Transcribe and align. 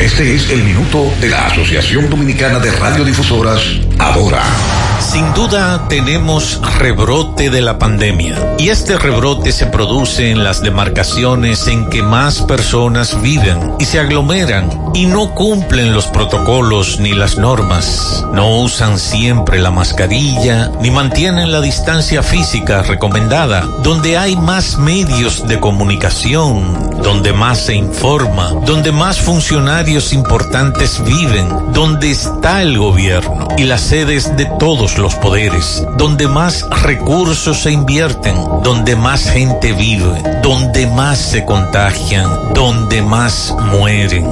Este 0.00 0.34
es 0.34 0.50
el 0.50 0.62
minuto 0.62 1.10
de 1.22 1.30
la 1.30 1.46
Asociación 1.46 2.10
Dominicana 2.10 2.58
de 2.58 2.70
Radiodifusoras, 2.70 3.62
Ahora. 3.98 4.42
Sin 5.00 5.32
duda 5.34 5.88
tenemos 5.88 6.60
rebrote 6.78 7.48
de 7.48 7.62
la 7.62 7.78
pandemia 7.78 8.56
y 8.58 8.68
este 8.68 8.98
rebrote 8.98 9.52
se 9.52 9.66
produce 9.66 10.30
en 10.30 10.42
las 10.42 10.62
demarcaciones 10.62 11.66
en 11.68 11.88
que 11.88 12.02
más 12.02 12.40
personas 12.42 13.20
viven 13.22 13.74
y 13.78 13.84
se 13.84 14.00
aglomeran 14.00 14.70
y 14.94 15.06
no 15.06 15.34
cumplen 15.34 15.92
los 15.92 16.06
protocolos 16.06 16.98
ni 16.98 17.12
las 17.12 17.38
normas. 17.38 18.24
No 18.32 18.56
usan 18.56 18.98
siempre 18.98 19.60
la 19.60 19.70
mascarilla 19.70 20.72
ni 20.80 20.90
mantienen 20.90 21.52
la 21.52 21.60
distancia 21.60 22.22
física 22.22 22.82
recomendada. 22.82 23.62
Donde 23.82 24.18
hay 24.18 24.36
más 24.36 24.76
medios 24.76 25.46
de 25.46 25.60
comunicación, 25.60 27.02
donde 27.02 27.32
más 27.32 27.58
se 27.58 27.74
informa, 27.74 28.50
donde 28.64 28.92
más 28.92 29.20
funcionarios 29.20 29.85
importantes 29.86 31.00
viven, 31.04 31.72
donde 31.72 32.10
está 32.10 32.60
el 32.60 32.76
gobierno 32.76 33.46
y 33.56 33.64
las 33.64 33.82
sedes 33.82 34.36
de 34.36 34.46
todos 34.58 34.98
los 34.98 35.14
poderes, 35.14 35.86
donde 35.96 36.26
más 36.26 36.68
recursos 36.82 37.60
se 37.62 37.70
invierten, 37.70 38.34
donde 38.64 38.96
más 38.96 39.30
gente 39.30 39.72
vive, 39.72 40.40
donde 40.42 40.88
más 40.88 41.18
se 41.18 41.44
contagian, 41.44 42.28
donde 42.52 43.00
más 43.00 43.54
mueren. 43.70 44.26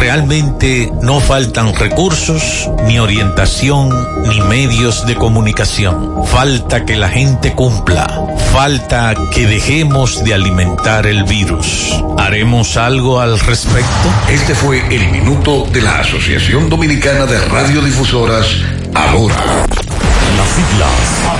Realmente 0.00 0.92
no 1.00 1.20
faltan 1.20 1.72
recursos, 1.74 2.68
ni 2.86 2.98
orientación, 2.98 3.88
ni 4.28 4.40
medios 4.40 5.06
de 5.06 5.14
comunicación. 5.14 6.24
Falta 6.26 6.84
que 6.84 6.96
la 6.96 7.08
gente 7.08 7.52
cumpla. 7.52 8.06
Falta 8.52 9.14
que 9.32 9.46
dejemos 9.46 10.24
de 10.24 10.34
alimentar 10.34 11.06
el 11.06 11.24
virus. 11.24 12.02
¿Haremos 12.18 12.76
algo 12.76 13.20
al 13.20 13.38
respecto? 13.38 14.08
Este 14.28 14.54
fue 14.54 14.82
el 14.96 15.10
minuto 15.10 15.66
de 15.70 15.82
la 15.82 15.98
Asociación 15.98 16.70
Dominicana 16.70 17.26
de 17.26 17.38
Radiodifusoras, 17.48 18.46
Ahora. 18.94 19.36
Las 20.38 20.48
siglas 20.48 21.36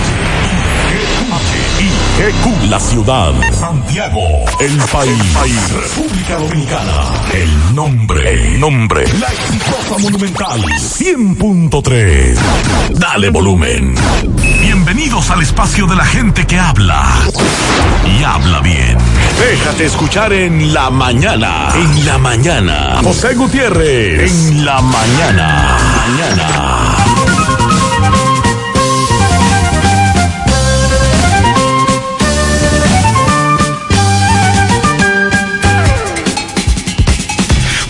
HIGQ, 1.78 2.70
la 2.70 2.80
ciudad. 2.80 3.32
Santiago, 3.52 4.20
el 4.60 4.76
país. 4.76 5.72
República 5.72 6.36
Dominicana. 6.36 7.04
El 7.32 7.74
nombre, 7.74 8.30
el 8.30 8.60
nombre. 8.60 9.06
La 9.18 9.28
exitosa 9.28 9.98
monumental 9.98 10.60
100.3. 10.60 12.38
Dale 12.90 13.30
volumen. 13.30 13.94
Bienvenidos 14.60 15.30
al 15.30 15.42
espacio 15.42 15.86
de 15.86 15.96
la 15.96 16.04
gente 16.04 16.46
que 16.46 16.58
habla. 16.58 17.06
Y 18.18 18.22
habla 18.22 18.60
bien. 18.60 18.96
Déjate 19.38 19.84
escuchar 19.84 20.32
en 20.32 20.72
la 20.72 20.90
mañana. 20.90 21.68
En 21.74 22.06
la 22.06 22.18
mañana. 22.18 23.00
José 23.02 23.34
Gutiérrez. 23.34 24.50
En 24.50 24.64
la 24.64 24.80
mañana. 24.80 25.76
Mañana. 26.08 26.95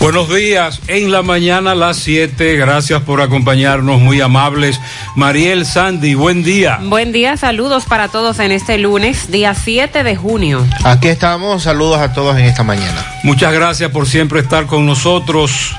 Buenos 0.09 0.33
días, 0.33 0.79
en 0.87 1.11
la 1.11 1.21
mañana 1.21 1.71
a 1.71 1.75
las 1.75 1.97
7, 1.97 2.55
gracias 2.55 3.01
por 3.01 3.19
acompañarnos, 3.19 3.99
muy 3.99 4.21
amables. 4.21 4.79
Mariel 5.17 5.65
Sandy, 5.65 6.15
buen 6.15 6.43
día. 6.43 6.79
Buen 6.81 7.11
día, 7.11 7.35
saludos 7.35 7.83
para 7.83 8.07
todos 8.07 8.39
en 8.39 8.53
este 8.53 8.77
lunes, 8.77 9.29
día 9.29 9.53
7 9.53 10.03
de 10.03 10.15
junio. 10.15 10.65
Aquí 10.85 11.09
estamos, 11.09 11.63
saludos 11.63 11.99
a 11.99 12.13
todos 12.13 12.37
en 12.37 12.45
esta 12.45 12.63
mañana. 12.63 13.05
Muchas 13.23 13.51
gracias 13.51 13.91
por 13.91 14.07
siempre 14.07 14.39
estar 14.39 14.65
con 14.65 14.85
nosotros, 14.85 15.75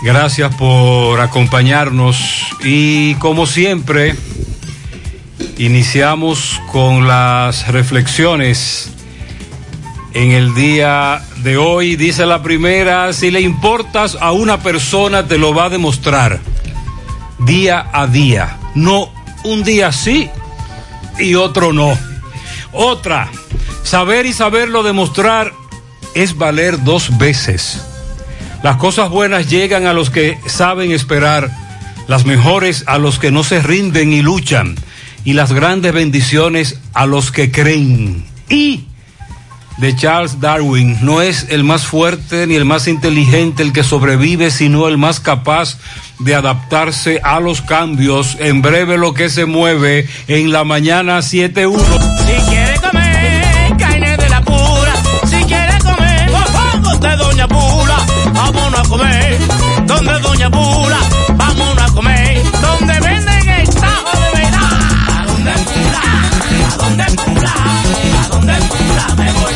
gracias 0.00 0.54
por 0.54 1.20
acompañarnos 1.20 2.46
y 2.64 3.12
como 3.16 3.44
siempre, 3.44 4.16
iniciamos 5.58 6.62
con 6.72 7.06
las 7.06 7.68
reflexiones 7.68 8.90
en 10.14 10.32
el 10.32 10.54
día 10.54 11.22
de 11.38 11.56
hoy. 11.56 11.96
Dice 11.96 12.26
la 12.26 12.42
primera, 12.42 13.12
si 13.12 13.30
le 13.30 13.40
importas 13.40 14.16
a 14.20 14.32
una 14.32 14.62
persona 14.62 15.26
te 15.26 15.38
lo 15.38 15.54
va 15.54 15.66
a 15.66 15.70
demostrar 15.70 16.40
día 17.38 17.86
a 17.92 18.06
día, 18.06 18.58
no 18.74 19.10
un 19.44 19.64
día 19.64 19.92
sí 19.92 20.28
y 21.18 21.34
otro 21.34 21.72
no. 21.72 21.96
Otra, 22.72 23.30
saber 23.82 24.26
y 24.26 24.32
saberlo 24.32 24.82
demostrar 24.82 25.52
es 26.14 26.36
valer 26.36 26.82
dos 26.84 27.18
veces. 27.18 27.82
Las 28.62 28.76
cosas 28.76 29.08
buenas 29.10 29.48
llegan 29.48 29.86
a 29.86 29.92
los 29.92 30.10
que 30.10 30.38
saben 30.46 30.92
esperar, 30.92 31.50
las 32.08 32.26
mejores 32.26 32.84
a 32.86 32.98
los 32.98 33.18
que 33.18 33.30
no 33.30 33.42
se 33.42 33.62
rinden 33.62 34.12
y 34.12 34.20
luchan, 34.22 34.76
y 35.24 35.32
las 35.32 35.52
grandes 35.52 35.92
bendiciones 35.92 36.78
a 36.92 37.06
los 37.06 37.32
que 37.32 37.50
creen. 37.50 38.24
Y 38.48 38.84
de 39.80 39.96
Charles 39.96 40.40
Darwin, 40.40 40.98
no 41.00 41.22
es 41.22 41.46
el 41.48 41.64
más 41.64 41.86
fuerte 41.86 42.46
ni 42.46 42.54
el 42.54 42.66
más 42.66 42.86
inteligente 42.86 43.62
el 43.62 43.72
que 43.72 43.82
sobrevive, 43.82 44.50
sino 44.50 44.88
el 44.88 44.98
más 44.98 45.20
capaz 45.20 45.78
de 46.18 46.34
adaptarse 46.34 47.20
a 47.24 47.40
los 47.40 47.62
cambios. 47.62 48.36
En 48.40 48.60
breve 48.60 48.98
lo 48.98 49.14
que 49.14 49.30
se 49.30 49.46
mueve 49.46 50.06
en 50.28 50.52
la 50.52 50.64
mañana 50.64 51.18
7.1. 51.20 51.78
Si 52.26 52.50
quiere 52.50 52.74
comer 52.80 53.76
carne 53.78 54.16
de 54.18 54.28
la 54.28 54.42
pura, 54.42 54.92
si 55.24 55.44
quiere 55.44 55.78
comer 55.78 56.30
mofongo 56.30 56.98
de 56.98 57.16
Doña 57.16 57.48
Pula, 57.48 57.96
vámonos 58.34 58.80
a 58.80 58.88
comer 58.88 59.38
donde 59.86 60.20
Doña 60.20 60.50
Pula, 60.50 60.98
Me 69.20 69.32
voy 69.32 69.54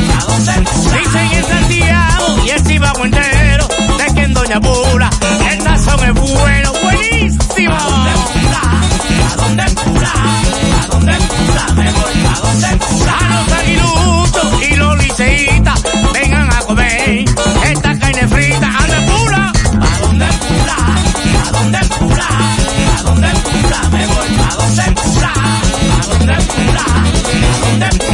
y 2.44 2.50
el 2.50 2.60
Cibao 2.66 3.02
entero 3.02 3.66
de 3.96 4.14
que 4.14 4.22
en 4.22 4.34
Doña 4.34 4.60
Pula 4.60 5.08
el 5.50 5.58
es 5.58 6.14
bueno, 6.14 6.72
buenísimo. 6.82 7.74
¿A 7.74 7.88
dónde? 7.88 8.10
¿A 9.24 9.36
dónde 9.36 9.64
Pula? 9.82 10.12
¿A 10.82 10.86
dónde 10.88 11.14
Pula? 11.14 11.66
Me 11.76 11.92
voy 11.92 12.26
a 12.26 12.40
donde. 12.40 12.66
A 12.66 13.24
los 13.34 13.52
aguiluchos 13.52 14.62
y 14.70 14.76
los 14.76 14.98
liceitas 15.02 15.82
vengan 16.12 16.52
a 16.52 16.58
comer 16.60 17.24
esta 17.64 17.98
carne 17.98 18.28
frita. 18.28 18.68
¿A 18.68 18.86
dónde 18.86 19.06
Pula? 19.06 19.52
¿A 19.80 19.98
dónde? 20.02 20.26
¿A 20.26 21.52
dónde? 21.52 23.28
¿A? 23.48 23.88
Me 23.92 24.06
voy 24.08 24.32
a 24.36 24.54
donde. 24.56 24.82
¿A 24.82 26.06
dónde 26.06 26.34
dónde? 26.48 28.13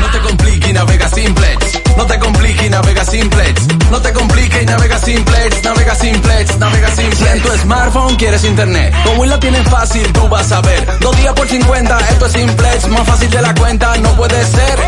No 0.00 0.10
te 0.12 0.18
compliques 0.20 0.70
y 0.70 0.72
navega 0.72 1.08
simplex. 1.08 1.80
No 1.96 2.06
te 2.06 2.18
compliques 2.18 2.66
y 2.66 2.70
navega 2.70 3.04
simplex. 3.04 3.62
No 3.90 4.00
te 4.00 4.12
compliques 4.12 4.62
y 4.62 4.66
navega 4.66 4.98
simplex. 4.98 5.62
Navega 5.62 5.94
simplex, 5.94 6.58
navega 6.58 6.88
simplex. 6.88 7.18
Si 7.18 7.26
en 7.26 7.42
tu 7.42 7.48
smartphone 7.58 8.16
quieres 8.16 8.44
internet, 8.44 8.94
Win 9.18 9.28
la 9.28 9.38
tienes 9.38 9.68
fácil, 9.68 10.10
tú 10.12 10.26
vas 10.28 10.50
a 10.52 10.60
ver. 10.62 10.98
Dos 11.00 11.16
días 11.18 11.34
por 11.34 11.46
50, 11.46 11.98
esto 12.10 12.26
es 12.26 12.32
simplex. 12.32 12.88
Más 12.88 13.06
fácil 13.06 13.30
de 13.30 13.42
la 13.42 13.54
cuenta, 13.54 13.96
no 13.98 14.10
puede 14.16 14.42
ser. 14.46 14.78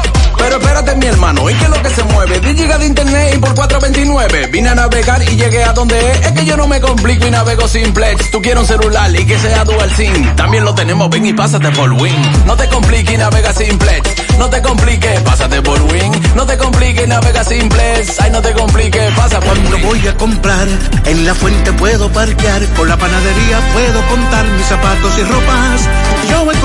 Pero 0.45 0.59
espérate, 0.59 0.95
mi 0.97 1.07
hermano, 1.07 1.49
¿y 1.49 1.55
qué 1.55 1.65
es 1.65 1.71
lo 1.71 1.83
que 1.83 1.89
se 1.89 2.05
mueve? 2.05 2.39
10 2.39 2.55
gigas 2.55 2.79
de 2.79 2.87
internet 2.87 3.33
y 3.35 3.39
por 3.39 3.55
429. 3.55 4.49
Vine 4.53 4.69
a 4.69 4.75
navegar 4.75 5.23
y 5.23 5.37
llegué 5.37 5.65
a 5.65 5.73
donde 5.73 5.99
es. 5.99 6.27
Es 6.27 6.33
que 6.33 6.45
yo 6.45 6.55
no 6.59 6.67
me 6.67 6.83
complico 6.83 7.27
y 7.27 7.31
navego 7.31 7.67
simplex. 7.67 8.31
Tú 8.31 8.43
quieres 8.43 8.61
un 8.61 8.67
celular 8.67 9.11
y 9.19 9.25
que 9.25 9.39
sea 9.39 9.65
dual 9.65 9.91
SIM. 9.91 10.37
También 10.37 10.67
lo 10.67 10.75
tenemos, 10.75 11.09
ven 11.09 11.25
y 11.25 11.33
pásate 11.33 11.71
por 11.71 11.91
Win. 11.93 12.45
No 12.45 12.57
te 12.59 12.69
compliques 12.69 13.15
y 13.15 13.17
navega 13.17 13.55
simplex. 13.55 14.11
No 14.39 14.51
te 14.51 14.61
compliques, 14.61 15.21
pásate 15.23 15.63
por 15.63 15.81
Win. 15.81 16.13
No 16.37 16.45
te 16.45 16.59
compliques 16.59 17.05
y 17.05 17.09
navega 17.09 17.43
simplex. 17.43 18.21
Ay, 18.21 18.31
no 18.31 18.43
te 18.43 18.53
compliques, 18.53 19.15
pasa 19.15 19.41
por 19.41 19.49
Cuando 19.49 19.79
voy 19.79 20.07
a 20.07 20.17
comprar, 20.19 20.69
en 21.07 21.25
la 21.25 21.35
fuente 21.35 21.73
puedo 21.73 22.13
parquear. 22.13 22.63
Con 22.75 22.87
la 22.87 22.99
panadería 22.99 23.61
puedo 23.73 24.07
contar 24.09 24.45
mis 24.49 24.67
zapatos 24.67 25.19
y 25.19 25.23
ropas. 25.23 25.89
Yo 26.29 26.45
voy 26.45 26.57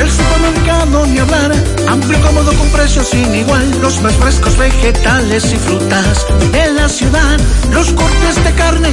a 0.00 0.04
encontrar 0.04 0.06
el 0.06 0.10
supermercado 0.10 1.06
ni 1.06 1.18
hablar. 1.18 1.52
Amplio, 1.88 2.20
cómodo, 2.22 2.52
con 2.54 2.68
precios 2.70 3.08
sin 3.08 3.34
igual. 3.34 3.80
Los 3.80 4.00
más 4.02 4.14
frescos 4.14 4.56
vegetales 4.56 5.52
y 5.52 5.56
frutas 5.56 6.26
de 6.52 6.72
la 6.72 6.88
ciudad. 6.88 7.38
Los 7.72 7.90
cortes 7.92 8.44
de 8.44 8.52
carne 8.52 8.92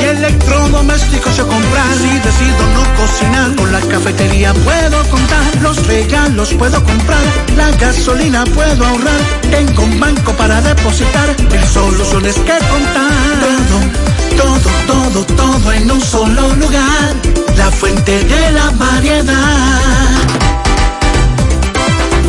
y 0.00 0.04
electrodomésticos 0.04 1.36
yo 1.36 1.46
comprar. 1.46 1.94
Si 1.96 2.18
decido 2.18 2.66
no 2.74 2.94
cocinar, 2.96 3.56
con 3.56 3.72
la 3.72 3.80
cafetería 3.80 4.52
puedo 4.54 5.02
contar. 5.10 5.62
Los 5.62 5.86
regalos 5.86 6.52
puedo 6.54 6.82
comprar. 6.84 7.22
La 7.56 7.70
gasolina 7.72 8.44
puedo 8.44 8.86
ahorrar. 8.86 9.20
Tengo 9.50 9.82
un 9.82 10.00
banco 10.00 10.32
para 10.32 10.60
depositar. 10.60 11.34
El 11.52 11.64
soluciones 11.64 12.34
que 12.36 12.58
contar. 12.68 14.23
Todo, 14.36 14.70
todo, 14.86 15.24
todo 15.24 15.72
en 15.72 15.90
un 15.90 16.00
solo 16.00 16.54
lugar. 16.54 17.14
La 17.56 17.70
fuente 17.70 18.24
de 18.24 18.52
la 18.52 18.70
variedad. 18.70 20.44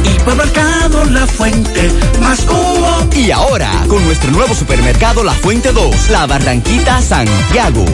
Hipermercado 0.04 1.06
La 1.06 1.28
Fuente, 1.28 1.92
más 2.20 2.42
cubo. 2.42 3.08
Y 3.16 3.32
ahora, 3.32 3.72
con 3.88 4.04
nuestro 4.06 4.32
nuevo 4.32 4.54
supermercado 4.54 5.24
La 5.24 5.34
Fuente 5.34 5.72
2, 5.72 6.10
La 6.10 6.26
Barranquita 6.26 7.02
Santiago. 7.02 7.86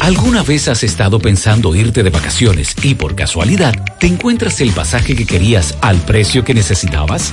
¿Alguna 0.00 0.42
vez 0.42 0.66
has 0.66 0.82
estado 0.82 1.20
pensando 1.20 1.76
irte 1.76 2.02
de 2.02 2.10
vacaciones 2.10 2.74
y 2.82 2.96
por 2.96 3.14
casualidad 3.14 3.72
te 4.00 4.08
encuentras 4.08 4.60
el 4.60 4.72
pasaje 4.72 5.14
que 5.14 5.26
querías 5.26 5.76
al 5.80 5.98
precio 5.98 6.42
que 6.42 6.54
necesitabas? 6.54 7.32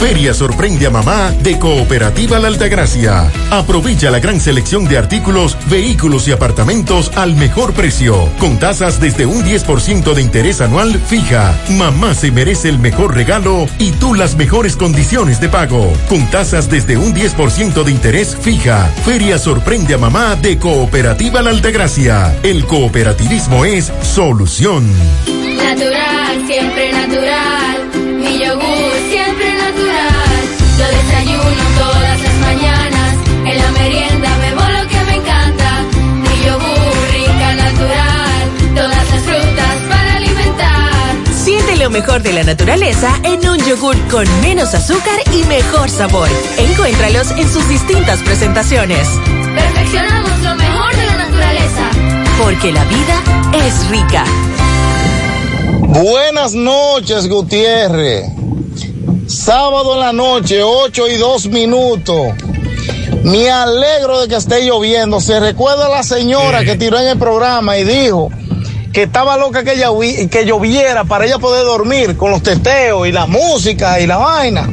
Feria 0.00 0.34
sorprende 0.34 0.86
a 0.86 0.90
mamá 0.90 1.32
de 1.42 1.58
Cooperativa 1.58 2.38
La 2.38 2.48
Altagracia. 2.48 3.30
Aprovecha 3.50 4.10
la 4.10 4.20
gran 4.20 4.40
selección 4.40 4.86
de 4.86 4.98
artículos, 4.98 5.56
vehículos 5.70 6.28
y 6.28 6.32
apartamentos 6.32 7.10
al 7.14 7.34
mejor 7.36 7.72
precio, 7.72 8.28
con 8.38 8.58
tasas 8.58 9.00
desde 9.00 9.26
un 9.26 9.44
10% 9.44 10.14
de 10.14 10.22
interés 10.22 10.60
anual 10.60 11.00
fija. 11.00 11.58
Mamá 11.70 12.14
se 12.14 12.30
merece 12.30 12.68
el 12.68 12.78
mejor 12.78 13.14
regalo 13.14 13.66
y 13.78 13.92
tú 13.92 14.14
las 14.14 14.36
mejores 14.36 14.76
condiciones 14.76 15.40
de 15.40 15.48
pago, 15.48 15.92
con 16.08 16.28
tasas 16.30 16.68
desde 16.68 16.96
un 16.96 17.14
10% 17.14 17.84
de 17.84 17.90
interés 17.90 18.36
fija. 18.40 18.90
Feria 19.04 19.38
sorprende 19.38 19.94
a 19.94 19.98
mamá 19.98 20.36
de 20.36 20.58
Cooperativa 20.64 21.42
La 21.42 21.50
Altagracia. 21.50 22.38
El 22.42 22.64
cooperativismo 22.64 23.66
es 23.66 23.92
solución. 24.00 24.90
Natural, 25.26 26.46
siempre 26.46 26.90
natural. 26.90 27.90
Mi 28.16 28.38
yogur, 28.38 28.92
siempre 29.10 29.52
natural. 29.58 30.40
Lo 30.78 30.86
desayuno 30.86 31.64
todas 31.76 32.18
las 32.22 32.34
mañanas. 32.36 33.14
En 33.44 33.58
la 33.58 33.70
merienda 33.72 34.38
bebo 34.38 34.62
lo 34.62 34.88
que 34.88 35.04
me 35.04 35.14
encanta. 35.16 35.82
Mi 36.22 36.46
yogur, 36.46 36.96
rica, 37.12 37.54
natural. 37.56 38.74
Todas 38.74 39.10
las 39.10 39.22
frutas 39.22 39.76
para 39.90 40.16
alimentar. 40.16 41.34
Siente 41.34 41.76
lo 41.76 41.90
mejor 41.90 42.22
de 42.22 42.32
la 42.32 42.42
naturaleza 42.42 43.14
en 43.22 43.46
un 43.46 43.58
yogur 43.58 43.98
con 44.08 44.24
menos 44.40 44.72
azúcar 44.72 45.20
y 45.30 45.44
mejor 45.44 45.90
sabor. 45.90 46.30
Encuéntralos 46.56 47.32
en 47.32 47.52
sus 47.52 47.68
distintas 47.68 48.20
presentaciones. 48.20 49.06
Perfeccionamos 49.54 50.38
lo 50.40 50.54
mejor 50.56 50.96
de 50.96 51.06
la 51.06 51.16
naturaleza. 51.16 51.90
Porque 52.42 52.72
la 52.72 52.84
vida 52.84 53.22
es 53.66 53.88
rica. 53.88 54.24
Buenas 55.80 56.54
noches, 56.54 57.28
Gutiérrez. 57.28 58.26
Sábado 59.28 59.94
en 59.94 60.00
la 60.00 60.12
noche, 60.12 60.62
8 60.62 61.08
y 61.08 61.16
2 61.16 61.46
minutos. 61.46 62.32
Me 63.22 63.50
alegro 63.50 64.20
de 64.20 64.28
que 64.28 64.36
esté 64.36 64.64
lloviendo. 64.66 65.20
Se 65.20 65.40
recuerda 65.40 65.88
la 65.88 66.02
señora 66.02 66.64
que 66.64 66.76
tiró 66.76 66.98
en 66.98 67.08
el 67.08 67.18
programa 67.18 67.78
y 67.78 67.84
dijo 67.84 68.30
que 68.92 69.04
estaba 69.04 69.36
loca 69.36 69.64
que, 69.64 69.76
llovi- 69.82 70.28
que 70.28 70.44
lloviera 70.44 71.04
para 71.04 71.24
ella 71.24 71.38
poder 71.38 71.64
dormir 71.64 72.16
con 72.16 72.30
los 72.30 72.42
teteos 72.42 73.08
y 73.08 73.12
la 73.12 73.26
música 73.26 73.98
y 74.00 74.06
la 74.06 74.18
vaina. 74.18 74.68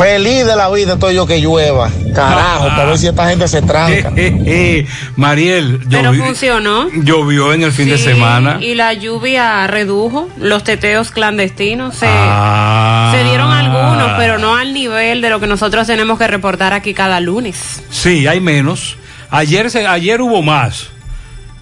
Feliz 0.00 0.46
de 0.46 0.56
la 0.56 0.70
vida 0.70 0.94
estoy 0.94 1.14
yo 1.14 1.26
que 1.26 1.40
llueva. 1.40 1.90
Carajo, 2.14 2.68
para 2.68 2.84
ver 2.86 2.98
si 2.98 3.06
esta 3.06 3.28
gente 3.28 3.46
se 3.48 3.60
tranca. 3.62 4.10
Mariel, 5.16 5.80
Pero 5.90 6.14
funcionó. 6.14 6.88
llovió 6.92 7.52
en 7.52 7.62
el 7.62 7.72
fin 7.72 7.88
de 7.88 7.98
semana. 7.98 8.58
Y 8.60 8.74
la 8.74 8.94
lluvia 8.94 9.66
redujo 9.66 10.28
los 10.38 10.64
teteos 10.64 11.10
clandestinos. 11.10 11.96
Se, 11.96 12.06
Ah. 12.08 13.12
se 13.14 13.24
dieron 13.24 13.52
algunos, 13.52 14.12
pero 14.16 14.38
no 14.38 14.56
al 14.56 14.72
nivel 14.72 15.20
de 15.20 15.30
lo 15.30 15.38
que 15.40 15.46
nosotros 15.46 15.86
tenemos 15.86 16.18
que 16.18 16.26
reportar 16.26 16.72
aquí 16.72 16.94
cada 16.94 17.20
lunes. 17.20 17.82
Sí, 17.90 18.26
hay 18.26 18.40
menos. 18.40 18.96
Ayer, 19.30 19.70
se, 19.70 19.86
ayer 19.86 20.20
hubo 20.22 20.42
más. 20.42 20.88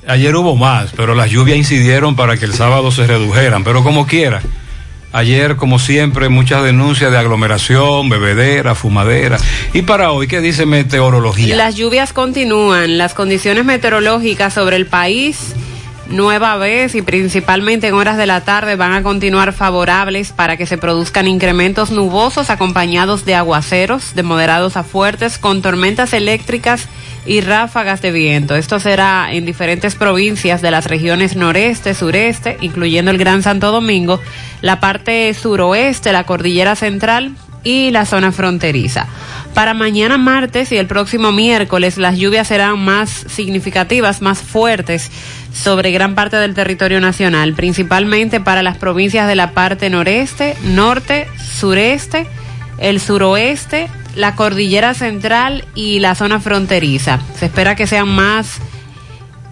Ayer 0.07 0.35
hubo 0.37 0.57
más, 0.57 0.91
pero 0.97 1.15
las 1.15 1.29
lluvias 1.31 1.59
incidieron 1.59 2.17
para 2.17 2.37
que 2.39 2.45
el 2.47 2.55
sábado 2.55 2.91
se 2.93 3.07
redujeran. 3.07 3.65
Pero 3.65 3.83
como 3.83 4.07
quiera. 4.07 4.41
Ayer, 5.13 5.57
como 5.57 5.79
siempre, 5.79 6.29
muchas 6.29 6.63
denuncias 6.63 7.11
de 7.11 7.17
aglomeración, 7.17 8.11
bebedera, 8.11 8.75
fumadera. 8.75 9.39
Y 9.73 9.83
para 9.83 10.11
hoy, 10.11 10.29
¿qué 10.29 10.41
dice 10.41 10.67
meteorología? 10.67 11.57
Las 11.57 11.77
lluvias 11.77 12.13
continúan, 12.13 12.99
las 12.99 13.15
condiciones 13.15 13.65
meteorológicas 13.65 14.53
sobre 14.53 14.77
el 14.77 14.87
país 14.87 15.55
nueva 16.09 16.57
vez 16.57 16.95
y 16.95 17.03
principalmente 17.03 17.89
en 17.89 17.95
horas 17.95 18.17
de 18.17 18.27
la 18.27 18.43
tarde 18.43 18.77
van 18.77 18.93
a 18.93 19.03
continuar 19.03 19.53
favorables 19.53 20.33
para 20.33 20.57
que 20.57 20.67
se 20.67 20.79
produzcan 20.79 21.27
incrementos 21.27 21.91
nubosos 21.91 22.51
acompañados 22.51 23.25
de 23.25 23.35
aguaceros 23.35 24.15
de 24.15 24.23
moderados 24.23 24.77
a 24.77 24.85
fuertes 24.85 25.39
con 25.39 25.61
tormentas 25.61 26.13
eléctricas 26.13 26.89
y 27.29 27.43
ráfagas 27.43 28.01
de 28.01 28.11
viento. 28.11 28.57
Esto 28.57 28.81
será 28.81 29.29
en 29.31 29.45
diferentes 29.45 29.95
provincias 29.95 30.63
de 30.63 30.71
las 30.71 30.87
regiones 30.87 31.37
noreste, 31.37 31.95
sureste, 31.95 32.57
incluyendo 32.63 33.11
el 33.11 33.19
Gran 33.19 33.43
Santo 33.43 33.71
Domingo, 33.71 34.19
la 34.63 34.81
parte 34.81 35.33
suroeste, 35.35 36.11
la 36.11 36.25
cordillera 36.25 36.75
central 36.75 37.35
y 37.63 37.91
la 37.91 38.07
zona 38.07 38.33
fronteriza. 38.33 39.07
Para 39.53 39.75
mañana 39.75 40.17
martes 40.17 40.73
y 40.73 40.79
el 40.79 40.87
próximo 40.87 41.31
miércoles 41.31 41.99
las 41.99 42.17
lluvias 42.17 42.49
serán 42.49 42.79
más 42.79 43.11
significativas, 43.29 44.23
más 44.23 44.39
fuertes 44.39 45.11
sobre 45.53 45.91
gran 45.91 46.15
parte 46.15 46.37
del 46.37 46.55
territorio 46.55 47.01
nacional, 47.01 47.53
principalmente 47.53 48.41
para 48.41 48.63
las 48.63 48.79
provincias 48.79 49.29
de 49.29 49.35
la 49.35 49.51
parte 49.51 49.91
noreste, 49.91 50.57
norte, 50.63 51.27
sureste, 51.37 52.27
el 52.79 53.01
suroeste, 53.01 53.89
la 54.15 54.35
cordillera 54.35 54.95
central 54.95 55.65
y 55.75 56.01
la 56.01 56.15
zona 56.15 56.41
fronteriza. 56.41 57.21
Se 57.39 57.47
espera 57.47 57.77
que 57.77 57.87
sean 57.87 58.09
más 58.09 58.61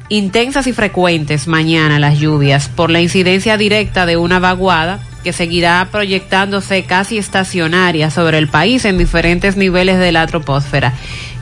intensas 0.09 0.66
y 0.66 0.73
frecuentes 0.73 1.49
mañana 1.49 1.99
las 1.99 2.18
lluvias 2.18 2.68
por 2.68 2.90
la 2.90 3.00
incidencia 3.00 3.56
directa 3.56 4.06
de 4.06 4.16
una 4.16 4.38
vaguada 4.38 5.00
que 5.25 5.33
seguirá 5.33 5.88
proyectándose 5.90 6.85
casi 6.85 7.18
estacionaria 7.18 8.11
sobre 8.11 8.38
el 8.38 8.47
país 8.47 8.85
en 8.85 8.97
diferentes 8.97 9.56
niveles 9.56 9.99
de 9.99 10.12
la 10.12 10.25
troposfera. 10.28 10.92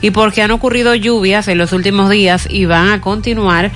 Y 0.01 0.09
porque 0.09 0.41
han 0.41 0.49
ocurrido 0.49 0.95
lluvias 0.95 1.47
en 1.47 1.59
los 1.59 1.71
últimos 1.71 2.09
días 2.09 2.47
y 2.49 2.65
van 2.65 2.89
a 2.89 3.01
continuar, 3.01 3.69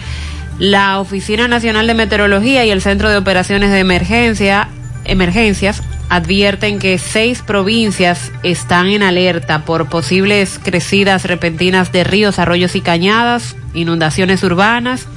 la 0.57 0.99
Oficina 0.99 1.47
Nacional 1.47 1.87
de 1.87 1.93
Meteorología 1.93 2.65
y 2.65 2.71
el 2.71 2.81
Centro 2.81 3.09
de 3.09 3.17
Operaciones 3.17 3.71
de 3.71 3.79
Emergencia, 3.79 4.67
Emergencias 5.05 5.83
advierten 6.09 6.79
que 6.79 6.97
seis 6.97 7.41
provincias 7.41 8.31
están 8.43 8.87
en 8.87 9.03
alerta 9.03 9.63
por 9.63 9.89
posibles 9.89 10.59
crecidas 10.61 11.23
repentinas 11.23 11.91
de 11.91 12.03
ríos, 12.03 12.39
arroyos 12.39 12.75
y 12.75 12.81
cañadas, 12.81 13.55
inundaciones 13.73 14.43
urbanas 14.43 15.07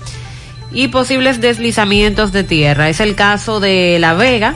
y 0.70 0.88
posibles 0.88 1.40
deslizamientos 1.40 2.32
de 2.32 2.44
tierra. 2.44 2.88
Es 2.88 3.00
el 3.00 3.14
caso 3.14 3.58
de 3.58 3.98
La 3.98 4.14
Vega, 4.14 4.54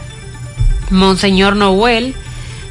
Monseñor 0.91 1.57
Noel, 1.57 2.15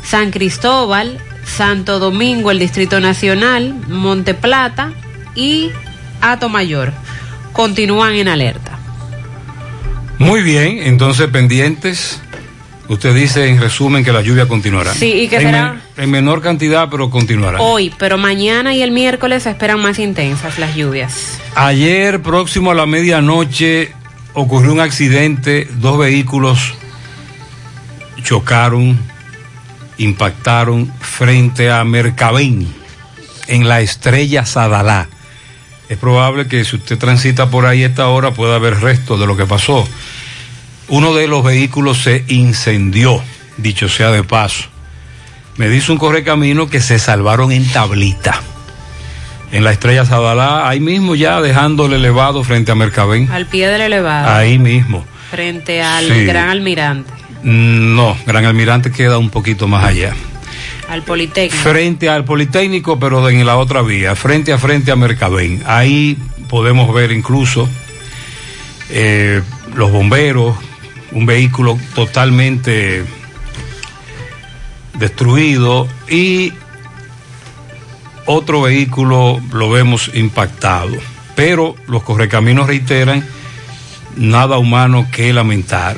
San 0.04 0.32
Cristóbal, 0.32 1.18
Santo 1.44 2.00
Domingo, 2.00 2.52
el 2.52 2.60
Distrito 2.60 3.00
Nacional, 3.00 3.76
Monte 3.88 4.34
Plata 4.34 4.94
y 5.36 5.72
Mayor. 6.50 6.92
Continúan 7.54 8.16
en 8.16 8.28
alerta. 8.28 8.80
Muy 10.18 10.42
bien, 10.42 10.80
entonces 10.84 11.28
pendientes. 11.28 12.20
Usted 12.88 13.16
dice 13.16 13.48
en 13.50 13.60
resumen 13.60 14.04
que 14.06 14.12
la 14.12 14.22
lluvia 14.22 14.48
continuará. 14.48 14.94
Sí, 14.94 15.12
y 15.12 15.28
que 15.28 15.38
en, 15.38 15.42
será 15.42 15.74
men- 15.74 15.82
en 15.98 16.12
menor 16.12 16.42
cantidad, 16.42 16.88
pero 16.90 17.10
continuará. 17.10 17.60
hoy, 17.60 17.92
pero 17.98 18.18
mañana 18.20 18.76
y 18.76 18.82
el 18.84 18.92
miércoles 18.92 19.44
se 19.44 19.50
esperan 19.50 19.80
más 19.80 19.98
intensas 19.98 20.60
las 20.60 20.76
lluvias. 20.76 21.40
Ayer, 21.56 22.22
próximo 22.22 22.72
a 22.72 22.76
la 22.76 22.86
medianoche, 22.86 23.92
ocurrió 24.34 24.72
un 24.72 24.82
accidente. 24.82 25.68
Dos 25.80 25.98
vehículos 25.98 26.74
chocaron, 28.24 28.98
impactaron 29.98 30.92
frente 31.00 31.72
a 31.72 31.84
Mercabén, 31.84 32.68
en 33.48 33.68
la 33.68 33.82
estrella 33.82 34.46
Sadalá. 34.46 35.08
Es 35.90 35.98
probable 35.98 36.48
que 36.48 36.66
si 36.66 36.76
usted 36.78 36.98
transita 36.98 37.50
por 37.50 37.66
ahí 37.66 37.84
a 37.84 37.88
esta 37.88 38.08
hora 38.08 38.32
pueda 38.32 38.58
ver 38.58 38.80
resto 38.80 39.18
de 39.18 39.28
lo 39.28 39.38
que 39.38 39.46
pasó. 39.46 39.88
Uno 40.88 41.14
de 41.16 41.28
los 41.28 41.44
vehículos 41.44 42.02
se 42.04 42.24
incendió, 42.28 43.22
dicho 43.58 43.90
sea 43.90 44.12
de 44.12 44.24
paso. 44.24 44.66
Me 45.58 45.68
dice 45.70 45.92
un 45.92 45.98
correcamino 45.98 46.70
que 46.70 46.82
se 46.82 47.00
salvaron 47.00 47.52
en 47.52 47.66
tablita. 47.72 48.42
En 49.52 49.64
la 49.64 49.72
estrella 49.72 50.06
Sadalá, 50.06 50.68
ahí 50.68 50.80
mismo 50.80 51.16
ya 51.16 51.40
dejando 51.42 51.86
el 51.86 51.94
elevado 51.94 52.44
frente 52.44 52.72
a 52.72 52.76
Mercabén. 52.76 53.32
Al 53.32 53.46
pie 53.46 53.68
del 53.68 53.82
elevado, 53.82 54.30
Ahí 54.36 54.58
mismo. 54.60 55.06
frente 55.32 55.82
al 55.82 56.08
Sí. 56.08 56.26
Gran 56.26 56.50
Almirante, 56.50 57.12
Mm, 57.44 57.96
No, 57.96 58.18
Gran 58.26 58.46
Almirante 58.46 58.92
queda 58.92 59.18
un 59.18 59.30
poquito 59.30 59.68
más 59.68 59.86
allá. 59.86 60.14
al 60.90 61.04
Politécnico. 61.04 61.64
Frente 61.64 62.10
al 62.10 62.26
Politécnico, 62.26 63.00
pero 63.00 63.28
en 63.30 63.44
la 63.46 63.58
otra 63.58 63.82
vía, 63.82 64.16
frente 64.16 64.52
a 64.54 64.58
frente 64.58 64.92
a 64.92 64.96
Mercabén. 64.96 65.64
Ahí 65.66 66.18
podemos 66.50 66.94
ver 66.94 67.12
incluso 67.12 67.68
eh, 68.90 69.42
los 69.76 69.92
bomberos, 69.92 70.56
un 71.16 71.26
vehículo 71.26 71.80
totalmente 71.96 73.06
destruido 74.94 75.88
y 76.10 76.54
otro 78.26 78.62
vehículo 78.62 79.42
lo 79.52 79.70
vemos 79.70 80.12
impactado. 80.14 80.96
Pero 81.36 81.76
los 81.88 82.04
correcaminos 82.04 82.68
reiteran 82.68 83.26
nada 84.16 84.58
humano 84.58 85.08
que 85.12 85.34
lamentar. 85.34 85.98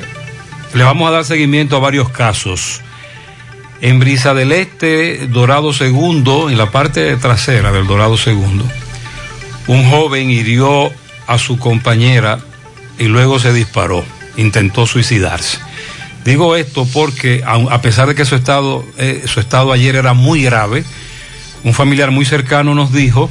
Le 0.74 0.84
vamos 0.84 1.08
a 1.08 1.12
dar 1.12 1.24
seguimiento 1.24 1.76
a 1.76 1.80
varios 1.80 2.10
casos. 2.10 2.80
En 3.80 3.98
Brisa 3.98 4.34
del 4.34 4.52
Este, 4.52 5.26
Dorado 5.28 5.72
Segundo, 5.72 6.48
en 6.50 6.58
la 6.58 6.70
parte 6.70 7.16
trasera 7.16 7.72
del 7.72 7.86
Dorado 7.86 8.16
Segundo, 8.16 8.64
un 9.66 9.88
joven 9.88 10.30
hirió 10.30 10.92
a 11.26 11.38
su 11.38 11.58
compañera 11.58 12.38
y 12.98 13.04
luego 13.04 13.38
se 13.38 13.52
disparó, 13.52 14.04
intentó 14.38 14.86
suicidarse. 14.86 15.58
Digo 16.24 16.56
esto 16.56 16.86
porque 16.92 17.42
a 17.44 17.80
pesar 17.80 18.08
de 18.08 18.14
que 18.14 18.24
su 18.24 18.34
estado, 18.34 18.84
eh, 18.98 19.24
su 19.26 19.40
estado 19.40 19.72
ayer 19.72 19.96
era 19.96 20.14
muy 20.14 20.42
grave, 20.42 20.84
un 21.64 21.74
familiar 21.74 22.10
muy 22.10 22.24
cercano 22.24 22.74
nos 22.74 22.92
dijo 22.92 23.30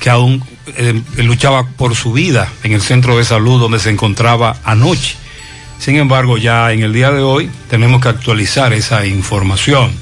que 0.00 0.10
aún 0.10 0.44
eh, 0.76 1.00
luchaba 1.16 1.66
por 1.66 1.94
su 1.94 2.12
vida 2.12 2.50
en 2.62 2.72
el 2.72 2.82
centro 2.82 3.16
de 3.16 3.24
salud 3.24 3.60
donde 3.60 3.78
se 3.78 3.90
encontraba 3.90 4.56
anoche. 4.64 5.16
Sin 5.78 5.96
embargo, 5.96 6.38
ya 6.38 6.72
en 6.72 6.82
el 6.82 6.92
día 6.92 7.10
de 7.10 7.22
hoy 7.22 7.50
tenemos 7.68 8.00
que 8.00 8.08
actualizar 8.08 8.72
esa 8.72 9.06
información. 9.06 9.92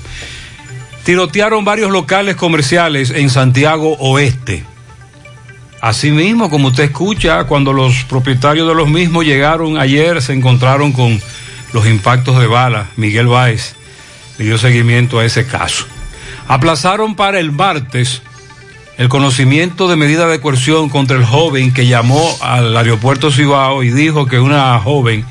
Tirotearon 1.04 1.64
varios 1.64 1.90
locales 1.90 2.36
comerciales 2.36 3.10
en 3.10 3.30
Santiago 3.30 3.96
Oeste. 3.98 4.64
Asimismo, 5.82 6.48
como 6.48 6.68
usted 6.68 6.84
escucha, 6.84 7.42
cuando 7.42 7.72
los 7.72 8.04
propietarios 8.04 8.68
de 8.68 8.74
los 8.76 8.88
mismos 8.88 9.24
llegaron 9.24 9.78
ayer, 9.78 10.22
se 10.22 10.32
encontraron 10.32 10.92
con 10.92 11.20
los 11.72 11.88
impactos 11.88 12.38
de 12.38 12.46
bala. 12.46 12.86
Miguel 12.94 13.26
Báez 13.26 13.74
le 14.38 14.44
dio 14.44 14.58
seguimiento 14.58 15.18
a 15.18 15.24
ese 15.24 15.44
caso. 15.44 15.84
Aplazaron 16.46 17.16
para 17.16 17.40
el 17.40 17.50
martes 17.50 18.22
el 18.96 19.08
conocimiento 19.08 19.88
de 19.88 19.96
medida 19.96 20.28
de 20.28 20.40
coerción 20.40 20.88
contra 20.88 21.16
el 21.16 21.24
joven 21.24 21.74
que 21.74 21.88
llamó 21.88 22.30
al 22.42 22.76
aeropuerto 22.76 23.32
Cibao 23.32 23.82
y 23.82 23.90
dijo 23.90 24.26
que 24.26 24.38
una 24.38 24.78
joven 24.78 25.24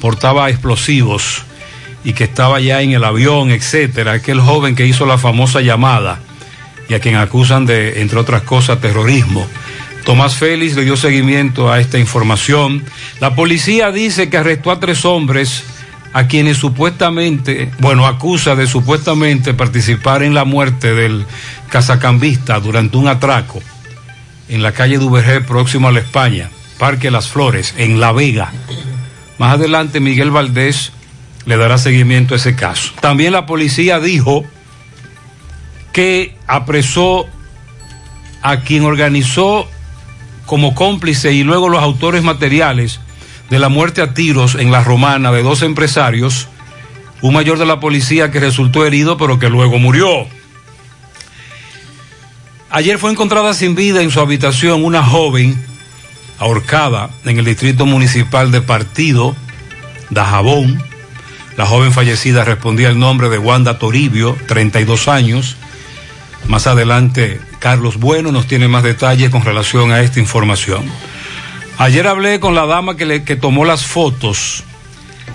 portaba 0.00 0.50
explosivos 0.50 1.44
y 2.04 2.12
que 2.12 2.24
estaba 2.24 2.60
ya 2.60 2.82
en 2.82 2.92
el 2.92 3.04
avión, 3.04 3.50
etcétera. 3.50 4.12
Aquel 4.12 4.42
joven 4.42 4.76
que 4.76 4.84
hizo 4.84 5.06
la 5.06 5.16
famosa 5.16 5.62
llamada 5.62 6.20
y 6.90 6.92
a 6.92 7.00
quien 7.00 7.16
acusan 7.16 7.64
de, 7.64 8.02
entre 8.02 8.18
otras 8.18 8.42
cosas, 8.42 8.82
terrorismo. 8.82 9.48
Tomás 10.04 10.36
Félix 10.36 10.76
le 10.76 10.84
dio 10.84 10.96
seguimiento 10.96 11.72
a 11.72 11.80
esta 11.80 11.98
información. 11.98 12.84
La 13.20 13.34
policía 13.34 13.90
dice 13.90 14.28
que 14.28 14.36
arrestó 14.36 14.70
a 14.70 14.78
tres 14.78 15.04
hombres 15.04 15.64
a 16.12 16.28
quienes 16.28 16.58
supuestamente, 16.58 17.70
bueno, 17.80 18.06
acusa 18.06 18.54
de 18.54 18.66
supuestamente 18.66 19.54
participar 19.54 20.22
en 20.22 20.34
la 20.34 20.44
muerte 20.44 20.94
del 20.94 21.24
cazacambista 21.70 22.60
durante 22.60 22.96
un 22.96 23.08
atraco 23.08 23.62
en 24.48 24.62
la 24.62 24.72
calle 24.72 24.98
Duvergé, 24.98 25.40
próximo 25.40 25.88
a 25.88 25.92
la 25.92 26.00
España, 26.00 26.50
Parque 26.78 27.10
Las 27.10 27.28
Flores, 27.28 27.74
en 27.78 27.98
La 27.98 28.12
Vega. 28.12 28.52
Más 29.38 29.54
adelante 29.54 30.00
Miguel 30.00 30.30
Valdés 30.30 30.92
le 31.46 31.56
dará 31.56 31.78
seguimiento 31.78 32.34
a 32.34 32.36
ese 32.36 32.54
caso. 32.54 32.92
También 33.00 33.32
la 33.32 33.46
policía 33.46 34.00
dijo 34.00 34.44
que 35.92 36.36
apresó 36.46 37.26
a 38.42 38.60
quien 38.60 38.84
organizó 38.84 39.68
como 40.46 40.74
cómplice 40.74 41.32
y 41.32 41.42
luego 41.42 41.68
los 41.68 41.82
autores 41.82 42.22
materiales 42.22 43.00
de 43.50 43.58
la 43.58 43.68
muerte 43.68 44.02
a 44.02 44.14
tiros 44.14 44.54
en 44.54 44.70
la 44.70 44.82
romana 44.82 45.32
de 45.32 45.42
dos 45.42 45.62
empresarios, 45.62 46.48
un 47.20 47.34
mayor 47.34 47.58
de 47.58 47.66
la 47.66 47.80
policía 47.80 48.30
que 48.30 48.40
resultó 48.40 48.84
herido 48.84 49.16
pero 49.16 49.38
que 49.38 49.48
luego 49.48 49.78
murió. 49.78 50.26
Ayer 52.70 52.98
fue 52.98 53.12
encontrada 53.12 53.54
sin 53.54 53.74
vida 53.74 54.02
en 54.02 54.10
su 54.10 54.20
habitación 54.20 54.84
una 54.84 55.02
joven 55.04 55.56
ahorcada 56.38 57.10
en 57.24 57.38
el 57.38 57.44
distrito 57.44 57.86
municipal 57.86 58.50
de 58.50 58.60
Partido, 58.60 59.36
Dajabón. 60.10 60.82
La 61.56 61.66
joven 61.66 61.92
fallecida 61.92 62.44
respondía 62.44 62.88
el 62.88 62.98
nombre 62.98 63.28
de 63.28 63.38
Wanda 63.38 63.78
Toribio, 63.78 64.36
32 64.48 65.06
años. 65.06 65.56
Más 66.48 66.66
adelante, 66.66 67.40
Carlos 67.58 67.98
Bueno 67.98 68.30
nos 68.30 68.46
tiene 68.46 68.68
más 68.68 68.82
detalles 68.82 69.30
con 69.30 69.44
relación 69.44 69.92
a 69.92 70.00
esta 70.02 70.20
información. 70.20 70.84
Ayer 71.78 72.06
hablé 72.06 72.38
con 72.38 72.54
la 72.54 72.66
dama 72.66 72.96
que, 72.96 73.36
tomó 73.36 73.64
las 73.64 73.84
fotos 73.84 74.62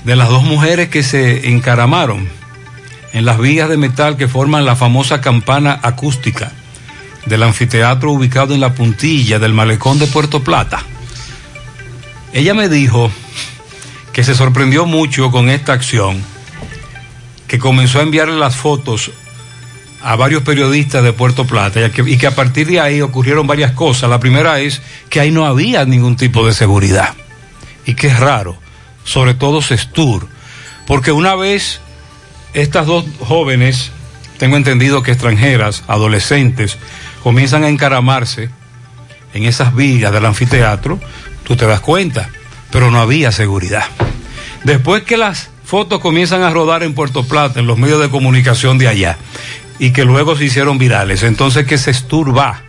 de 0.06 0.16
las 0.16 0.30
dos 0.30 0.44
mujeres 0.44 0.90
que 0.90 1.04
se 1.04 1.50
encaramaron 1.50 2.30
en 3.12 3.26
las 3.26 3.40
vigas 3.40 3.70
de 3.70 3.78
metal 3.78 4.16
que 4.16 4.28
forman 4.28 4.66
la 4.66 4.76
famosa 4.76 5.20
campana 5.20 5.80
acústica 5.82 6.52
del 7.26 7.44
anfiteatro 7.44 8.12
ubicado 8.12 8.54
en 8.54 8.62
la 8.62 8.74
puntilla 8.74 9.40
del 9.40 9.54
malecón 9.54 10.00
de 10.00 10.08
Puerto 10.08 10.44
Plata. 10.44 10.84
Ella 12.32 12.54
me 12.54 12.70
dijo 12.70 13.12
que 14.14 14.24
se 14.24 14.36
sorprendió 14.36 14.86
mucho 14.86 15.32
con 15.32 15.50
esta 15.50 15.74
acción 15.74 16.24
que 17.48 17.60
comenzó 17.60 18.00
a 18.00 18.04
enviarle 18.04 18.38
las 18.38 18.56
fotos 18.56 19.12
a 20.02 20.16
varios 20.16 20.44
periodistas 20.44 21.04
de 21.04 21.14
Puerto 21.14 21.46
Plata 21.46 21.80
y 21.86 22.18
que, 22.18 22.28
a 22.28 22.36
partir 22.36 22.68
de 22.68 22.80
ahí 22.80 23.02
ocurrieron 23.02 23.48
varias 23.48 23.72
cosas. 23.72 24.10
La 24.10 24.20
primera 24.20 24.60
es 24.60 24.82
que 25.10 25.20
ahí 25.20 25.32
no 25.32 25.46
había 25.46 25.86
ningún 25.86 26.16
tipo 26.16 26.46
de 26.46 26.54
seguridad 26.54 27.14
y 27.86 27.96
que 27.96 28.08
es 28.08 28.20
raro, 28.20 28.58
sobre 29.04 29.34
todo 29.34 29.62
Sestur, 29.62 30.28
porque 30.88 31.12
una 31.12 31.36
vez 31.36 31.82
estas 32.54 32.86
dos 32.86 33.06
jóvenes, 33.20 33.92
tengo 34.38 34.58
entendido 34.58 35.04
que 35.04 35.12
extranjeras, 35.12 35.84
adolescentes, 35.88 36.78
comienzan 37.24 37.64
a 37.64 37.70
encaramarse 37.70 38.50
en 39.34 39.44
esas 39.44 39.76
vigas 39.76 40.12
del 40.12 40.26
anfiteatro, 40.26 41.00
tú 41.44 41.56
te 41.56 41.66
das 41.66 41.82
cuenta, 41.82 42.30
pero 42.72 42.90
no 42.90 43.00
había 43.00 43.32
seguridad. 43.32 43.86
Después 44.64 45.04
que 45.04 45.18
las 45.18 45.50
fotos 45.64 46.00
comienzan 46.00 46.42
a 46.42 46.50
rodar 46.50 46.84
en 46.84 46.94
Puerto 46.94 47.24
Plata, 47.24 47.60
en 47.60 47.68
los 47.68 47.78
medios 47.78 48.02
de 48.02 48.10
comunicación 48.10 48.78
de 48.78 48.88
allá, 48.88 49.18
y 49.80 49.92
que 49.92 50.06
luego 50.06 50.36
se 50.36 50.46
hicieron 50.46 50.78
virales, 50.78 51.24
entonces 51.24 51.66
que 51.66 51.78
se 51.78 51.92
esturba. 51.92 52.62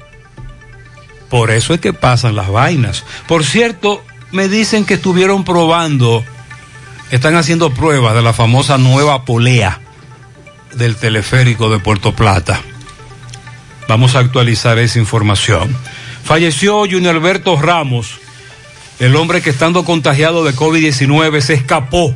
Por 1.28 1.50
eso 1.50 1.74
es 1.74 1.80
que 1.80 1.92
pasan 1.92 2.36
las 2.36 2.48
vainas. 2.48 3.04
Por 3.26 3.44
cierto, 3.44 4.04
me 4.32 4.48
dicen 4.48 4.84
que 4.84 4.94
estuvieron 4.94 5.44
probando, 5.44 6.24
están 7.10 7.36
haciendo 7.36 7.72
pruebas 7.72 8.14
de 8.14 8.22
la 8.22 8.32
famosa 8.32 8.78
nueva 8.78 9.24
polea 9.24 9.80
del 10.74 10.96
teleférico 10.96 11.70
de 11.70 11.78
Puerto 11.80 12.14
Plata. 12.14 12.60
Vamos 13.88 14.14
a 14.14 14.20
actualizar 14.20 14.78
esa 14.78 14.98
información. 14.98 15.76
Falleció 16.22 16.80
Junior 16.80 17.16
Alberto 17.16 17.60
Ramos, 17.60 18.20
el 19.00 19.16
hombre 19.16 19.42
que 19.42 19.50
estando 19.50 19.84
contagiado 19.84 20.44
de 20.44 20.54
COVID-19 20.54 21.40
se 21.40 21.54
escapó 21.54 22.14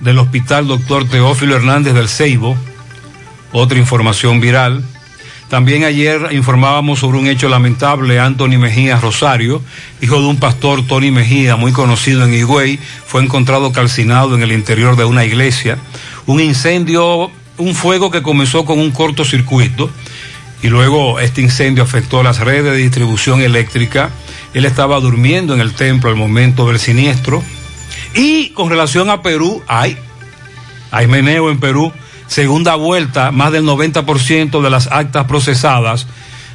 del 0.00 0.18
hospital 0.18 0.66
doctor 0.66 1.08
Teófilo 1.08 1.56
Hernández 1.56 1.94
del 1.94 2.08
Ceibo. 2.08 2.56
Otra 3.52 3.78
información 3.78 4.40
viral. 4.40 4.84
También 5.48 5.82
ayer 5.82 6.28
informábamos 6.30 7.00
sobre 7.00 7.18
un 7.18 7.26
hecho 7.26 7.48
lamentable. 7.48 8.20
Anthony 8.20 8.56
Mejía 8.58 9.00
Rosario, 9.00 9.60
hijo 10.00 10.20
de 10.20 10.26
un 10.26 10.36
pastor 10.36 10.86
Tony 10.86 11.10
Mejía, 11.10 11.56
muy 11.56 11.72
conocido 11.72 12.24
en 12.24 12.32
Higüey, 12.32 12.78
fue 13.04 13.22
encontrado 13.22 13.72
calcinado 13.72 14.36
en 14.36 14.42
el 14.42 14.52
interior 14.52 14.96
de 14.96 15.04
una 15.04 15.24
iglesia. 15.24 15.78
Un 16.26 16.38
incendio, 16.40 17.32
un 17.58 17.74
fuego 17.74 18.12
que 18.12 18.22
comenzó 18.22 18.64
con 18.64 18.78
un 18.78 18.92
cortocircuito 18.92 19.90
y 20.62 20.68
luego 20.68 21.18
este 21.20 21.40
incendio 21.40 21.82
afectó 21.82 22.22
las 22.22 22.38
redes 22.40 22.64
de 22.72 22.76
distribución 22.76 23.40
eléctrica. 23.40 24.10
Él 24.52 24.64
estaba 24.64 25.00
durmiendo 25.00 25.54
en 25.54 25.60
el 25.60 25.72
templo 25.72 26.10
al 26.10 26.16
momento 26.16 26.68
del 26.68 26.78
siniestro. 26.78 27.42
Y 28.14 28.50
con 28.50 28.68
relación 28.68 29.08
a 29.08 29.22
Perú, 29.22 29.62
hay, 29.66 29.96
hay 30.90 31.06
meneo 31.06 31.50
en 31.50 31.58
Perú, 31.60 31.92
segunda 32.30 32.76
vuelta, 32.76 33.32
más 33.32 33.50
del 33.50 33.64
90% 33.64 34.62
de 34.62 34.70
las 34.70 34.86
actas 34.86 35.26
procesadas. 35.26 36.06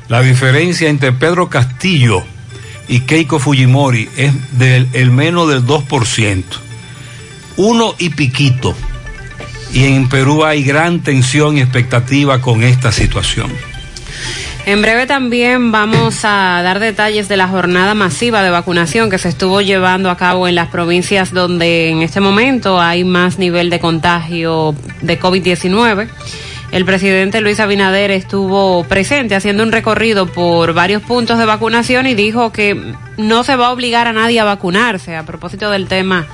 La 0.07 0.21
diferencia 0.21 0.87
entre 0.89 1.11
Pedro 1.11 1.49
Castillo 1.49 2.23
y 2.87 3.01
Keiko 3.01 3.39
Fujimori 3.39 4.09
es 4.15 4.57
del 4.57 4.87
el 4.93 5.11
menos 5.11 5.49
del 5.49 5.65
2%. 5.65 6.43
Uno 7.57 7.93
y 7.99 8.09
piquito. 8.09 8.73
Y 9.73 9.83
en 9.83 10.07
Perú 10.07 10.45
hay 10.45 10.63
gran 10.63 11.01
tensión 11.01 11.57
y 11.57 11.61
expectativa 11.61 12.39
con 12.39 12.63
esta 12.63 12.93
situación. 12.93 13.51
En 14.67 14.81
breve 14.81 15.05
también 15.05 15.71
vamos 15.71 16.25
a 16.25 16.59
dar 16.63 16.79
detalles 16.79 17.27
de 17.27 17.37
la 17.37 17.47
jornada 17.47 17.93
masiva 17.93 18.41
de 18.41 18.49
vacunación 18.49 19.11
que 19.11 19.19
se 19.19 19.29
estuvo 19.29 19.61
llevando 19.61 20.09
a 20.09 20.17
cabo 20.17 20.47
en 20.47 20.55
las 20.55 20.69
provincias 20.69 21.31
donde 21.31 21.91
en 21.91 22.01
este 22.01 22.19
momento 22.19 22.81
hay 22.81 23.03
más 23.03 23.37
nivel 23.37 23.69
de 23.69 23.79
contagio 23.79 24.73
de 25.03 25.19
COVID-19. 25.19 26.07
El 26.71 26.83
presidente 26.83 27.41
Luis 27.41 27.59
Abinader 27.59 28.09
estuvo 28.09 28.83
presente 28.85 29.35
haciendo 29.35 29.61
un 29.61 29.71
recorrido 29.71 30.25
por 30.25 30.73
varios 30.73 31.03
puntos 31.03 31.37
de 31.37 31.45
vacunación 31.45 32.07
y 32.07 32.15
dijo 32.15 32.51
que 32.51 32.75
no 33.17 33.43
se 33.43 33.55
va 33.55 33.67
a 33.67 33.71
obligar 33.71 34.07
a 34.07 34.13
nadie 34.13 34.39
a 34.39 34.45
vacunarse 34.45 35.15
a 35.15 35.27
propósito 35.27 35.69
del 35.69 35.87
tema 35.87 36.25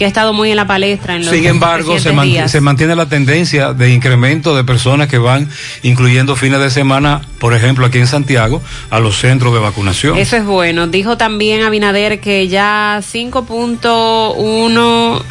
que 0.00 0.06
ha 0.06 0.08
estado 0.08 0.32
muy 0.32 0.50
en 0.50 0.56
la 0.56 0.66
palestra 0.66 1.14
en 1.14 1.26
los 1.26 1.34
Sin 1.34 1.44
embargo, 1.44 1.98
se, 1.98 2.12
días. 2.12 2.50
se 2.50 2.62
mantiene 2.62 2.96
la 2.96 3.10
tendencia 3.10 3.74
de 3.74 3.92
incremento 3.92 4.56
de 4.56 4.64
personas 4.64 5.08
que 5.08 5.18
van, 5.18 5.46
incluyendo 5.82 6.36
fines 6.36 6.58
de 6.58 6.70
semana, 6.70 7.20
por 7.38 7.52
ejemplo, 7.52 7.84
aquí 7.84 7.98
en 7.98 8.06
Santiago, 8.06 8.62
a 8.88 8.98
los 8.98 9.18
centros 9.18 9.52
de 9.52 9.60
vacunación. 9.60 10.16
Eso 10.16 10.38
es 10.38 10.46
bueno. 10.46 10.86
Dijo 10.86 11.18
también 11.18 11.64
Abinader 11.64 12.18
que 12.18 12.48
ya 12.48 13.00
5.1 13.02 15.22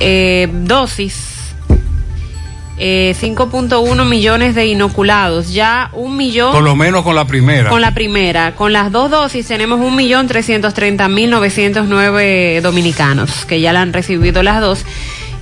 eh, 0.00 0.48
dosis, 0.52 1.37
eh, 2.78 3.14
5.1 3.20 4.04
millones 4.08 4.54
de 4.54 4.66
inoculados, 4.66 5.52
ya 5.52 5.90
un 5.92 6.16
millón. 6.16 6.52
Por 6.52 6.62
lo 6.62 6.76
menos 6.76 7.02
con 7.02 7.14
la 7.14 7.24
primera. 7.26 7.70
Con 7.70 7.80
la 7.80 7.92
primera, 7.94 8.54
con 8.54 8.72
las 8.72 8.92
dos 8.92 9.10
dosis 9.10 9.46
tenemos 9.46 9.80
un 9.80 9.96
millón 9.96 10.26
trescientos 10.28 10.74
treinta 10.74 11.08
mil 11.08 11.30
novecientos 11.30 11.86
nueve 11.88 12.60
dominicanos 12.62 13.44
que 13.46 13.60
ya 13.60 13.72
la 13.72 13.82
han 13.82 13.92
recibido 13.92 14.42
las 14.42 14.60
dos 14.60 14.84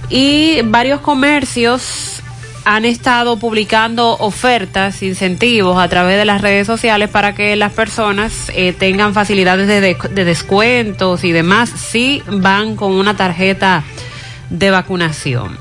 y 0.08 0.60
varios 0.64 1.00
comercios 1.00 2.22
han 2.64 2.84
estado 2.84 3.36
publicando 3.38 4.16
ofertas, 4.18 5.02
incentivos 5.04 5.78
a 5.78 5.88
través 5.88 6.16
de 6.18 6.24
las 6.24 6.40
redes 6.40 6.66
sociales 6.66 7.08
para 7.08 7.32
que 7.34 7.54
las 7.54 7.72
personas 7.72 8.50
eh, 8.54 8.72
tengan 8.72 9.14
facilidades 9.14 9.68
de, 9.68 9.80
de- 9.80 9.96
de 10.10 10.24
descuentos 10.24 11.22
y 11.22 11.30
demás 11.30 11.70
si 11.70 12.22
van 12.26 12.74
con 12.74 12.92
una 12.92 13.16
tarjeta 13.16 13.84
de 14.50 14.70
vacunación. 14.70 15.58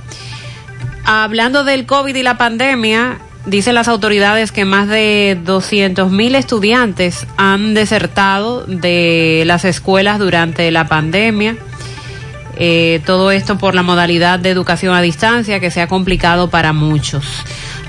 Hablando 1.06 1.63
del 1.63 1.86
COVID 1.86 2.15
y 2.15 2.24
la 2.24 2.38
pandemia, 2.38 3.20
dicen 3.46 3.76
las 3.76 3.88
autoridades 3.88 4.52
que 4.52 4.65
más 4.65 4.88
de 4.88 5.38
200 5.44 6.12
mil 6.12 6.34
estudiantes 6.34 7.28
han 7.38 7.76
desertado 7.76 8.65
de 8.65 9.44
las 9.46 9.65
escuelas 9.65 10.18
durante 10.18 10.72
la 10.72 10.88
pandemia. 10.88 11.58
Eh, 12.58 13.02
todo 13.06 13.32
esto 13.32 13.58
por 13.58 13.76
la 13.76 13.84
modalidad 13.84 14.39
de 14.39 14.50
educación 14.50 14.96
a 14.96 15.02
distancia 15.02 15.60
que 15.60 15.72
se 15.72 15.82
ha 15.82 15.88
complicado 15.88 16.50
para 16.50 16.74
muchos. 16.74 17.26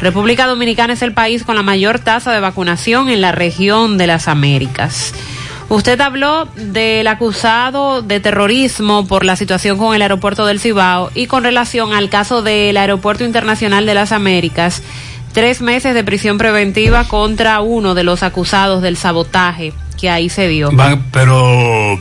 República 0.00 0.46
Dominicana 0.46 0.92
es 0.92 1.02
el 1.02 1.12
país 1.12 1.42
con 1.42 1.56
la 1.56 1.62
mayor 1.62 2.00
tasa 2.00 2.32
de 2.32 2.40
vacunación 2.40 3.08
en 3.08 3.22
la 3.22 3.32
región 3.32 3.96
de 3.96 4.08
las 4.08 4.28
Américas. 4.28 5.14
Usted 5.68 6.00
habló 6.00 6.46
del 6.54 7.06
acusado 7.08 8.00
de 8.00 8.20
terrorismo 8.20 9.06
por 9.08 9.24
la 9.24 9.34
situación 9.34 9.78
con 9.78 9.96
el 9.96 10.02
aeropuerto 10.02 10.46
del 10.46 10.60
Cibao 10.60 11.10
y 11.14 11.26
con 11.26 11.42
relación 11.42 11.92
al 11.92 12.08
caso 12.08 12.40
del 12.42 12.76
Aeropuerto 12.76 13.24
Internacional 13.24 13.84
de 13.84 13.94
las 13.94 14.12
Américas, 14.12 14.82
tres 15.32 15.62
meses 15.62 15.92
de 15.94 16.04
prisión 16.04 16.38
preventiva 16.38 17.04
contra 17.08 17.60
uno 17.62 17.94
de 17.96 18.04
los 18.04 18.22
acusados 18.22 18.80
del 18.80 18.96
sabotaje 18.96 19.72
que 20.00 20.08
ahí 20.08 20.28
se 20.28 20.46
dio. 20.46 20.70
Van- 20.70 21.02
pero 21.10 21.98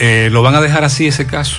eh, 0.00 0.28
lo 0.32 0.42
van 0.42 0.56
a 0.56 0.60
dejar 0.60 0.82
así 0.82 1.06
ese 1.06 1.26
caso. 1.28 1.58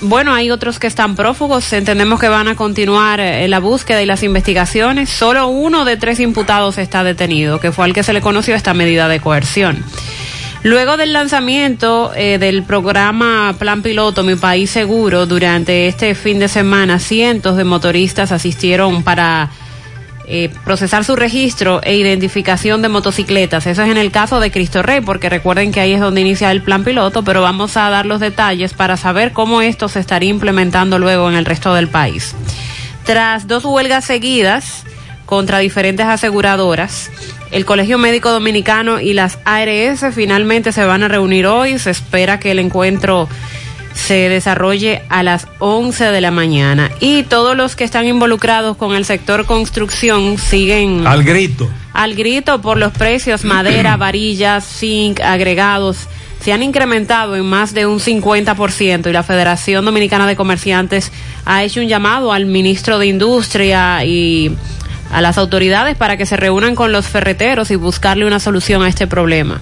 Bueno, 0.00 0.32
hay 0.32 0.52
otros 0.52 0.78
que 0.78 0.86
están 0.86 1.16
prófugos. 1.16 1.72
Entendemos 1.72 2.20
que 2.20 2.28
van 2.28 2.46
a 2.46 2.54
continuar 2.54 3.18
eh, 3.18 3.48
la 3.48 3.58
búsqueda 3.58 4.00
y 4.00 4.06
las 4.06 4.22
investigaciones. 4.22 5.10
Solo 5.10 5.48
uno 5.48 5.84
de 5.84 5.96
tres 5.96 6.20
imputados 6.20 6.78
está 6.78 7.02
detenido, 7.02 7.58
que 7.58 7.72
fue 7.72 7.84
al 7.84 7.92
que 7.94 8.04
se 8.04 8.12
le 8.12 8.20
conoció 8.20 8.54
esta 8.54 8.74
medida 8.74 9.08
de 9.08 9.18
coerción. 9.18 9.82
Luego 10.64 10.96
del 10.96 11.12
lanzamiento 11.12 12.12
eh, 12.16 12.38
del 12.38 12.64
programa 12.64 13.54
Plan 13.58 13.80
Piloto 13.80 14.24
Mi 14.24 14.34
País 14.34 14.70
Seguro, 14.70 15.24
durante 15.24 15.86
este 15.86 16.14
fin 16.16 16.40
de 16.40 16.48
semana, 16.48 16.98
cientos 16.98 17.56
de 17.56 17.62
motoristas 17.64 18.32
asistieron 18.32 19.04
para 19.04 19.50
eh, 20.26 20.50
procesar 20.64 21.04
su 21.04 21.14
registro 21.14 21.80
e 21.84 21.96
identificación 21.96 22.82
de 22.82 22.88
motocicletas. 22.88 23.66
Eso 23.66 23.82
es 23.82 23.88
en 23.88 23.96
el 23.96 24.10
caso 24.10 24.40
de 24.40 24.50
Cristo 24.50 24.82
Rey, 24.82 25.00
porque 25.00 25.30
recuerden 25.30 25.70
que 25.70 25.80
ahí 25.80 25.92
es 25.92 26.00
donde 26.00 26.20
inicia 26.22 26.50
el 26.50 26.60
plan 26.60 26.82
piloto, 26.82 27.22
pero 27.22 27.40
vamos 27.40 27.76
a 27.76 27.88
dar 27.88 28.04
los 28.04 28.18
detalles 28.18 28.74
para 28.74 28.96
saber 28.96 29.32
cómo 29.32 29.62
esto 29.62 29.88
se 29.88 30.00
estaría 30.00 30.28
implementando 30.28 30.98
luego 30.98 31.30
en 31.30 31.36
el 31.36 31.44
resto 31.44 31.72
del 31.72 31.88
país. 31.88 32.34
Tras 33.04 33.46
dos 33.46 33.64
huelgas 33.64 34.04
seguidas 34.04 34.84
contra 35.24 35.60
diferentes 35.60 36.04
aseguradoras, 36.04 37.10
el 37.50 37.64
Colegio 37.64 37.98
Médico 37.98 38.30
Dominicano 38.30 39.00
y 39.00 39.12
las 39.14 39.38
ARS 39.44 40.04
finalmente 40.14 40.72
se 40.72 40.84
van 40.84 41.02
a 41.02 41.08
reunir 41.08 41.46
hoy. 41.46 41.78
Se 41.78 41.90
espera 41.90 42.38
que 42.38 42.50
el 42.50 42.58
encuentro 42.58 43.28
se 43.94 44.28
desarrolle 44.28 45.02
a 45.08 45.22
las 45.22 45.48
11 45.58 46.04
de 46.04 46.20
la 46.20 46.30
mañana. 46.30 46.90
Y 47.00 47.24
todos 47.24 47.56
los 47.56 47.74
que 47.76 47.84
están 47.84 48.06
involucrados 48.06 48.76
con 48.76 48.94
el 48.94 49.04
sector 49.04 49.44
construcción 49.44 50.38
siguen 50.38 51.06
Al 51.06 51.24
grito. 51.24 51.68
al 51.92 52.14
grito 52.14 52.60
por 52.60 52.78
los 52.78 52.92
precios 52.92 53.44
madera, 53.44 53.96
varillas, 53.98 54.64
zinc, 54.64 55.20
agregados. 55.20 56.06
Se 56.40 56.52
han 56.52 56.62
incrementado 56.62 57.34
en 57.34 57.44
más 57.44 57.74
de 57.74 57.86
un 57.86 57.98
50% 57.98 59.10
y 59.10 59.12
la 59.12 59.24
Federación 59.24 59.84
Dominicana 59.84 60.28
de 60.28 60.36
Comerciantes 60.36 61.10
ha 61.44 61.64
hecho 61.64 61.80
un 61.80 61.88
llamado 61.88 62.32
al 62.32 62.46
ministro 62.46 63.00
de 63.00 63.06
Industria 63.06 64.04
y 64.04 64.56
a 65.10 65.20
las 65.20 65.38
autoridades 65.38 65.96
para 65.96 66.16
que 66.16 66.26
se 66.26 66.36
reúnan 66.36 66.74
con 66.74 66.92
los 66.92 67.06
ferreteros 67.06 67.70
y 67.70 67.76
buscarle 67.76 68.26
una 68.26 68.40
solución 68.40 68.82
a 68.82 68.88
este 68.88 69.06
problema. 69.06 69.60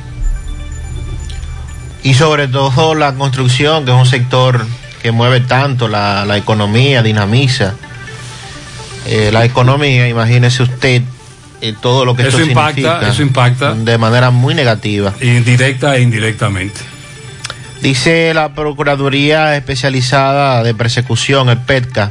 Y 2.03 2.15
sobre 2.15 2.49
todo 2.49 2.95
la 2.95 3.15
construcción, 3.15 3.85
que 3.85 3.91
es 3.91 3.97
un 3.97 4.07
sector 4.07 4.65
que 5.03 5.13
mueve 5.13 5.41
tanto 5.41 5.89
la, 5.89 6.25
la 6.25 6.37
economía, 6.37 7.03
dinamiza. 7.03 7.75
eh, 9.07 9.31
la 9.33 9.45
economía, 9.45 10.09
imagínese 10.09 10.63
usted 10.65 11.03
eh, 11.61 11.75
todo 11.81 12.05
lo 12.05 12.15
que 12.15 12.23
Eso 12.23 12.39
esto 12.39 12.49
impacta, 12.51 12.75
significa 12.75 13.09
eso 13.09 13.23
impacta. 13.23 13.75
de 13.75 13.99
manera 13.99 14.31
muy 14.31 14.55
negativa. 14.55 15.15
Indirecta 15.21 15.97
e 15.97 16.03
indirectamente. 16.03 16.81
Dice 17.83 18.33
la 18.35 18.51
Procuraduría 18.55 19.57
Especializada 19.57 20.63
de 20.63 20.75
Persecución, 20.75 21.49
el 21.51 21.59
PETCA, 21.59 22.11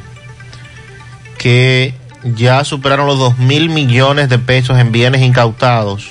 que 1.37 1.93
ya 2.33 2.63
superaron 2.63 3.05
los 3.05 3.19
2 3.19 3.37
mil 3.37 3.69
millones 3.69 4.29
de 4.29 4.39
pesos 4.39 4.79
en 4.79 4.91
bienes 4.91 5.21
incautados 5.21 6.07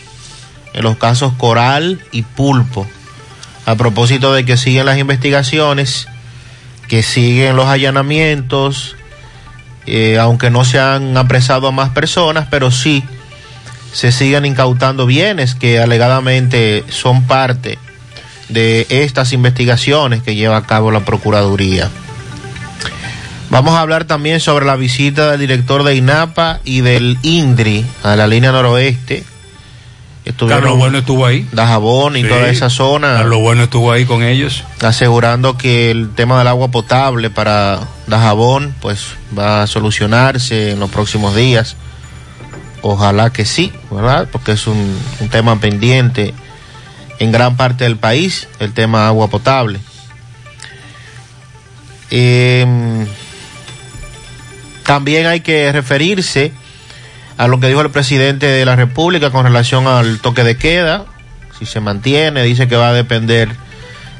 en 0.72 0.82
los 0.82 0.96
casos 0.96 1.32
Coral 1.34 2.00
y 2.12 2.22
Pulpo. 2.22 2.86
A 3.66 3.76
propósito 3.76 4.32
de 4.32 4.44
que 4.44 4.56
siguen 4.56 4.86
las 4.86 4.98
investigaciones, 4.98 6.06
que 6.88 7.02
siguen 7.02 7.56
los 7.56 7.66
allanamientos, 7.66 8.96
eh, 9.86 10.18
aunque 10.18 10.50
no 10.50 10.64
se 10.64 10.78
han 10.78 11.16
apresado 11.16 11.68
a 11.68 11.72
más 11.72 11.90
personas, 11.90 12.46
pero 12.50 12.70
sí 12.70 13.02
se 13.92 14.12
siguen 14.12 14.44
incautando 14.44 15.06
bienes 15.06 15.54
que 15.54 15.78
alegadamente 15.78 16.84
son 16.90 17.24
parte 17.24 17.78
de 18.48 18.86
estas 18.90 19.32
investigaciones 19.32 20.22
que 20.22 20.34
lleva 20.34 20.56
a 20.56 20.66
cabo 20.66 20.90
la 20.90 21.00
Procuraduría. 21.00 21.90
Vamos 23.50 23.74
a 23.74 23.80
hablar 23.80 24.04
también 24.04 24.40
sobre 24.40 24.66
la 24.66 24.74
visita 24.76 25.30
del 25.30 25.40
director 25.40 25.84
de 25.84 25.94
INAPA 25.94 26.60
y 26.64 26.80
del 26.80 27.18
INDRI 27.22 27.84
a 28.02 28.16
la 28.16 28.26
línea 28.26 28.50
noroeste. 28.52 29.24
Carlos 30.48 30.78
Bueno 30.78 30.98
estuvo 30.98 31.26
ahí. 31.26 31.46
Dajabón 31.52 32.16
y 32.16 32.22
Sí. 32.22 32.28
toda 32.28 32.48
esa 32.48 32.70
zona. 32.70 33.14
Carlos 33.18 33.40
Bueno 33.40 33.64
estuvo 33.64 33.92
ahí 33.92 34.06
con 34.06 34.22
ellos. 34.22 34.64
Asegurando 34.80 35.58
que 35.58 35.90
el 35.90 36.14
tema 36.14 36.38
del 36.38 36.48
agua 36.48 36.68
potable 36.70 37.28
para 37.28 37.80
Dajabón 38.06 38.74
pues 38.80 39.08
va 39.38 39.62
a 39.62 39.66
solucionarse 39.66 40.70
en 40.72 40.80
los 40.80 40.90
próximos 40.90 41.36
días. 41.36 41.76
Ojalá 42.80 43.30
que 43.30 43.44
sí, 43.44 43.72
¿verdad? 43.90 44.28
Porque 44.32 44.52
es 44.52 44.66
un, 44.66 44.98
un 45.20 45.28
tema 45.28 45.60
pendiente 45.60 46.32
en 47.18 47.30
gran 47.30 47.56
parte 47.56 47.84
del 47.84 47.96
país, 47.96 48.48
el 48.60 48.72
tema 48.72 49.06
agua 49.06 49.28
potable. 49.28 49.78
Em, 52.10 53.06
también 54.84 55.26
hay 55.26 55.40
que 55.40 55.70
referirse 55.72 56.52
a 57.36 57.48
lo 57.48 57.58
que 57.58 57.68
dijo 57.68 57.80
el 57.80 57.90
presidente 57.90 58.46
de 58.46 58.64
la 58.64 58.76
República 58.76 59.30
con 59.30 59.44
relación 59.44 59.86
al 59.86 60.20
toque 60.20 60.44
de 60.44 60.56
queda, 60.56 61.04
si 61.58 61.66
se 61.66 61.80
mantiene, 61.80 62.42
dice 62.42 62.68
que 62.68 62.76
va 62.76 62.88
a 62.88 62.92
depender 62.92 63.48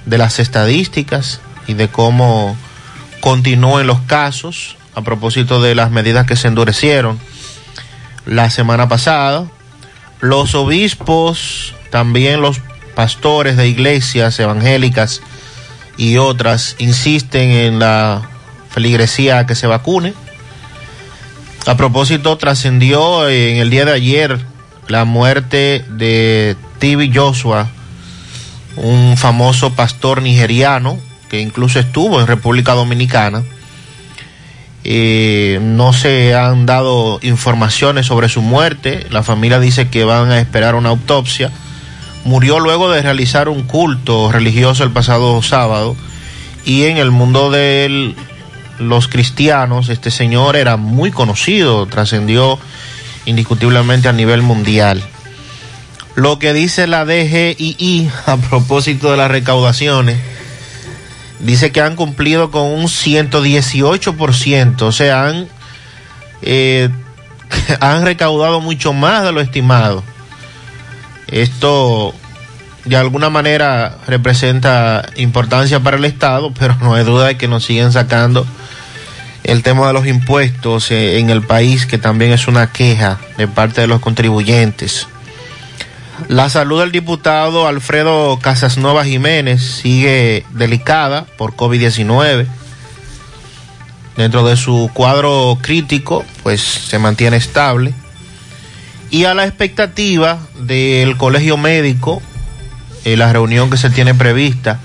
de 0.07 0.19
las 0.19 0.39
estadísticas 0.39 1.41
y 1.67 1.75
de 1.75 1.89
cómo 1.89 2.57
continúen 3.21 3.87
los 3.87 4.01
casos 4.01 4.77
a 4.95 5.03
propósito 5.03 5.61
de 5.61 5.75
las 5.75 5.91
medidas 5.91 6.27
que 6.27 6.37
se 6.37 6.49
endurecieron 6.49 7.19
la 8.27 8.51
semana 8.51 8.89
pasada. 8.89 9.47
Los 10.21 10.55
obispos, 10.55 11.75
también 11.91 12.41
los 12.41 12.61
pastores 12.95 13.57
de 13.57 13.69
iglesias 13.69 14.39
evangélicas 14.39 15.21
y 15.97 16.17
otras 16.19 16.77
insisten 16.79 17.51
en 17.51 17.79
la 17.79 18.23
feligresía 18.71 19.39
a 19.39 19.47
que 19.47 19.55
se 19.55 19.67
vacune. 19.67 20.15
A 21.67 21.79
propósito, 21.79 22.37
trascendió 22.37 23.27
en 23.29 23.57
el 23.57 23.71
día 23.71 23.87
de 23.87 23.93
ayer 23.93 24.39
la 24.87 25.07
muerte 25.07 25.83
de 25.89 26.57
Tibi 26.79 27.11
Joshua, 27.13 27.71
un 28.77 29.17
famoso 29.17 29.73
pastor 29.73 30.21
nigeriano 30.21 30.99
que 31.31 31.41
incluso 31.41 31.81
estuvo 31.81 32.21
en 32.21 32.27
República 32.27 32.75
Dominicana. 32.75 33.43
Eh, 34.85 35.59
no 35.63 35.95
se 35.95 36.35
han 36.35 36.67
dado 36.67 37.19
informaciones 37.23 38.05
sobre 38.05 38.29
su 38.29 38.43
muerte. 38.43 39.07
La 39.09 39.23
familia 39.23 39.59
dice 39.59 39.89
que 39.89 40.05
van 40.05 40.31
a 40.33 40.41
esperar 40.41 40.75
una 40.75 40.91
autopsia. 40.91 41.51
Murió 42.27 42.61
luego 42.61 42.91
de 42.91 43.01
realizar 43.01 43.49
un 43.49 43.63
culto 43.63 44.31
religioso 44.31 44.85
el 44.85 44.91
pasado 44.91 45.41
sábado. 45.43 45.97
Y 46.67 46.85
en 46.85 46.99
el 46.99 47.11
mundo 47.11 47.51
de 47.51 48.15
los 48.79 49.09
cristianos, 49.09 49.89
este 49.89 50.11
señor 50.11 50.57
era 50.57 50.77
muy 50.77 51.11
conocido, 51.11 51.87
trascendió 51.87 52.59
indiscutiblemente 53.25 54.09
a 54.09 54.13
nivel 54.13 54.43
mundial. 54.43 55.03
Lo 56.15 56.39
que 56.39 56.53
dice 56.53 56.87
la 56.87 57.05
DGII 57.05 58.11
a 58.27 58.37
propósito 58.37 59.11
de 59.11 59.17
las 59.17 59.31
recaudaciones, 59.31 60.19
dice 61.41 61.73
que 61.73 61.81
han 61.81 61.97
cumplido 61.97 62.51
con 62.51 62.63
un 62.63 62.85
118%, 62.85 64.83
o 64.83 64.93
sea, 64.93 65.27
han, 65.29 65.49
eh, 66.43 66.89
han 67.81 68.05
recaudado 68.05 68.61
mucho 68.61 68.93
más 68.93 69.25
de 69.25 69.33
lo 69.33 69.41
estimado. 69.41 70.05
Esto 71.29 72.15
de 72.85 72.97
alguna 72.97 73.31
manera 73.31 73.97
representa 74.07 75.07
importancia 75.17 75.81
para 75.81 75.97
el 75.97 76.05
Estado, 76.05 76.53
pero 76.59 76.77
no 76.81 76.95
hay 76.95 77.05
duda 77.05 77.27
de 77.29 77.37
que 77.37 77.49
nos 77.49 77.65
siguen 77.65 77.93
sacando 77.93 78.47
el 79.45 79.63
tema 79.63 79.87
de 79.87 79.93
los 79.93 80.07
impuestos 80.07 80.91
eh, 80.91 81.19
en 81.19 81.31
el 81.31 81.43
país, 81.43 81.87
que 81.87 81.99
también 81.99 82.33
es 82.33 82.49
una 82.49 82.73
queja 82.73 83.21
de 83.37 83.47
parte 83.47 83.83
de 83.83 83.87
los 83.87 84.01
contribuyentes. 84.01 85.07
La 86.29 86.49
salud 86.49 86.81
del 86.81 86.93
diputado 86.93 87.67
Alfredo 87.67 88.39
Casasnova 88.41 89.05
Jiménez 89.05 89.63
sigue 89.63 90.47
delicada 90.53 91.27
por 91.37 91.55
COVID-19. 91.55 92.47
Dentro 94.17 94.47
de 94.47 94.57
su 94.57 94.91
cuadro 94.95 95.59
crítico, 95.61 96.25
pues 96.43 96.63
se 96.63 96.99
mantiene 96.99 97.37
estable. 97.37 97.93
Y 99.11 99.25
a 99.25 99.35
la 99.35 99.45
expectativa 99.45 100.39
del 100.55 101.17
colegio 101.17 101.57
médico, 101.57 102.23
eh, 103.05 103.17
la 103.17 103.33
reunión 103.33 103.69
que 103.69 103.77
se 103.77 103.91
tiene 103.91 104.15
prevista 104.15 104.81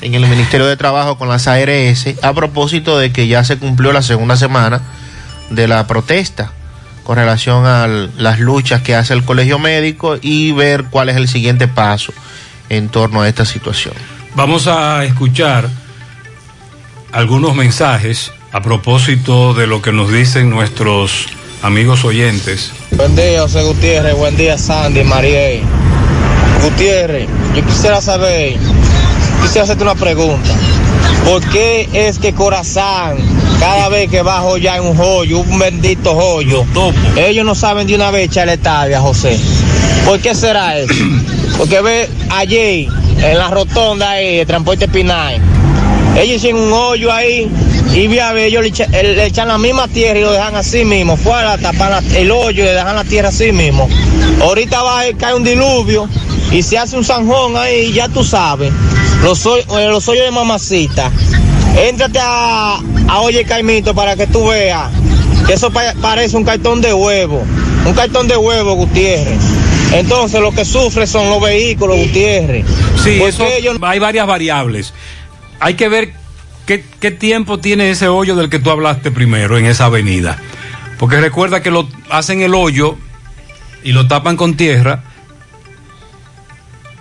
en 0.00 0.14
el 0.14 0.26
Ministerio 0.26 0.66
de 0.66 0.76
Trabajo 0.76 1.18
con 1.18 1.28
las 1.28 1.46
ARS, 1.46 2.06
a 2.22 2.32
propósito 2.32 2.98
de 2.98 3.12
que 3.12 3.28
ya 3.28 3.44
se 3.44 3.58
cumplió 3.58 3.92
la 3.92 4.02
segunda 4.02 4.36
semana 4.36 4.80
de 5.50 5.68
la 5.68 5.86
protesta 5.86 6.52
con 7.04 7.16
relación 7.16 7.66
a 7.66 7.86
las 7.86 8.38
luchas 8.38 8.82
que 8.82 8.94
hace 8.94 9.14
el 9.14 9.24
colegio 9.24 9.58
médico 9.58 10.16
y 10.20 10.52
ver 10.52 10.84
cuál 10.90 11.08
es 11.08 11.16
el 11.16 11.28
siguiente 11.28 11.66
paso 11.68 12.12
en 12.68 12.88
torno 12.88 13.22
a 13.22 13.28
esta 13.28 13.44
situación. 13.44 13.94
Vamos 14.34 14.66
a 14.68 15.04
escuchar 15.04 15.68
algunos 17.12 17.54
mensajes 17.54 18.32
a 18.52 18.62
propósito 18.62 19.54
de 19.54 19.66
lo 19.66 19.82
que 19.82 19.92
nos 19.92 20.12
dicen 20.12 20.50
nuestros 20.50 21.26
amigos 21.62 22.04
oyentes. 22.04 22.72
Buen 22.92 23.16
día, 23.16 23.42
José 23.42 23.62
Gutiérrez. 23.64 24.16
Buen 24.16 24.36
día, 24.36 24.56
Sandy, 24.56 25.04
Mariel. 25.04 25.62
Gutiérrez, 26.62 27.28
yo 27.56 27.64
quisiera 27.64 28.00
saber, 28.00 28.56
quisiera 29.42 29.64
hacerte 29.64 29.82
una 29.82 29.94
pregunta. 29.94 30.50
¿Por 31.24 31.42
qué 31.50 31.88
es 31.92 32.18
que 32.18 32.32
Corazán, 32.32 33.16
cada 33.58 33.88
vez 33.88 34.10
que 34.10 34.22
va 34.22 34.38
a 34.38 34.40
joyar 34.40 34.80
un 34.80 34.96
joyo, 34.96 35.40
un 35.40 35.58
bendito 35.58 36.14
joyo, 36.14 36.64
ellos 37.16 37.44
no 37.44 37.54
saben 37.54 37.86
de 37.86 37.94
una 37.94 38.10
vez 38.10 38.26
echarle 38.30 38.56
tabia, 38.56 39.00
José? 39.00 39.38
¿Por 40.06 40.18
qué 40.20 40.34
será 40.34 40.78
eso? 40.78 40.94
Porque 41.58 41.80
ve 41.82 42.08
allí, 42.30 42.88
en 43.22 43.38
la 43.38 43.48
rotonda 43.48 44.10
ahí, 44.12 44.38
de 44.38 44.46
Transporte 44.46 44.88
Pinay, 44.88 45.38
ellos 46.16 46.36
hicieron 46.36 46.62
un 46.62 46.72
hoyo 46.72 47.12
ahí 47.12 47.48
y 47.94 48.18
a 48.18 48.32
ver, 48.32 48.44
ellos 48.46 48.62
le, 48.62 48.68
echa- 48.70 48.88
le 48.90 49.24
echan 49.26 49.48
la 49.48 49.58
misma 49.58 49.88
tierra 49.88 50.18
y 50.18 50.22
lo 50.22 50.32
dejan 50.32 50.54
así 50.56 50.84
mismo, 50.84 51.16
fuera 51.16 51.58
tapan 51.58 51.90
la- 51.90 52.18
el 52.18 52.30
hoyo 52.30 52.62
y 52.62 52.66
le 52.66 52.72
dejan 52.72 52.96
la 52.96 53.04
tierra 53.04 53.28
así 53.28 53.52
mismo. 53.52 53.88
Ahorita 54.40 54.82
va 54.82 55.00
a 55.00 55.04
caer 55.18 55.34
un 55.34 55.44
diluvio 55.44 56.08
y 56.50 56.62
se 56.62 56.78
hace 56.78 56.96
un 56.96 57.04
zanjón 57.04 57.56
ahí, 57.56 57.92
ya 57.92 58.08
tú 58.08 58.24
sabes, 58.24 58.72
los, 59.22 59.44
eh, 59.46 59.64
los 59.88 60.08
hoyos 60.08 60.24
de 60.24 60.30
mamacita. 60.30 61.10
Éntrate 61.76 62.18
a, 62.20 62.78
a 63.08 63.20
Oye 63.20 63.44
Caimito 63.44 63.94
para 63.94 64.16
que 64.16 64.26
tú 64.26 64.48
veas 64.48 64.90
que 65.46 65.52
eso 65.54 65.70
pa- 65.70 65.94
parece 66.00 66.36
un 66.36 66.44
cartón 66.44 66.80
de 66.80 66.92
huevo, 66.92 67.44
un 67.86 67.94
cartón 67.94 68.26
de 68.28 68.36
huevo, 68.36 68.74
Gutiérrez. 68.74 69.38
Entonces 69.92 70.40
lo 70.40 70.52
que 70.52 70.64
sufre 70.64 71.06
son 71.06 71.28
los 71.30 71.40
vehículos, 71.42 71.96
Gutiérrez. 71.96 72.64
Sí, 73.02 73.16
Porque 73.18 73.28
eso, 73.28 73.44
ellos 73.46 73.76
hay 73.82 73.98
varias 73.98 74.26
variables. 74.26 74.92
Hay 75.60 75.74
que 75.74 75.88
ver 75.88 76.12
qué, 76.66 76.84
qué 77.00 77.10
tiempo 77.10 77.58
tiene 77.58 77.90
ese 77.90 78.08
hoyo 78.08 78.34
del 78.36 78.50
que 78.50 78.58
tú 78.58 78.70
hablaste 78.70 79.10
primero 79.10 79.56
en 79.58 79.66
esa 79.66 79.86
avenida. 79.86 80.38
Porque 80.98 81.18
recuerda 81.20 81.62
que 81.62 81.70
lo 81.70 81.88
hacen 82.10 82.42
el 82.42 82.54
hoyo 82.54 82.96
y 83.82 83.92
lo 83.92 84.06
tapan 84.06 84.36
con 84.36 84.54
tierra 84.56 85.02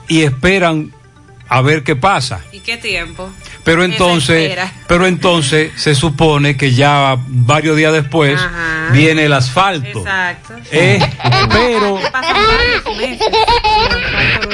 y 0.07 0.21
esperan 0.21 0.91
a 1.49 1.61
ver 1.61 1.83
qué 1.83 1.95
pasa. 1.95 2.41
¿Y 2.51 2.59
qué 2.59 2.77
tiempo? 2.77 3.29
Pero 3.63 3.83
entonces, 3.83 4.57
pero 4.87 5.07
entonces 5.07 5.71
se 5.75 5.95
supone 5.95 6.55
que 6.55 6.73
ya 6.73 7.17
varios 7.27 7.75
días 7.75 7.91
después 7.91 8.39
Ajá. 8.39 8.89
viene 8.93 9.25
el 9.25 9.33
asfalto. 9.33 9.99
Exacto. 9.99 10.53
Eh, 10.71 10.99
pero 11.49 11.99
meses 12.97 13.27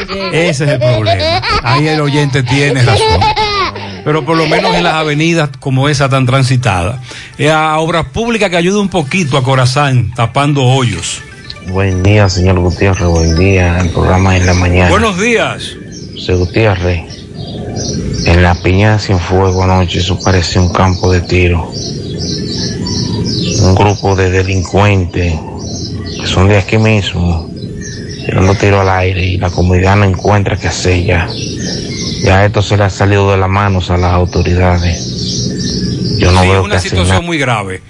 el 0.09 0.33
ese 0.33 0.63
es 0.63 0.69
el 0.71 0.79
problema. 0.79 1.41
Ahí 1.63 1.87
el 1.87 1.99
oyente 1.99 2.43
tiene 2.43 2.81
razón. 2.83 3.19
pero 4.05 4.23
por 4.25 4.37
lo 4.37 4.47
menos 4.47 4.73
en 4.75 4.83
las 4.83 4.93
avenidas 4.93 5.49
como 5.59 5.89
esa 5.89 6.07
tan 6.09 6.25
transitada. 6.25 7.01
Eh, 7.37 7.51
a 7.51 7.77
obras 7.79 8.05
públicas 8.05 8.49
que 8.49 8.57
ayude 8.57 8.79
un 8.79 8.89
poquito 8.89 9.37
a 9.37 9.43
Corazán, 9.43 10.13
tapando 10.15 10.63
hoyos. 10.63 11.21
Buen 11.67 12.03
día, 12.03 12.29
señor 12.29 12.59
Gutiérrez. 12.59 13.07
Buen 13.07 13.35
día. 13.35 13.79
El 13.79 13.89
programa 13.89 14.37
en 14.37 14.45
la 14.45 14.53
mañana. 14.53 14.89
Buenos 14.89 15.19
días. 15.19 15.75
José 16.25 16.39
Gutiérrez. 16.39 17.01
En 18.25 18.41
la 18.41 18.55
piña 18.55 18.97
sin 18.97 19.19
fuego 19.19 19.63
anoche, 19.63 19.99
eso 19.99 20.19
parecía 20.19 20.59
un 20.59 20.73
campo 20.73 21.11
de 21.11 21.21
tiro. 21.21 21.71
Un 23.61 23.75
grupo 23.75 24.15
de 24.15 24.31
delincuentes 24.31 25.35
que 26.19 26.25
son 26.25 26.47
de 26.47 26.57
aquí 26.57 26.79
mismo, 26.79 27.47
tirando 28.25 28.55
tiro 28.55 28.81
al 28.81 28.89
aire 28.89 29.23
y 29.23 29.37
la 29.37 29.51
comunidad 29.51 29.97
no 29.97 30.05
encuentra 30.05 30.57
qué 30.57 30.67
hacer 30.67 31.05
ya. 31.05 31.27
Ya 32.23 32.43
esto 32.43 32.63
se 32.63 32.75
le 32.75 32.85
ha 32.85 32.89
salido 32.89 33.29
de 33.29 33.37
las 33.37 33.49
manos 33.49 33.91
a 33.91 33.97
las 33.97 34.11
autoridades. 34.11 36.17
Yo 36.17 36.31
no 36.31 36.41
Sí, 36.41 36.47
veo 36.47 36.63
una 36.63 36.75
que 36.77 36.81
situación 36.81 37.07
nada. 37.09 37.21
muy 37.21 37.37
grave. 37.37 37.83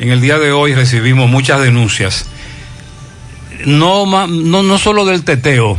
En 0.00 0.10
el 0.10 0.20
día 0.20 0.40
de 0.40 0.50
hoy 0.50 0.74
recibimos 0.74 1.30
muchas 1.30 1.60
denuncias. 1.60 2.26
No, 3.66 4.04
no, 4.26 4.62
no 4.64 4.78
solo 4.78 5.04
del 5.04 5.22
teteo, 5.22 5.78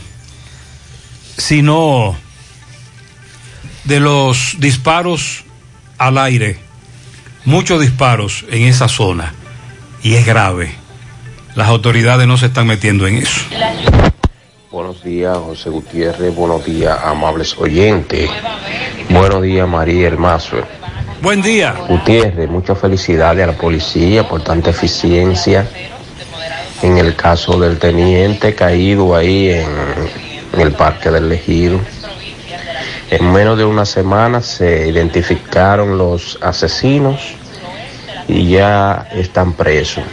sino 1.37 2.15
de 3.83 3.99
los 3.99 4.55
disparos 4.59 5.43
al 5.97 6.17
aire. 6.17 6.57
Muchos 7.45 7.81
disparos 7.81 8.45
en 8.49 8.63
esa 8.63 8.87
zona. 8.87 9.33
Y 10.01 10.15
es 10.15 10.25
grave. 10.25 10.75
Las 11.55 11.67
autoridades 11.67 12.27
no 12.27 12.37
se 12.37 12.47
están 12.47 12.67
metiendo 12.67 13.07
en 13.07 13.17
eso. 13.17 13.41
Buenos 14.71 15.03
días, 15.03 15.37
José 15.37 15.69
Gutiérrez. 15.69 16.33
Buenos 16.35 16.65
días, 16.65 16.97
amables 17.03 17.55
oyentes. 17.57 18.29
Buenos 19.09 19.43
días, 19.43 19.67
María 19.67 20.07
El 20.07 20.17
Mazo. 20.17 20.57
Buen 21.21 21.41
día. 21.41 21.75
Gutiérrez, 21.87 22.49
muchas 22.49 22.79
felicidades 22.79 23.43
a 23.43 23.47
la 23.51 23.57
policía 23.57 24.27
por 24.27 24.43
tanta 24.43 24.71
eficiencia. 24.71 25.67
En 26.81 26.97
el 26.97 27.15
caso 27.15 27.59
del 27.59 27.77
teniente 27.77 28.55
caído 28.55 29.15
ahí 29.15 29.51
en, 29.51 29.67
en 30.53 30.61
el 30.61 30.71
Parque 30.73 31.09
del 31.09 31.31
Ejido. 31.31 31.79
En 33.09 33.31
menos 33.31 33.57
de 33.57 33.65
una 33.65 33.85
semana 33.85 34.41
se 34.41 34.87
identificaron 34.87 35.97
los 35.97 36.37
asesinos 36.41 37.35
y 38.27 38.49
ya 38.49 39.07
están 39.11 39.53
presos. 39.53 40.03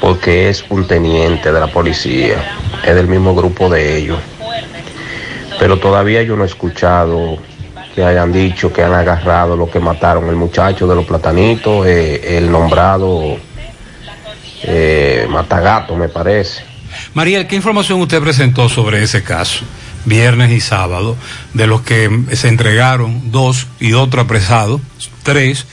Porque 0.00 0.48
es 0.48 0.64
un 0.70 0.86
teniente 0.86 1.50
de 1.52 1.60
la 1.60 1.66
policía, 1.66 2.36
es 2.84 2.94
del 2.94 3.08
mismo 3.08 3.34
grupo 3.34 3.68
de 3.68 3.96
ellos. 3.96 4.18
Pero 5.58 5.78
todavía 5.78 6.22
yo 6.22 6.36
no 6.36 6.44
he 6.44 6.46
escuchado 6.46 7.38
que 7.94 8.04
hayan 8.04 8.30
dicho 8.30 8.72
que 8.72 8.82
han 8.82 8.92
agarrado 8.92 9.56
lo 9.56 9.70
que 9.70 9.80
mataron 9.80 10.28
el 10.28 10.36
muchacho 10.36 10.86
de 10.86 10.94
los 10.94 11.06
platanitos, 11.06 11.86
eh, 11.86 12.36
el 12.36 12.50
nombrado 12.50 13.38
eh, 14.62 15.26
Matagato, 15.30 15.96
me 15.96 16.08
parece. 16.10 16.75
Mariel, 17.16 17.46
¿qué 17.46 17.56
información 17.56 17.98
usted 18.02 18.20
presentó 18.20 18.68
sobre 18.68 19.02
ese 19.02 19.22
caso? 19.22 19.64
Viernes 20.04 20.52
y 20.52 20.60
sábado, 20.60 21.16
de 21.54 21.66
los 21.66 21.80
que 21.80 22.10
se 22.32 22.48
entregaron 22.48 23.32
dos 23.32 23.68
y 23.80 23.94
otro 23.94 24.20
apresado, 24.20 24.82
tres, 25.22 25.66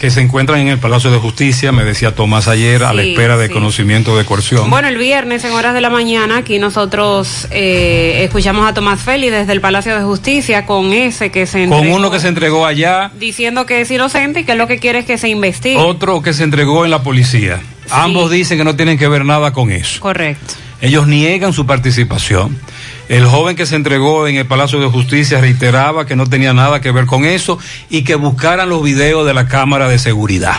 que 0.00 0.10
se 0.10 0.20
encuentran 0.20 0.58
en 0.58 0.66
el 0.66 0.78
Palacio 0.78 1.12
de 1.12 1.18
Justicia, 1.18 1.70
me 1.70 1.84
decía 1.84 2.16
Tomás 2.16 2.48
ayer, 2.48 2.82
a 2.82 2.92
la 2.92 3.04
espera 3.04 3.36
de 3.36 3.46
sí. 3.46 3.52
conocimiento 3.52 4.16
de 4.18 4.24
coerción. 4.24 4.68
Bueno, 4.70 4.88
el 4.88 4.98
viernes 4.98 5.44
en 5.44 5.52
horas 5.52 5.72
de 5.72 5.82
la 5.82 5.88
mañana 5.88 6.38
aquí 6.38 6.58
nosotros 6.58 7.46
eh, 7.52 8.24
escuchamos 8.24 8.68
a 8.68 8.74
Tomás 8.74 9.00
Feli 9.00 9.30
desde 9.30 9.52
el 9.52 9.60
Palacio 9.60 9.96
de 9.96 10.02
Justicia 10.02 10.66
con 10.66 10.92
ese 10.92 11.30
que 11.30 11.46
se 11.46 11.64
Con 11.68 11.78
entregó, 11.78 11.96
uno 11.96 12.10
que 12.10 12.18
se 12.18 12.26
entregó 12.26 12.66
allá, 12.66 13.12
diciendo 13.20 13.66
que 13.66 13.82
es 13.82 13.90
inocente 13.92 14.40
y 14.40 14.44
que 14.44 14.56
lo 14.56 14.66
que 14.66 14.80
quiere 14.80 14.98
es 14.98 15.04
que 15.04 15.16
se 15.16 15.28
investigue. 15.28 15.78
otro 15.78 16.22
que 16.22 16.32
se 16.32 16.42
entregó 16.42 16.84
en 16.84 16.90
la 16.90 17.04
policía. 17.04 17.60
Ambos 17.88 18.32
dicen 18.32 18.58
que 18.58 18.64
no 18.64 18.74
tienen 18.74 18.98
que 18.98 19.06
ver 19.06 19.24
nada 19.24 19.52
con 19.52 19.70
eso. 19.70 20.00
Correcto. 20.00 20.54
Ellos 20.82 21.06
niegan 21.06 21.52
su 21.52 21.64
participación. 21.64 22.58
El 23.08 23.24
joven 23.24 23.54
que 23.54 23.66
se 23.66 23.76
entregó 23.76 24.26
en 24.26 24.34
el 24.34 24.46
Palacio 24.46 24.80
de 24.80 24.88
Justicia 24.88 25.40
reiteraba 25.40 26.06
que 26.06 26.16
no 26.16 26.26
tenía 26.26 26.52
nada 26.52 26.80
que 26.80 26.90
ver 26.90 27.06
con 27.06 27.24
eso 27.24 27.56
y 27.88 28.02
que 28.02 28.16
buscaran 28.16 28.68
los 28.68 28.82
videos 28.82 29.24
de 29.24 29.32
la 29.32 29.46
cámara 29.46 29.88
de 29.88 30.00
seguridad. 30.00 30.56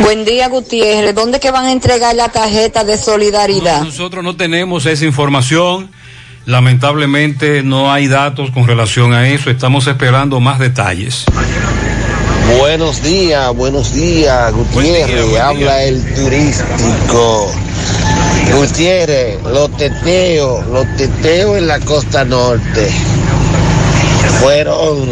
Buen 0.00 0.24
día, 0.24 0.48
Gutiérrez. 0.48 1.12
¿Dónde 1.12 1.40
que 1.40 1.50
van 1.50 1.66
a 1.66 1.72
entregar 1.72 2.14
la 2.14 2.28
tarjeta 2.28 2.84
de 2.84 2.96
solidaridad? 2.96 3.82
Nosotros 3.82 4.22
no 4.22 4.36
tenemos 4.36 4.86
esa 4.86 5.04
información. 5.04 5.90
Lamentablemente 6.46 7.64
no 7.64 7.92
hay 7.92 8.06
datos 8.06 8.52
con 8.52 8.66
relación 8.68 9.12
a 9.12 9.28
eso. 9.28 9.50
Estamos 9.50 9.88
esperando 9.88 10.38
más 10.38 10.60
detalles. 10.60 11.24
Buenos 12.48 13.02
días, 13.02 13.54
buenos 13.56 13.92
días, 13.94 14.52
Gutiérrez. 14.52 15.40
Habla 15.40 15.82
el 15.84 16.14
turístico. 16.14 17.50
Gutiérrez, 18.54 19.42
los 19.42 19.70
teteos, 19.76 20.66
los 20.66 20.86
teteos 20.96 21.58
en 21.58 21.66
la 21.66 21.80
costa 21.80 22.24
norte 22.24 22.90
fueron, 24.40 25.08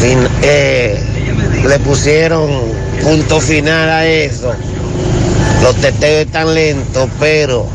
fin- 0.00 0.28
eh, 0.42 0.98
le 1.68 1.78
pusieron 1.80 2.48
punto 3.02 3.40
final 3.40 3.88
a 3.90 4.06
eso. 4.06 4.52
Los 5.62 5.76
teteos 5.76 6.26
están 6.26 6.54
lentos, 6.54 7.08
pero, 7.20 7.66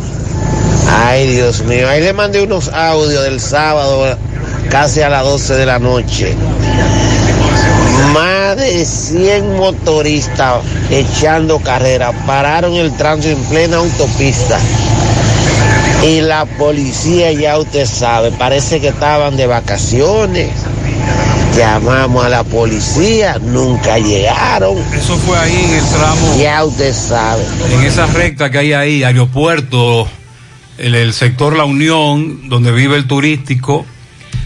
ay 1.05 1.27
Dios 1.27 1.61
mío, 1.63 1.87
ahí 1.87 2.01
le 2.01 2.11
mandé 2.13 2.41
unos 2.41 2.69
audios 2.69 3.23
del 3.23 3.39
sábado 3.39 4.17
casi 4.69 5.01
a 5.01 5.09
las 5.09 5.23
12 5.23 5.53
de 5.55 5.65
la 5.65 5.79
noche. 5.79 6.35
Más 8.13 8.57
de 8.57 8.85
100 8.85 9.57
motoristas 9.57 10.63
echando 10.89 11.59
carrera 11.59 12.11
pararon 12.25 12.73
el 12.75 12.95
tránsito 12.95 13.37
en 13.37 13.43
plena 13.45 13.77
autopista. 13.77 14.59
Y 16.03 16.21
la 16.21 16.45
policía, 16.45 17.31
ya 17.31 17.57
usted 17.57 17.85
sabe, 17.85 18.31
parece 18.31 18.79
que 18.79 18.89
estaban 18.89 19.35
de 19.35 19.47
vacaciones. 19.47 20.51
Llamamos 21.57 22.23
a 22.23 22.29
la 22.29 22.43
policía, 22.43 23.39
nunca 23.41 23.97
llegaron. 23.97 24.77
Eso 24.93 25.17
fue 25.17 25.37
ahí 25.37 25.55
en 25.55 25.73
el 25.73 25.85
tramo. 25.85 26.37
Ya 26.39 26.63
usted 26.63 26.93
sabe. 26.93 27.43
En 27.73 27.83
esa 27.83 28.05
recta 28.05 28.51
que 28.51 28.59
hay 28.59 28.73
ahí, 28.73 29.03
aeropuerto, 29.03 30.07
el, 30.77 30.93
el 30.93 31.13
sector 31.13 31.55
La 31.57 31.65
Unión, 31.65 32.47
donde 32.47 32.71
vive 32.71 32.95
el 32.95 33.07
turístico, 33.07 33.85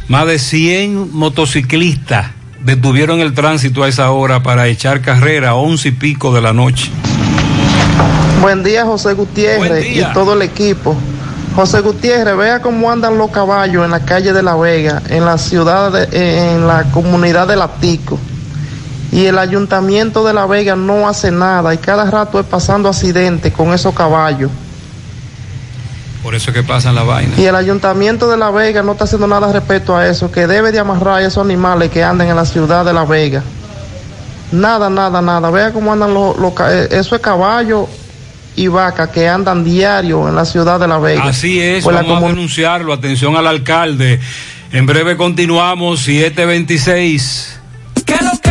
más 0.08 0.26
de 0.26 0.40
100 0.40 1.12
motociclistas 1.14 2.28
detuvieron 2.63 3.19
el 3.19 3.34
tránsito 3.34 3.84
a 3.84 3.88
esa 3.88 4.12
hora 4.12 4.43
para 4.43 4.67
echar 4.67 5.02
carrera 5.02 5.50
a 5.52 5.56
once 5.56 5.89
y 5.89 5.91
pico 5.91 6.34
de 6.34 6.41
la 6.41 6.54
noche. 6.54 6.91
Buen 8.41 8.63
día, 8.63 8.86
José 8.86 9.13
Gutiérrez 9.13 9.86
y 10.10 10.13
todo 10.13 10.34
el 10.34 10.41
equipo. 10.41 10.95
José 11.56 11.82
Gutiérrez, 11.82 12.36
vea 12.38 12.62
cómo 12.62 12.89
andan 12.89 13.17
los 13.17 13.30
caballos 13.30 13.84
en 13.84 13.91
la 13.91 14.00
calle 14.06 14.32
de 14.34 14.41
La 14.41 14.56
Vega, 14.56 15.02
en 15.10 15.26
la 15.26 15.38
ciudad, 15.38 15.91
de- 15.91 16.54
en 16.56 16.65
la 16.67 16.84
comunidad 16.91 17.47
de 17.47 17.56
Latico. 17.58 18.17
Y 19.12 19.26
el 19.26 19.38
ayuntamiento 19.38 20.24
de 20.24 20.34
La 20.34 20.45
Vega 20.45 20.76
no 20.78 21.08
hace 21.10 21.30
nada 21.32 21.74
y 21.74 21.78
cada 21.78 22.10
rato 22.10 22.39
es 22.39 22.45
pasando 22.45 22.88
accidentes 22.88 23.52
con 23.54 23.74
esos 23.74 23.93
caballos. 23.93 24.50
Por 26.24 26.36
eso 26.36 26.52
es 26.52 26.56
que 26.56 26.64
pasan 26.64 26.94
la 26.96 27.04
vaina. 27.04 27.34
Y 27.38 27.46
el 27.46 27.56
ayuntamiento 27.56 28.30
de 28.30 28.38
La 28.38 28.52
Vega 28.52 28.84
no 28.84 28.92
está 28.92 29.06
haciendo 29.06 29.28
nada 29.28 29.52
respecto 29.52 29.96
a 29.96 30.08
eso, 30.08 30.32
que 30.32 30.46
debe 30.48 30.72
de 30.72 30.80
amarrar 30.80 31.16
a 31.20 31.22
esos 31.26 31.44
animales 31.44 31.90
que 31.90 32.04
andan 32.04 32.28
en 32.30 32.36
la 32.36 32.46
ciudad 32.46 32.86
de 32.86 32.94
La 32.94 33.06
Vega. 33.06 33.42
Nada, 34.52 34.90
nada, 34.90 35.22
nada. 35.22 35.50
Vea 35.50 35.72
cómo 35.74 35.92
andan 35.94 36.14
los, 36.14 36.38
los 36.38 36.54
eh, 36.70 36.90
eso 36.92 37.16
es 37.16 37.22
caballo 37.22 37.88
y 38.56 38.68
vaca 38.68 39.10
que 39.12 39.28
andan 39.28 39.64
diario 39.64 40.28
en 40.28 40.36
la 40.36 40.46
ciudad 40.46 40.80
de 40.80 40.88
La 40.88 41.00
Vega. 41.00 41.24
Así 41.24 41.60
es, 41.62 41.84
Pues 41.84 41.96
la 41.96 42.02
vamos 42.02 42.18
a 42.18 42.22
comun- 42.22 42.30
denunciarlo. 42.36 42.94
Atención 42.94 43.36
al 43.36 43.48
alcalde. 43.48 44.20
En 44.72 44.86
breve 44.86 45.18
continuamos, 45.18 46.02
726. 46.02 47.60
¿Qué 48.06 48.16
lo 48.22 48.40
que? 48.42 48.51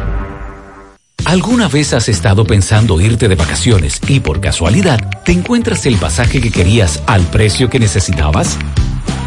¿Alguna 1.25 1.67
vez 1.67 1.93
has 1.93 2.09
estado 2.09 2.45
pensando 2.45 2.99
irte 2.99 3.27
de 3.27 3.35
vacaciones 3.35 4.01
y 4.07 4.19
por 4.19 4.41
casualidad 4.41 4.99
te 5.23 5.31
encuentras 5.31 5.85
el 5.85 5.95
pasaje 5.97 6.41
que 6.41 6.51
querías 6.51 7.01
al 7.05 7.21
precio 7.27 7.69
que 7.69 7.79
necesitabas? 7.79 8.57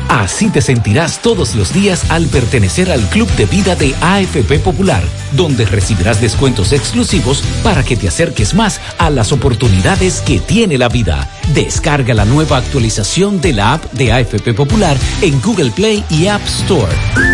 Así 0.09 0.49
te 0.49 0.61
sentirás 0.61 1.23
todos 1.23 1.55
los 1.55 1.73
días 1.73 2.11
al 2.11 2.27
pertenecer 2.27 2.91
al 2.91 3.01
Club 3.09 3.29
de 3.37 3.47
Vida 3.47 3.75
de 3.75 3.95
AFP 4.01 4.59
Popular, 4.61 5.03
donde 5.33 5.65
recibirás 5.65 6.21
descuentos 6.21 6.73
exclusivos 6.73 7.43
para 7.63 7.83
que 7.83 7.97
te 7.97 8.09
acerques 8.09 8.55
más 8.55 8.81
a 8.99 9.11
las 9.11 9.33
oportunidades 9.33 10.21
que 10.21 10.41
tiene 10.41 10.79
la 10.79 10.89
vida. 10.89 11.29
Descarga 11.55 12.15
la 12.15 12.25
nueva 12.25 12.59
actualización 12.59 13.41
de 13.41 13.55
la 13.55 13.75
app 13.75 13.93
de 13.93 14.13
AFP 14.13 14.55
Popular 14.55 14.97
en 15.23 15.41
Google 15.41 15.71
Play 15.71 16.05
y 16.11 16.27
App 16.27 16.43
Store. 16.47 17.34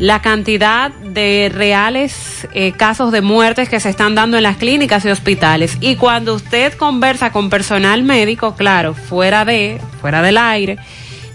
la 0.00 0.22
cantidad 0.22 0.90
de 0.90 1.52
reales 1.54 2.48
eh, 2.54 2.72
casos 2.72 3.12
de 3.12 3.20
muertes 3.20 3.68
que 3.68 3.80
se 3.80 3.90
están 3.90 4.14
dando 4.14 4.38
en 4.38 4.42
las 4.42 4.56
clínicas 4.56 5.04
y 5.04 5.10
hospitales. 5.10 5.76
Y 5.80 5.96
cuando 5.96 6.34
usted 6.34 6.72
conversa 6.72 7.30
con 7.30 7.50
personal 7.50 8.02
médico, 8.02 8.56
claro, 8.56 8.94
fuera 8.94 9.44
de, 9.44 9.78
fuera 10.00 10.22
del 10.22 10.38
aire, 10.38 10.78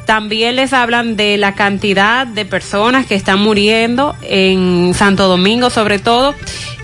también 0.07 0.55
les 0.55 0.73
hablan 0.73 1.15
de 1.15 1.37
la 1.37 1.53
cantidad 1.53 2.25
de 2.25 2.43
personas 2.43 3.05
que 3.05 3.13
están 3.13 3.39
muriendo 3.39 4.15
en 4.23 4.93
Santo 4.95 5.27
Domingo 5.27 5.69
sobre 5.69 5.99
todo 5.99 6.33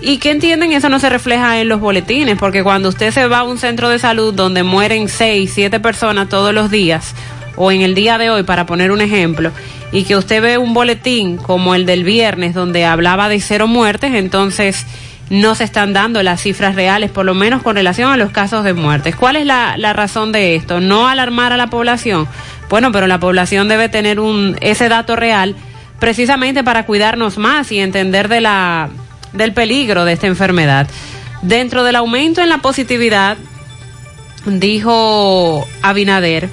y 0.00 0.18
que 0.18 0.30
entienden 0.30 0.72
eso 0.72 0.88
no 0.88 0.98
se 0.98 1.08
refleja 1.08 1.60
en 1.60 1.68
los 1.68 1.80
boletines 1.80 2.36
porque 2.36 2.64
cuando 2.64 2.88
usted 2.88 3.12
se 3.12 3.28
va 3.28 3.38
a 3.38 3.42
un 3.44 3.58
centro 3.58 3.88
de 3.88 4.00
salud 4.00 4.34
donde 4.34 4.64
mueren 4.64 5.08
seis, 5.08 5.52
siete 5.54 5.78
personas 5.78 6.28
todos 6.28 6.52
los 6.52 6.68
días 6.68 7.14
o 7.54 7.70
en 7.70 7.82
el 7.82 7.94
día 7.94 8.18
de 8.18 8.30
hoy 8.30 8.42
para 8.42 8.66
poner 8.66 8.90
un 8.90 9.00
ejemplo 9.00 9.52
y 9.92 10.04
que 10.04 10.16
usted 10.16 10.42
ve 10.42 10.58
un 10.58 10.74
boletín 10.74 11.36
como 11.36 11.74
el 11.74 11.86
del 11.86 12.02
viernes 12.02 12.54
donde 12.54 12.84
hablaba 12.84 13.28
de 13.28 13.40
cero 13.40 13.66
muertes 13.66 14.14
entonces 14.14 14.86
no 15.32 15.54
se 15.54 15.64
están 15.64 15.94
dando 15.94 16.22
las 16.22 16.42
cifras 16.42 16.74
reales, 16.74 17.10
por 17.10 17.24
lo 17.24 17.32
menos 17.32 17.62
con 17.62 17.74
relación 17.74 18.12
a 18.12 18.18
los 18.18 18.30
casos 18.32 18.64
de 18.64 18.74
muertes. 18.74 19.16
¿Cuál 19.16 19.36
es 19.36 19.46
la, 19.46 19.92
razón 19.94 20.30
de 20.30 20.56
esto? 20.56 20.80
No 20.80 21.08
alarmar 21.08 21.54
a 21.54 21.56
la 21.56 21.68
población. 21.68 22.28
Bueno, 22.68 22.92
pero 22.92 23.06
la 23.06 23.18
población 23.18 23.66
debe 23.66 23.88
tener 23.88 24.20
un, 24.20 24.58
ese 24.60 24.90
dato 24.90 25.16
real 25.16 25.56
precisamente 25.98 26.62
para 26.62 26.84
cuidarnos 26.84 27.38
más 27.38 27.72
y 27.72 27.78
entender 27.78 28.28
del 28.28 29.52
peligro 29.54 30.04
de 30.04 30.12
esta 30.12 30.26
enfermedad. 30.26 30.86
Dentro 31.40 31.82
del 31.82 31.96
aumento 31.96 32.42
en 32.42 32.50
la 32.50 32.58
positividad, 32.58 33.38
dijo 34.44 35.66
Abinader, 35.80 36.50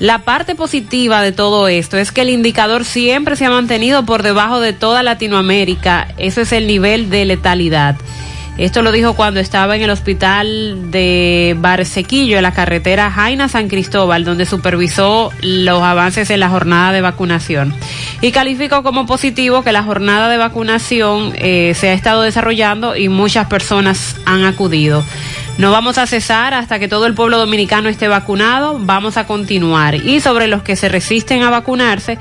la 0.00 0.24
parte 0.24 0.54
positiva 0.54 1.22
de 1.22 1.32
todo 1.32 1.68
esto 1.68 1.96
es 1.96 2.10
que 2.10 2.22
el 2.22 2.30
indicador 2.30 2.84
siempre 2.84 3.36
se 3.36 3.46
ha 3.46 3.50
mantenido 3.50 4.04
por 4.04 4.22
debajo 4.22 4.60
de 4.60 4.72
toda 4.72 5.02
Latinoamérica. 5.02 6.08
Eso 6.18 6.40
es 6.40 6.52
el 6.52 6.66
nivel 6.66 7.10
de 7.10 7.24
letalidad. 7.24 7.96
Esto 8.56 8.82
lo 8.82 8.92
dijo 8.92 9.14
cuando 9.14 9.40
estaba 9.40 9.74
en 9.74 9.82
el 9.82 9.90
hospital 9.90 10.92
de 10.92 11.56
Barsequillo, 11.58 12.36
en 12.36 12.44
la 12.44 12.52
carretera 12.52 13.10
Jaina 13.10 13.48
San 13.48 13.66
Cristóbal, 13.68 14.24
donde 14.24 14.46
supervisó 14.46 15.32
los 15.42 15.82
avances 15.82 16.30
en 16.30 16.38
la 16.38 16.48
jornada 16.48 16.92
de 16.92 17.00
vacunación. 17.00 17.74
Y 18.20 18.30
calificó 18.30 18.84
como 18.84 19.06
positivo 19.06 19.62
que 19.62 19.72
la 19.72 19.82
jornada 19.82 20.28
de 20.28 20.38
vacunación 20.38 21.32
eh, 21.34 21.74
se 21.74 21.88
ha 21.88 21.94
estado 21.94 22.22
desarrollando 22.22 22.94
y 22.94 23.08
muchas 23.08 23.48
personas 23.48 24.16
han 24.24 24.44
acudido. 24.44 25.02
No 25.56 25.70
vamos 25.70 25.98
a 25.98 26.06
cesar 26.06 26.52
hasta 26.52 26.80
que 26.80 26.88
todo 26.88 27.06
el 27.06 27.14
pueblo 27.14 27.38
dominicano 27.38 27.88
esté 27.88 28.08
vacunado, 28.08 28.78
vamos 28.80 29.16
a 29.16 29.26
continuar. 29.26 29.94
Y 29.94 30.20
sobre 30.20 30.48
los 30.48 30.62
que 30.62 30.74
se 30.74 30.88
resisten 30.88 31.42
a 31.44 31.50
vacunarse, 31.50 32.18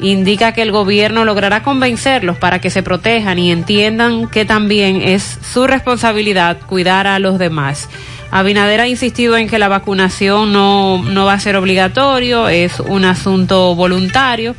indica 0.00 0.52
que 0.52 0.62
el 0.62 0.70
gobierno 0.70 1.24
logrará 1.24 1.62
convencerlos 1.62 2.36
para 2.36 2.60
que 2.60 2.68
se 2.68 2.82
protejan 2.82 3.38
y 3.38 3.50
entiendan 3.50 4.28
que 4.28 4.44
también 4.44 5.00
es 5.00 5.38
su 5.50 5.66
responsabilidad 5.66 6.58
cuidar 6.66 7.06
a 7.06 7.18
los 7.18 7.38
demás. 7.38 7.88
Abinader 8.30 8.82
ha 8.82 8.88
insistido 8.88 9.38
en 9.38 9.48
que 9.48 9.58
la 9.58 9.68
vacunación 9.68 10.52
no, 10.52 11.02
no 11.02 11.24
va 11.24 11.32
a 11.32 11.40
ser 11.40 11.56
obligatorio, 11.56 12.50
es 12.50 12.80
un 12.80 13.06
asunto 13.06 13.74
voluntario. 13.74 14.54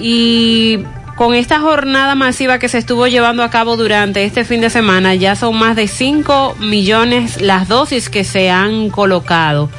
Y 0.00 0.78
con 1.16 1.34
esta 1.34 1.60
jornada 1.60 2.14
masiva 2.14 2.58
que 2.58 2.68
se 2.68 2.76
estuvo 2.76 3.06
llevando 3.06 3.42
a 3.42 3.50
cabo 3.50 3.76
durante 3.76 4.24
este 4.24 4.44
fin 4.44 4.60
de 4.60 4.68
semana, 4.68 5.14
ya 5.14 5.34
son 5.34 5.58
más 5.58 5.74
de 5.74 5.88
5 5.88 6.56
millones 6.60 7.40
las 7.40 7.68
dosis 7.68 8.10
que 8.10 8.22
se 8.22 8.50
han 8.50 8.90
colocado. 8.90 9.70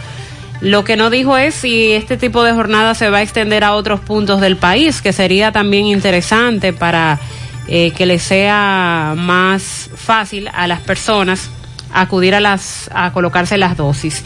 Lo 0.62 0.84
que 0.84 0.98
no 0.98 1.12
dijo 1.12 1.38
es 1.38 1.54
si 1.54 1.92
este 1.92 2.18
tipo 2.18 2.44
de 2.44 2.54
jornada 2.54 2.96
se 2.96 3.12
va 3.12 3.20
a 3.20 3.22
extender 3.22 3.64
a 3.64 3.76
otros 3.76 4.00
puntos 4.00 4.42
del 4.42 4.58
país, 4.58 5.04
que 5.04 5.14
sería 5.14 5.52
también 5.52 5.86
interesante 5.86 6.74
para 6.74 7.20
eh, 7.68 7.92
que 7.92 8.08
les 8.08 8.24
sea 8.24 9.14
más 9.16 9.92
fácil 9.96 10.50
a 10.52 10.66
las 10.66 10.82
personas 10.82 11.52
acudir 11.94 12.34
a 12.34 12.40
las 12.40 12.90
a 12.94 13.14
colocarse 13.14 13.58
las 13.58 13.78
dosis 13.78 14.24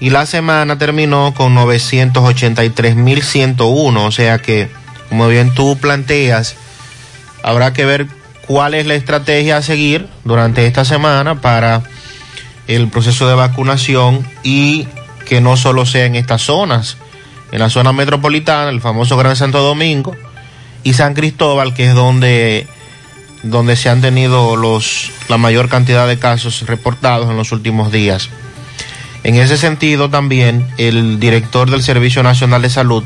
y 0.00 0.10
la 0.10 0.26
semana 0.26 0.76
terminó 0.76 1.32
con 1.32 1.54
983.101. 1.54 3.96
O 3.96 4.10
sea 4.10 4.42
que, 4.42 4.68
como 5.08 5.28
bien 5.28 5.54
tú 5.54 5.78
planteas, 5.78 6.56
habrá 7.44 7.72
que 7.72 7.84
ver 7.84 8.08
cuál 8.48 8.74
es 8.74 8.84
la 8.84 8.94
estrategia 8.94 9.58
a 9.58 9.62
seguir 9.62 10.08
durante 10.24 10.66
esta 10.66 10.84
semana 10.84 11.40
para 11.40 11.84
el 12.66 12.88
proceso 12.88 13.28
de 13.28 13.36
vacunación 13.36 14.26
y 14.42 14.88
que 15.24 15.40
no 15.40 15.56
solo 15.56 15.86
sea 15.86 16.06
en 16.06 16.16
estas 16.16 16.42
zonas, 16.42 16.96
en 17.52 17.60
la 17.60 17.70
zona 17.70 17.92
metropolitana, 17.92 18.70
el 18.70 18.80
famoso 18.80 19.16
Gran 19.16 19.36
Santo 19.36 19.62
Domingo 19.62 20.16
y 20.82 20.94
San 20.94 21.14
Cristóbal, 21.14 21.74
que 21.74 21.88
es 21.88 21.94
donde, 21.94 22.66
donde 23.42 23.76
se 23.76 23.88
han 23.88 24.00
tenido 24.00 24.56
los, 24.56 25.10
la 25.28 25.38
mayor 25.38 25.68
cantidad 25.68 26.06
de 26.06 26.18
casos 26.18 26.66
reportados 26.66 27.30
en 27.30 27.36
los 27.36 27.52
últimos 27.52 27.92
días. 27.92 28.30
En 29.22 29.36
ese 29.36 29.56
sentido 29.56 30.08
también 30.08 30.66
el 30.78 31.20
director 31.20 31.70
del 31.70 31.82
Servicio 31.82 32.22
Nacional 32.22 32.62
de 32.62 32.70
Salud 32.70 33.04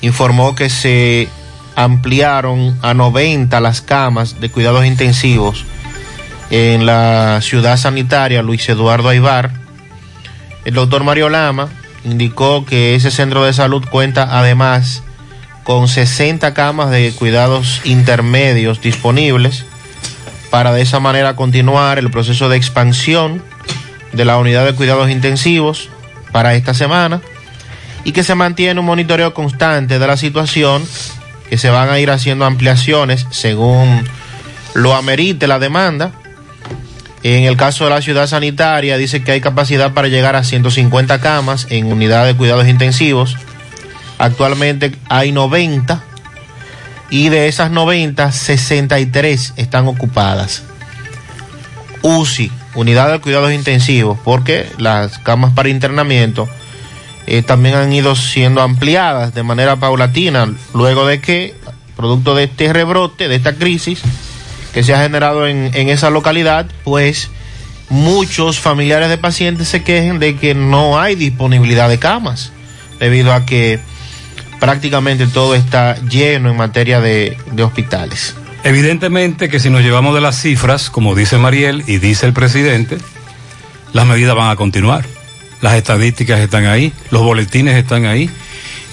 informó 0.00 0.54
que 0.54 0.70
se 0.70 1.28
ampliaron 1.76 2.78
a 2.82 2.94
90 2.94 3.60
las 3.60 3.82
camas 3.82 4.40
de 4.40 4.50
cuidados 4.50 4.86
intensivos 4.86 5.64
en 6.50 6.86
la 6.86 7.40
ciudad 7.42 7.76
sanitaria 7.76 8.42
Luis 8.42 8.68
Eduardo 8.68 9.10
Aibar. 9.10 9.52
El 10.64 10.74
doctor 10.74 11.04
Mario 11.04 11.28
Lama 11.28 11.68
indicó 12.04 12.64
que 12.64 12.94
ese 12.94 13.10
centro 13.10 13.44
de 13.44 13.52
salud 13.52 13.84
cuenta 13.90 14.38
además 14.38 15.02
con 15.68 15.86
60 15.86 16.54
camas 16.54 16.90
de 16.90 17.12
cuidados 17.12 17.82
intermedios 17.84 18.80
disponibles 18.80 19.66
para 20.48 20.72
de 20.72 20.80
esa 20.80 20.98
manera 20.98 21.36
continuar 21.36 21.98
el 21.98 22.10
proceso 22.10 22.48
de 22.48 22.56
expansión 22.56 23.42
de 24.14 24.24
la 24.24 24.38
unidad 24.38 24.64
de 24.64 24.72
cuidados 24.72 25.10
intensivos 25.10 25.90
para 26.32 26.54
esta 26.54 26.72
semana 26.72 27.20
y 28.02 28.12
que 28.12 28.24
se 28.24 28.34
mantiene 28.34 28.80
un 28.80 28.86
monitoreo 28.86 29.34
constante 29.34 29.98
de 29.98 30.06
la 30.06 30.16
situación, 30.16 30.82
que 31.50 31.58
se 31.58 31.68
van 31.68 31.90
a 31.90 31.98
ir 31.98 32.10
haciendo 32.10 32.46
ampliaciones 32.46 33.26
según 33.30 34.08
lo 34.72 34.94
amerite 34.94 35.46
la 35.46 35.58
demanda. 35.58 36.12
En 37.22 37.44
el 37.44 37.58
caso 37.58 37.84
de 37.84 37.90
la 37.90 38.00
ciudad 38.00 38.26
sanitaria 38.26 38.96
dice 38.96 39.22
que 39.22 39.32
hay 39.32 39.42
capacidad 39.42 39.92
para 39.92 40.08
llegar 40.08 40.34
a 40.34 40.44
150 40.44 41.20
camas 41.20 41.66
en 41.68 41.92
unidad 41.92 42.24
de 42.24 42.34
cuidados 42.34 42.68
intensivos. 42.68 43.36
Actualmente 44.18 44.92
hay 45.08 45.32
90 45.32 46.02
y 47.10 47.28
de 47.28 47.48
esas 47.48 47.70
90, 47.70 48.32
63 48.32 49.54
están 49.56 49.86
ocupadas. 49.86 50.62
UCI, 52.02 52.52
unidad 52.74 53.10
de 53.10 53.20
cuidados 53.20 53.52
intensivos, 53.52 54.18
porque 54.24 54.66
las 54.78 55.18
camas 55.18 55.52
para 55.52 55.68
internamiento 55.68 56.48
eh, 57.26 57.42
también 57.42 57.76
han 57.76 57.92
ido 57.92 58.14
siendo 58.14 58.62
ampliadas 58.62 59.34
de 59.34 59.42
manera 59.42 59.76
paulatina, 59.76 60.52
luego 60.74 61.06
de 61.06 61.20
que, 61.20 61.54
producto 61.96 62.34
de 62.34 62.44
este 62.44 62.72
rebrote, 62.72 63.28
de 63.28 63.36
esta 63.36 63.54
crisis 63.54 64.00
que 64.72 64.82
se 64.82 64.94
ha 64.94 65.02
generado 65.02 65.46
en, 65.46 65.70
en 65.74 65.88
esa 65.88 66.10
localidad, 66.10 66.66
pues 66.84 67.30
muchos 67.88 68.60
familiares 68.60 69.08
de 69.08 69.18
pacientes 69.18 69.68
se 69.68 69.82
quejen 69.82 70.18
de 70.18 70.36
que 70.36 70.54
no 70.54 71.00
hay 71.00 71.14
disponibilidad 71.14 71.88
de 71.88 71.98
camas, 71.98 72.52
debido 73.00 73.32
a 73.32 73.46
que 73.46 73.80
prácticamente 74.60 75.26
todo 75.26 75.54
está 75.54 75.96
lleno 76.02 76.50
en 76.50 76.56
materia 76.56 77.00
de, 77.00 77.36
hospitales. 77.62 78.34
Evidentemente 78.64 79.48
que 79.48 79.60
si 79.60 79.70
nos 79.70 79.82
llevamos 79.82 80.14
de 80.14 80.20
las 80.20 80.40
cifras, 80.40 80.90
como 80.90 81.14
dice 81.14 81.38
Mariel 81.38 81.84
y 81.86 81.98
dice 81.98 82.26
el 82.26 82.32
presidente, 82.32 82.98
las 83.92 84.06
medidas 84.06 84.34
van 84.34 84.50
a 84.50 84.56
continuar. 84.56 85.04
Las 85.60 85.74
estadísticas 85.74 86.40
están 86.40 86.66
ahí, 86.66 86.92
los 87.10 87.22
boletines 87.22 87.74
están 87.74 88.06
ahí. 88.06 88.30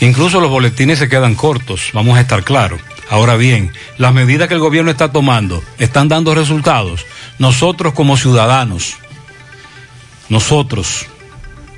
Incluso 0.02 0.40
los 0.40 0.50
boletines 0.50 1.00
se 1.00 1.10
quedan 1.10 1.36
cortos, 1.36 1.90
vamos 1.94 2.18
a 2.18 2.22
estar 2.22 2.44
claros. 2.44 2.80
Ahora 3.10 3.36
bien, 3.36 3.72
las 3.98 4.14
medidas 4.14 4.48
que 4.48 4.56
el 4.56 4.60
gobierno 4.60 4.92
está 4.92 5.12
tomando 5.12 5.64
están 5.78 6.08
dando 6.08 6.34
resultados. 6.34 7.06
Nosotros 7.38 7.94
como 7.94 8.18
ciudadanos 8.18 8.98
nosotros, 10.30 11.06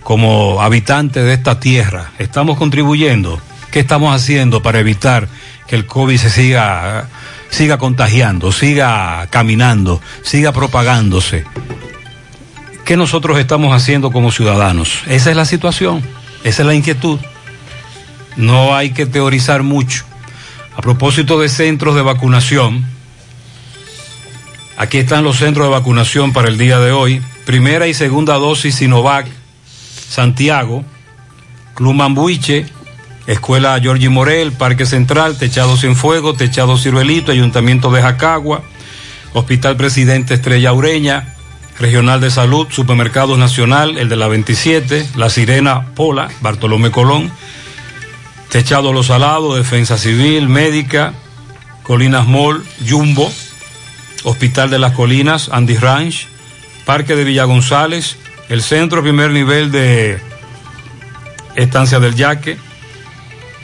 como 0.03 0.61
habitantes 0.61 1.23
de 1.23 1.33
esta 1.33 1.59
tierra, 1.59 2.11
estamos 2.17 2.57
contribuyendo? 2.57 3.41
¿Qué 3.77 3.81
estamos 3.81 4.15
haciendo 4.15 4.63
para 4.63 4.79
evitar 4.79 5.29
que 5.67 5.75
el 5.75 5.85
COVID 5.85 6.17
se 6.17 6.31
siga, 6.31 7.09
siga 7.51 7.77
contagiando, 7.77 8.51
siga 8.51 9.27
caminando, 9.29 10.01
siga 10.23 10.51
propagándose? 10.51 11.45
¿Qué 12.85 12.97
nosotros 12.97 13.37
estamos 13.37 13.75
haciendo 13.75 14.11
como 14.11 14.31
ciudadanos? 14.31 15.03
Esa 15.05 15.29
es 15.29 15.35
la 15.35 15.45
situación, 15.45 16.01
esa 16.43 16.63
es 16.63 16.65
la 16.65 16.73
inquietud. 16.73 17.19
No 18.35 18.75
hay 18.75 18.93
que 18.93 19.05
teorizar 19.05 19.61
mucho. 19.61 20.05
A 20.75 20.81
propósito 20.81 21.39
de 21.39 21.47
centros 21.47 21.93
de 21.93 22.01
vacunación, 22.01 22.83
aquí 24.79 24.97
están 24.97 25.23
los 25.23 25.37
centros 25.37 25.67
de 25.67 25.73
vacunación 25.73 26.33
para 26.33 26.49
el 26.49 26.57
día 26.57 26.79
de 26.79 26.93
hoy. 26.93 27.21
Primera 27.45 27.85
y 27.85 27.93
segunda 27.93 28.37
dosis 28.37 28.73
Sinovac, 28.73 29.27
Santiago, 30.09 30.83
Club 31.75 31.93
Mambuiche, 31.93 32.65
Escuela 33.27 33.77
Giorgi 33.77 34.07
Morel, 34.07 34.53
Parque 34.53 34.85
Central, 34.85 35.37
Techado 35.37 35.75
Sin 35.75 35.95
Fuego, 35.95 36.33
Techado 36.33 36.77
Ciruelito, 36.77 37.33
Ayuntamiento 37.33 37.91
de 37.91 38.01
Jacagua, 38.01 38.63
Hospital 39.33 39.75
Presidente 39.75 40.33
Estrella 40.33 40.71
Ureña, 40.71 41.35
Regional 41.77 42.21
de 42.21 42.31
Salud, 42.31 42.67
Supermercados 42.71 43.37
Nacional, 43.37 43.97
el 43.97 44.07
de 44.07 44.15
la 44.15 44.27
27, 44.27 45.05
La 45.17 45.29
Sirena 45.29 45.87
Pola, 45.93 46.29
Bartolomé 46.41 46.89
Colón, 46.89 47.29
Techado 48.49 48.93
Los 48.93 49.07
Salados, 49.07 49.57
Defensa 49.57 49.97
Civil, 49.97 50.47
Médica, 50.47 51.13
Colinas 51.83 52.27
Mall, 52.27 52.63
Jumbo, 52.87 53.29
Hospital 54.23 54.69
de 54.69 54.79
las 54.79 54.93
Colinas, 54.93 55.49
Andy 55.51 55.75
Ranch, 55.75 56.27
Parque 56.85 57.15
de 57.15 57.25
Villa 57.25 57.43
González, 57.43 58.15
el 58.47 58.61
centro 58.63 59.03
primer 59.03 59.31
nivel 59.31 59.71
de 59.71 60.19
Estancia 61.55 61.99
del 61.99 62.15
Yaque, 62.15 62.57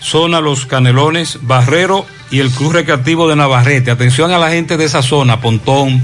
zona 0.03 0.41
Los 0.41 0.65
Canelones, 0.65 1.39
Barrero 1.41 2.05
y 2.29 2.39
el 2.39 2.51
Club 2.51 2.73
Recreativo 2.73 3.29
de 3.29 3.37
Navarrete. 3.37 3.89
Atención 3.89 4.31
a 4.31 4.37
la 4.37 4.51
gente 4.51 4.77
de 4.77 4.85
esa 4.85 5.01
zona, 5.01 5.39
Pontón, 5.39 6.03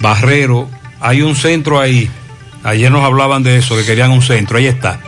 Barrero, 0.00 0.68
hay 1.00 1.22
un 1.22 1.34
centro 1.34 1.80
ahí. 1.80 2.10
Ayer 2.62 2.90
nos 2.92 3.04
hablaban 3.04 3.42
de 3.42 3.56
eso, 3.56 3.74
que 3.74 3.84
querían 3.84 4.10
un 4.10 4.22
centro, 4.22 4.58
ahí 4.58 4.66
está. 4.66 5.00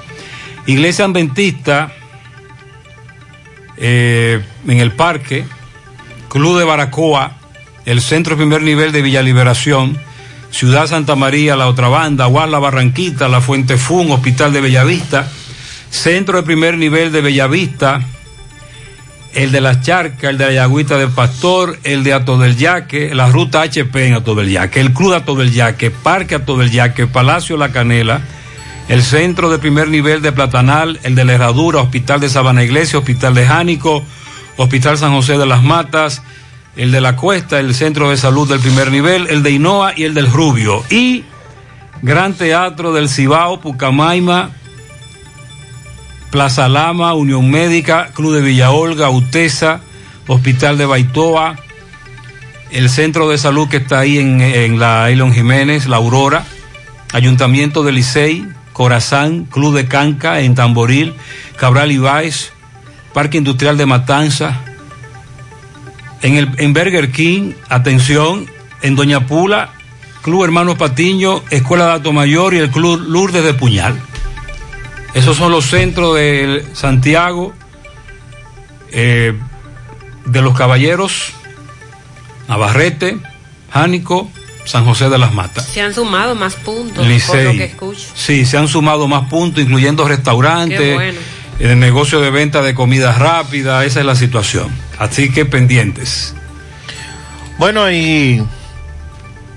Iglesia 0.66 1.04
Adventista, 1.04 1.92
eh, 3.76 4.42
en 4.66 4.78
el 4.78 4.92
parque, 4.92 5.44
Club 6.28 6.58
de 6.58 6.64
Baracoa, 6.64 7.32
el 7.84 8.00
centro 8.00 8.36
primer 8.36 8.62
nivel 8.62 8.92
de 8.92 9.02
Villa 9.02 9.22
Liberación, 9.22 9.98
Ciudad 10.50 10.86
Santa 10.86 11.14
María, 11.14 11.56
la 11.56 11.68
otra 11.68 11.88
banda, 11.88 12.26
Guarla 12.26 12.58
Barranquita, 12.58 13.28
La 13.28 13.40
Fuente 13.40 13.76
Fun, 13.76 14.10
Hospital 14.12 14.52
de 14.52 14.60
Bellavista, 14.60 15.28
Centro 15.90 16.38
de 16.38 16.42
primer 16.44 16.78
nivel 16.78 17.12
de 17.12 17.20
Bellavista, 17.20 18.00
el 19.34 19.52
de 19.52 19.60
las 19.60 19.82
Charcas, 19.82 20.30
el 20.30 20.38
de 20.38 20.46
la 20.46 20.52
Yagüita 20.52 20.98
del 20.98 21.10
Pastor, 21.10 21.78
el 21.84 22.04
de 22.04 22.12
Ato 22.12 22.38
del 22.38 22.56
Yaque, 22.56 23.14
la 23.14 23.28
ruta 23.28 23.62
HP 23.62 24.06
en 24.06 24.14
Ato 24.14 24.40
Yaque, 24.42 24.80
el 24.80 24.92
Club 24.92 25.14
Ato 25.14 25.34
del 25.34 25.52
Yaque, 25.52 25.90
Parque 25.90 26.36
Ato 26.36 26.62
Yaque, 26.62 27.06
Palacio 27.06 27.56
La 27.56 27.70
Canela, 27.70 28.20
el 28.88 29.02
Centro 29.02 29.50
de 29.50 29.58
primer 29.58 29.88
nivel 29.88 30.22
de 30.22 30.32
Platanal, 30.32 30.98
el 31.02 31.14
de 31.14 31.24
la 31.24 31.34
Herradura, 31.34 31.80
Hospital 31.80 32.20
de 32.20 32.28
Sabana 32.28 32.64
Iglesia, 32.64 32.98
Hospital 32.98 33.34
de 33.34 33.46
Jánico, 33.46 34.04
Hospital 34.56 34.98
San 34.98 35.12
José 35.12 35.38
de 35.38 35.46
las 35.46 35.62
Matas, 35.62 36.22
el 36.76 36.92
de 36.92 37.00
la 37.00 37.16
Cuesta, 37.16 37.58
el 37.58 37.74
Centro 37.74 38.10
de 38.10 38.16
Salud 38.16 38.48
del 38.48 38.60
primer 38.60 38.90
nivel, 38.90 39.26
el 39.28 39.42
de 39.42 39.50
Inoa 39.50 39.92
y 39.96 40.04
el 40.04 40.14
del 40.14 40.30
Rubio. 40.30 40.82
Y 40.90 41.24
Gran 42.02 42.34
Teatro 42.34 42.92
del 42.92 43.08
Cibao, 43.08 43.60
Pucamaima, 43.60 44.50
Plaza 46.30 46.68
Lama, 46.68 47.14
Unión 47.14 47.50
Médica, 47.50 48.10
Club 48.14 48.34
de 48.34 48.40
Villa 48.40 48.70
Olga, 48.70 49.10
UTESA, 49.10 49.80
Hospital 50.26 50.78
de 50.78 50.86
Baitoa, 50.86 51.56
el 52.70 52.88
centro 52.88 53.28
de 53.28 53.36
salud 53.36 53.68
que 53.68 53.78
está 53.78 54.00
ahí 54.00 54.18
en, 54.18 54.40
en 54.40 54.78
la 54.78 55.10
Elon 55.10 55.32
Jiménez, 55.32 55.86
La 55.86 55.96
Aurora, 55.96 56.44
Ayuntamiento 57.12 57.82
de 57.82 57.92
Licey, 57.92 58.46
Corazán, 58.72 59.44
Club 59.44 59.74
de 59.74 59.86
Canca 59.86 60.40
en 60.40 60.54
Tamboril, 60.54 61.14
Cabral 61.56 61.90
Ibáez, 61.90 62.52
Parque 63.12 63.38
Industrial 63.38 63.76
de 63.76 63.86
Matanza, 63.86 64.60
en, 66.22 66.36
el, 66.36 66.50
en 66.58 66.72
Burger 66.72 67.10
King, 67.10 67.52
atención, 67.68 68.46
en 68.82 68.94
Doña 68.94 69.26
Pula, 69.26 69.70
Club 70.22 70.44
Hermanos 70.44 70.76
Patiño, 70.76 71.42
Escuela 71.50 71.86
de 71.86 71.92
Alto 71.92 72.12
Mayor 72.12 72.54
y 72.54 72.58
el 72.58 72.70
Club 72.70 73.00
Lourdes 73.08 73.42
de 73.42 73.54
Puñal. 73.54 74.00
Esos 75.14 75.36
son 75.36 75.50
los 75.50 75.66
centros 75.66 76.14
de 76.16 76.64
Santiago, 76.72 77.52
eh, 78.92 79.36
de 80.24 80.42
los 80.42 80.56
Caballeros, 80.56 81.32
Navarrete, 82.48 83.18
Jánico, 83.72 84.30
San 84.64 84.84
José 84.84 85.08
de 85.08 85.18
las 85.18 85.32
Matas. 85.34 85.66
Se 85.66 85.80
han 85.80 85.94
sumado 85.94 86.34
más 86.34 86.54
puntos, 86.54 87.06
Licey. 87.06 87.44
por 87.44 87.54
lo 87.54 87.58
que 87.58 87.64
escucho. 87.64 88.08
Sí, 88.14 88.44
se 88.44 88.56
han 88.56 88.68
sumado 88.68 89.08
más 89.08 89.28
puntos, 89.28 89.62
incluyendo 89.62 90.06
restaurantes, 90.06 90.94
bueno. 90.94 91.18
el 91.58 91.78
negocio 91.80 92.20
de 92.20 92.30
venta 92.30 92.62
de 92.62 92.74
comida 92.74 93.12
rápida, 93.12 93.84
esa 93.84 94.00
es 94.00 94.06
la 94.06 94.14
situación. 94.14 94.70
Así 94.98 95.32
que 95.32 95.44
pendientes. 95.44 96.34
Bueno, 97.58 97.90
y 97.90 98.42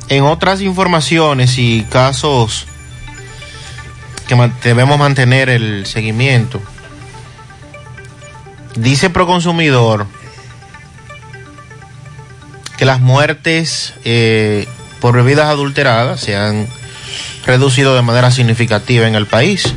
en 0.09 0.23
otras 0.23 0.61
informaciones 0.61 1.57
y 1.57 1.85
casos 1.89 2.67
debemos 4.63 4.97
mantener 4.97 5.49
el 5.49 5.85
seguimiento, 5.85 6.61
dice 8.75 9.09
Proconsumidor 9.09 10.07
que 12.77 12.85
las 12.85 12.99
muertes 12.99 13.93
eh, 14.03 14.67
por 14.99 15.15
bebidas 15.15 15.47
adulteradas 15.47 16.19
se 16.19 16.35
han 16.35 16.67
reducido 17.45 17.95
de 17.95 18.01
manera 18.01 18.31
significativa 18.31 19.07
en 19.07 19.15
el 19.15 19.27
país. 19.27 19.75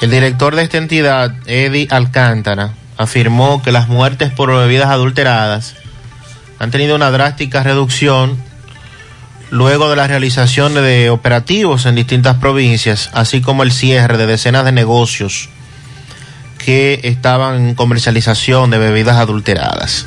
El 0.00 0.10
director 0.10 0.56
de 0.56 0.62
esta 0.62 0.78
entidad, 0.78 1.34
Eddie 1.46 1.88
Alcántara, 1.90 2.74
afirmó 2.96 3.62
que 3.62 3.72
las 3.72 3.88
muertes 3.88 4.32
por 4.32 4.50
bebidas 4.50 4.88
adulteradas 4.88 5.76
han 6.58 6.70
tenido 6.70 6.96
una 6.96 7.10
drástica 7.10 7.62
reducción 7.62 8.36
luego 9.52 9.90
de 9.90 9.96
la 9.96 10.06
realización 10.06 10.72
de 10.72 11.10
operativos 11.10 11.84
en 11.84 11.94
distintas 11.94 12.38
provincias, 12.38 13.10
así 13.12 13.42
como 13.42 13.62
el 13.62 13.70
cierre 13.70 14.16
de 14.16 14.26
decenas 14.26 14.64
de 14.64 14.72
negocios 14.72 15.50
que 16.56 17.00
estaban 17.02 17.68
en 17.68 17.74
comercialización 17.74 18.70
de 18.70 18.78
bebidas 18.78 19.18
adulteradas. 19.18 20.06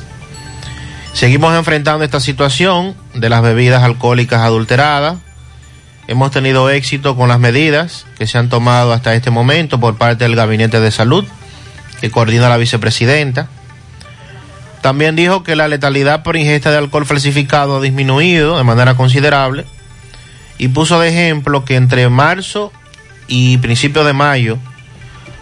Seguimos 1.12 1.54
enfrentando 1.54 2.04
esta 2.04 2.18
situación 2.18 2.96
de 3.14 3.28
las 3.28 3.40
bebidas 3.40 3.84
alcohólicas 3.84 4.40
adulteradas. 4.40 5.18
Hemos 6.08 6.32
tenido 6.32 6.68
éxito 6.68 7.14
con 7.14 7.28
las 7.28 7.38
medidas 7.38 8.04
que 8.18 8.26
se 8.26 8.38
han 8.38 8.48
tomado 8.48 8.92
hasta 8.92 9.14
este 9.14 9.30
momento 9.30 9.78
por 9.78 9.96
parte 9.96 10.24
del 10.24 10.34
Gabinete 10.34 10.80
de 10.80 10.90
Salud, 10.90 11.24
que 12.00 12.10
coordina 12.10 12.48
la 12.48 12.56
vicepresidenta. 12.56 13.46
También 14.86 15.16
dijo 15.16 15.42
que 15.42 15.56
la 15.56 15.66
letalidad 15.66 16.22
por 16.22 16.36
ingesta 16.36 16.70
de 16.70 16.76
alcohol 16.78 17.06
falsificado 17.06 17.78
ha 17.78 17.80
disminuido 17.80 18.56
de 18.56 18.62
manera 18.62 18.94
considerable 18.94 19.66
y 20.58 20.68
puso 20.68 21.00
de 21.00 21.08
ejemplo 21.08 21.64
que 21.64 21.74
entre 21.74 22.08
marzo 22.08 22.70
y 23.26 23.58
principio 23.58 24.04
de 24.04 24.12
mayo 24.12 24.58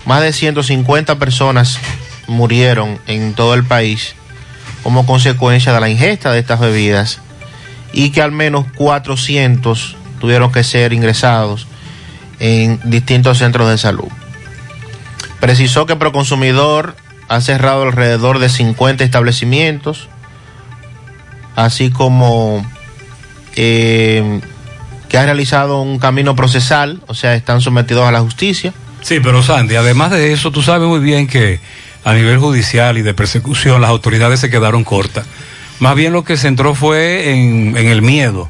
más 0.06 0.22
de 0.22 0.32
150 0.32 1.18
personas 1.18 1.78
murieron 2.26 2.98
en 3.06 3.34
todo 3.34 3.52
el 3.52 3.64
país 3.64 4.14
como 4.82 5.04
consecuencia 5.04 5.74
de 5.74 5.80
la 5.80 5.90
ingesta 5.90 6.32
de 6.32 6.38
estas 6.38 6.60
bebidas 6.60 7.20
y 7.92 8.12
que 8.12 8.22
al 8.22 8.32
menos 8.32 8.64
400 8.76 9.94
tuvieron 10.22 10.52
que 10.52 10.64
ser 10.64 10.94
ingresados 10.94 11.66
en 12.40 12.80
distintos 12.84 13.36
centros 13.36 13.68
de 13.68 13.76
salud. 13.76 14.08
Precisó 15.38 15.84
que 15.84 15.96
Proconsumidor 15.96 16.96
ha 17.34 17.40
cerrado 17.40 17.82
alrededor 17.82 18.38
de 18.38 18.48
50 18.48 19.02
establecimientos, 19.02 20.08
así 21.56 21.90
como 21.90 22.64
eh, 23.56 24.40
que 25.08 25.18
ha 25.18 25.24
realizado 25.24 25.82
un 25.82 25.98
camino 25.98 26.36
procesal, 26.36 27.00
o 27.08 27.14
sea, 27.14 27.34
están 27.34 27.60
sometidos 27.60 28.06
a 28.06 28.12
la 28.12 28.20
justicia. 28.20 28.72
Sí, 29.02 29.18
pero 29.20 29.42
Sandy, 29.42 29.74
además 29.74 30.12
de 30.12 30.32
eso, 30.32 30.52
tú 30.52 30.62
sabes 30.62 30.88
muy 30.88 31.00
bien 31.00 31.26
que 31.26 31.58
a 32.04 32.14
nivel 32.14 32.38
judicial 32.38 32.98
y 32.98 33.02
de 33.02 33.14
persecución 33.14 33.80
las 33.80 33.90
autoridades 33.90 34.38
se 34.38 34.48
quedaron 34.48 34.84
cortas. 34.84 35.26
Más 35.80 35.96
bien 35.96 36.12
lo 36.12 36.22
que 36.22 36.36
se 36.36 36.46
entró 36.46 36.76
fue 36.76 37.32
en 37.32 37.76
el 37.76 38.00
miedo 38.00 38.48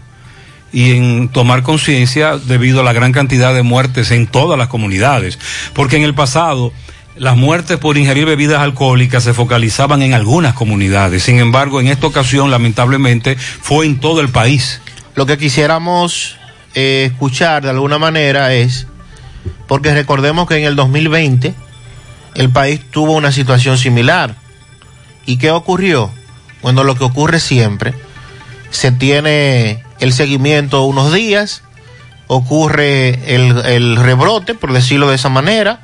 y 0.73 0.91
en 0.91 1.29
tomar 1.31 1.63
conciencia 1.63 2.37
debido 2.37 2.81
a 2.81 2.85
la 2.85 2.93
gran 2.93 3.13
cantidad 3.13 3.55
de 3.55 3.63
muertes 3.63 4.11
en 4.11 4.27
todas 4.27 4.59
las 4.59 4.69
comunidades. 4.69 5.39
Porque 5.73 5.97
en 5.97 6.03
el 6.03 6.15
pasado 6.15 6.73
las 7.17 7.37
muertes 7.37 7.79
por 7.79 7.97
ingerir 7.97 8.27
bebidas 8.27 8.61
alcohólicas 8.61 9.23
se 9.23 9.35
focalizaban 9.35 10.03
en 10.03 10.15
algunas 10.15 10.55
comunidades. 10.55 11.23
Sin 11.23 11.39
embargo, 11.39 11.81
en 11.81 11.87
esta 11.87 12.07
ocasión, 12.07 12.51
lamentablemente, 12.51 13.37
fue 13.37 13.87
en 13.87 14.01
todo 14.01 14.21
el 14.21 14.31
país. 14.31 14.81
Lo 15.15 15.27
que 15.27 15.39
quisiéramos 15.39 16.37
eh, 16.75 17.09
escuchar 17.11 17.63
de 17.63 17.71
alguna 17.71 17.99
manera 17.99 18.53
es, 18.53 18.89
porque 19.69 19.95
recordemos 19.95 20.49
que 20.49 20.57
en 20.57 20.65
el 20.65 20.75
2020 20.75 21.55
el 22.35 22.51
país 22.51 22.81
tuvo 22.91 23.13
una 23.13 23.31
situación 23.31 23.79
similar. 23.79 24.35
¿Y 25.25 25.37
qué 25.37 25.53
ocurrió? 25.53 26.11
Bueno, 26.63 26.83
lo 26.83 26.97
que 26.97 27.05
ocurre 27.05 27.39
siempre, 27.39 27.95
se 28.71 28.91
tiene 28.91 29.85
el 30.01 30.13
seguimiento 30.13 30.83
unos 30.83 31.13
días, 31.13 31.63
ocurre 32.27 33.35
el, 33.35 33.57
el 33.67 33.97
rebrote, 33.97 34.55
por 34.55 34.73
decirlo 34.73 35.11
de 35.11 35.15
esa 35.15 35.29
manera, 35.29 35.81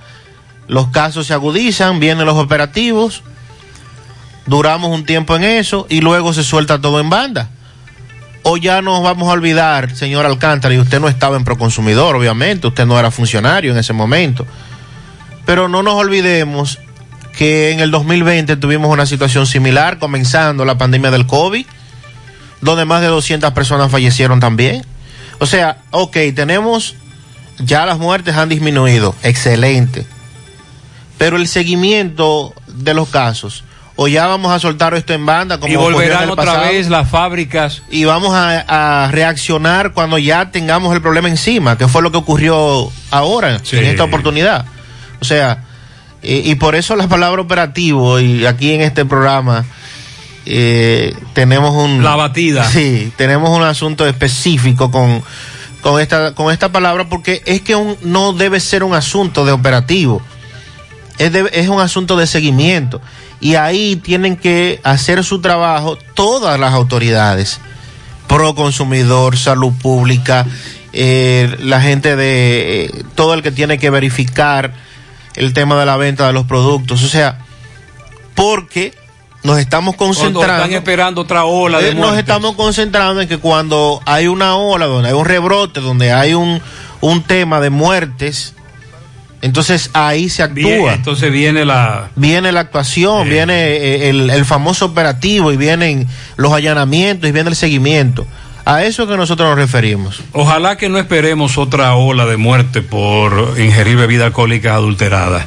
los 0.70 0.86
casos 0.86 1.26
se 1.26 1.34
agudizan, 1.34 1.98
vienen 1.98 2.26
los 2.26 2.36
operativos, 2.36 3.24
duramos 4.46 4.92
un 4.92 5.04
tiempo 5.04 5.34
en 5.34 5.42
eso 5.42 5.84
y 5.88 6.00
luego 6.00 6.32
se 6.32 6.44
suelta 6.44 6.80
todo 6.80 7.00
en 7.00 7.10
banda. 7.10 7.50
O 8.44 8.56
ya 8.56 8.80
nos 8.80 9.02
vamos 9.02 9.28
a 9.28 9.32
olvidar, 9.32 9.96
señor 9.96 10.26
Alcántara, 10.26 10.72
y 10.72 10.78
usted 10.78 11.00
no 11.00 11.08
estaba 11.08 11.36
en 11.36 11.42
Proconsumidor, 11.42 12.14
obviamente, 12.14 12.68
usted 12.68 12.86
no 12.86 12.96
era 13.00 13.10
funcionario 13.10 13.72
en 13.72 13.78
ese 13.78 13.92
momento. 13.92 14.46
Pero 15.44 15.68
no 15.68 15.82
nos 15.82 15.94
olvidemos 15.94 16.78
que 17.36 17.72
en 17.72 17.80
el 17.80 17.90
2020 17.90 18.54
tuvimos 18.54 18.92
una 18.92 19.06
situación 19.06 19.48
similar, 19.48 19.98
comenzando 19.98 20.64
la 20.64 20.78
pandemia 20.78 21.10
del 21.10 21.26
COVID, 21.26 21.66
donde 22.60 22.84
más 22.84 23.00
de 23.00 23.08
200 23.08 23.52
personas 23.54 23.90
fallecieron 23.90 24.38
también. 24.38 24.86
O 25.40 25.46
sea, 25.46 25.78
ok, 25.90 26.16
tenemos, 26.32 26.94
ya 27.58 27.86
las 27.86 27.98
muertes 27.98 28.36
han 28.36 28.48
disminuido, 28.48 29.16
excelente. 29.24 30.06
Pero 31.20 31.36
el 31.36 31.46
seguimiento 31.48 32.54
de 32.66 32.94
los 32.94 33.10
casos, 33.10 33.62
o 33.94 34.08
ya 34.08 34.26
vamos 34.26 34.50
a 34.52 34.58
soltar 34.58 34.94
esto 34.94 35.12
en 35.12 35.26
banda 35.26 35.58
como 35.60 35.70
y 35.70 35.74
en 35.76 35.80
volverán 35.82 36.22
el 36.24 36.30
otra 36.30 36.44
pasado, 36.46 36.64
vez 36.72 36.88
las 36.88 37.10
fábricas. 37.10 37.82
y 37.90 38.04
vamos 38.06 38.32
a, 38.34 39.04
a 39.04 39.10
reaccionar 39.10 39.92
cuando 39.92 40.16
ya 40.16 40.50
tengamos 40.50 40.94
el 40.94 41.02
problema 41.02 41.28
encima, 41.28 41.76
que 41.76 41.86
fue 41.88 42.00
lo 42.00 42.10
que 42.10 42.16
ocurrió 42.16 42.90
ahora, 43.10 43.60
Sí. 43.62 43.76
en 43.76 43.84
esta 43.84 44.04
oportunidad. 44.04 44.64
O 45.20 45.26
sea, 45.26 45.64
eh, 46.22 46.40
y 46.42 46.54
por 46.54 46.74
eso 46.74 46.96
la 46.96 47.06
palabra 47.06 47.42
operativo, 47.42 48.18
y 48.18 48.46
aquí 48.46 48.72
en 48.72 48.80
este 48.80 49.04
programa 49.04 49.66
eh, 50.46 51.14
tenemos 51.34 51.74
un... 51.76 52.02
La 52.02 52.16
batida. 52.16 52.64
Sí, 52.70 53.12
tenemos 53.16 53.50
un 53.50 53.62
asunto 53.62 54.06
específico 54.06 54.90
con, 54.90 55.22
con, 55.82 56.00
esta, 56.00 56.34
con 56.34 56.50
esta 56.50 56.70
palabra, 56.72 57.10
porque 57.10 57.42
es 57.44 57.60
que 57.60 57.74
un- 57.76 57.96
no 58.02 58.32
debe 58.32 58.58
ser 58.60 58.82
un 58.84 58.94
asunto 58.94 59.44
de 59.44 59.52
operativo, 59.52 60.22
es, 61.20 61.32
de- 61.32 61.50
es 61.52 61.68
un 61.68 61.80
asunto 61.80 62.16
de 62.16 62.26
seguimiento. 62.26 63.00
Y 63.40 63.54
ahí 63.54 63.96
tienen 63.96 64.36
que 64.36 64.80
hacer 64.84 65.22
su 65.24 65.40
trabajo 65.40 65.96
todas 66.14 66.58
las 66.58 66.72
autoridades, 66.74 67.60
pro 68.26 68.54
consumidor, 68.54 69.36
salud 69.38 69.72
pública, 69.80 70.46
eh, 70.92 71.56
la 71.60 71.80
gente 71.80 72.16
de 72.16 72.84
eh, 72.86 73.04
todo 73.14 73.34
el 73.34 73.42
que 73.42 73.52
tiene 73.52 73.78
que 73.78 73.90
verificar 73.90 74.72
el 75.36 75.52
tema 75.54 75.78
de 75.78 75.86
la 75.86 75.96
venta 75.96 76.26
de 76.26 76.32
los 76.32 76.44
productos. 76.46 77.02
O 77.02 77.08
sea, 77.08 77.38
porque 78.34 78.94
nos 79.42 79.58
estamos 79.58 79.96
Cuando 79.96 80.14
concentrando. 80.18 80.64
están 80.64 80.72
esperando 80.76 81.20
otra 81.22 81.44
ola 81.44 81.78
de 81.78 81.88
Eh, 81.90 81.94
Nos 81.94 82.00
muertes. 82.02 82.20
estamos 82.20 82.54
concentrando 82.56 83.20
en 83.22 83.28
que 83.28 83.38
cuando 83.38 84.00
hay 84.04 84.26
una 84.26 84.56
ola, 84.56 84.86
donde 84.86 85.08
hay 85.08 85.14
un 85.14 85.24
rebrote, 85.24 85.80
donde 85.80 86.12
hay 86.12 86.34
un, 86.34 86.60
un 87.00 87.22
tema 87.22 87.60
de 87.60 87.70
muertes, 87.70 88.54
entonces 89.42 89.90
ahí 89.94 90.28
se 90.28 90.42
actúa. 90.42 90.62
Bien, 90.62 90.88
entonces 90.88 91.32
viene 91.32 91.64
la... 91.64 92.10
Viene 92.16 92.52
la 92.52 92.60
actuación, 92.60 93.28
viene 93.28 93.54
eh, 93.54 94.10
el, 94.10 94.30
el 94.30 94.44
famoso 94.44 94.86
operativo 94.86 95.52
y 95.52 95.56
vienen 95.56 96.06
los 96.36 96.52
allanamientos 96.52 97.28
y 97.28 97.32
viene 97.32 97.50
el 97.50 97.56
seguimiento. 97.56 98.26
A 98.66 98.84
eso 98.84 99.08
que 99.08 99.16
nosotros 99.16 99.48
nos 99.48 99.58
referimos. 99.58 100.22
Ojalá 100.32 100.76
que 100.76 100.88
no 100.88 100.98
esperemos 100.98 101.56
otra 101.56 101.94
ola 101.94 102.26
de 102.26 102.36
muerte 102.36 102.82
por 102.82 103.58
ingerir 103.58 103.96
bebidas 103.96 104.26
alcohólicas 104.26 104.74
adulteradas. 104.74 105.46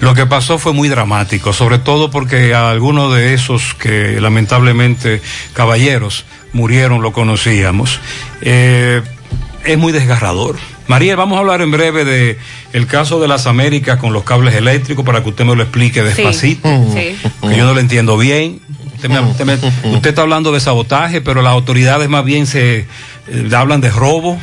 Lo 0.00 0.14
que 0.14 0.26
pasó 0.26 0.58
fue 0.58 0.72
muy 0.72 0.88
dramático, 0.88 1.52
sobre 1.52 1.78
todo 1.78 2.10
porque 2.10 2.54
a 2.54 2.70
algunos 2.70 3.12
de 3.14 3.34
esos 3.34 3.74
que 3.74 4.20
lamentablemente 4.20 5.20
caballeros 5.52 6.24
murieron 6.52 7.02
lo 7.02 7.12
conocíamos. 7.12 8.00
Eh, 8.40 9.02
es 9.64 9.76
muy 9.76 9.92
desgarrador. 9.92 10.56
María, 10.88 11.16
vamos 11.16 11.36
a 11.36 11.40
hablar 11.40 11.62
en 11.62 11.70
breve 11.70 12.04
de 12.04 12.38
el 12.72 12.86
caso 12.86 13.20
de 13.20 13.28
las 13.28 13.46
Américas 13.46 13.98
con 13.98 14.12
los 14.12 14.24
cables 14.24 14.54
eléctricos 14.54 15.04
para 15.04 15.22
que 15.22 15.28
usted 15.30 15.44
me 15.44 15.54
lo 15.54 15.62
explique 15.62 16.02
despacito, 16.02 16.68
sí. 16.92 17.16
que 17.48 17.56
yo 17.56 17.64
no 17.64 17.74
lo 17.74 17.80
entiendo 17.80 18.16
bien. 18.18 18.60
Usted, 18.96 19.08
me- 19.08 19.20
usted 19.20 19.44
me- 19.44 19.94
usted 19.96 20.10
está 20.10 20.22
hablando 20.22 20.52
de 20.52 20.60
sabotaje, 20.60 21.20
pero 21.20 21.42
las 21.42 21.52
autoridades 21.52 22.08
más 22.08 22.24
bien 22.24 22.46
se 22.46 22.86
eh, 23.28 23.50
hablan 23.56 23.80
de 23.80 23.90
robo, 23.90 24.38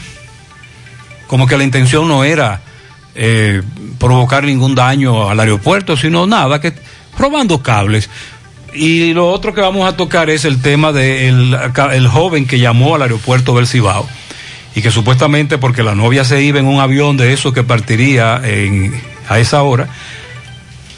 como 1.27 1.45
que 1.47 1.57
la 1.57 1.63
intención 1.63 2.07
no 2.07 2.23
era 2.23 2.61
eh, 3.15 3.61
provocar 3.99 4.43
ningún 4.43 4.75
daño 4.75 5.29
al 5.29 5.39
aeropuerto, 5.39 5.95
sino 5.97 6.25
nada, 6.25 6.59
que 6.61 6.73
robando 7.17 7.61
cables. 7.61 8.09
Y 8.73 9.13
lo 9.13 9.29
otro 9.31 9.53
que 9.53 9.61
vamos 9.61 9.87
a 9.91 9.97
tocar 9.97 10.29
es 10.29 10.45
el 10.45 10.61
tema 10.61 10.91
del 10.91 11.57
el 11.91 12.07
joven 12.07 12.45
que 12.45 12.59
llamó 12.59 12.95
al 12.95 13.01
aeropuerto 13.01 13.55
del 13.55 13.65
Cibao 13.67 14.07
y 14.75 14.81
que 14.81 14.91
supuestamente 14.91 15.57
porque 15.57 15.83
la 15.83 15.95
novia 15.95 16.23
se 16.23 16.41
iba 16.41 16.59
en 16.59 16.67
un 16.67 16.79
avión 16.79 17.17
de 17.17 17.33
esos 17.33 17.53
que 17.53 17.63
partiría 17.63 18.41
a 19.27 19.39
esa 19.39 19.63
hora 19.63 19.87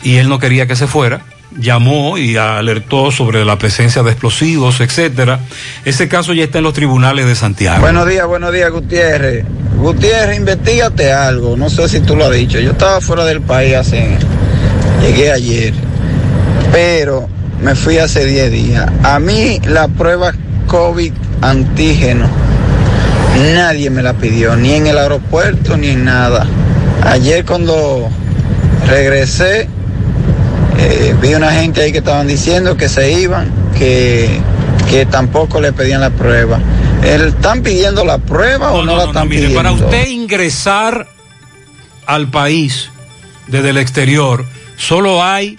y 0.03 0.17
él 0.17 0.29
no 0.29 0.39
quería 0.39 0.67
que 0.67 0.75
se 0.75 0.87
fuera, 0.87 1.21
llamó 1.57 2.17
y 2.17 2.37
alertó 2.37 3.11
sobre 3.11 3.45
la 3.45 3.57
presencia 3.57 4.03
de 4.03 4.11
explosivos, 4.11 4.81
etcétera. 4.81 5.39
Ese 5.85 6.07
caso 6.07 6.33
ya 6.33 6.43
está 6.43 6.59
en 6.59 6.63
los 6.63 6.73
tribunales 6.73 7.25
de 7.25 7.35
Santiago. 7.35 7.81
Buenos 7.81 8.07
días, 8.07 8.25
buenos 8.25 8.53
días, 8.53 8.71
Gutiérrez. 8.71 9.45
Gutiérrez, 9.77 10.37
investigate 10.37 11.11
algo. 11.11 11.57
No 11.57 11.69
sé 11.69 11.87
si 11.89 11.99
tú 11.99 12.15
lo 12.15 12.25
has 12.25 12.31
dicho. 12.31 12.59
Yo 12.59 12.71
estaba 12.71 13.01
fuera 13.01 13.25
del 13.25 13.41
país 13.41 13.75
hace. 13.75 14.17
Llegué 15.01 15.31
ayer. 15.31 15.73
Pero 16.71 17.27
me 17.61 17.75
fui 17.75 17.97
hace 17.97 18.25
10 18.25 18.51
días. 18.51 18.89
A 19.03 19.19
mí 19.19 19.59
la 19.65 19.87
prueba 19.87 20.33
COVID 20.67 21.11
antígeno. 21.41 22.27
Nadie 23.41 23.89
me 23.89 24.01
la 24.03 24.13
pidió, 24.13 24.55
ni 24.55 24.73
en 24.73 24.87
el 24.87 24.97
aeropuerto 24.97 25.77
ni 25.77 25.89
en 25.89 26.05
nada. 26.05 26.45
Ayer 27.03 27.43
cuando 27.45 28.09
regresé, 28.87 29.67
eh, 30.77 31.15
vi 31.21 31.33
una 31.33 31.51
gente 31.51 31.81
ahí 31.81 31.91
que 31.91 31.99
estaban 31.99 32.27
diciendo 32.27 32.77
que 32.77 32.87
se 32.89 33.11
iban, 33.13 33.51
que, 33.77 34.39
que 34.89 35.05
tampoco 35.05 35.59
le 35.59 35.73
pedían 35.73 36.01
la 36.01 36.09
prueba. 36.11 36.59
¿El- 37.03 37.29
¿Están 37.29 37.61
pidiendo 37.63 38.05
la 38.05 38.19
prueba 38.19 38.71
o 38.73 38.83
no, 38.83 38.95
la 38.97 39.05
están 39.05 39.27
Mire, 39.27 39.47
pidiendo? 39.47 39.57
para 39.57 39.71
usted 39.71 40.07
ingresar 40.07 41.07
al 42.05 42.29
país 42.29 42.89
desde 43.47 43.69
el 43.71 43.77
exterior, 43.77 44.45
solo 44.77 45.23
hay 45.23 45.57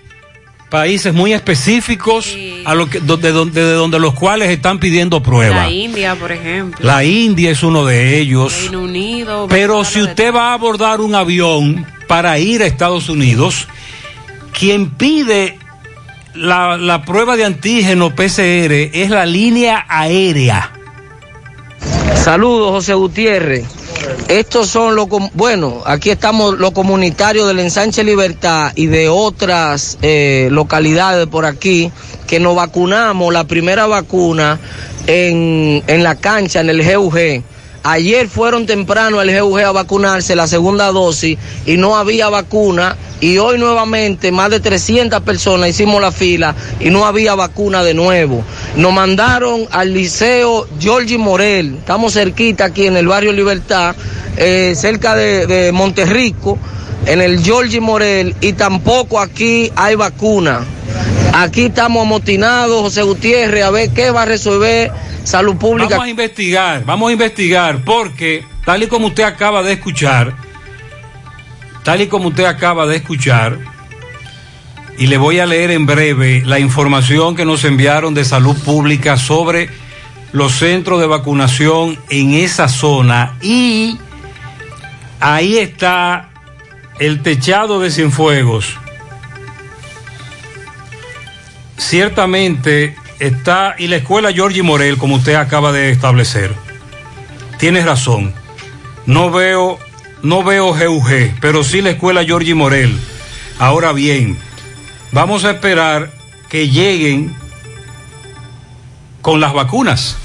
países 0.73 1.12
muy 1.12 1.35
específicos 1.35 2.35
a 2.64 2.75
lo 2.75 2.89
que, 2.89 2.99
de, 2.99 3.31
donde, 3.31 3.62
de 3.62 3.75
donde 3.75 4.01
los 4.01 4.14
cuales 4.14 4.49
están 4.49 4.79
pidiendo 4.79 5.23
pruebas. 5.23 5.66
La 5.66 5.70
India, 5.70 6.14
por 6.14 6.33
ejemplo. 6.33 6.79
La 6.83 7.05
India 7.05 7.51
es 7.51 7.62
uno 7.62 7.85
de 7.85 8.18
ellos. 8.18 8.59
Reino 8.62 8.81
Unido. 8.81 9.47
Pero 9.51 9.85
si 9.85 10.01
usted 10.01 10.35
va 10.35 10.49
a 10.49 10.55
abordar 10.55 11.03
un 11.03 11.14
avión 11.14 11.87
para 12.09 12.39
ir 12.39 12.62
a 12.62 12.66
Estados 12.66 13.11
Unidos, 13.11 13.68
quien 14.59 14.89
pide 14.89 15.59
la, 16.35 16.79
la 16.79 17.03
prueba 17.03 17.37
de 17.37 17.45
antígeno 17.45 18.14
PCR 18.14 18.73
es 18.95 19.11
la 19.11 19.27
línea 19.27 19.85
aérea. 19.87 20.73
Saludos, 22.14 22.70
José 22.70 22.95
Gutiérrez. 22.95 23.82
Estos 24.29 24.69
son 24.69 24.95
los, 24.97 25.09
bueno, 25.35 25.83
aquí 25.85 26.11
estamos 26.11 26.59
los 26.59 26.73
comunitarios 26.73 27.47
del 27.49 27.61
Ensanche 27.61 28.03
Libertad 28.05 28.73
y 28.75 28.87
de 28.87 29.09
otras 29.09 29.99
eh, 30.03 30.49
localidades 30.51 31.27
por 31.27 31.45
aquí 31.45 31.93
que 32.27 32.41
nos 32.41 32.57
vacunamos 32.57 33.33
la 33.33 33.45
primera 33.45 33.87
vacuna 33.87 34.59
en, 35.07 35.83
en 35.87 36.03
la 36.03 36.15
cancha, 36.17 36.61
en 36.61 36.71
el 36.71 36.83
GUG. 36.83 37.43
Ayer 37.85 38.28
fueron 38.28 38.64
temprano 38.64 39.18
al 39.18 39.41
GUG 39.41 39.61
a 39.61 39.72
vacunarse 39.72 40.37
la 40.37 40.47
segunda 40.47 40.93
dosis 40.93 41.37
y 41.66 41.76
no 41.76 41.97
había 41.97 42.28
vacuna. 42.28 42.97
Y 43.20 43.39
hoy 43.39 43.59
nuevamente 43.59 44.30
más 44.30 44.51
de 44.51 44.61
300 44.61 45.20
personas 45.22 45.70
hicimos 45.70 46.01
la 46.01 46.12
fila 46.12 46.55
y 46.78 46.91
no 46.91 47.07
había 47.07 47.35
vacuna 47.35 47.83
de 47.83 47.95
nuevo. 47.95 48.45
Nos 48.76 48.93
mandaron 48.93 49.66
al 49.70 49.93
liceo 49.93 50.68
Giorgi 50.78 51.18
Morel. 51.18 51.76
Estamos 51.78 52.14
cerquita 52.14 52.66
aquí 52.66 52.87
en 52.87 52.97
el 52.97 53.09
barrio 53.09 53.33
Libertad, 53.33 53.97
eh, 54.37 54.74
cerca 54.76 55.14
de, 55.16 55.47
de 55.47 55.72
Monterrico, 55.72 56.59
en 57.07 57.20
el 57.20 57.43
Giorgi 57.43 57.80
Morel. 57.80 58.37
Y 58.41 58.53
tampoco 58.53 59.18
aquí 59.18 59.72
hay 59.74 59.97
vacuna. 59.97 60.64
Aquí 61.35 61.66
estamos 61.66 62.03
amotinados, 62.03 62.83
José 62.83 63.03
Gutiérrez, 63.03 63.64
a 63.64 63.70
ver 63.70 63.91
qué 63.91 64.11
va 64.11 64.22
a 64.22 64.26
resolver 64.26 64.93
Salud 65.25 65.57
Pública. 65.57 65.91
Vamos 65.91 66.07
a 66.07 66.11
investigar, 66.11 66.85
vamos 66.85 67.11
a 67.11 67.12
investigar, 67.12 67.85
porque 67.85 68.45
tal 68.64 68.83
y 68.83 68.87
como 68.87 69.09
usted 69.09 69.25
acaba 69.25 69.62
de 69.62 69.73
escuchar, 69.75 70.35
tal 71.83 72.01
y 72.01 72.07
como 72.07 72.29
usted 72.29 72.45
acaba 72.45 72.87
de 72.87 72.97
escuchar, 72.97 73.59
y 74.99 75.07
le 75.07 75.16
voy 75.16 75.39
a 75.39 75.47
leer 75.47 75.70
en 75.70 75.87
breve 75.87 76.43
la 76.45 76.59
información 76.59 77.35
que 77.35 77.45
nos 77.45 77.64
enviaron 77.64 78.14
de 78.14 78.25
salud 78.25 78.57
pública 78.62 79.16
sobre 79.16 79.70
los 80.33 80.53
centros 80.53 81.01
de 81.01 81.07
vacunación 81.07 81.99
en 82.09 82.35
esa 82.35 82.68
zona 82.68 83.37
y 83.43 83.99
ahí 85.20 85.59
está 85.59 86.31
el 86.99 87.23
techado 87.23 87.81
de 87.81 87.91
Cienfuegos. 87.91 88.79
Ciertamente 91.77 92.97
está, 93.23 93.77
y 93.79 93.87
la 93.87 93.97
escuela 93.97 94.33
Giorgi 94.33 94.62
Morel, 94.62 94.99
como 94.99 95.16
usted 95.16 95.35
acaba 95.35 95.73
de 95.73 95.91
establecer. 95.91 96.53
Tienes 97.59 97.85
razón. 97.85 98.35
No 99.07 99.31
veo, 99.31 99.79
no 100.23 100.43
veo 100.43 100.75
GUG, 100.75 101.35
pero 101.41 101.62
sí 101.62 101.83
la 101.83 101.91
escuela 101.91 102.25
Giorgi 102.25 102.55
Morel. 102.55 102.99
Ahora 103.59 103.93
bien, 103.93 104.37
vamos 105.12 105.45
a 105.45 105.53
esperar 105.53 106.11
que 106.49 106.68
lleguen 106.68 107.35
con 109.20 109.41
las 109.41 109.53
vacunas. 109.53 110.16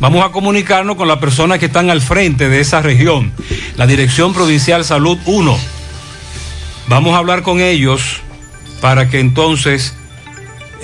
Vamos 0.00 0.24
a 0.24 0.30
comunicarnos 0.30 0.96
con 0.96 1.08
las 1.08 1.18
personas 1.18 1.58
que 1.58 1.66
están 1.66 1.90
al 1.90 2.00
frente 2.00 2.48
de 2.48 2.60
esa 2.60 2.80
región, 2.80 3.32
la 3.76 3.86
Dirección 3.86 4.32
Provincial 4.32 4.84
Salud 4.84 5.18
1. 5.26 5.58
Vamos 6.88 7.14
a 7.14 7.18
hablar 7.18 7.42
con 7.42 7.60
ellos 7.60 8.20
para 8.80 9.08
que 9.08 9.20
entonces 9.20 9.94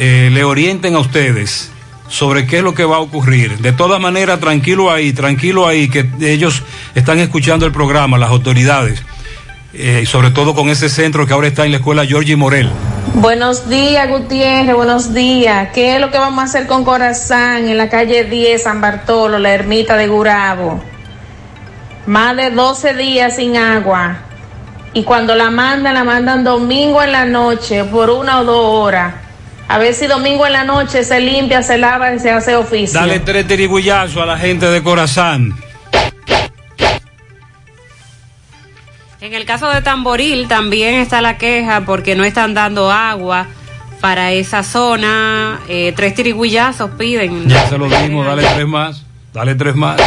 eh, 0.02 0.30
le 0.32 0.44
orienten 0.44 0.94
a 0.94 0.98
ustedes 0.98 1.70
sobre 2.08 2.46
qué 2.46 2.56
es 2.56 2.62
lo 2.62 2.72
que 2.72 2.86
va 2.86 2.96
a 2.96 3.00
ocurrir. 3.00 3.58
De 3.58 3.72
todas 3.72 4.00
maneras, 4.00 4.40
tranquilo 4.40 4.90
ahí, 4.90 5.12
tranquilo 5.12 5.68
ahí, 5.68 5.90
que 5.90 6.08
ellos 6.22 6.62
están 6.94 7.18
escuchando 7.18 7.66
el 7.66 7.72
programa, 7.72 8.16
las 8.16 8.30
autoridades, 8.30 9.02
eh, 9.74 10.04
sobre 10.06 10.30
todo 10.30 10.54
con 10.54 10.70
ese 10.70 10.88
centro 10.88 11.26
que 11.26 11.34
ahora 11.34 11.48
está 11.48 11.66
en 11.66 11.72
la 11.72 11.76
escuela 11.76 12.06
Georgie 12.06 12.34
Morel. 12.34 12.70
Buenos 13.12 13.68
días, 13.68 14.08
Gutiérrez, 14.08 14.74
buenos 14.74 15.12
días. 15.12 15.68
¿Qué 15.74 15.96
es 15.96 16.00
lo 16.00 16.10
que 16.10 16.16
vamos 16.16 16.40
a 16.40 16.44
hacer 16.44 16.66
con 16.66 16.82
Corazán 16.82 17.68
en 17.68 17.76
la 17.76 17.90
calle 17.90 18.24
10, 18.24 18.62
San 18.62 18.80
Bartolo, 18.80 19.38
la 19.38 19.52
ermita 19.52 19.98
de 19.98 20.08
Gurabo? 20.08 20.82
Más 22.06 22.34
de 22.38 22.50
12 22.50 22.94
días 22.94 23.36
sin 23.36 23.58
agua. 23.58 24.16
Y 24.94 25.04
cuando 25.04 25.34
la 25.34 25.50
mandan, 25.50 25.92
la 25.92 26.04
mandan 26.04 26.42
domingo 26.42 27.02
en 27.02 27.12
la 27.12 27.26
noche 27.26 27.84
por 27.84 28.08
una 28.08 28.40
o 28.40 28.44
dos 28.44 28.64
horas. 28.64 29.19
A 29.70 29.78
ver 29.78 29.94
si 29.94 30.08
domingo 30.08 30.44
en 30.48 30.52
la 30.52 30.64
noche 30.64 31.04
se 31.04 31.20
limpia, 31.20 31.62
se 31.62 31.78
lava 31.78 32.12
y 32.12 32.18
se 32.18 32.28
hace 32.28 32.56
oficio. 32.56 32.98
Dale 32.98 33.20
tres 33.20 33.46
tirigullazos 33.46 34.20
a 34.20 34.26
la 34.26 34.36
gente 34.36 34.66
de 34.66 34.82
Corazán. 34.82 35.54
En 39.20 39.32
el 39.32 39.44
caso 39.44 39.70
de 39.70 39.80
Tamboril 39.80 40.48
también 40.48 40.96
está 40.96 41.20
la 41.20 41.38
queja 41.38 41.82
porque 41.82 42.16
no 42.16 42.24
están 42.24 42.52
dando 42.52 42.90
agua 42.90 43.46
para 44.00 44.32
esa 44.32 44.64
zona. 44.64 45.60
Eh, 45.68 45.92
tres 45.94 46.16
tirigullazos 46.16 46.90
piden. 46.98 47.48
Ya 47.48 47.68
se 47.68 47.78
lo 47.78 47.88
dimos, 47.88 48.26
dale 48.26 48.42
tres 48.42 48.66
más. 48.66 49.04
Dale 49.32 49.54
tres 49.54 49.76
más. 49.76 50.00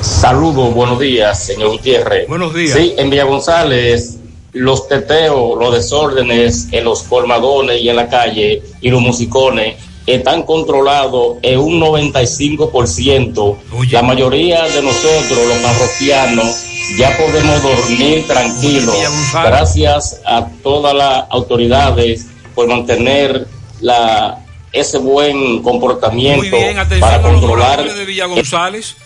Saludos, 0.00 0.72
buenos 0.72 0.98
días, 0.98 1.44
señor 1.44 1.68
Gutiérrez. 1.68 2.26
Buenos 2.28 2.54
días. 2.54 2.78
Sí, 2.78 2.94
en 2.96 3.10
Villa 3.10 3.24
González, 3.24 4.15
los 4.56 4.88
teteos, 4.88 5.58
los 5.58 5.74
desórdenes 5.74 6.68
en 6.72 6.84
los 6.84 7.02
colmadones 7.02 7.82
y 7.82 7.90
en 7.90 7.96
la 7.96 8.08
calle 8.08 8.62
y 8.80 8.90
los 8.90 9.02
musicones 9.02 9.76
están 10.06 10.44
controlados 10.44 11.36
en 11.42 11.58
un 11.58 11.80
95%. 11.80 13.56
La 13.90 14.02
mayoría 14.02 14.62
de 14.62 14.80
nosotros, 14.80 15.38
los 15.46 15.58
parroquianos, 15.58 16.56
ya 16.96 17.14
podemos 17.18 17.62
dormir 17.62 18.26
tranquilos. 18.26 18.96
Gracias 19.32 20.22
a 20.24 20.48
todas 20.62 20.94
las 20.94 21.24
autoridades 21.30 22.26
por 22.54 22.66
mantener 22.68 23.46
la 23.80 24.42
ese 24.72 24.98
buen 24.98 25.62
comportamiento 25.62 26.38
Muy 26.38 26.50
bien, 26.50 26.78
atención 26.78 27.00
para 27.00 27.16
a 27.16 27.18
los 27.18 27.40
controlar 27.40 27.94
de 27.94 28.04
Villa 28.04 28.26
González. 28.26 28.96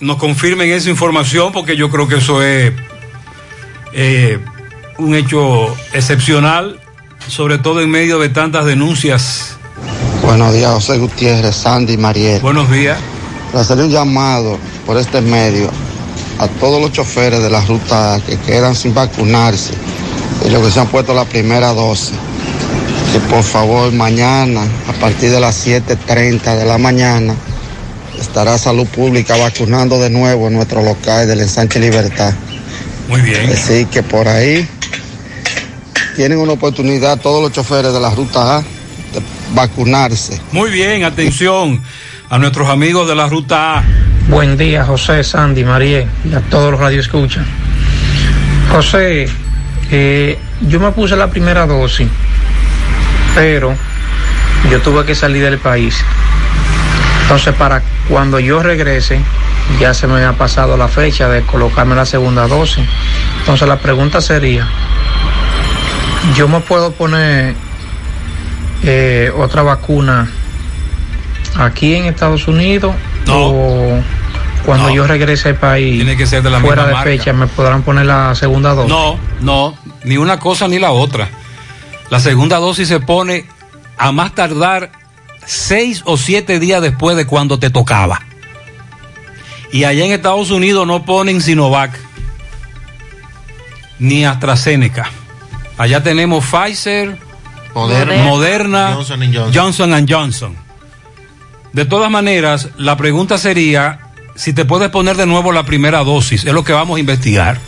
Nos 0.00 0.16
confirmen 0.16 0.70
esa 0.70 0.90
información 0.90 1.52
porque 1.52 1.76
yo 1.76 1.88
creo 1.90 2.06
que 2.08 2.16
eso 2.16 2.42
es 2.42 2.72
eh, 3.92 4.38
un 4.98 5.14
hecho 5.14 5.74
excepcional, 5.92 6.80
sobre 7.28 7.58
todo 7.58 7.80
en 7.80 7.90
medio 7.90 8.18
de 8.18 8.28
tantas 8.28 8.64
denuncias. 8.64 9.56
Buenos 10.22 10.52
días, 10.54 10.72
José 10.72 10.98
Gutiérrez, 10.98 11.54
Sandy 11.54 11.96
Mariel. 11.96 12.40
Buenos 12.40 12.70
días. 12.70 12.98
Hacerle 13.54 13.84
un 13.84 13.90
llamado 13.90 14.58
por 14.84 14.96
este 14.96 15.20
medio 15.20 15.70
a 16.38 16.48
todos 16.48 16.80
los 16.80 16.92
choferes 16.92 17.42
de 17.42 17.50
la 17.50 17.60
ruta 17.62 18.20
que 18.26 18.36
quedan 18.38 18.74
sin 18.74 18.92
vacunarse 18.92 19.72
y 20.44 20.50
los 20.50 20.62
que 20.62 20.70
se 20.70 20.80
han 20.80 20.88
puesto 20.88 21.14
la 21.14 21.24
primera 21.24 21.72
dosis, 21.72 22.16
que 23.12 23.20
por 23.20 23.42
favor 23.42 23.92
mañana, 23.92 24.62
a 24.88 24.92
partir 25.00 25.30
de 25.30 25.40
las 25.40 25.66
7.30 25.66 26.56
de 26.56 26.64
la 26.64 26.78
mañana, 26.78 27.34
estará 28.18 28.58
Salud 28.58 28.86
Pública 28.86 29.36
vacunando 29.36 29.98
de 29.98 30.10
nuevo 30.10 30.48
en 30.48 30.54
nuestro 30.54 30.82
local 30.82 31.26
del 31.26 31.40
Ensanche 31.40 31.80
Libertad. 31.80 32.34
Muy 33.08 33.20
bien. 33.20 33.50
Así 33.50 33.86
que 33.86 34.02
por 34.02 34.28
ahí 34.28 34.68
tienen 36.16 36.38
una 36.38 36.52
oportunidad 36.52 37.20
todos 37.20 37.42
los 37.42 37.52
choferes 37.52 37.92
de 37.92 38.00
la 38.00 38.10
ruta 38.10 38.56
A 38.56 38.60
de 38.62 39.22
vacunarse. 39.54 40.40
Muy 40.50 40.70
bien, 40.70 41.04
atención 41.04 41.80
a 42.30 42.38
nuestros 42.38 42.68
amigos 42.68 43.06
de 43.06 43.14
la 43.14 43.28
ruta 43.28 43.78
A. 43.78 43.84
Buen 44.28 44.56
día, 44.56 44.84
José, 44.84 45.22
Sandy, 45.22 45.62
María 45.62 46.08
y 46.24 46.34
a 46.34 46.40
todos 46.40 46.70
los 46.72 46.80
radioescuchas. 46.80 47.44
José, 48.72 49.28
eh, 49.90 50.38
yo 50.62 50.80
me 50.80 50.90
puse 50.92 51.16
la 51.16 51.28
primera 51.28 51.66
dosis, 51.66 52.08
pero 53.34 53.76
yo 54.70 54.80
tuve 54.80 55.04
que 55.04 55.14
salir 55.14 55.44
del 55.44 55.58
país. 55.58 56.02
Entonces, 57.22 57.54
para 57.54 57.82
cuando 58.08 58.40
yo 58.40 58.62
regrese, 58.62 59.20
ya 59.78 59.92
se 59.92 60.06
me 60.06 60.24
ha 60.24 60.32
pasado 60.32 60.76
la 60.76 60.88
fecha 60.88 61.28
de 61.28 61.42
colocarme 61.42 61.94
la 61.94 62.06
segunda 62.06 62.48
dosis. 62.48 62.84
Entonces, 63.40 63.68
la 63.68 63.78
pregunta 63.78 64.20
sería, 64.20 64.66
¿yo 66.36 66.48
me 66.48 66.60
puedo 66.60 66.92
poner 66.92 67.54
eh, 68.82 69.32
otra 69.36 69.62
vacuna 69.62 70.30
aquí 71.56 71.94
en 71.94 72.04
Estados 72.06 72.46
Unidos 72.48 72.94
o 73.28 73.98
cuando 74.64 74.88
No. 74.88 74.94
yo 74.94 75.06
regrese 75.06 75.50
al 75.50 75.56
país 75.56 75.96
Tiene 75.96 76.16
que 76.16 76.26
ser 76.26 76.42
de 76.42 76.50
la 76.50 76.60
fuera 76.60 76.82
misma 76.82 76.88
de 76.88 76.94
marca. 76.94 77.10
fecha 77.10 77.32
me 77.32 77.46
podrán 77.46 77.82
poner 77.82 78.06
la 78.06 78.34
segunda 78.34 78.74
dosis? 78.74 78.90
No, 78.90 79.18
no, 79.40 79.76
ni 80.04 80.16
una 80.16 80.38
cosa 80.38 80.68
ni 80.68 80.78
la 80.78 80.90
otra. 80.92 81.28
La 82.10 82.20
segunda 82.20 82.58
dosis 82.58 82.88
se 82.88 83.00
pone 83.00 83.46
a 83.98 84.12
más 84.12 84.34
tardar 84.34 84.90
seis 85.44 86.02
o 86.04 86.16
siete 86.16 86.58
días 86.60 86.82
después 86.82 87.16
de 87.16 87.26
cuando 87.26 87.58
te 87.58 87.70
tocaba. 87.70 88.20
Y 89.72 89.84
allá 89.84 90.04
en 90.04 90.12
Estados 90.12 90.50
Unidos 90.50 90.86
no 90.86 91.04
ponen 91.04 91.40
Sinovac 91.40 91.92
ni 93.98 94.24
AstraZeneca. 94.24 95.08
Allá 95.78 96.02
tenemos 96.02 96.44
Pfizer, 96.44 97.16
Moderna. 97.74 98.24
Moderna, 98.24 98.92
Johnson 98.94 99.22
and 99.22 99.34
Johnson. 99.54 100.06
Johnson. 100.08 100.56
De 101.72 101.84
todas 101.84 102.10
maneras, 102.10 102.70
la 102.78 102.96
pregunta 102.96 103.36
sería 103.36 104.00
si 104.34 104.52
te 104.52 104.64
puedes 104.64 104.88
poner 104.90 105.16
de 105.16 105.26
nuevo 105.26 105.52
la 105.52 105.64
primera 105.64 106.02
dosis. 106.04 106.44
Es 106.44 106.52
lo 106.54 106.64
que 106.64 106.72
vamos 106.72 106.96
a 106.96 107.00
investigar. 107.00 107.58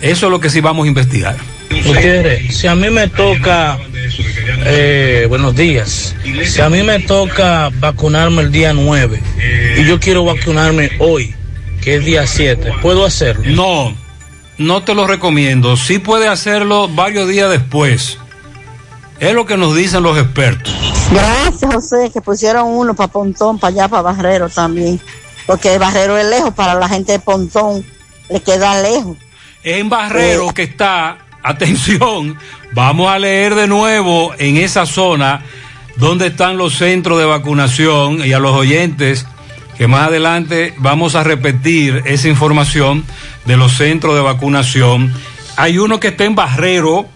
Eso 0.00 0.26
es 0.26 0.30
lo 0.30 0.40
que 0.40 0.50
sí 0.50 0.60
vamos 0.60 0.84
a 0.84 0.88
investigar. 0.88 1.36
Gutiérrez, 1.84 2.56
si 2.56 2.66
a 2.66 2.74
mí 2.74 2.90
me 2.90 3.08
toca, 3.08 3.78
eh, 4.64 5.26
buenos 5.28 5.54
días, 5.54 6.14
si 6.44 6.60
a 6.60 6.68
mí 6.68 6.82
me 6.82 7.00
toca 7.00 7.70
vacunarme 7.74 8.42
el 8.42 8.52
día 8.52 8.72
9 8.72 9.20
y 9.78 9.84
yo 9.84 9.98
quiero 9.98 10.24
vacunarme 10.24 10.92
hoy, 10.98 11.34
que 11.82 11.96
es 11.96 12.04
día 12.04 12.26
7, 12.26 12.72
¿puedo 12.82 13.04
hacerlo? 13.04 13.44
No, 13.46 13.96
no 14.58 14.82
te 14.82 14.94
lo 14.94 15.06
recomiendo. 15.06 15.76
Sí 15.76 15.98
puede 15.98 16.28
hacerlo 16.28 16.88
varios 16.88 17.28
días 17.28 17.50
después. 17.50 18.18
Es 19.18 19.32
lo 19.32 19.46
que 19.46 19.56
nos 19.56 19.74
dicen 19.74 20.02
los 20.02 20.18
expertos. 20.18 20.74
Gracias, 21.10 21.72
José, 21.72 22.10
que 22.12 22.20
pusieron 22.20 22.66
uno 22.68 22.94
para 22.94 23.10
Pontón, 23.10 23.58
para 23.58 23.72
allá, 23.72 23.88
para 23.88 24.02
Barrero 24.02 24.48
también. 24.48 25.00
Porque 25.46 25.78
Barrero 25.78 26.18
es 26.18 26.26
lejos, 26.26 26.52
para 26.54 26.74
la 26.74 26.88
gente 26.88 27.12
de 27.12 27.18
Pontón 27.18 27.84
le 28.28 28.40
queda 28.40 28.82
lejos. 28.82 29.16
En 29.62 29.88
Barrero 29.88 30.52
que 30.52 30.64
está, 30.64 31.18
atención, 31.42 32.36
vamos 32.72 33.08
a 33.08 33.18
leer 33.18 33.54
de 33.54 33.66
nuevo 33.66 34.32
en 34.38 34.56
esa 34.56 34.84
zona 34.84 35.42
donde 35.96 36.26
están 36.26 36.58
los 36.58 36.74
centros 36.74 37.18
de 37.18 37.24
vacunación 37.24 38.24
y 38.24 38.32
a 38.32 38.38
los 38.38 38.52
oyentes 38.52 39.26
que 39.76 39.86
más 39.86 40.08
adelante 40.08 40.74
vamos 40.78 41.14
a 41.14 41.24
repetir 41.24 42.02
esa 42.06 42.28
información 42.28 43.04
de 43.44 43.56
los 43.56 43.72
centros 43.72 44.14
de 44.14 44.22
vacunación. 44.22 45.12
Hay 45.56 45.78
uno 45.78 46.00
que 46.00 46.08
está 46.08 46.24
en 46.24 46.34
Barrero 46.34 47.06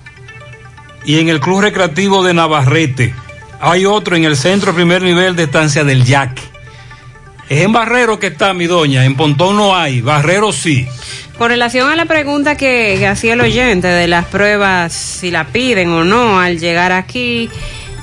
y 1.04 1.18
en 1.18 1.28
el 1.28 1.40
Club 1.40 1.62
Recreativo 1.62 2.22
de 2.22 2.34
Navarrete. 2.34 3.14
Hay 3.60 3.86
otro 3.86 4.16
en 4.16 4.24
el 4.24 4.36
centro 4.36 4.74
primer 4.74 5.02
nivel 5.02 5.36
de 5.36 5.44
estancia 5.44 5.84
del 5.84 6.04
Yaque. 6.04 6.42
Es 7.48 7.62
en 7.62 7.72
Barrero 7.72 8.18
que 8.18 8.28
está 8.28 8.54
mi 8.54 8.66
doña, 8.66 9.04
en 9.04 9.16
Pontón 9.16 9.56
no 9.56 9.76
hay, 9.76 10.00
Barrero 10.00 10.52
sí. 10.52 10.86
Con 11.36 11.48
relación 11.48 11.90
a 11.90 11.96
la 11.96 12.04
pregunta 12.04 12.56
que, 12.56 12.96
que 12.98 13.06
hacía 13.06 13.32
el 13.32 13.40
oyente 13.40 13.88
de 13.88 14.06
las 14.06 14.26
pruebas, 14.26 14.92
si 14.92 15.30
la 15.30 15.46
piden 15.48 15.90
o 15.90 16.04
no 16.04 16.38
al 16.38 16.58
llegar 16.58 16.92
aquí, 16.92 17.50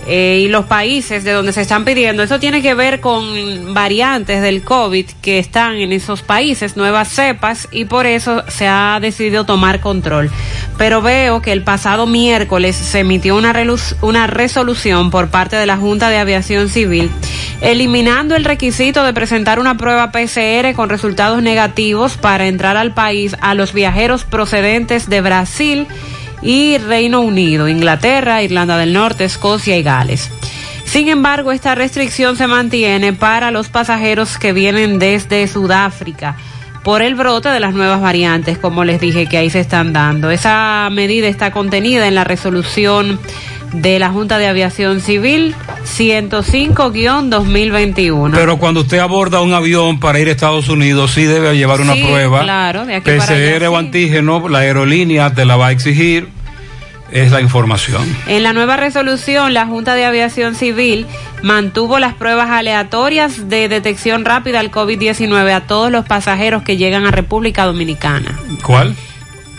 eh, 0.07 0.41
y 0.43 0.47
los 0.47 0.65
países 0.65 1.23
de 1.23 1.31
donde 1.31 1.53
se 1.53 1.61
están 1.61 1.85
pidiendo. 1.85 2.23
Eso 2.23 2.39
tiene 2.39 2.61
que 2.61 2.73
ver 2.73 3.01
con 3.01 3.73
variantes 3.73 4.41
del 4.41 4.63
COVID 4.63 5.05
que 5.21 5.39
están 5.39 5.75
en 5.75 5.91
esos 5.91 6.21
países, 6.21 6.77
nuevas 6.77 7.09
cepas, 7.09 7.67
y 7.71 7.85
por 7.85 8.05
eso 8.05 8.43
se 8.47 8.67
ha 8.67 8.99
decidido 9.01 9.45
tomar 9.45 9.79
control. 9.79 10.31
Pero 10.77 11.01
veo 11.01 11.41
que 11.41 11.51
el 11.51 11.63
pasado 11.63 12.07
miércoles 12.07 12.75
se 12.75 12.99
emitió 12.99 13.35
una, 13.35 13.53
una 14.01 14.27
resolución 14.27 15.11
por 15.11 15.29
parte 15.29 15.55
de 15.55 15.65
la 15.65 15.77
Junta 15.77 16.09
de 16.09 16.17
Aviación 16.17 16.69
Civil 16.69 17.11
eliminando 17.61 18.35
el 18.35 18.45
requisito 18.45 19.03
de 19.03 19.13
presentar 19.13 19.59
una 19.59 19.77
prueba 19.77 20.11
PCR 20.11 20.73
con 20.75 20.89
resultados 20.89 21.41
negativos 21.41 22.17
para 22.17 22.47
entrar 22.47 22.77
al 22.77 22.93
país 22.93 23.35
a 23.41 23.55
los 23.55 23.73
viajeros 23.73 24.23
procedentes 24.23 25.09
de 25.09 25.21
Brasil, 25.21 25.87
y 26.41 26.77
Reino 26.77 27.21
Unido, 27.21 27.67
Inglaterra, 27.67 28.43
Irlanda 28.43 28.77
del 28.77 28.93
Norte, 28.93 29.25
Escocia 29.25 29.77
y 29.77 29.83
Gales. 29.83 30.29
Sin 30.85 31.09
embargo, 31.09 31.51
esta 31.51 31.75
restricción 31.75 32.37
se 32.37 32.47
mantiene 32.47 33.13
para 33.13 33.51
los 33.51 33.69
pasajeros 33.69 34.37
que 34.37 34.53
vienen 34.53 34.99
desde 34.99 35.47
Sudáfrica 35.47 36.37
por 36.87 37.01
el 37.01 37.15
brote 37.15 37.49
de 37.49 37.59
las 37.59 37.73
nuevas 37.73 37.99
variantes, 37.99 38.57
como 38.57 38.85
les 38.85 39.01
dije 39.01 39.27
que 39.27 39.37
ahí 39.37 39.49
se 39.49 39.59
están 39.59 39.91
dando. 39.91 40.31
Esa 40.31 40.87
medida 40.89 41.27
está 41.27 41.51
contenida 41.51 42.07
en 42.07 42.15
la 42.15 42.23
resolución 42.23 43.19
de 43.73 43.99
la 43.99 44.09
Junta 44.09 44.37
de 44.37 44.47
Aviación 44.47 45.01
Civil 45.01 45.53
105-2021. 45.83 48.31
Pero 48.33 48.57
cuando 48.57 48.79
usted 48.79 48.99
aborda 48.99 49.41
un 49.41 49.53
avión 49.53 49.99
para 49.99 50.17
ir 50.21 50.29
a 50.29 50.31
Estados 50.31 50.69
Unidos, 50.69 51.11
sí 51.11 51.25
debe 51.25 51.57
llevar 51.57 51.81
una 51.81 51.93
prueba. 51.93 52.43
Claro, 52.43 52.85
de 52.85 52.95
aquí 52.95 53.11
PCR 53.11 53.65
o 53.65 53.75
antígeno, 53.75 54.47
la 54.47 54.59
aerolínea 54.59 55.33
te 55.33 55.43
la 55.43 55.57
va 55.57 55.67
a 55.67 55.73
exigir. 55.73 56.29
Es 57.11 57.31
la 57.31 57.41
información. 57.41 58.03
En 58.27 58.43
la 58.43 58.53
nueva 58.53 58.77
resolución, 58.77 59.53
la 59.53 59.65
Junta 59.65 59.95
de 59.95 60.05
Aviación 60.05 60.55
Civil 60.55 61.05
mantuvo 61.41 61.99
las 61.99 62.13
pruebas 62.13 62.49
aleatorias 62.49 63.49
de 63.49 63.69
detección 63.69 64.25
rápida 64.25 64.59
al 64.59 64.71
COVID-19 64.71 65.51
a 65.51 65.61
todos 65.61 65.91
los 65.91 66.05
pasajeros 66.05 66.63
que 66.63 66.77
llegan 66.77 67.05
a 67.05 67.11
República 67.11 67.65
Dominicana. 67.65 68.37
¿Cuál? 68.63 68.95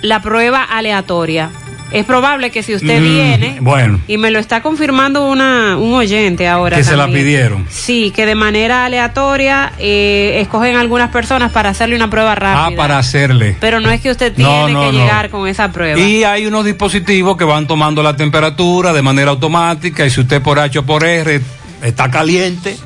La 0.03 0.21
prueba 0.21 0.63
aleatoria 0.63 1.51
es 1.91 2.05
probable 2.05 2.51
que 2.51 2.63
si 2.63 2.75
usted 2.75 3.01
Mm, 3.01 3.03
viene 3.03 3.57
bueno. 3.61 4.01
y 4.07 4.19
me 4.19 4.31
lo 4.31 4.39
está 4.39 4.61
confirmando 4.63 5.27
una, 5.27 5.77
un 5.79 5.95
oyente 5.95 6.47
ahora. 6.47 6.77
Que 6.77 6.85
se 6.85 6.97
la 6.97 7.07
pidieron. 7.07 7.67
Sí, 7.71 8.13
que 8.15 8.27
de 8.27 8.35
manera 8.35 8.85
aleatoria 8.85 9.73
eh, 9.79 10.39
escogen 10.43 10.77
algunas 10.77 11.11
personas 11.11 11.51
para 11.53 11.71
hacerle 11.71 11.97
una 11.97 12.11
prueba 12.11 12.33
Ah, 12.33 12.35
rápida. 12.35 12.77
para 12.77 12.99
hacerle. 12.99 13.57
Pero 13.61 13.81
no 13.81 13.91
es 13.91 14.01
que 14.01 14.11
usted 14.11 14.33
No, 14.37 14.67
tiene 14.67 14.73
no, 14.75 14.81
que 14.83 14.87
no. 14.87 14.93
llegar 14.93 15.31
con 15.31 15.49
esa 15.49 15.73
prueba. 15.73 15.99
Y 15.99 16.25
hay 16.25 16.47
unos 16.47 16.65
dispositivos 16.65 17.37
que 17.37 17.45
van 17.45 17.67
tomando 17.67 18.03
la 18.03 18.17
temperatura 18.17 18.93
de 18.93 19.03
manera 19.03 19.31
automática 19.31 20.05
y 20.05 20.11
si 20.11 20.21
usted 20.21 20.43
por 20.43 20.59
H 20.59 20.79
o 20.81 20.83
por 20.85 21.05
R 21.05 21.41
está 21.83 22.11
caliente, 22.11 22.77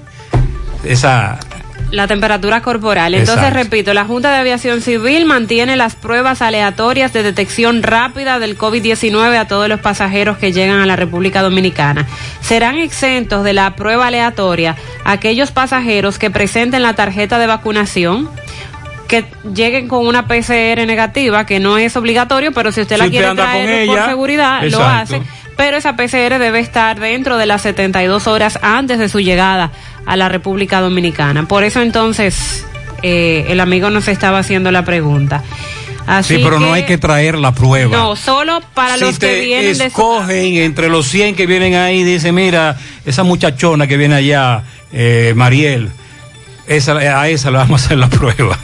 esa... 0.85 1.39
La 1.93 2.09
temperatura 2.09 2.63
corporal. 2.63 3.15
Entonces, 3.15 3.45
Exacto. 3.45 3.63
repito, 3.63 3.95
la 3.95 4.07
Junta 4.07 4.33
de 4.33 4.39
Aviación 4.39 4.81
Civil 4.81 5.27
mantiene 5.27 5.77
las 5.77 5.95
pruebas 5.95 6.41
aleatorias 6.41 7.13
de 7.13 7.23
detección 7.23 7.83
rápida 7.83 8.39
del 8.39 8.59
COVID-19 8.59 9.37
a 9.37 9.47
todos 9.47 9.69
los 9.69 9.79
pasajeros 9.79 10.39
que 10.39 10.53
llegan 10.53 10.81
a 10.81 10.87
la 10.87 10.97
República 10.97 11.43
Dominicana. 11.43 12.07
Serán 12.41 12.79
exentos 12.79 13.45
de 13.45 13.53
la 13.53 13.77
prueba 13.77 14.07
aleatoria 14.07 14.75
aquellos 15.05 15.53
pasajeros 15.53 16.19
que 16.19 16.31
presenten 16.31 16.83
la 16.83 16.95
tarjeta 16.95 17.39
de 17.39 17.47
vacunación 17.47 18.31
que 19.13 19.27
lleguen 19.53 19.89
con 19.89 20.07
una 20.07 20.27
PCR 20.27 20.87
negativa, 20.87 21.45
que 21.45 21.61
no 21.61 21.77
es 21.77 21.95
obligatorio, 21.99 22.51
pero 22.53 22.73
si 22.73 22.81
usted 22.81 22.97
la 22.97 23.05
Si 23.05 23.11
quiere 23.11 23.35
traer 23.35 23.87
por 23.87 23.95
ella, 23.95 24.07
seguridad, 24.07 24.63
lo 24.63 24.83
hace. 24.83 25.21
Pero 25.63 25.77
esa 25.77 25.95
PCR 25.95 26.41
debe 26.41 26.59
estar 26.59 26.99
dentro 26.99 27.39
de 27.39 27.47
las 27.47 27.63
72 27.63 28.27
horas 28.27 28.59
antes 28.63 28.99
de 28.99 29.09
su 29.09 29.21
llegada 29.21 29.71
a 30.07 30.17
la 30.17 30.29
República 30.29 30.81
Dominicana. 30.81 31.47
Por 31.47 31.63
eso 31.63 31.81
entonces 31.81 32.65
eh, 33.05 33.45
el 33.49 33.61
amigo 33.61 33.89
nos 33.89 34.09
estaba 34.09 34.41
haciendo 34.41 34.73
la 34.73 34.85
pregunta. 34.85 35.45
Así 36.05 36.35
sí, 36.39 36.41
pero 36.43 36.59
no 36.59 36.73
hay 36.73 36.83
que 36.83 36.99
traer 36.99 37.39
la 37.39 37.55
prueba. 37.55 37.97
No, 37.97 38.17
solo 38.17 38.61
para 38.75 38.95
si 38.97 39.03
los 39.03 39.21
que 39.21 39.41
vienen 39.43 39.79
de 39.79 39.85
escogen 39.87 40.57
entre 40.57 40.89
los 40.89 41.07
100 41.07 41.37
que 41.37 41.47
vienen 41.47 41.77
ahí, 41.77 42.03
dice, 42.03 42.33
mira, 42.33 42.77
esa 43.07 43.23
muchachona 43.23 43.87
que 43.87 43.97
viene 43.97 44.17
allá, 44.17 44.65
eh, 44.93 45.33
Mariel, 45.37 45.91
esa, 46.67 46.95
a 46.95 47.29
esa 47.29 47.53
le 47.53 47.59
vamos 47.59 47.83
a 47.83 47.85
hacer 47.87 47.99
la 47.99 48.09
prueba. 48.11 48.59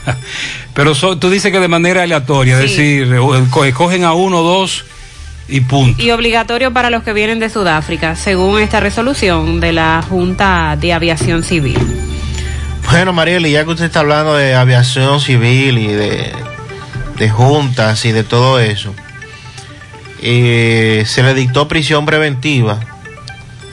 Pero 0.75 0.97
so- 0.97 1.17
tú 1.17 1.31
dices 1.31 1.53
que 1.53 1.61
de 1.61 1.69
manera 1.69 2.03
aleatoria, 2.03 2.55
es 2.57 2.63
decir, 2.63 3.15
o- 3.15 3.41
co- 3.51 3.65
escogen 3.65 4.03
a 4.03 4.15
uno, 4.15 4.43
dos 4.43 4.85
y 5.49 5.61
punto. 5.63 6.03
y 6.03 6.11
obligatorio 6.11 6.73
para 6.73 6.91
los 6.91 7.03
que 7.03 7.13
vienen 7.13 7.39
de 7.39 7.49
Sudáfrica, 7.49 8.17
según 8.17 8.61
esta 8.61 8.81
resolución 8.81 9.61
de 9.61 9.73
la 9.73 10.05
Junta 10.07 10.77
de 10.79 10.93
Aviación 10.93 11.43
Civil. 11.43 11.79
Bueno, 12.91 13.13
Mariel, 13.13 13.47
y 13.47 13.53
ya 13.53 13.65
que 13.65 13.71
usted 13.71 13.85
está 13.87 14.01
hablando 14.01 14.35
de 14.35 14.55
aviación 14.55 15.21
civil 15.21 15.79
y 15.79 15.89
de, 15.89 16.33
de 17.19 17.31
juntas 17.31 18.05
y 18.07 18.13
de 18.13 18.25
todo 18.25 18.61
eso, 18.61 18.95
eh, 20.23 21.05
se 21.07 21.23
le 21.23 21.35
dictó 21.35 21.69
prisión 21.69 22.07
preventiva 22.07 22.81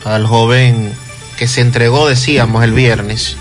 al 0.03 0.28
joven 0.28 0.91
que 1.38 1.47
se 1.47 1.61
entregó, 1.61 2.07
decíamos, 2.07 2.63
el 2.63 2.73
viernes, 2.73 3.38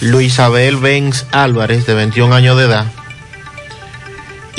Luis 0.00 0.38
Abel 0.40 0.78
Benz 0.78 1.26
Álvarez, 1.30 1.86
de 1.86 1.94
21 1.94 2.34
años 2.34 2.56
de 2.56 2.64
edad. 2.64 2.86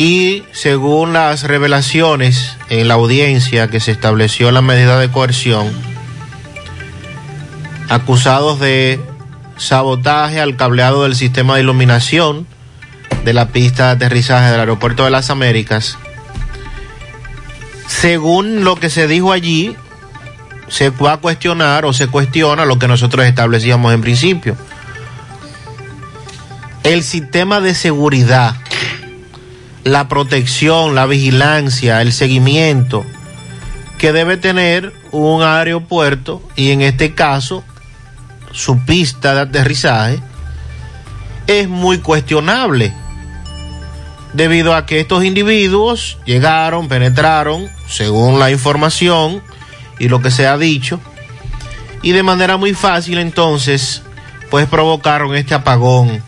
Y 0.04 0.46
según 0.52 1.14
las 1.14 1.44
revelaciones 1.44 2.58
en 2.70 2.88
la 2.88 2.96
audiencia 2.96 3.68
que 3.68 3.80
se 3.80 3.92
estableció 3.92 4.50
la 4.50 4.64
medida 4.64 5.00
de 5.00 5.12
coerción, 5.12 5.72
acusados 7.88 8.60
de 8.60 9.00
sabotaje 9.58 10.42
al 10.42 10.56
cableado 10.56 11.04
del 11.04 11.16
sistema 11.16 11.54
de 11.54 11.62
iluminación 11.62 12.48
de 13.24 13.34
la 13.34 13.50
pista 13.50 13.86
de 13.86 13.92
aterrizaje 13.92 14.50
del 14.50 14.62
aeropuerto 14.62 15.06
de 15.06 15.12
las 15.12 15.30
Américas. 15.30 16.00
Según 17.86 18.64
lo 18.64 18.78
que 18.78 18.90
se 18.90 19.08
dijo 19.08 19.32
allí, 19.32 19.76
se 20.68 20.90
va 20.90 21.14
a 21.14 21.18
cuestionar 21.18 21.86
o 21.86 21.94
se 21.94 22.08
cuestiona 22.08 22.66
lo 22.66 22.80
que 22.80 22.88
nosotros 22.88 23.24
establecíamos 23.28 23.94
en 23.94 24.02
principio. 24.02 24.58
El 26.82 27.04
sistema 27.04 27.62
de 27.62 27.76
seguridad, 27.76 28.56
la 29.84 30.08
protección, 30.08 30.96
la 30.96 31.06
vigilancia, 31.06 32.02
el 32.02 32.14
seguimiento 32.14 33.06
que 33.98 34.12
debe 34.12 34.38
tener 34.38 34.94
un 35.12 35.44
aeropuerto 35.44 36.42
y 36.56 36.72
en 36.72 36.82
este 36.82 37.14
caso 37.14 37.64
su 38.52 38.84
pista 38.86 39.36
de 39.36 39.42
aterrizaje 39.42 40.20
es 41.48 41.68
muy 41.68 42.00
cuestionable 42.00 42.94
debido 44.34 44.76
a 44.76 44.86
que 44.86 45.00
estos 45.00 45.24
individuos 45.24 46.18
llegaron, 46.26 46.88
penetraron, 46.88 47.70
según 47.88 48.40
la 48.40 48.50
información 48.52 49.42
y 50.00 50.08
lo 50.08 50.22
que 50.22 50.32
se 50.32 50.48
ha 50.48 50.58
dicho, 50.58 51.00
y 52.02 52.12
de 52.12 52.24
manera 52.24 52.58
muy 52.58 52.74
fácil 52.74 53.18
entonces, 53.18 54.02
pues 54.50 54.68
provocaron 54.68 55.36
este 55.36 55.54
apagón 55.54 56.24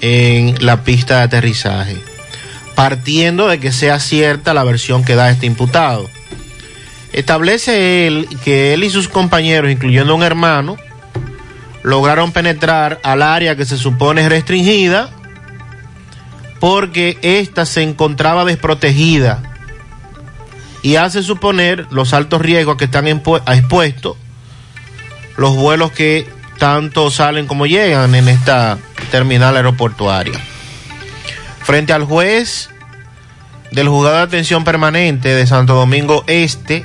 en 0.00 0.56
la 0.64 0.82
pista 0.82 1.18
de 1.18 1.22
aterrizaje, 1.24 2.02
partiendo 2.74 3.48
de 3.48 3.60
que 3.60 3.72
sea 3.72 4.00
cierta 4.00 4.54
la 4.54 4.64
versión 4.64 5.04
que 5.04 5.14
da 5.14 5.30
este 5.30 5.46
imputado. 5.46 6.08
Establece 7.12 8.06
él 8.06 8.28
que 8.42 8.74
él 8.74 8.84
y 8.84 8.90
sus 8.90 9.08
compañeros, 9.08 9.70
incluyendo 9.70 10.14
un 10.14 10.22
hermano, 10.22 10.76
lograron 11.82 12.32
penetrar 12.32 13.00
al 13.04 13.22
área 13.22 13.56
que 13.56 13.64
se 13.64 13.76
supone 13.76 14.28
restringida 14.28 15.10
porque 16.58 17.18
ésta 17.22 17.66
se 17.66 17.82
encontraba 17.82 18.44
desprotegida 18.44 19.42
y 20.82 20.96
hace 20.96 21.22
suponer 21.22 21.86
los 21.90 22.14
altos 22.14 22.40
riesgos 22.40 22.76
que 22.76 22.86
están 22.86 23.06
expuestos 23.06 24.16
los 25.36 25.56
vuelos 25.56 25.92
que 25.92 26.28
tanto 26.58 27.10
salen 27.10 27.46
como 27.46 27.66
llegan 27.66 28.14
en 28.14 28.28
esta 28.28 28.78
terminal 29.10 29.56
aeroportuaria. 29.56 30.40
Frente 31.64 31.92
al 31.92 32.04
juez 32.04 32.70
del 33.72 33.88
juzgado 33.88 34.16
de 34.18 34.22
atención 34.22 34.64
permanente 34.64 35.34
de 35.34 35.46
Santo 35.46 35.74
Domingo 35.74 36.22
Este, 36.26 36.84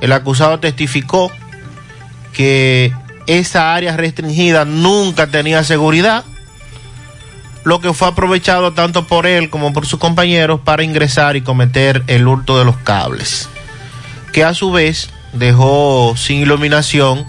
el 0.00 0.12
acusado 0.12 0.58
testificó 0.58 1.30
que 2.32 2.92
esa 3.26 3.74
área 3.74 3.96
restringida 3.96 4.64
nunca 4.64 5.28
tenía 5.28 5.62
seguridad, 5.62 6.24
lo 7.62 7.80
que 7.80 7.92
fue 7.92 8.08
aprovechado 8.08 8.72
tanto 8.72 9.06
por 9.06 9.26
él 9.26 9.50
como 9.50 9.72
por 9.72 9.86
sus 9.86 10.00
compañeros 10.00 10.60
para 10.64 10.82
ingresar 10.82 11.36
y 11.36 11.42
cometer 11.42 12.02
el 12.06 12.26
hurto 12.26 12.58
de 12.58 12.64
los 12.64 12.78
cables, 12.78 13.48
que 14.32 14.44
a 14.44 14.54
su 14.54 14.72
vez 14.72 15.10
dejó 15.34 16.14
sin 16.16 16.40
iluminación 16.40 17.26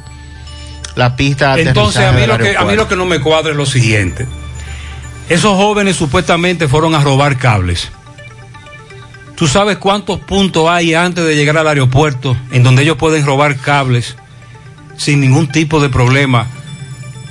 la 0.95 1.15
pista 1.15 1.55
de 1.55 1.63
Entonces, 1.63 2.03
a 2.03 2.13
mí, 2.13 2.22
del 2.22 2.30
lo 2.30 2.38
que, 2.38 2.57
a 2.57 2.63
mí 2.63 2.76
lo 2.76 2.88
que 2.88 2.95
no 2.95 3.05
me 3.05 3.19
cuadra 3.19 3.51
es 3.51 3.57
lo 3.57 3.65
siguiente. 3.65 4.28
Esos 5.32 5.55
jóvenes 5.55 5.95
supuestamente 5.95 6.67
fueron 6.67 6.93
a 6.93 6.99
robar 6.99 7.38
cables. 7.38 7.89
¿Tú 9.38 9.47
sabes 9.47 9.77
cuántos 9.77 10.19
puntos 10.19 10.67
hay 10.69 10.93
antes 10.93 11.23
de 11.23 11.38
llegar 11.38 11.57
al 11.57 11.69
aeropuerto 11.69 12.36
en 12.51 12.63
donde 12.63 12.84
ellos 12.84 12.97
pueden 12.97 13.25
robar 13.25 13.55
cables 13.55 14.17
sin 14.97 15.21
ningún 15.21 15.47
tipo 15.47 15.79
de 15.79 15.88
problema 15.88 16.47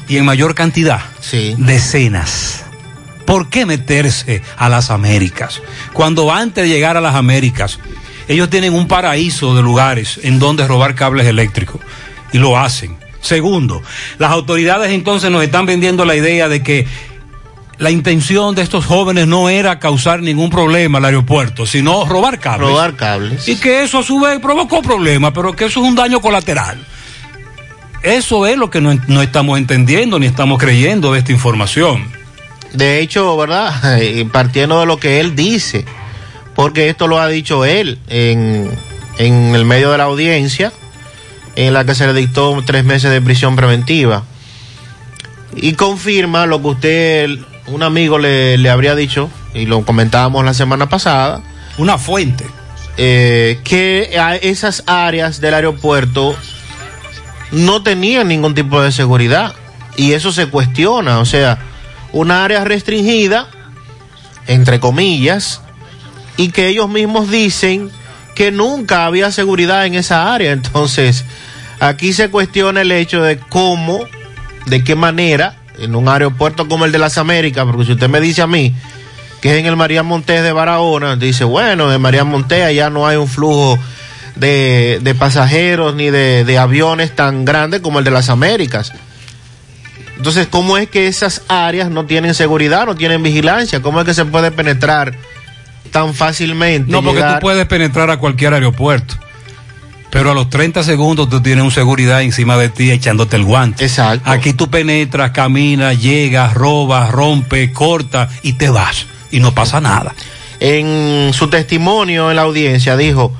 y 0.09 0.16
en 0.16 0.24
mayor 0.24 0.55
cantidad? 0.55 1.03
Sí. 1.20 1.55
Decenas. 1.59 2.64
¿Por 3.26 3.51
qué 3.51 3.66
meterse 3.66 4.40
a 4.57 4.70
las 4.70 4.90
Américas? 4.90 5.61
Cuando 5.92 6.32
antes 6.32 6.64
de 6.64 6.70
llegar 6.70 6.96
a 6.96 7.03
las 7.03 7.16
Américas, 7.16 7.80
ellos 8.28 8.48
tienen 8.48 8.72
un 8.72 8.88
paraíso 8.88 9.55
de 9.55 9.61
lugares 9.61 10.18
en 10.22 10.38
donde 10.38 10.66
robar 10.66 10.94
cables 10.94 11.26
eléctricos 11.26 11.82
y 12.32 12.38
lo 12.38 12.57
hacen. 12.59 12.96
Segundo, 13.20 13.82
las 14.18 14.30
autoridades 14.30 14.90
entonces 14.92 15.30
nos 15.30 15.44
están 15.44 15.66
vendiendo 15.66 16.07
la 16.07 16.16
idea 16.16 16.48
de 16.48 16.62
que 16.62 16.86
la 17.81 17.91
intención 17.91 18.55
de 18.55 18.61
estos 18.61 18.85
jóvenes 18.85 19.26
no 19.26 19.49
era 19.49 19.78
causar 19.78 20.20
ningún 20.20 20.51
problema 20.51 20.99
al 20.99 21.07
aeropuerto, 21.07 21.64
sino 21.64 22.05
robar 22.05 22.39
cables. 22.39 22.68
Robar 22.68 22.95
cables. 22.95 23.49
Y 23.49 23.57
que 23.57 23.83
eso 23.83 24.01
a 24.01 24.03
su 24.03 24.20
vez 24.20 24.39
provocó 24.39 24.83
problemas, 24.83 25.33
pero 25.35 25.57
que 25.57 25.64
eso 25.64 25.81
es 25.81 25.89
un 25.89 25.95
daño 25.95 26.20
colateral. 26.20 26.76
Eso 28.03 28.47
es 28.47 28.59
lo 28.59 28.68
que 28.68 28.83
no, 28.83 28.93
no 29.09 29.22
estamos 29.22 29.59
entendiendo 29.59 30.18
ni 30.18 30.26
estamos 30.26 30.59
creyendo 30.59 31.14
de 31.14 31.20
esta 31.20 31.33
información. 31.33 32.05
De 32.74 33.01
hecho, 33.01 33.35
¿verdad? 33.39 33.72
Partiendo 34.31 34.81
de 34.81 34.85
lo 34.85 34.99
que 34.99 35.18
él 35.18 35.35
dice, 35.35 35.87
porque 36.55 36.91
esto 36.91 37.09
lo 37.09 37.18
ha 37.18 37.28
dicho 37.28 37.64
él 37.64 37.99
en, 38.09 38.70
en 39.16 39.55
el 39.55 39.64
medio 39.64 39.91
de 39.91 39.97
la 39.97 40.05
audiencia, 40.05 40.70
en 41.57 41.72
la 41.72 41.87
que 41.87 41.95
se 41.95 42.07
le 42.07 42.12
dictó 42.12 42.62
tres 42.66 42.85
meses 42.85 43.11
de 43.11 43.22
prisión 43.22 43.57
preventiva. 43.57 44.24
Y 45.57 45.72
confirma 45.72 46.45
lo 46.45 46.61
que 46.61 46.68
usted, 46.68 47.39
un 47.71 47.83
amigo 47.83 48.18
le, 48.18 48.59
le 48.59 48.71
habría 48.71 48.95
dicho, 48.95 49.31
y 49.55 49.66
lo 49.66 49.85
comentábamos 49.85 50.45
la 50.45 50.55
semana 50.55 50.89
pasada. 50.89 51.43
Una 51.79 51.99
fuente. 51.99 52.45
eh, 52.97 53.61
que 53.64 54.18
a 54.21 54.37
esas 54.37 54.83
áreas 54.87 55.41
del 55.41 55.55
aeropuerto 55.55 56.37
no 57.53 57.83
tenían 57.83 58.29
ningún 58.29 58.55
tipo 58.55 58.81
de 58.83 58.93
seguridad. 58.93 59.55
Y 59.97 60.12
eso 60.12 60.33
se 60.33 60.47
cuestiona. 60.47 61.18
O 61.21 61.25
sea, 61.25 61.59
una 62.12 62.45
área 62.45 62.64
restringida, 62.64 63.49
entre 64.47 64.81
comillas, 64.81 65.62
y 66.37 66.51
que 66.51 66.68
ellos 66.68 66.89
mismos 66.89 67.31
dicen 67.31 67.91
que 68.35 68.51
nunca 68.53 69.07
había 69.07 69.33
seguridad 69.33 69.87
en 69.87 69.95
esa 69.95 70.33
área. 70.35 70.53
Entonces, 70.53 71.25
aquí 71.81 72.12
se 72.12 72.29
cuestiona 72.31 72.83
el 72.83 72.93
hecho 72.93 73.23
de 73.23 73.39
cómo, 73.39 74.01
de 74.66 74.85
qué 74.85 74.95
manera, 74.95 75.57
en 75.81 75.95
un 75.95 76.09
aeropuerto 76.09 76.68
como 76.68 76.85
el 76.85 76.93
de 76.93 76.99
las 76.99 77.18
Américas, 77.18 77.64
porque 77.66 77.85
si 77.87 77.93
usted 77.93 78.09
me 78.09 78.20
dice 78.20 78.43
a 78.43 78.47
mí 78.47 78.74
que 79.41 79.53
es 79.53 79.59
en 79.61 79.66
el 79.66 79.76
María 79.76 80.03
Montés 80.03 80.43
de 80.43 80.53
Barahona, 80.53 81.16
dice, 81.16 81.45
bueno, 81.45 81.93
en 81.93 82.01
María 82.01 82.24
Montés 82.24 82.62
allá 82.64 82.91
no 82.91 83.07
hay 83.07 83.16
un 83.16 83.26
flujo 83.28 83.78
de, 84.37 84.99
de 85.03 85.14
pasajeros 85.14 85.95
ni 85.95 86.11
de, 86.11 86.45
de 86.45 86.59
aviones 86.59 87.14
tan 87.16 87.45
grande 87.47 87.81
como 87.81 87.99
el 88.01 88.05
de 88.05 88.11
las 88.11 88.28
Américas. 88.28 88.93
Entonces, 90.16 90.47
¿cómo 90.51 90.76
es 90.76 90.89
que 90.91 91.07
esas 91.07 91.43
áreas 91.49 91.91
no 91.91 92.05
tienen 92.05 92.35
seguridad, 92.35 92.85
no 92.85 92.95
tienen 92.95 93.22
vigilancia? 93.22 93.81
¿Cómo 93.81 94.01
es 94.01 94.07
que 94.07 94.12
se 94.12 94.26
puede 94.26 94.51
penetrar 94.51 95.14
tan 95.91 96.12
fácilmente? 96.14 96.93
No, 96.93 97.03
porque 97.03 97.16
llegar- 97.20 97.39
tú 97.39 97.41
puedes 97.41 97.66
penetrar 97.66 98.11
a 98.11 98.18
cualquier 98.18 98.53
aeropuerto. 98.53 99.14
Pero 100.11 100.32
a 100.32 100.34
los 100.34 100.50
30 100.50 100.82
segundos 100.82 101.28
tú 101.28 101.40
tienes 101.40 101.62
un 101.64 101.70
seguridad 101.70 102.22
encima 102.22 102.56
de 102.56 102.68
ti 102.68 102.90
echándote 102.90 103.36
el 103.36 103.44
guante. 103.44 103.84
Exacto. 103.84 104.28
Aquí 104.30 104.52
tú 104.52 104.68
penetras, 104.68 105.30
caminas, 105.30 106.00
llegas, 106.00 106.54
robas, 106.54 107.11
rompes, 107.12 107.70
cortas 107.70 108.28
y 108.42 108.54
te 108.54 108.70
vas. 108.70 109.06
Y 109.30 109.38
no 109.40 109.54
pasa 109.54 109.80
nada. 109.80 110.12
En 110.58 111.32
su 111.32 111.48
testimonio 111.48 112.28
en 112.30 112.36
la 112.36 112.42
audiencia 112.42 112.96
dijo, 112.96 113.32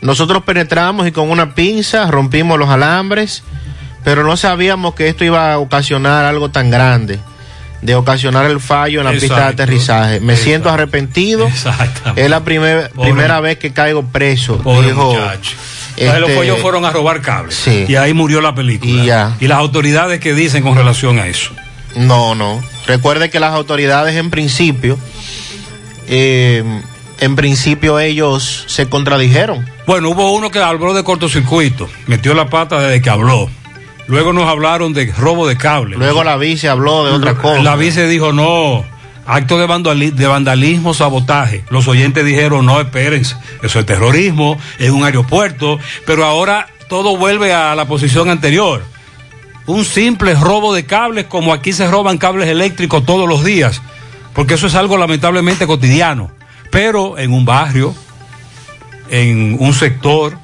nosotros 0.00 0.42
penetramos 0.44 1.06
y 1.06 1.12
con 1.12 1.30
una 1.30 1.54
pinza 1.54 2.10
rompimos 2.10 2.58
los 2.58 2.70
alambres, 2.70 3.42
pero 4.02 4.24
no 4.24 4.36
sabíamos 4.36 4.94
que 4.94 5.08
esto 5.08 5.24
iba 5.24 5.52
a 5.52 5.58
ocasionar 5.58 6.24
algo 6.24 6.50
tan 6.50 6.70
grande, 6.70 7.18
de 7.82 7.94
ocasionar 7.94 8.46
el 8.46 8.58
fallo 8.60 9.00
en 9.00 9.04
la 9.04 9.12
pista 9.12 9.36
de 9.36 9.42
aterrizaje. 9.52 10.20
Me 10.20 10.34
siento 10.36 10.70
arrepentido. 10.70 11.46
Es 12.16 12.30
la 12.30 12.42
primer- 12.42 12.90
primera 12.90 13.40
vez 13.40 13.58
que 13.58 13.72
caigo 13.72 14.02
preso. 14.04 14.58
Pobre 14.58 14.88
dijo, 14.88 15.12
muchacho. 15.12 15.52
Entonces 15.96 16.20
los 16.20 16.30
este, 16.30 16.40
pollos 16.40 16.58
fueron 16.60 16.84
a 16.84 16.90
robar 16.90 17.22
cables. 17.22 17.54
Sí. 17.54 17.86
Y 17.88 17.96
ahí 17.96 18.12
murió 18.12 18.40
la 18.40 18.54
película. 18.54 18.90
Y 18.90 19.06
ya. 19.06 19.36
Y 19.40 19.48
las 19.48 19.58
autoridades 19.58 20.20
que 20.20 20.34
dicen 20.34 20.62
con 20.62 20.76
relación 20.76 21.18
a 21.18 21.26
eso. 21.26 21.52
No, 21.96 22.34
no. 22.34 22.62
Recuerde 22.86 23.30
que 23.30 23.40
las 23.40 23.52
autoridades 23.54 24.16
en 24.16 24.30
principio, 24.30 24.98
eh, 26.08 26.62
en 27.20 27.36
principio 27.36 27.98
ellos 27.98 28.64
se 28.66 28.88
contradijeron. 28.88 29.66
Bueno, 29.86 30.10
hubo 30.10 30.32
uno 30.34 30.50
que 30.50 30.58
habló 30.58 30.92
de 30.94 31.02
cortocircuito, 31.04 31.88
metió 32.06 32.34
la 32.34 32.48
pata 32.50 32.80
desde 32.80 33.00
que 33.00 33.10
habló. 33.10 33.48
Luego 34.08 34.32
nos 34.32 34.48
hablaron 34.48 34.92
de 34.92 35.12
robo 35.18 35.48
de 35.48 35.56
cable. 35.56 35.96
Luego 35.96 36.22
la 36.22 36.36
vice 36.36 36.68
habló 36.68 37.06
de 37.06 37.12
otra 37.12 37.34
cosa. 37.34 37.62
La 37.62 37.74
vice 37.74 38.06
dijo 38.06 38.32
no, 38.32 38.84
acto 39.26 39.58
de, 39.58 39.66
vandali- 39.66 40.12
de 40.12 40.26
vandalismo, 40.26 40.94
sabotaje. 40.94 41.64
Los 41.70 41.88
oyentes 41.88 42.24
dijeron 42.24 42.66
no, 42.66 42.80
espérense, 42.80 43.36
eso 43.62 43.80
es 43.80 43.86
terrorismo, 43.86 44.58
es 44.78 44.90
un 44.90 45.04
aeropuerto, 45.04 45.78
pero 46.06 46.24
ahora 46.24 46.68
todo 46.88 47.16
vuelve 47.16 47.52
a 47.52 47.74
la 47.74 47.86
posición 47.86 48.30
anterior. 48.30 48.84
Un 49.66 49.84
simple 49.84 50.34
robo 50.34 50.72
de 50.74 50.86
cables 50.86 51.26
como 51.26 51.52
aquí 51.52 51.72
se 51.72 51.90
roban 51.90 52.18
cables 52.18 52.48
eléctricos 52.48 53.04
todos 53.04 53.28
los 53.28 53.44
días, 53.44 53.82
porque 54.32 54.54
eso 54.54 54.68
es 54.68 54.74
algo 54.76 54.96
lamentablemente 54.96 55.66
cotidiano. 55.66 56.30
Pero 56.70 57.18
en 57.18 57.32
un 57.32 57.44
barrio, 57.44 57.94
en 59.10 59.56
un 59.58 59.72
sector, 59.74 60.38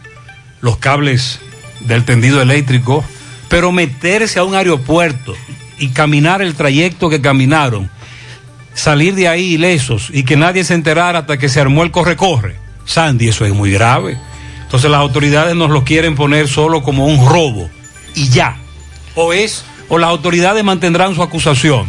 los 0.61 0.77
cables 0.79 1.41
del 1.81 2.05
tendido 2.05 2.41
eléctrico, 2.43 3.05
pero 3.49 3.71
meterse 3.71 4.39
a 4.39 4.45
un 4.45 4.55
aeropuerto 4.55 5.35
y 5.79 5.89
caminar 5.89 6.43
el 6.43 6.55
trayecto 6.55 7.09
que 7.11 7.21
caminaron, 7.21 7.91
salir 8.75 9.15
de 9.15 9.29
ahí 9.29 9.55
ilesos 9.55 10.09
y 10.13 10.25
que 10.25 10.37
nadie 10.37 10.65
se 10.65 10.75
enterara 10.75 11.21
hasta 11.21 11.39
que 11.39 11.49
se 11.49 11.61
armó 11.61 11.83
el 11.83 11.91
corre-corre. 11.91 12.57
Sandy, 12.85 13.29
eso 13.29 13.45
es 13.45 13.53
muy 13.53 13.71
grave. 13.73 14.19
Entonces 14.63 14.91
las 14.91 15.01
autoridades 15.01 15.55
nos 15.55 15.71
lo 15.71 15.85
quieren 15.85 16.15
poner 16.15 16.49
solo 16.49 16.83
como 16.83 17.07
un 17.07 17.29
robo 17.29 17.69
y 18.15 18.29
ya. 18.29 18.57
O 19.15 19.33
es, 19.33 19.65
o 19.89 19.99
las 19.99 20.09
autoridades 20.11 20.65
mantendrán 20.65 21.15
su 21.15 21.23
acusación. 21.23 21.87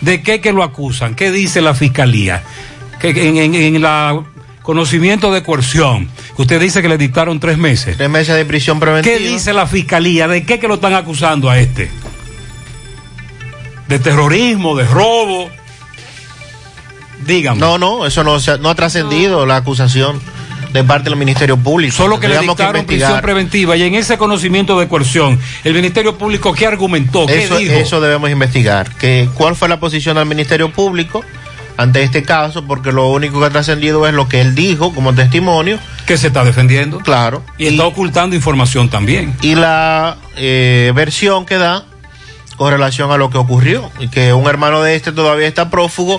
¿De 0.00 0.22
qué 0.22 0.40
que 0.40 0.52
lo 0.52 0.62
acusan? 0.62 1.14
¿Qué 1.14 1.30
dice 1.32 1.60
la 1.60 1.74
fiscalía? 1.74 2.42
Que 3.00 3.10
en, 3.10 3.36
en- 3.36 3.54
en 3.54 3.82
la 3.82 4.22
conocimiento 4.62 5.32
de 5.32 5.42
coerción, 5.42 6.08
usted 6.38 6.60
dice 6.60 6.82
que 6.82 6.88
le 6.88 6.96
dictaron 6.96 7.40
tres 7.40 7.58
meses. 7.58 7.96
Tres 7.96 8.08
meses 8.08 8.36
de 8.36 8.44
prisión 8.44 8.78
preventiva. 8.78 9.16
¿Qué 9.18 9.24
dice 9.28 9.52
la 9.52 9.66
fiscalía? 9.66 10.28
¿De 10.28 10.44
qué 10.44 10.60
que 10.60 10.68
lo 10.68 10.74
están 10.74 10.94
acusando 10.94 11.50
a 11.50 11.58
este? 11.58 11.90
¿De 13.88 13.98
terrorismo, 13.98 14.76
de 14.76 14.84
robo? 14.86 15.50
Dígame. 17.26 17.58
No, 17.60 17.78
no, 17.78 18.06
eso 18.06 18.24
no, 18.24 18.38
se 18.40 18.52
ha- 18.52 18.56
no 18.58 18.70
ha 18.70 18.74
trascendido 18.74 19.46
la 19.46 19.56
acusación 19.56 20.20
de 20.72 20.84
parte 20.84 21.10
del 21.10 21.18
Ministerio 21.18 21.56
Público. 21.58 21.94
Solo 21.94 22.18
que 22.18 22.28
le 22.28 22.34
Tendríamos 22.34 22.56
dictaron 22.56 22.80
investigar. 22.80 23.08
prisión 23.10 23.22
preventiva 23.22 23.76
y 23.76 23.82
en 23.82 23.94
ese 23.94 24.16
conocimiento 24.16 24.78
de 24.80 24.88
coerción, 24.88 25.38
el 25.64 25.74
Ministerio 25.74 26.16
Público, 26.16 26.54
¿qué 26.54 26.66
argumentó? 26.66 27.26
¿Qué 27.26 27.44
Eso, 27.44 27.58
dijo? 27.58 27.74
eso 27.74 28.00
debemos 28.00 28.30
investigar. 28.30 28.90
Que, 28.96 29.28
¿Cuál 29.34 29.54
fue 29.54 29.68
la 29.68 29.78
posición 29.78 30.16
del 30.16 30.24
Ministerio 30.24 30.72
Público 30.72 31.22
ante 31.76 32.02
este 32.02 32.22
caso? 32.22 32.64
Porque 32.66 32.90
lo 32.90 33.10
único 33.10 33.38
que 33.38 33.46
ha 33.46 33.50
trascendido 33.50 34.06
es 34.08 34.14
lo 34.14 34.28
que 34.28 34.40
él 34.40 34.54
dijo 34.54 34.94
como 34.94 35.14
testimonio. 35.14 35.78
Que 36.06 36.16
se 36.16 36.28
está 36.28 36.42
defendiendo. 36.42 37.00
Claro. 37.00 37.42
Y, 37.58 37.66
está 37.66 37.84
ocultando 37.84 38.34
información 38.34 38.88
también. 38.88 39.36
Y 39.42 39.54
la 39.56 40.16
eh, 40.36 40.90
versión 40.94 41.44
que 41.44 41.58
da 41.58 41.84
con 42.56 42.70
relación 42.72 43.10
a 43.10 43.18
lo 43.18 43.28
que 43.28 43.36
ocurrió. 43.36 43.90
Y 43.98 44.08
que 44.08 44.32
un 44.32 44.46
hermano 44.48 44.80
de 44.82 44.94
este 44.94 45.12
todavía 45.12 45.48
está 45.48 45.68
prófugo 45.68 46.18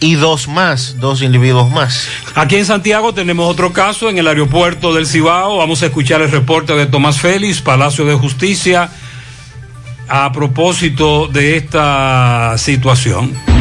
y 0.00 0.14
dos 0.14 0.48
más, 0.48 0.96
dos 0.98 1.22
individuos 1.22 1.70
más. 1.70 2.08
Aquí 2.34 2.56
en 2.56 2.64
Santiago 2.64 3.12
tenemos 3.12 3.50
otro 3.50 3.72
caso 3.72 4.08
en 4.08 4.18
el 4.18 4.26
aeropuerto 4.26 4.94
del 4.94 5.06
Cibao. 5.06 5.58
Vamos 5.58 5.82
a 5.82 5.86
escuchar 5.86 6.22
el 6.22 6.30
reporte 6.30 6.74
de 6.74 6.86
Tomás 6.86 7.20
Félix, 7.20 7.60
Palacio 7.60 8.06
de 8.06 8.14
Justicia, 8.14 8.90
a 10.08 10.32
propósito 10.32 11.28
de 11.28 11.56
esta 11.56 12.54
situación. 12.56 13.59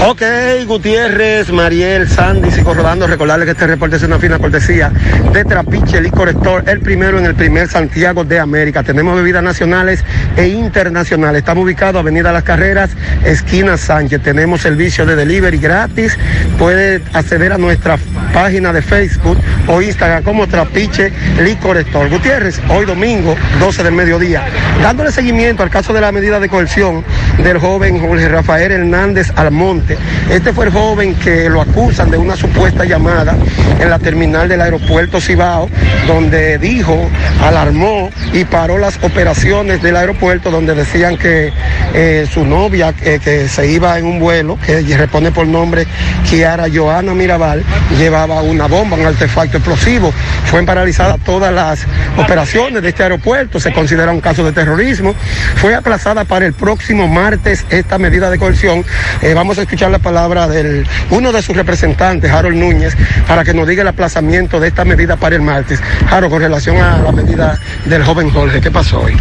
Ok, 0.00 0.22
Gutiérrez, 0.66 1.52
Mariel, 1.52 2.08
Sandy, 2.08 2.50
sigo 2.50 2.74
rodando. 2.74 3.06
Recordarles 3.06 3.46
que 3.46 3.52
este 3.52 3.66
reporte 3.68 3.96
es 3.96 4.02
una 4.02 4.18
fina 4.18 4.38
cortesía 4.38 4.90
de 5.32 5.44
Trapiche 5.44 6.00
Licor 6.00 6.34
el 6.66 6.80
primero 6.80 7.18
en 7.18 7.26
el 7.26 7.34
primer 7.34 7.68
Santiago 7.68 8.24
de 8.24 8.40
América. 8.40 8.82
Tenemos 8.82 9.14
bebidas 9.16 9.44
nacionales 9.44 10.04
e 10.36 10.48
internacionales. 10.48 11.40
Estamos 11.40 11.64
ubicados 11.64 12.00
Avenida 12.00 12.32
Las 12.32 12.42
Carreras, 12.42 12.90
esquina 13.24 13.76
Sánchez. 13.76 14.22
Tenemos 14.22 14.60
servicio 14.62 15.06
de 15.06 15.14
delivery 15.14 15.58
gratis. 15.58 16.18
Puede 16.58 17.00
acceder 17.12 17.52
a 17.52 17.58
nuestra 17.58 17.96
página 18.32 18.72
de 18.72 18.82
Facebook 18.82 19.38
o 19.68 19.80
Instagram 19.80 20.24
como 20.24 20.48
Trapiche 20.48 21.12
Licor 21.42 21.76
Store. 21.76 22.08
Gutiérrez, 22.08 22.60
hoy 22.68 22.86
domingo, 22.86 23.36
12 23.60 23.84
del 23.84 23.92
mediodía, 23.92 24.44
dándole 24.82 25.12
seguimiento 25.12 25.62
al 25.62 25.70
caso 25.70 25.92
de 25.92 26.00
la 26.00 26.10
medida 26.10 26.40
de 26.40 26.48
coerción 26.48 27.04
del 27.42 27.58
joven 27.58 28.00
Jorge 28.00 28.28
Rafael 28.28 28.72
Hernández 28.72 29.30
Almonte 29.36 29.81
Este 30.30 30.52
fue 30.52 30.66
el 30.66 30.72
joven 30.72 31.14
que 31.16 31.48
lo 31.48 31.60
acusan 31.60 32.10
de 32.10 32.16
una 32.16 32.36
supuesta 32.36 32.84
llamada 32.84 33.36
en 33.80 33.90
la 33.90 33.98
terminal 33.98 34.48
del 34.48 34.60
aeropuerto 34.60 35.20
Cibao, 35.20 35.68
donde 36.06 36.58
dijo, 36.58 37.08
alarmó 37.42 38.10
y 38.32 38.44
paró 38.44 38.78
las 38.78 38.98
operaciones 39.02 39.82
del 39.82 39.96
aeropuerto, 39.96 40.50
donde 40.50 40.74
decían 40.74 41.16
que 41.16 41.52
eh, 41.94 42.26
su 42.32 42.44
novia, 42.44 42.94
eh, 43.02 43.18
que 43.22 43.48
se 43.48 43.70
iba 43.70 43.98
en 43.98 44.06
un 44.06 44.18
vuelo, 44.18 44.58
que 44.64 44.82
responde 44.96 45.32
por 45.32 45.46
nombre 45.46 45.86
Kiara 46.28 46.66
Joana 46.72 47.14
Mirabal, 47.14 47.64
llevaba 47.98 48.42
una 48.42 48.66
bomba, 48.66 48.96
un 48.96 49.06
artefacto 49.06 49.58
explosivo. 49.58 50.12
Fue 50.46 50.62
paralizadas 50.62 51.18
todas 51.24 51.52
las 51.52 51.86
operaciones 52.16 52.82
de 52.82 52.88
este 52.88 53.02
aeropuerto, 53.02 53.58
se 53.58 53.72
considera 53.72 54.12
un 54.12 54.20
caso 54.20 54.44
de 54.44 54.52
terrorismo. 54.52 55.14
Fue 55.56 55.74
aplazada 55.74 56.24
para 56.24 56.46
el 56.46 56.52
próximo 56.52 57.08
martes 57.08 57.66
esta 57.70 57.98
medida 57.98 58.30
de 58.30 58.38
coerción. 58.38 58.84
Eh, 59.22 59.34
vamos 59.34 59.58
a 59.58 59.62
escuchar 59.72 59.90
la 59.90 60.00
palabra 60.00 60.48
de 60.48 60.84
uno 61.08 61.32
de 61.32 61.40
sus 61.40 61.56
representantes, 61.56 62.30
Harold 62.30 62.58
Núñez, 62.58 62.94
para 63.26 63.42
que 63.42 63.54
nos 63.54 63.66
diga 63.66 63.80
el 63.80 63.88
aplazamiento 63.88 64.60
de 64.60 64.68
esta 64.68 64.84
medida 64.84 65.16
para 65.16 65.34
el 65.34 65.40
martes. 65.40 65.80
Harold, 66.10 66.30
con 66.30 66.42
relación 66.42 66.76
a 66.76 66.98
la 66.98 67.10
medida 67.10 67.58
del 67.86 68.04
joven 68.04 68.28
Jorge, 68.28 68.60
¿qué 68.60 68.70
pasó 68.70 69.00
hoy? 69.00 69.16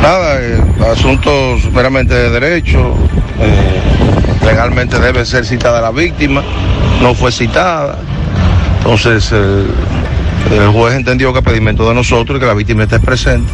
Nada, 0.00 0.40
eh, 0.40 0.62
asuntos 0.92 1.64
meramente 1.72 2.14
de 2.14 2.30
derecho. 2.30 2.94
eh, 3.40 3.80
legalmente 4.46 5.00
debe 5.00 5.26
ser 5.26 5.44
citada 5.44 5.80
la 5.80 5.90
víctima, 5.90 6.40
no 7.02 7.12
fue 7.12 7.32
citada. 7.32 7.98
Entonces, 8.78 9.28
eh, 9.32 9.64
el 10.52 10.68
juez 10.68 10.94
entendió 10.94 11.32
que 11.32 11.42
pedimento 11.42 11.88
de 11.88 11.96
nosotros 11.96 12.36
y 12.36 12.40
que 12.40 12.46
la 12.46 12.54
víctima 12.54 12.84
esté 12.84 13.00
presente. 13.00 13.52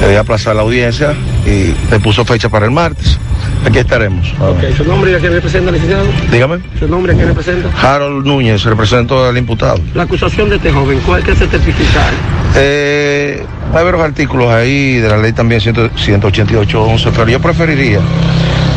Debía 0.00 0.20
aplazar 0.20 0.54
la 0.54 0.62
audiencia 0.62 1.14
y 1.44 1.74
le 1.90 2.00
puso 2.00 2.24
fecha 2.24 2.48
para 2.48 2.66
el 2.66 2.70
martes. 2.70 3.18
Aquí 3.66 3.78
estaremos. 3.78 4.32
¿Su 4.76 4.84
nombre 4.84 5.12
y 5.12 5.14
a 5.14 5.18
quién 5.18 5.32
representa, 5.32 5.70
licenciado? 5.70 6.06
Dígame. 6.30 6.60
¿Su 6.78 6.86
nombre 6.86 7.12
y 7.12 7.14
a 7.14 7.18
quién 7.18 7.28
representa? 7.28 7.68
Harold 7.82 8.24
Núñez, 8.24 8.62
represento 8.64 9.26
al 9.26 9.36
imputado. 9.36 9.80
La 9.94 10.04
acusación 10.04 10.48
de 10.48 10.56
este 10.56 10.70
joven, 10.70 11.00
¿cuál 11.04 11.22
que 11.24 11.34
se 11.34 11.46
certificar? 11.46 12.12
Eh, 12.56 13.44
hay 13.74 13.84
varios 13.84 14.02
artículos 14.02 14.50
ahí 14.50 14.96
de 14.96 15.08
la 15.08 15.18
ley 15.18 15.32
también 15.32 15.60
100 15.60 15.74
188.11, 15.74 17.10
pero 17.14 17.28
yo 17.28 17.40
preferiría 17.40 18.00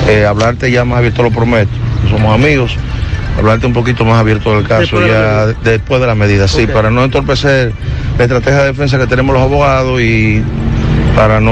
eh, 0.08 0.26
hablarte 0.26 0.72
ya 0.72 0.84
más 0.84 1.00
abierto, 1.00 1.24
lo 1.24 1.32
prometo. 1.32 1.72
Somos 2.10 2.34
amigos, 2.34 2.76
hablarte 3.38 3.68
un 3.68 3.74
poquito 3.74 4.04
más 4.04 4.20
abierto 4.20 4.56
del 4.56 4.68
caso 4.68 5.00
Después 5.00 5.08
ya 5.08 5.46
después 5.64 6.02
de 6.02 6.08
la 6.08 6.16
medida, 6.16 6.48
sí, 6.48 6.68
para 6.68 6.90
no 6.90 7.04
entorpecer 7.04 7.72
la 8.18 8.24
estrategia 8.24 8.62
de 8.62 8.68
defensa 8.68 8.98
que 8.98 9.08
tenemos 9.08 9.34
los 9.34 9.44
abogados 9.44 10.02
y 10.02 10.44
para 11.16 11.40
no 11.40 11.52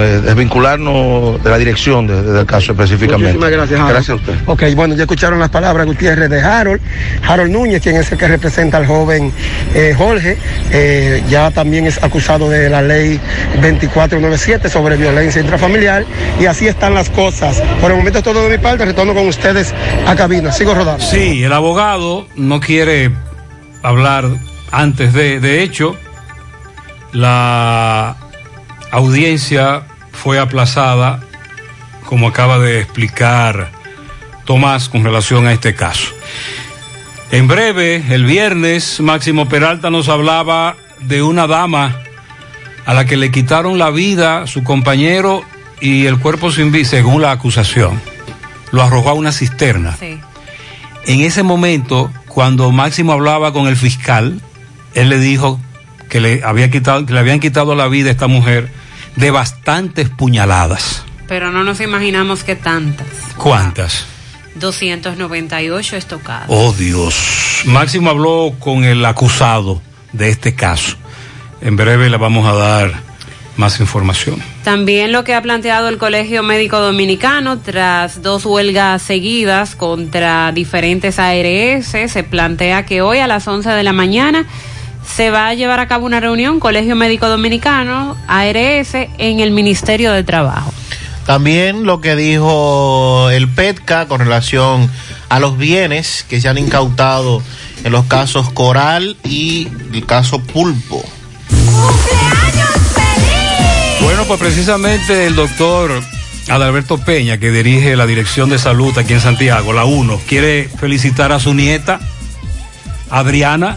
eh, 0.00 0.20
desvincularnos 0.22 1.42
de 1.42 1.50
la 1.50 1.58
dirección 1.58 2.06
de- 2.06 2.22
de- 2.22 2.32
del 2.32 2.46
caso 2.46 2.72
específicamente. 2.72 3.32
Muchísimas 3.38 3.50
gracias, 3.50 3.80
Harold. 3.80 3.92
Gracias 3.94 4.10
a 4.10 4.14
usted. 4.14 4.34
Ok, 4.46 4.62
bueno, 4.74 4.94
ya 4.94 5.02
escucharon 5.02 5.38
las 5.38 5.48
palabras 5.50 5.86
Gutiérrez 5.86 6.28
de 6.28 6.40
Harold. 6.42 6.80
Harold 7.26 7.50
Núñez, 7.52 7.80
quien 7.82 7.96
es 7.96 8.10
el 8.12 8.18
que 8.18 8.28
representa 8.28 8.76
al 8.78 8.86
joven 8.86 9.32
eh, 9.74 9.94
Jorge, 9.96 10.36
eh, 10.72 11.22
ya 11.28 11.50
también 11.50 11.86
es 11.86 12.02
acusado 12.02 12.48
de 12.50 12.68
la 12.68 12.82
ley 12.82 13.20
2497 13.62 14.68
sobre 14.68 14.96
violencia 14.96 15.40
intrafamiliar. 15.40 16.04
Y 16.40 16.46
así 16.46 16.66
están 16.66 16.94
las 16.94 17.08
cosas. 17.10 17.62
Por 17.80 17.90
el 17.90 17.96
momento 17.96 18.18
es 18.18 18.24
todo 18.24 18.42
de 18.48 18.56
mi 18.56 18.62
parte. 18.62 18.84
Retorno 18.84 19.14
con 19.14 19.26
ustedes 19.28 19.72
a 20.06 20.14
cabina. 20.16 20.52
Sigo 20.52 20.74
rodando. 20.74 21.04
Sí, 21.04 21.42
el 21.44 21.52
abogado 21.52 22.26
no 22.36 22.60
quiere 22.60 23.10
hablar 23.82 24.24
antes 24.72 25.12
de, 25.12 25.40
de 25.40 25.62
hecho, 25.62 25.96
la 27.12 28.16
audiencia 28.90 29.82
fue 30.12 30.38
aplazada, 30.38 31.20
como 32.06 32.28
acaba 32.28 32.58
de 32.58 32.80
explicar 32.80 33.70
Tomás 34.44 34.88
con 34.88 35.04
relación 35.04 35.46
a 35.46 35.52
este 35.52 35.74
caso. 35.74 36.08
En 37.30 37.46
breve, 37.46 38.04
el 38.10 38.24
viernes, 38.24 39.00
Máximo 39.00 39.48
Peralta 39.48 39.90
nos 39.90 40.08
hablaba 40.08 40.74
de 41.00 41.22
una 41.22 41.46
dama 41.46 41.96
a 42.84 42.94
la 42.94 43.04
que 43.04 43.16
le 43.16 43.30
quitaron 43.30 43.78
la 43.78 43.90
vida 43.90 44.48
su 44.48 44.64
compañero 44.64 45.44
y 45.80 46.06
el 46.06 46.18
cuerpo 46.18 46.50
sin 46.50 46.72
vida, 46.72 46.88
según 46.88 47.22
la 47.22 47.30
acusación. 47.30 48.00
Lo 48.72 48.82
arrojó 48.82 49.10
a 49.10 49.14
una 49.14 49.30
cisterna. 49.30 49.96
En 50.00 51.20
ese 51.20 51.44
momento, 51.44 52.10
cuando 52.26 52.72
Máximo 52.72 53.12
hablaba 53.12 53.52
con 53.52 53.68
el 53.68 53.76
fiscal, 53.76 54.40
él 54.94 55.08
le 55.08 55.18
dijo 55.18 55.60
que 56.08 56.20
le, 56.20 56.42
había 56.42 56.70
quitado, 56.70 57.06
que 57.06 57.12
le 57.12 57.20
habían 57.20 57.38
quitado 57.38 57.76
la 57.76 57.86
vida 57.86 58.08
a 58.08 58.12
esta 58.12 58.26
mujer 58.26 58.68
de 59.20 59.30
bastantes 59.30 60.08
puñaladas. 60.08 61.04
Pero 61.28 61.52
no 61.52 61.62
nos 61.62 61.80
imaginamos 61.80 62.42
que 62.42 62.56
tantas. 62.56 63.06
¿Cuántas? 63.36 64.06
298 64.54 65.96
estocadas. 65.96 66.46
Oh 66.48 66.72
Dios. 66.72 67.62
Máximo 67.66 68.10
habló 68.10 68.54
con 68.58 68.84
el 68.84 69.04
acusado 69.04 69.80
de 70.12 70.30
este 70.30 70.54
caso. 70.54 70.96
En 71.60 71.76
breve 71.76 72.08
le 72.08 72.16
vamos 72.16 72.46
a 72.46 72.54
dar 72.54 73.10
más 73.56 73.78
información. 73.78 74.42
También 74.64 75.12
lo 75.12 75.22
que 75.22 75.34
ha 75.34 75.42
planteado 75.42 75.88
el 75.88 75.98
Colegio 75.98 76.42
Médico 76.42 76.80
Dominicano 76.80 77.58
tras 77.58 78.22
dos 78.22 78.46
huelgas 78.46 79.02
seguidas 79.02 79.76
contra 79.76 80.50
diferentes 80.52 81.18
ARS, 81.18 81.86
se 82.10 82.24
plantea 82.24 82.86
que 82.86 83.02
hoy 83.02 83.18
a 83.18 83.26
las 83.26 83.46
11 83.46 83.68
de 83.68 83.82
la 83.82 83.92
mañana 83.92 84.46
se 85.04 85.30
va 85.30 85.48
a 85.48 85.54
llevar 85.54 85.80
a 85.80 85.88
cabo 85.88 86.06
una 86.06 86.20
reunión 86.20 86.60
Colegio 86.60 86.96
Médico 86.96 87.28
Dominicano, 87.28 88.16
ARS, 88.26 88.94
en 88.94 89.40
el 89.40 89.50
Ministerio 89.50 90.12
de 90.12 90.24
Trabajo. 90.24 90.72
También 91.26 91.84
lo 91.84 92.00
que 92.00 92.16
dijo 92.16 93.30
el 93.30 93.48
PETCA 93.48 94.06
con 94.06 94.20
relación 94.20 94.90
a 95.28 95.38
los 95.38 95.56
bienes 95.56 96.24
que 96.28 96.40
se 96.40 96.48
han 96.48 96.58
incautado 96.58 97.42
en 97.84 97.92
los 97.92 98.06
casos 98.06 98.50
Coral 98.50 99.16
y 99.24 99.68
el 99.92 100.04
caso 100.06 100.40
Pulpo. 100.40 101.04
Bueno, 104.02 104.24
pues 104.24 104.40
precisamente 104.40 105.26
el 105.26 105.36
doctor 105.36 106.02
Adalberto 106.48 106.98
Peña, 106.98 107.38
que 107.38 107.50
dirige 107.50 107.96
la 107.96 108.06
Dirección 108.06 108.50
de 108.50 108.58
Salud 108.58 108.96
aquí 108.98 109.12
en 109.12 109.20
Santiago, 109.20 109.72
la 109.72 109.84
1, 109.84 110.20
quiere 110.26 110.68
felicitar 110.80 111.32
a 111.32 111.38
su 111.38 111.54
nieta, 111.54 112.00
Adriana, 113.08 113.76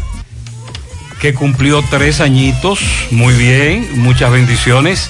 que 1.24 1.34
cumplió 1.34 1.82
tres 1.90 2.20
añitos. 2.20 2.82
Muy 3.10 3.34
bien, 3.34 3.88
muchas 4.02 4.30
bendiciones. 4.30 5.10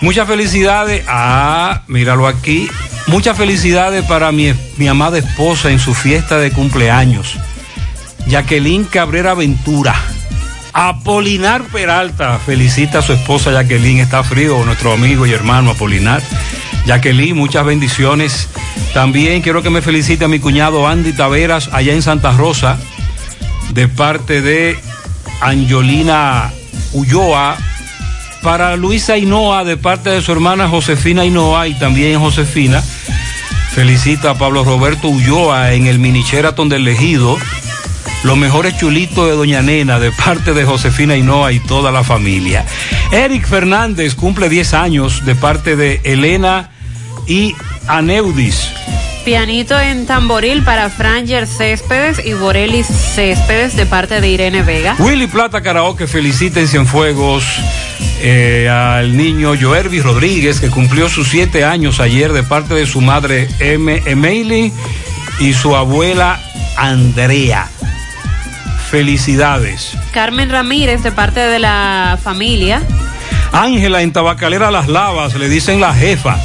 Muchas 0.00 0.26
felicidades. 0.26 1.04
Ah, 1.06 1.82
míralo 1.86 2.26
aquí. 2.26 2.68
Muchas 3.06 3.38
felicidades 3.38 4.04
para 4.04 4.32
mi, 4.32 4.52
mi 4.78 4.88
amada 4.88 5.16
esposa 5.18 5.70
en 5.70 5.78
su 5.78 5.94
fiesta 5.94 6.38
de 6.38 6.50
cumpleaños. 6.50 7.38
Jacqueline 8.26 8.82
Cabrera 8.82 9.34
Ventura. 9.34 9.94
Apolinar 10.72 11.62
Peralta 11.62 12.40
felicita 12.44 12.98
a 12.98 13.02
su 13.02 13.12
esposa 13.12 13.52
Jacqueline. 13.52 14.00
Está 14.00 14.24
frío, 14.24 14.64
nuestro 14.64 14.92
amigo 14.92 15.24
y 15.24 15.32
hermano 15.32 15.70
Apolinar. 15.70 16.20
Jacqueline, 16.84 17.36
muchas 17.36 17.64
bendiciones. 17.64 18.48
También 18.92 19.40
quiero 19.40 19.62
que 19.62 19.70
me 19.70 19.82
felicite 19.82 20.24
a 20.24 20.28
mi 20.28 20.40
cuñado 20.40 20.88
Andy 20.88 21.12
Taveras 21.12 21.70
allá 21.72 21.92
en 21.92 22.02
Santa 22.02 22.32
Rosa, 22.32 22.76
de 23.72 23.86
parte 23.86 24.42
de 24.42 24.76
Angelina 25.40 26.52
Ulloa. 26.92 27.56
Para 28.42 28.76
Luisa 28.76 29.16
Hinoa, 29.16 29.64
de 29.64 29.76
parte 29.76 30.10
de 30.10 30.22
su 30.22 30.30
hermana 30.30 30.68
Josefina 30.68 31.24
Hinoa 31.24 31.66
y 31.68 31.74
también 31.74 32.20
Josefina. 32.20 32.82
Felicita 33.74 34.30
a 34.30 34.38
Pablo 34.38 34.64
Roberto 34.64 35.08
Ulloa 35.08 35.72
en 35.72 35.86
el 35.86 35.98
mini 35.98 36.22
Sheraton 36.22 36.68
del 36.68 36.86
Ejido. 36.86 37.36
Los 38.22 38.36
mejores 38.36 38.76
chulitos 38.78 39.28
de 39.28 39.34
Doña 39.34 39.62
Nena 39.62 39.98
de 39.98 40.12
parte 40.12 40.54
de 40.54 40.64
Josefina 40.64 41.16
Hinoa 41.16 41.52
y 41.52 41.58
toda 41.60 41.92
la 41.92 42.04
familia. 42.04 42.64
Eric 43.12 43.46
Fernández 43.46 44.14
cumple 44.14 44.48
10 44.48 44.74
años 44.74 45.24
de 45.24 45.34
parte 45.34 45.76
de 45.76 46.00
Elena 46.04 46.70
y 47.26 47.54
Aneudis. 47.88 48.68
Pianito 49.26 49.76
en 49.76 50.06
tamboril 50.06 50.62
para 50.62 50.88
Franger 50.88 51.48
Céspedes 51.48 52.24
y 52.24 52.34
Borelis 52.34 52.86
Céspedes 52.86 53.74
de 53.74 53.84
parte 53.84 54.20
de 54.20 54.28
Irene 54.28 54.62
Vega. 54.62 54.94
Willy 55.00 55.26
Plata 55.26 55.62
Karaoke 55.62 56.06
felicita 56.06 56.60
en 56.60 56.68
Cienfuegos 56.68 57.42
eh, 58.22 58.68
al 58.68 59.16
niño 59.16 59.54
Joervis 59.60 60.04
Rodríguez 60.04 60.60
que 60.60 60.70
cumplió 60.70 61.08
sus 61.08 61.26
siete 61.26 61.64
años 61.64 61.98
ayer 61.98 62.32
de 62.32 62.44
parte 62.44 62.74
de 62.74 62.86
su 62.86 63.00
madre 63.00 63.48
M. 63.58 64.00
Emily 64.06 64.72
y 65.40 65.54
su 65.54 65.74
abuela 65.74 66.40
Andrea. 66.76 67.68
Felicidades. 68.92 69.98
Carmen 70.12 70.50
Ramírez 70.50 71.02
de 71.02 71.10
parte 71.10 71.40
de 71.40 71.58
la 71.58 72.16
familia. 72.22 72.80
Ángela 73.50 74.02
en 74.02 74.12
Tabacalera 74.12 74.70
Las 74.70 74.86
Lavas, 74.86 75.34
le 75.34 75.48
dicen 75.48 75.80
la 75.80 75.92
jefa, 75.92 76.38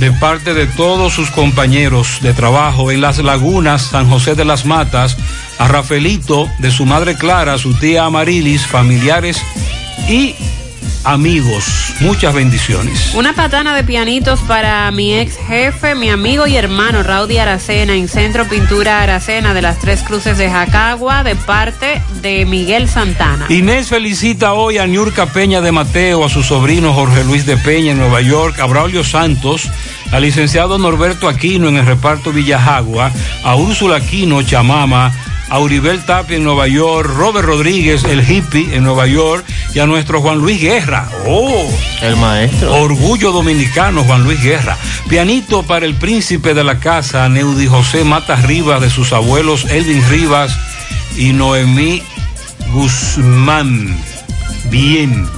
de 0.00 0.10
parte 0.12 0.54
de 0.54 0.66
todos 0.66 1.12
sus 1.12 1.30
compañeros 1.30 2.20
de 2.22 2.32
trabajo 2.32 2.90
en 2.90 3.02
Las 3.02 3.18
Lagunas, 3.18 3.82
San 3.82 4.08
José 4.08 4.34
de 4.34 4.46
las 4.46 4.64
Matas, 4.64 5.14
a 5.58 5.68
Rafaelito, 5.68 6.48
de 6.58 6.70
su 6.70 6.86
madre 6.86 7.16
Clara, 7.16 7.58
su 7.58 7.74
tía 7.74 8.06
Amarilis, 8.06 8.66
familiares 8.66 9.42
y 10.08 10.34
amigos. 11.04 11.64
Muchas 12.00 12.34
bendiciones. 12.34 13.14
Una 13.14 13.34
patana 13.34 13.74
de 13.74 13.84
pianitos 13.84 14.40
para 14.40 14.90
mi 14.90 15.14
ex 15.14 15.36
jefe, 15.36 15.94
mi 15.94 16.10
amigo 16.10 16.46
y 16.46 16.56
hermano 16.56 17.02
Raudy 17.02 17.38
Aracena 17.38 17.94
en 17.94 18.08
Centro 18.08 18.46
Pintura 18.48 19.02
Aracena 19.02 19.54
de 19.54 19.62
las 19.62 19.78
Tres 19.78 20.02
Cruces 20.02 20.38
de 20.38 20.50
Jacagua 20.50 21.22
de 21.22 21.36
parte 21.36 22.02
de 22.22 22.44
Miguel 22.46 22.88
Santana. 22.88 23.46
Inés 23.48 23.88
felicita 23.88 24.52
hoy 24.52 24.78
a 24.78 24.86
Niurka 24.86 25.26
Peña 25.26 25.60
de 25.60 25.72
Mateo, 25.72 26.24
a 26.24 26.28
su 26.28 26.42
sobrino 26.42 26.92
Jorge 26.92 27.24
Luis 27.24 27.46
de 27.46 27.56
Peña 27.56 27.92
en 27.92 27.98
Nueva 27.98 28.20
York, 28.20 28.58
a 28.60 28.66
Braulio 28.66 29.04
Santos, 29.04 29.68
al 30.12 30.22
licenciado 30.22 30.78
Norberto 30.78 31.28
Aquino 31.28 31.68
en 31.68 31.76
el 31.76 31.86
reparto 31.86 32.32
Villajagua, 32.32 33.10
a 33.44 33.54
Úrsula 33.56 33.96
Aquino 33.96 34.42
Chamama, 34.42 35.12
a 35.50 35.58
Uribel 35.58 36.02
Tapia 36.04 36.36
en 36.36 36.44
Nueva 36.44 36.68
York, 36.68 37.10
Robert 37.14 37.44
Rodríguez, 37.44 38.04
el 38.04 38.28
hippie 38.28 38.74
en 38.74 38.84
Nueva 38.84 39.06
York, 39.08 39.44
y 39.74 39.80
a 39.80 39.86
nuestro 39.86 40.20
Juan 40.20 40.38
Luis 40.38 40.60
Guerra. 40.60 41.08
¡Oh! 41.26 41.68
El 42.00 42.16
maestro. 42.16 42.72
Orgullo 42.74 43.32
dominicano, 43.32 44.04
Juan 44.04 44.22
Luis 44.22 44.40
Guerra. 44.42 44.78
Pianito 45.08 45.64
para 45.64 45.86
el 45.86 45.96
príncipe 45.96 46.54
de 46.54 46.64
la 46.64 46.78
casa, 46.78 47.28
Neudi 47.28 47.66
José 47.66 48.04
Mata 48.04 48.36
Rivas, 48.36 48.80
de 48.80 48.90
sus 48.90 49.12
abuelos 49.12 49.64
Elvin 49.64 50.08
Rivas 50.08 50.56
y 51.16 51.32
Noemí 51.32 52.02
Guzmán. 52.72 53.96
Bien. 54.70 55.28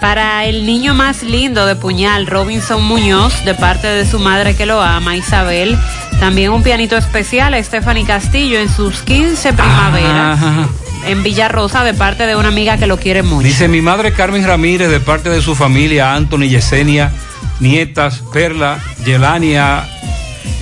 Para 0.00 0.44
el 0.44 0.66
niño 0.66 0.94
más 0.94 1.22
lindo 1.22 1.64
de 1.64 1.76
Puñal, 1.76 2.26
Robinson 2.26 2.84
Muñoz, 2.84 3.44
de 3.44 3.54
parte 3.54 3.86
de 3.86 4.04
su 4.04 4.18
madre 4.18 4.54
que 4.54 4.66
lo 4.66 4.82
ama, 4.82 5.16
Isabel. 5.16 5.78
También 6.20 6.50
un 6.50 6.62
pianito 6.62 6.96
especial 6.96 7.54
a 7.54 7.62
Stephanie 7.62 8.04
Castillo 8.04 8.58
en 8.58 8.68
sus 8.68 9.02
15 9.02 9.52
primaveras. 9.52 10.38
Ajá. 10.38 10.68
En 11.06 11.22
Villarrosa, 11.22 11.84
de 11.84 11.92
parte 11.92 12.26
de 12.26 12.34
una 12.34 12.48
amiga 12.48 12.78
que 12.78 12.86
lo 12.86 12.98
quiere 12.98 13.22
mucho. 13.22 13.46
Dice 13.46 13.68
mi 13.68 13.82
madre 13.82 14.12
Carmen 14.12 14.46
Ramírez, 14.46 14.88
de 14.88 15.00
parte 15.00 15.28
de 15.28 15.42
su 15.42 15.54
familia, 15.54 16.14
Anthony 16.14 16.48
Yesenia, 16.48 17.12
nietas, 17.60 18.22
Perla, 18.32 18.78
Yelania. 19.04 19.86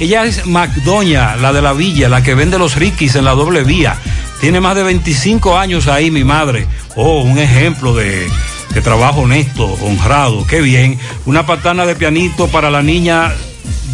Ella 0.01 0.25
es 0.25 0.47
Macdoña, 0.47 1.37
la 1.37 1.53
de 1.53 1.63
la 1.63 1.73
villa, 1.73 2.09
la 2.09 2.25
que 2.25 2.35
vende 2.35 2.59
los 2.59 2.75
riquis 2.75 3.15
en 3.15 3.25
la 3.25 3.33
doble 3.33 3.63
vía. 3.63 3.97
Tiene 4.41 4.61
más 4.61 4.75
de 4.75 4.83
25 4.83 5.57
años 5.57 5.87
ahí, 5.87 6.11
mi 6.11 6.25
madre. 6.25 6.67
Oh, 6.97 7.23
un 7.23 7.39
ejemplo 7.39 7.95
de, 7.95 8.27
de 8.71 8.81
trabajo 8.81 9.21
honesto, 9.21 9.67
honrado, 9.81 10.45
qué 10.47 10.61
bien. 10.61 10.99
Una 11.25 11.47
patana 11.47 11.87
de 11.87 11.95
pianito 11.95 12.49
para 12.49 12.69
la 12.69 12.83
niña 12.83 13.33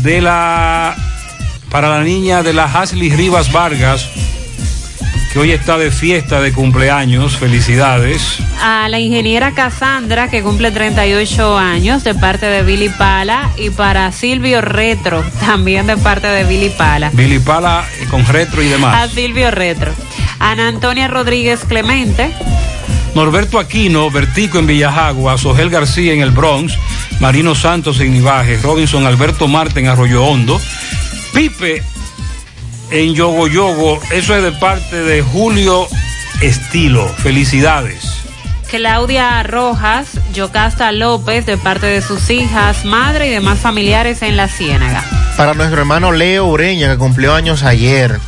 de 0.03 0.23
la 0.23 0.97
para 1.71 1.89
la 1.89 2.03
niña 2.03 2.43
de 2.43 2.53
la 2.53 2.65
Hasley 2.65 3.11
Rivas 3.11 3.53
Vargas, 3.53 4.09
que 5.33 5.39
hoy 5.39 5.53
está 5.53 5.77
de 5.77 5.91
fiesta 5.91 6.41
de 6.41 6.53
cumpleaños. 6.53 7.37
Felicidades. 7.37 8.39
A 8.63 8.89
la 8.89 8.99
ingeniera 8.99 9.53
Cassandra, 9.53 10.31
que 10.31 10.43
cumple 10.43 10.71
38 10.71 11.59
años, 11.59 12.05
de 12.05 12.15
parte 12.15 12.47
de 12.47 12.63
Billy 12.63 12.89
Pala. 12.89 13.51
Y 13.57 13.71
para 13.71 14.11
Silvio 14.13 14.61
Retro, 14.61 15.23
también 15.41 15.87
de 15.87 15.97
parte 15.97 16.27
de 16.27 16.45
Billy 16.45 16.71
Pala. 16.71 17.11
Billy 17.13 17.39
Pala 17.39 17.85
eh, 18.01 18.07
con 18.11 18.25
retro 18.27 18.63
y 18.63 18.69
A 18.69 18.71
demás. 18.71 19.11
Silvio 19.11 19.51
Retro. 19.51 19.93
Ana 20.39 20.69
Antonia 20.69 21.09
Rodríguez 21.09 21.61
Clemente. 21.67 22.33
Norberto 23.15 23.59
Aquino, 23.59 24.11
Vertico 24.11 24.59
en 24.59 24.67
Villajagua, 24.67 25.39
Sogel 25.39 25.71
García 25.71 26.13
en 26.13 26.21
el 26.21 26.31
Bronx, 26.31 26.75
Marino 27.21 27.55
Santos 27.55 27.99
en 28.01 28.15
Ibaje, 28.15 28.59
Robinson 28.63 29.07
Alberto 29.07 29.49
Marte 29.49 29.81
en 29.81 29.89
Arroyo 29.89 30.25
Hondo, 30.25 30.61
Pipe 31.39 31.81
en 32.91 33.15
Yogo 33.15 33.47
Yogo, 33.47 34.01
eso 34.11 34.35
es 34.35 34.43
de 34.43 34.51
parte 34.51 34.97
de 34.97 35.23
Julio 35.23 35.87
Estilo. 36.41 37.07
Felicidades. 37.07 38.25
Claudia 38.69 39.41
Rojas, 39.45 40.19
Yocasta 40.35 40.91
López, 40.91 41.47
de 41.47 41.57
parte 41.57 41.87
de 41.87 42.03
sus 42.03 42.29
hijas, 42.31 42.85
madre 42.85 43.29
y 43.29 43.31
demás 43.31 43.61
familiares 43.61 44.23
en 44.23 44.37
La 44.37 44.49
Ciénaga. 44.49 45.05
Para 45.37 45.55
nuestro 45.55 45.79
hermano 45.79 46.11
Leo 46.11 46.47
Ureña, 46.47 46.91
que 46.91 46.99
cumplió 46.99 47.33
años 47.33 47.63
ayer. 47.63 48.19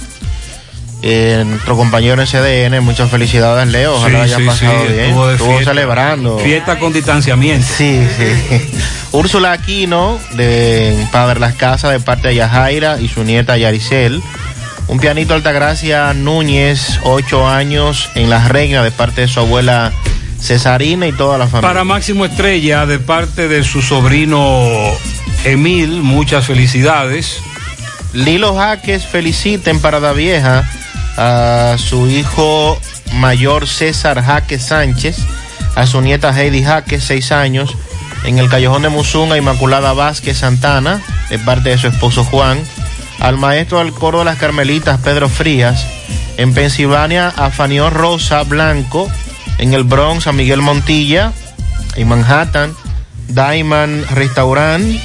Eh, 1.03 1.43
nuestro 1.47 1.77
compañero 1.77 2.21
en 2.21 2.27
CDN, 2.29 2.81
muchas 2.83 3.11
felicidades 3.11 3.67
Leo, 3.69 3.95
ojalá 3.97 4.19
Sí, 4.19 4.25
haya 4.25 4.37
sí, 4.37 4.43
pasado 4.45 4.83
sí, 4.87 4.93
bien. 4.93 5.05
estuvo 5.07 5.27
de 5.27 5.33
Estuvo 5.35 5.51
fiesta. 5.53 5.71
celebrando. 5.71 6.39
Fiesta 6.39 6.79
con 6.79 6.93
distanciamiento. 6.93 7.67
Sí, 7.67 8.07
sí. 8.19 8.71
Úrsula 9.13 9.53
Aquino, 9.53 10.19
de 10.35 11.07
Padre 11.11 11.41
Las 11.41 11.55
Casas, 11.55 11.93
de 11.93 12.01
parte 12.01 12.29
de 12.29 12.35
Yajaira 12.35 13.01
y 13.01 13.09
su 13.09 13.25
nieta 13.25 13.57
Yaricel. 13.57 14.23
Un 14.89 14.99
pianito 14.99 15.35
Altagracia 15.35 16.13
Núñez, 16.15 16.99
ocho 17.05 17.49
años, 17.49 18.11
en 18.15 18.29
La 18.29 18.47
Reina, 18.49 18.83
de 18.83 18.91
parte 18.91 19.23
de 19.23 19.29
su 19.29 19.41
abuela 19.41 19.93
Cesarina 20.41 21.07
y 21.07 21.13
toda 21.13 21.39
la 21.39 21.47
familia. 21.47 21.69
Para 21.69 21.85
Máximo 21.85 22.25
Estrella, 22.27 22.85
de 22.87 22.99
parte 22.99 23.47
de 23.49 23.63
su 23.63 23.81
sobrino 23.83 24.69
Emil, 25.45 26.03
muchas 26.03 26.47
felicidades. 26.47 27.41
Lilo 28.13 28.57
Jaques 28.57 29.07
felicita 29.07 29.71
en 29.71 29.81
Parada 29.81 30.13
Vieja 30.13 30.69
a 31.17 31.77
su 31.79 32.09
hijo 32.09 32.79
mayor 33.15 33.69
César 33.69 34.23
Jaques 34.23 34.67
Sánchez, 34.67 35.17
a 35.77 35.87
su 35.87 36.01
nieta 36.01 36.31
Heidi 36.31 36.63
Jaques, 36.63 37.05
seis 37.05 37.31
años, 37.31 37.77
en 38.25 38.39
el 38.39 38.49
Callejón 38.49 38.83
de 38.83 38.89
Musunga, 38.89 39.37
Inmaculada 39.37 39.93
Vázquez 39.93 40.39
Santana, 40.39 41.01
de 41.29 41.39
parte 41.39 41.71
de 41.71 41.79
su 41.79 41.87
esposo 41.87 42.25
Juan, 42.25 42.59
al 43.21 43.37
maestro 43.37 43.79
del 43.79 43.93
coro 43.93 44.21
de 44.21 44.25
las 44.25 44.39
Carmelitas, 44.39 45.01
Pedro 45.01 45.29
Frías, 45.29 45.87
en 46.37 46.53
Pensilvania, 46.55 47.29
a 47.29 47.51
Fanión 47.51 47.93
Rosa 47.93 48.43
Blanco, 48.43 49.11
en 49.59 49.75
el 49.75 49.85
Bronx, 49.85 50.27
a 50.27 50.33
Miguel 50.33 50.63
Montilla, 50.63 51.33
en 51.97 52.09
Manhattan, 52.09 52.75
Diamond 53.29 54.05
Restaurant, 54.11 55.01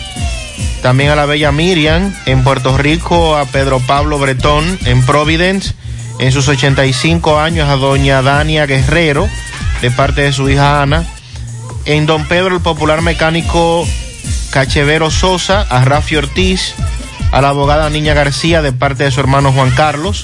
también 0.86 1.10
a 1.10 1.16
la 1.16 1.26
bella 1.26 1.52
Miriam, 1.52 2.14
en 2.28 2.44
Puerto 2.44 2.78
Rico 2.78 3.36
a 3.36 3.46
Pedro 3.46 3.80
Pablo 3.80 4.20
Bretón, 4.20 4.78
en 4.86 5.04
Providence, 5.04 5.74
en 6.20 6.32
sus 6.32 6.48
85 6.48 7.40
años 7.40 7.68
a 7.68 7.76
doña 7.76 8.22
Dania 8.22 8.68
Guerrero, 8.68 9.28
de 9.82 9.90
parte 9.90 10.22
de 10.22 10.32
su 10.32 10.48
hija 10.48 10.84
Ana, 10.84 11.04
en 11.86 12.06
Don 12.06 12.28
Pedro 12.28 12.54
el 12.54 12.62
popular 12.62 13.02
mecánico 13.02 13.84
Cachevero 14.52 15.10
Sosa, 15.10 15.62
a 15.72 15.84
Rafi 15.86 16.18
Ortiz, 16.18 16.76
a 17.32 17.42
la 17.42 17.50
abogada 17.50 17.90
Niña 17.90 18.14
García, 18.14 18.62
de 18.62 18.72
parte 18.72 19.06
de 19.06 19.12
su 19.12 19.20
hermano 19.20 19.52
Juan 19.52 19.72
Carlos, 19.72 20.24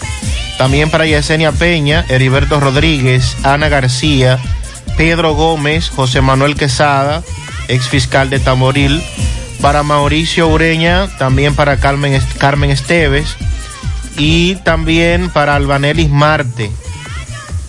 también 0.60 0.92
para 0.92 1.08
Yesenia 1.08 1.54
Peña, 1.54 2.06
Heriberto 2.08 2.60
Rodríguez, 2.60 3.36
Ana 3.42 3.68
García, 3.68 4.38
Pedro 4.96 5.34
Gómez, 5.34 5.90
José 5.90 6.22
Manuel 6.22 6.54
Quesada, 6.54 7.24
ex 7.68 7.88
fiscal 7.88 8.30
de 8.30 8.38
Tamboril, 8.38 9.02
para 9.62 9.84
Mauricio 9.84 10.48
Ureña, 10.48 11.08
también 11.18 11.56
para 11.56 11.78
Carmen, 11.78 12.20
Carmen 12.38 12.72
Esteves 12.72 13.36
y 14.18 14.56
también 14.56 15.30
para 15.30 15.56
Albanelis 15.56 16.10
Marte. 16.10 16.72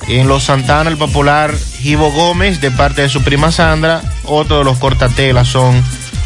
En 0.08 0.26
Los 0.26 0.44
Santana, 0.44 0.90
el 0.90 0.96
popular 0.96 1.54
Gibo 1.78 2.10
Gómez, 2.10 2.60
de 2.60 2.70
parte 2.70 3.02
de 3.02 3.08
su 3.08 3.22
prima 3.22 3.52
Sandra, 3.52 4.02
otro 4.24 4.58
de 4.58 4.64
los 4.64 4.78
cortatelas 4.78 5.48
son 5.48 5.82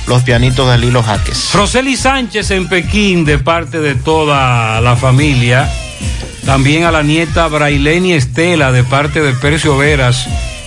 los 0.07 0.23
pianitos 0.23 0.71
de 0.71 0.79
Lilo 0.79 1.03
Jaques. 1.03 1.53
Roseli 1.53 1.97
Sánchez 1.97 2.51
en 2.53 2.69
Pekín, 2.69 3.25
de 3.25 3.39
parte 3.39 3.81
de 3.81 3.95
toda 3.95 4.81
la 4.81 4.97
familia. 4.97 5.69
También 6.45 6.85
a 6.85 6.93
la 6.93 7.03
nieta 7.03 7.49
Braileni 7.49 8.13
Estela, 8.13 8.71
de 8.71 8.85
parte 8.85 9.21
de 9.21 9.33
Percio 9.33 9.77
Veras 9.77 10.27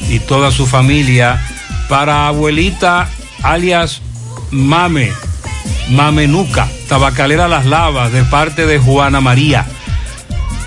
y 0.10 0.20
toda 0.20 0.52
su 0.52 0.68
familia. 0.68 1.42
Para 1.88 2.28
abuelita, 2.28 3.10
alias 3.42 4.02
Mame, 4.52 5.12
Mamenuca, 5.90 6.68
Tabacalera 6.88 7.48
Las 7.48 7.66
Lavas, 7.66 8.12
de 8.12 8.24
parte 8.24 8.66
de 8.66 8.80
Juana 8.80 9.22
María. 9.22 9.66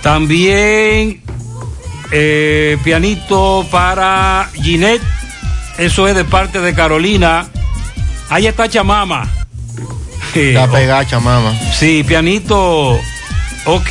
También 0.02 1.22
eh, 2.10 2.78
pianito 2.84 3.66
para 3.70 4.50
Ginette, 4.54 5.02
eso 5.78 6.08
es 6.08 6.14
de 6.14 6.24
parte 6.24 6.60
de 6.60 6.74
Carolina. 6.74 7.46
Ahí 8.28 8.46
está 8.46 8.68
Chamama. 8.68 9.28
La 10.34 10.66
pegada 10.70 11.06
Chamama. 11.06 11.52
Sí, 11.72 12.04
pianito, 12.04 12.98
ok. 13.66 13.90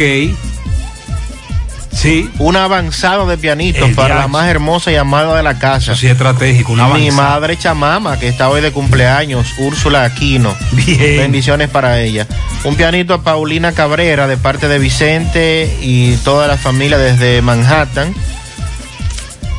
Sí. 1.94 2.30
Un 2.40 2.56
avanzado 2.56 3.28
de 3.28 3.38
pianitos 3.38 3.90
El 3.90 3.96
para 3.96 4.16
la 4.16 4.28
más 4.28 4.48
hermosa 4.48 4.92
llamada 4.92 5.36
de 5.36 5.44
la 5.44 5.60
casa. 5.60 5.96
sí, 5.96 6.08
estratégico, 6.08 6.72
una 6.72 6.88
Mi 6.88 7.12
madre 7.12 7.58
chamama, 7.58 8.18
que 8.18 8.28
está 8.28 8.50
hoy 8.50 8.62
de 8.62 8.72
cumpleaños, 8.72 9.54
Úrsula 9.58 10.04
Aquino. 10.04 10.56
Bien. 10.72 11.18
Bendiciones 11.18 11.70
para 11.70 12.00
ella. 12.00 12.26
Un 12.64 12.76
pianito 12.76 13.14
a 13.14 13.24
Paulina 13.24 13.74
Cabrera 13.74 14.28
de 14.28 14.38
parte 14.38 14.68
de 14.68 14.80
Vicente 14.80 15.78
y 15.82 16.16
toda 16.18 16.48
la 16.48 16.58
familia 16.58 16.98
desde 16.98 17.42
Manhattan. 17.42 18.14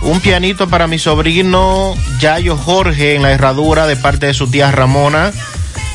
Un 0.02 0.20
pianito 0.20 0.68
para 0.68 0.88
mi 0.88 0.98
sobrino 0.98 1.94
Yayo 2.18 2.56
Jorge 2.56 3.14
en 3.14 3.22
la 3.22 3.30
herradura 3.32 3.86
de 3.86 3.96
parte 3.96 4.26
de 4.26 4.34
su 4.34 4.50
tía 4.50 4.70
Ramona. 4.72 5.30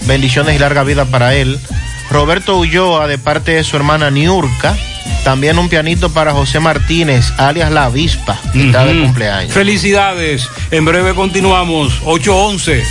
Bendiciones 0.06 0.56
y 0.56 0.60
larga 0.60 0.84
vida 0.84 1.06
para 1.06 1.34
él. 1.36 1.60
Roberto 2.10 2.58
Ulloa 2.58 3.08
de 3.08 3.18
parte 3.18 3.52
de 3.52 3.64
su 3.66 3.76
hermana 3.76 4.10
Niurka 4.12 4.78
También 5.24 5.60
un 5.60 5.70
pianito 5.70 6.10
para 6.10 6.32
José 6.32 6.60
Martínez, 6.60 7.34
alias 7.38 7.72
La 7.72 7.86
Avispa, 7.86 8.40
que 8.54 8.68
está 8.68 8.86
de 8.86 9.00
cumpleaños. 9.02 9.54
Felicidades. 9.54 10.48
En 10.72 10.86
breve 10.86 11.14
continuamos. 11.14 12.02
811. 12.06 12.84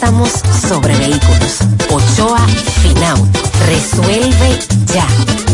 Préstamos 0.00 0.32
sobre 0.66 0.96
vehículos. 0.96 1.58
Ochoa 1.90 2.40
Finauto. 2.80 3.38
Resuelve 3.66 4.58
ya. 4.86 5.06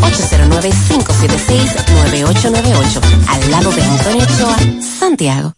809-576-9898. 0.03 3.01
Al 3.27 3.51
lado 3.51 3.73
de 3.73 3.83
Antonio 3.83 4.23
Ochoa, 4.23 4.57
Santiago. 5.01 5.53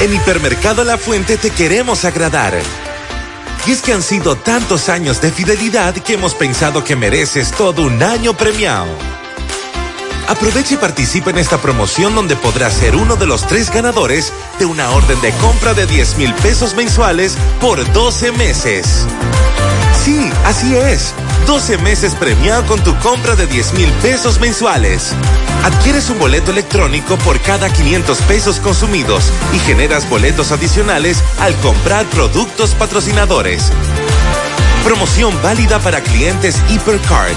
En 0.00 0.14
Hipermercado 0.14 0.84
La 0.84 0.98
Fuente 0.98 1.36
te 1.36 1.50
queremos 1.50 2.04
agradar. 2.04 2.54
Y 3.66 3.72
es 3.72 3.82
que 3.82 3.92
han 3.92 4.04
sido 4.04 4.36
tantos 4.36 4.88
años 4.88 5.20
de 5.20 5.32
fidelidad 5.32 5.94
que 5.94 6.14
hemos 6.14 6.34
pensado 6.34 6.84
que 6.84 6.94
mereces 6.94 7.50
todo 7.50 7.82
un 7.82 8.04
año 8.04 8.34
premiado. 8.34 9.15
Aprovecha 10.28 10.74
y 10.74 10.76
participa 10.76 11.30
en 11.30 11.38
esta 11.38 11.58
promoción 11.58 12.14
donde 12.14 12.34
podrás 12.34 12.74
ser 12.74 12.96
uno 12.96 13.16
de 13.16 13.26
los 13.26 13.46
tres 13.46 13.70
ganadores 13.70 14.32
de 14.58 14.66
una 14.66 14.90
orden 14.90 15.20
de 15.20 15.30
compra 15.34 15.72
de 15.72 15.86
10 15.86 16.16
mil 16.18 16.34
pesos 16.34 16.74
mensuales 16.74 17.36
por 17.60 17.90
12 17.92 18.32
meses. 18.32 19.06
Sí, 20.04 20.30
así 20.44 20.76
es. 20.76 21.14
12 21.46 21.78
meses 21.78 22.14
premiado 22.14 22.66
con 22.66 22.82
tu 22.82 22.96
compra 22.98 23.36
de 23.36 23.46
10 23.46 23.74
mil 23.74 23.90
pesos 24.02 24.40
mensuales. 24.40 25.12
Adquieres 25.64 26.10
un 26.10 26.18
boleto 26.18 26.50
electrónico 26.50 27.16
por 27.18 27.40
cada 27.40 27.72
500 27.72 28.18
pesos 28.22 28.58
consumidos 28.58 29.30
y 29.52 29.58
generas 29.60 30.08
boletos 30.08 30.50
adicionales 30.50 31.22
al 31.40 31.54
comprar 31.56 32.04
productos 32.06 32.74
patrocinadores. 32.74 33.70
Promoción 34.84 35.32
válida 35.42 35.78
para 35.78 36.00
clientes 36.00 36.60
Hipercard. 36.68 37.36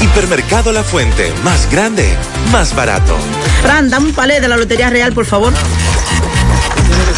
Hipermercado 0.00 0.72
La 0.72 0.84
Fuente, 0.84 1.32
más 1.42 1.70
grande, 1.70 2.16
más 2.52 2.74
barato. 2.74 3.16
Fran, 3.62 3.88
dame 3.88 4.08
un 4.08 4.14
palé 4.14 4.40
de 4.40 4.48
la 4.48 4.56
Lotería 4.56 4.90
Real, 4.90 5.12
por 5.12 5.24
favor. 5.24 5.52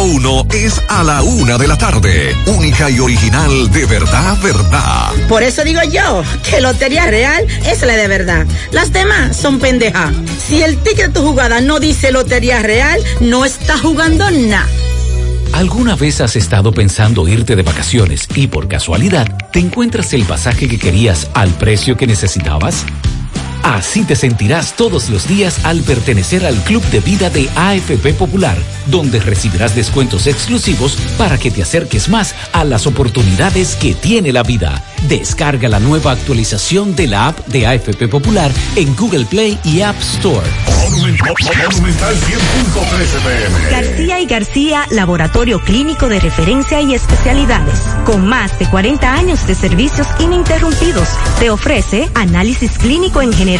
uno 0.00 0.46
es 0.52 0.80
a 0.88 1.02
la 1.02 1.22
una 1.22 1.58
de 1.58 1.68
la 1.68 1.76
tarde. 1.76 2.34
Única 2.46 2.90
y 2.90 3.00
original 3.00 3.70
de 3.70 3.86
verdad, 3.86 4.38
verdad. 4.42 5.12
Por 5.28 5.42
eso 5.42 5.62
digo 5.62 5.80
yo 5.82 6.22
que 6.48 6.60
Lotería 6.60 7.06
Real 7.06 7.46
es 7.66 7.82
la 7.82 7.96
de 7.96 8.08
verdad. 8.08 8.46
Las 8.72 8.92
demás 8.92 9.36
son 9.36 9.58
pendejas. 9.58 10.12
Si 10.46 10.62
el 10.62 10.78
ticket 10.78 11.08
de 11.08 11.12
tu 11.12 11.22
jugada 11.22 11.60
no 11.60 11.80
dice 11.80 12.12
Lotería 12.12 12.60
Real, 12.60 13.00
no 13.20 13.44
está 13.44 13.78
jugando 13.78 14.30
nada. 14.30 14.66
¿Alguna 15.52 15.96
vez 15.96 16.20
has 16.20 16.36
estado 16.36 16.72
pensando 16.72 17.26
irte 17.28 17.56
de 17.56 17.62
vacaciones 17.62 18.28
y 18.34 18.46
por 18.46 18.68
casualidad 18.68 19.26
te 19.52 19.58
encuentras 19.58 20.12
el 20.14 20.24
pasaje 20.24 20.68
que 20.68 20.78
querías 20.78 21.28
al 21.34 21.50
precio 21.50 21.96
que 21.96 22.06
necesitabas? 22.06 22.86
Así 23.70 24.02
te 24.02 24.16
sentirás 24.16 24.74
todos 24.74 25.08
los 25.10 25.28
días 25.28 25.64
al 25.64 25.82
pertenecer 25.82 26.44
al 26.44 26.56
Club 26.64 26.82
de 26.86 26.98
Vida 26.98 27.30
de 27.30 27.48
AFP 27.54 28.14
Popular, 28.14 28.58
donde 28.86 29.20
recibirás 29.20 29.76
descuentos 29.76 30.26
exclusivos 30.26 30.98
para 31.16 31.38
que 31.38 31.52
te 31.52 31.62
acerques 31.62 32.08
más 32.08 32.34
a 32.52 32.64
las 32.64 32.88
oportunidades 32.88 33.76
que 33.76 33.94
tiene 33.94 34.32
la 34.32 34.42
vida. 34.42 34.82
Descarga 35.06 35.68
la 35.68 35.78
nueva 35.78 36.10
actualización 36.10 36.96
de 36.96 37.06
la 37.06 37.28
app 37.28 37.46
de 37.46 37.68
AFP 37.68 38.08
Popular 38.08 38.50
en 38.74 38.96
Google 38.96 39.24
Play 39.26 39.56
y 39.62 39.82
App 39.82 39.96
Store. 40.00 40.46
Monumental 40.90 41.34
100.13 41.36 43.22
pm. 43.22 43.70
García 43.70 44.20
y 44.20 44.26
García, 44.26 44.86
laboratorio 44.90 45.60
clínico 45.60 46.08
de 46.08 46.18
referencia 46.18 46.80
y 46.80 46.94
especialidades. 46.94 47.78
Con 48.04 48.26
más 48.26 48.58
de 48.58 48.66
40 48.66 49.14
años 49.14 49.46
de 49.46 49.54
servicios 49.54 50.08
ininterrumpidos, 50.18 51.08
te 51.38 51.50
ofrece 51.50 52.08
análisis 52.14 52.76
clínico 52.76 53.22
en 53.22 53.32
general 53.32 53.59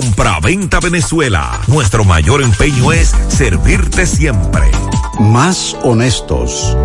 Compra-venta 0.00 0.78
Venezuela. 0.78 1.60
Nuestro 1.66 2.04
mayor 2.04 2.40
empeño 2.40 2.92
es 2.92 3.12
servirte 3.26 4.06
siempre. 4.06 4.70
Más 5.18 5.76
honestos. 5.82 6.76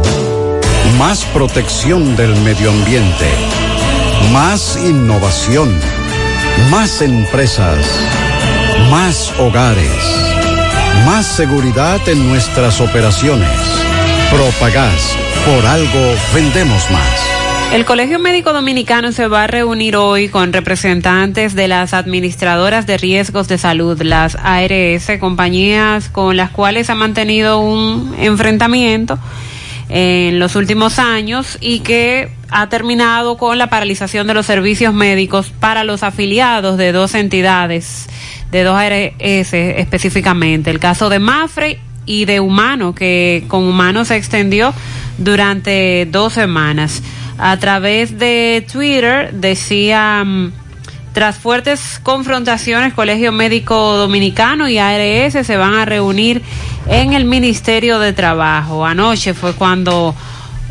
Más 0.97 1.23
protección 1.25 2.15
del 2.15 2.35
medio 2.37 2.71
ambiente. 2.71 3.29
Más 4.31 4.79
innovación. 4.83 5.69
Más 6.71 7.03
empresas. 7.03 7.85
Más 8.89 9.31
hogares. 9.37 10.01
Más 11.05 11.27
seguridad 11.27 12.01
en 12.09 12.27
nuestras 12.27 12.81
operaciones. 12.81 13.59
Propagás. 14.31 15.15
Por 15.45 15.63
algo 15.67 16.15
vendemos 16.33 16.89
más. 16.89 17.42
El 17.71 17.85
Colegio 17.85 18.19
Médico 18.19 18.53
Dominicano 18.53 19.11
se 19.11 19.27
va 19.27 19.45
a 19.45 19.47
reunir 19.47 19.95
hoy 19.95 20.29
con 20.29 20.53
representantes 20.53 21.55
de 21.55 21.67
las 21.67 21.93
administradoras 21.93 22.85
de 22.85 22.97
riesgos 22.97 23.47
de 23.47 23.57
salud, 23.57 23.99
las 24.01 24.35
ARS, 24.35 25.09
compañías 25.19 26.09
con 26.09 26.37
las 26.37 26.51
cuales 26.51 26.89
ha 26.91 26.95
mantenido 26.95 27.59
un 27.59 28.13
enfrentamiento 28.19 29.17
en 29.89 30.39
los 30.39 30.55
últimos 30.55 30.99
años 30.99 31.57
y 31.61 31.79
que 31.79 32.29
ha 32.49 32.69
terminado 32.69 33.37
con 33.37 33.57
la 33.57 33.67
paralización 33.67 34.27
de 34.27 34.33
los 34.35 34.45
servicios 34.45 34.93
médicos 34.93 35.51
para 35.59 35.83
los 35.83 36.03
afiliados 36.03 36.77
de 36.77 36.91
dos 36.91 37.15
entidades, 37.15 38.07
de 38.51 38.63
dos 38.63 38.77
ARS 38.77 39.53
específicamente. 39.53 40.69
El 40.69 40.79
caso 40.79 41.09
de 41.09 41.19
Mafre 41.19 41.79
y 42.05 42.25
de 42.25 42.39
Humano, 42.39 42.93
que 42.93 43.45
con 43.47 43.63
Humano 43.63 44.05
se 44.05 44.15
extendió 44.15 44.73
durante 45.17 46.07
dos 46.09 46.33
semanas 46.33 47.01
a 47.37 47.57
través 47.57 48.17
de 48.19 48.65
Twitter 48.71 49.31
decía, 49.33 50.23
tras 51.13 51.37
fuertes 51.37 51.99
confrontaciones, 52.03 52.93
Colegio 52.93 53.31
Médico 53.31 53.97
Dominicano 53.97 54.67
y 54.69 54.77
ARS 54.77 55.45
se 55.45 55.57
van 55.57 55.73
a 55.75 55.85
reunir 55.85 56.41
en 56.87 57.13
el 57.13 57.25
Ministerio 57.25 57.99
de 57.99 58.13
Trabajo. 58.13 58.85
Anoche 58.85 59.33
fue 59.33 59.53
cuando 59.53 60.15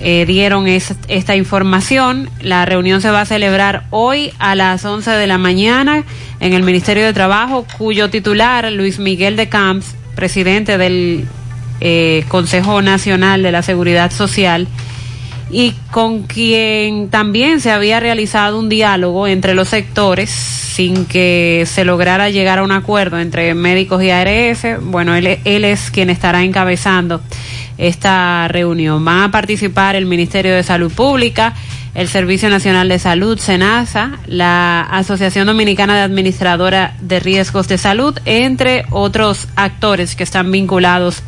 eh, 0.05 0.25
dieron 0.27 0.67
es- 0.67 0.95
esta 1.09 1.37
información. 1.37 2.29
La 2.41 2.65
reunión 2.65 3.01
se 3.01 3.11
va 3.11 3.21
a 3.21 3.27
celebrar 3.27 3.85
hoy 3.91 4.33
a 4.41 4.55
las 4.57 4.85
11 4.85 5.11
de 5.13 5.27
la 5.29 5.39
mañana 5.39 6.03
en 6.41 6.53
el 6.55 6.63
Ministerio 6.65 7.05
de 7.05 7.13
Trabajo, 7.13 7.67
cuyo 7.79 8.11
titular, 8.11 8.71
Luis 8.73 8.99
Miguel 8.99 9.37
de 9.37 9.49
Camps, 9.49 9.95
presidente 10.17 10.77
del 10.77 11.27
eh, 11.81 12.25
Consejo 12.29 12.83
Nacional 12.83 13.43
de 13.45 13.53
la 13.53 13.63
Seguridad 13.63 14.11
Social, 14.11 14.67
y 15.51 15.75
con 15.91 16.23
quien 16.23 17.09
también 17.09 17.61
se 17.61 17.71
había 17.71 18.01
realizado 18.01 18.59
un 18.59 18.69
diálogo 18.69 19.27
entre 19.27 19.55
los 19.55 19.69
sectores 19.69 20.31
sin 20.31 21.05
que 21.05 21.65
se 21.67 21.85
lograra 21.85 22.31
llegar 22.31 22.59
a 22.59 22.63
un 22.63 22.73
acuerdo 22.73 23.19
entre 23.19 23.55
médicos 23.55 24.03
y 24.03 24.11
ARS. 24.11 24.81
Bueno, 24.81 25.15
él, 25.15 25.27
es 25.45 25.91
quien 25.91 26.09
estará 26.09 26.43
encabezando 26.43 27.21
esta 27.77 28.49
reunión. 28.49 29.05
Van 29.05 29.23
a 29.23 29.31
participar 29.31 29.97
el 29.97 30.07
Ministerio 30.07 30.55
de 30.55 30.63
Salud 30.63 30.91
Pública, 30.91 31.55
el 31.95 32.09
Servicio 32.09 32.49
Nacional 32.49 32.89
de 32.89 32.99
Salud, 32.99 33.39
SENASA, 33.39 34.13
la 34.27 34.81
Asociación 34.81 35.47
Dominicana 35.47 35.95
de 35.97 36.03
Administradora 36.03 36.95
de 37.03 37.21
Riesgos 37.21 37.69
de 37.69 37.77
Salud, 37.77 38.19
entre 38.25 38.87
otros 38.91 39.49
actores 39.57 40.17
que 40.17 40.23
están 40.23 40.51
vinculados 40.51 41.23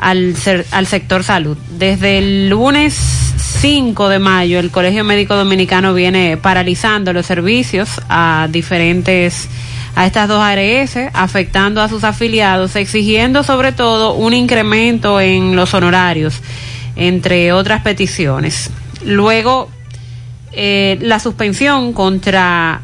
al, 0.00 0.34
al 0.70 0.86
sector 0.86 1.22
salud. 1.22 1.56
Desde 1.78 2.18
el 2.18 2.48
lunes 2.48 2.94
5 3.60 4.08
de 4.08 4.18
mayo, 4.18 4.58
el 4.58 4.70
Colegio 4.70 5.04
Médico 5.04 5.36
Dominicano 5.36 5.92
viene 5.94 6.36
paralizando 6.36 7.12
los 7.12 7.26
servicios 7.26 8.00
a 8.08 8.48
diferentes 8.50 9.48
a 9.94 10.06
estas 10.06 10.28
dos 10.28 10.40
ARS, 10.40 10.96
afectando 11.12 11.82
a 11.82 11.88
sus 11.88 12.04
afiliados, 12.04 12.76
exigiendo 12.76 13.42
sobre 13.42 13.72
todo 13.72 14.14
un 14.14 14.32
incremento 14.32 15.20
en 15.20 15.56
los 15.56 15.74
honorarios, 15.74 16.40
entre 16.96 17.52
otras 17.52 17.82
peticiones. 17.82 18.70
Luego, 19.04 19.68
eh, 20.52 20.96
la 21.00 21.18
suspensión 21.18 21.92
contra 21.92 22.82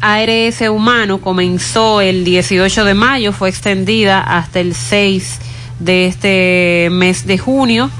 ARS 0.00 0.60
Humano 0.70 1.20
comenzó 1.20 2.00
el 2.00 2.24
18 2.24 2.84
de 2.84 2.94
mayo, 2.94 3.32
fue 3.32 3.48
extendida 3.48 4.20
hasta 4.20 4.60
el 4.60 4.74
6 4.74 5.40
de 5.78 6.06
este 6.06 6.88
mes 6.90 7.26
de 7.26 7.38
junio 7.38 7.90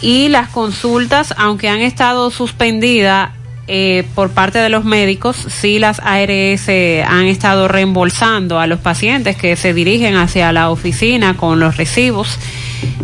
y 0.00 0.28
las 0.28 0.48
consultas, 0.48 1.34
aunque 1.36 1.68
han 1.68 1.80
estado 1.80 2.30
suspendidas 2.30 3.30
eh, 3.66 4.04
por 4.14 4.30
parte 4.30 4.58
de 4.58 4.68
los 4.68 4.84
médicos, 4.84 5.36
sí 5.48 5.78
las 5.78 6.00
ARS 6.00 6.68
han 6.68 7.26
estado 7.26 7.68
reembolsando 7.68 8.60
a 8.60 8.66
los 8.66 8.80
pacientes 8.80 9.36
que 9.36 9.56
se 9.56 9.72
dirigen 9.72 10.16
hacia 10.16 10.52
la 10.52 10.70
oficina 10.70 11.36
con 11.36 11.60
los 11.60 11.76
recibos. 11.76 12.38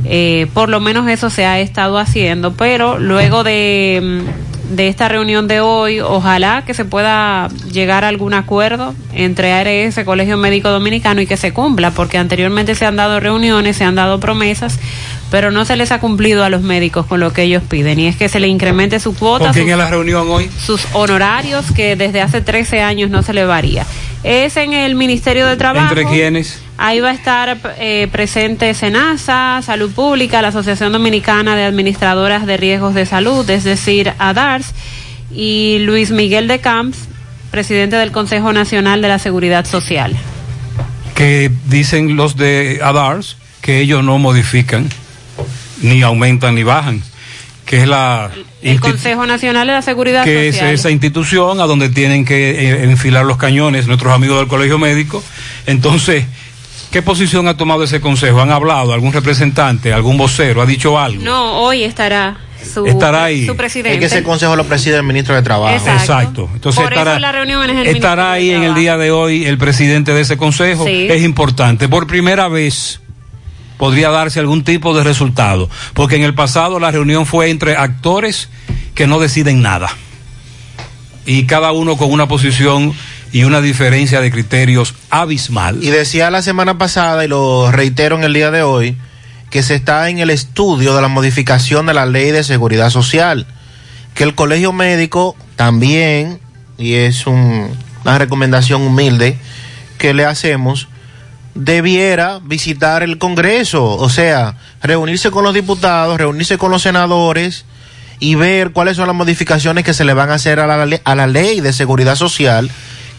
Eh, 0.05 0.49
por 0.53 0.69
lo 0.69 0.81
menos 0.81 1.09
eso 1.09 1.31
se 1.31 1.47
ha 1.47 1.61
estado 1.61 1.99
haciendo, 1.99 2.53
pero 2.55 2.99
luego 2.99 3.45
de, 3.45 4.01
mm, 4.03 4.50
de 4.71 4.89
esta 4.89 5.09
reunión 5.09 5.49
de 5.49 5.61
hoy, 5.61 6.01
ojalá 6.01 6.63
que 6.67 6.75
se 6.75 6.85
pueda 6.85 7.49
llegar 7.73 8.05
a 8.05 8.09
algún 8.09 8.35
acuerdo 8.35 8.95
entre 9.13 9.53
ARS, 9.53 10.05
Colegio 10.05 10.37
Médico 10.37 10.71
Dominicano, 10.71 11.21
y 11.21 11.27
que 11.27 11.37
se 11.37 11.53
cumpla, 11.53 11.91
porque 11.91 12.19
anteriormente 12.19 12.75
se 12.75 12.87
han 12.87 12.97
dado 12.97 13.19
reuniones, 13.21 13.77
se 13.77 13.85
han 13.85 13.97
dado 13.97 14.21
promesas, 14.21 14.79
pero 15.31 15.51
no 15.51 15.65
se 15.65 15.77
les 15.77 15.91
ha 15.93 15.99
cumplido 16.01 16.45
a 16.45 16.49
los 16.51 16.63
médicos 16.63 17.07
con 17.07 17.21
lo 17.21 17.33
que 17.33 17.43
ellos 17.43 17.63
piden, 17.69 17.99
y 18.01 18.07
es 18.07 18.17
que 18.17 18.29
se 18.29 18.39
le 18.41 18.47
incremente 18.49 19.01
su 19.01 19.15
cuota, 19.15 19.47
¿Con 19.47 19.53
quién 19.55 19.65
sus- 19.67 19.73
es 19.73 19.79
la 19.79 19.91
reunión 19.91 20.27
hoy? 20.31 20.49
sus 20.65 20.87
honorarios, 20.93 21.73
que 21.73 21.97
desde 21.97 22.21
hace 22.21 22.41
13 22.41 22.81
años 22.81 23.11
no 23.11 23.23
se 23.23 23.33
le 23.33 23.45
varía. 23.45 23.85
Es 24.23 24.57
en 24.57 24.73
el 24.73 24.95
Ministerio 24.95 25.47
de 25.47 25.57
Trabajo. 25.57 25.89
¿Entre 25.95 26.05
quiénes? 26.07 26.61
Ahí 26.83 27.01
va 27.01 27.11
a 27.11 27.13
estar 27.13 27.59
eh, 27.79 28.09
presente 28.11 28.73
SENASA, 28.73 29.61
Salud 29.63 29.93
Pública, 29.93 30.41
la 30.41 30.49
Asociación 30.49 30.93
Dominicana 30.93 31.55
de 31.55 31.65
Administradoras 31.65 32.47
de 32.47 32.57
Riesgos 32.57 32.95
de 32.95 33.05
Salud, 33.05 33.49
es 33.51 33.65
decir, 33.65 34.15
ADARS, 34.19 34.73
y 35.31 35.81
Luis 35.81 36.11
Miguel 36.11 36.49
de 36.49 36.61
Camps, 36.61 36.97
presidente 37.51 37.97
del 37.97 38.13
Consejo 38.13 38.55
Nacional 38.55 39.03
de 39.03 39.09
la 39.09 39.19
Seguridad 39.19 39.67
Social. 39.67 40.17
Que 41.15 41.51
dicen 41.67 42.17
los 42.17 42.39
de 42.39 42.81
ADARS 42.83 43.37
que 43.61 43.81
ellos 43.81 44.03
no 44.03 44.17
modifican, 44.17 44.89
ni 45.83 46.01
aumentan 46.01 46.55
ni 46.55 46.63
bajan, 46.63 47.03
que 47.67 47.83
es 47.83 47.89
la 47.89 48.31
El 48.63 48.81
Consejo 48.81 49.27
Nacional 49.27 49.67
de 49.67 49.75
la 49.75 49.83
Seguridad 49.83 50.25
que 50.25 50.49
es 50.49 50.55
Social. 50.55 50.73
esa 50.73 50.91
institución 50.91 51.61
a 51.61 51.65
donde 51.65 51.91
tienen 51.91 52.25
que 52.25 52.53
eh, 52.53 52.85
enfilar 52.85 53.27
los 53.27 53.37
cañones 53.37 53.87
nuestros 53.87 54.15
amigos 54.15 54.39
del 54.39 54.49
Colegio 54.49 54.79
Médico. 54.79 55.23
Entonces, 55.67 56.25
¿qué 56.91 57.03
posición 57.03 57.49
ha 57.49 57.57
tomado 57.57 57.85
ese 57.85 58.01
consejo? 58.01 58.41
¿Han 58.41 58.51
hablado 58.51 58.93
algún 58.93 59.13
representante, 59.13 59.93
algún 59.93 60.17
vocero, 60.17 60.63
ha 60.63 60.67
dicho 60.67 60.99
algo? 60.99 61.23
No, 61.23 61.61
hoy 61.63 61.85
estará 61.85 62.37
su, 62.63 62.85
Estará 62.87 63.25
ahí. 63.25 63.47
su 63.47 63.53
Es 63.53 63.57
presidente. 63.57 63.99
que 63.99 64.05
ese 64.07 64.23
consejo 64.23 64.55
lo 64.57 64.65
preside 64.65 64.97
el 64.97 65.03
ministro 65.03 65.35
de 65.35 65.43
Trabajo. 65.43 65.75
Exacto. 65.75 66.49
Entonces 66.53 66.83
Por 66.83 66.93
estará, 66.93 67.13
eso 67.13 67.21
la 67.21 67.33
reunión 67.33 67.63
es 67.65 67.71
en 67.71 67.79
el 67.79 67.87
estará 67.89 68.33
ahí 68.33 68.51
en 68.51 68.63
el 68.63 68.75
día 68.75 68.97
de 68.99 69.11
hoy 69.11 69.47
el 69.47 69.57
presidente 69.59 70.13
de 70.13 70.21
ese 70.21 70.37
consejo. 70.37 70.85
Sí. 70.85 71.07
Es 71.11 71.23
importante. 71.23 71.89
Por 71.89 72.07
primera 72.07 72.49
vez 72.49 73.01
podría 73.79 74.11
darse 74.11 74.41
algún 74.41 74.63
tipo 74.63 74.95
de 74.95 75.03
resultado, 75.03 75.71
porque 75.95 76.17
en 76.17 76.23
el 76.23 76.35
pasado 76.35 76.79
la 76.79 76.91
reunión 76.91 77.25
fue 77.25 77.49
entre 77.49 77.77
actores 77.77 78.51
que 78.95 79.07
no 79.07 79.19
deciden 79.19 79.63
nada. 79.63 79.89
Y 81.25 81.45
cada 81.47 81.73
uno 81.73 81.97
con 81.97 82.13
una 82.13 82.29
posición 82.29 82.93
y 83.33 83.45
una 83.45 83.61
diferencia 83.61 84.21
de 84.21 84.31
criterios 84.31 84.95
abismal. 85.11 85.83
Y 85.83 85.91
decía 85.91 86.31
la 86.31 86.43
semana 86.43 86.79
pasada, 86.79 87.25
y 87.25 87.29
lo 87.29 87.71
reitero 87.71 88.17
en 88.17 88.25
el 88.25 88.33
día 88.35 88.51
de 88.51 88.63
hoy, 88.63 88.97
que 89.51 89.63
se 89.63 89.75
está 89.75 90.09
en 90.09 90.19
el 90.19 90.31
estudio 90.31 90.95
de 90.95 91.03
la 91.03 91.09
modificación 91.09 91.87
de 91.87 91.95
la 91.95 92.07
ley 92.07 92.31
de 92.31 92.45
seguridad 92.45 92.91
social, 92.91 93.47
que 94.15 94.25
el 94.25 94.35
colegio 94.35 94.73
médico 94.73 95.37
también, 95.57 96.41
y 96.79 96.95
es 96.95 97.27
un- 97.27 97.71
una 98.05 98.19
recomendación 98.19 98.83
humilde 98.83 99.37
que 99.99 100.15
le 100.15 100.25
hacemos, 100.25 100.89
debiera 101.55 102.41
visitar 102.43 103.03
el 103.03 103.19
Congreso, 103.19 103.85
o 103.97 104.09
sea, 104.09 104.57
reunirse 104.83 105.31
con 105.31 105.45
los 105.45 105.55
diputados, 105.55 106.17
reunirse 106.19 106.59
con 106.59 106.71
los 106.71 106.83
senadores 106.83 107.65
y 108.19 108.35
ver 108.35 108.71
cuáles 108.71 108.97
son 108.97 109.07
las 109.09 109.17
modificaciones 109.17 109.85
que 109.85 109.95
se 109.95 110.05
le 110.05 110.15
van 110.15 110.31
a 110.31 110.35
hacer 110.35 110.61
a 110.61 110.67
la, 110.67 111.01
a 111.05 111.15
la 111.15 111.27
ley 111.27 111.61
de 111.61 111.73
seguridad 111.73 112.17
social, 112.17 112.71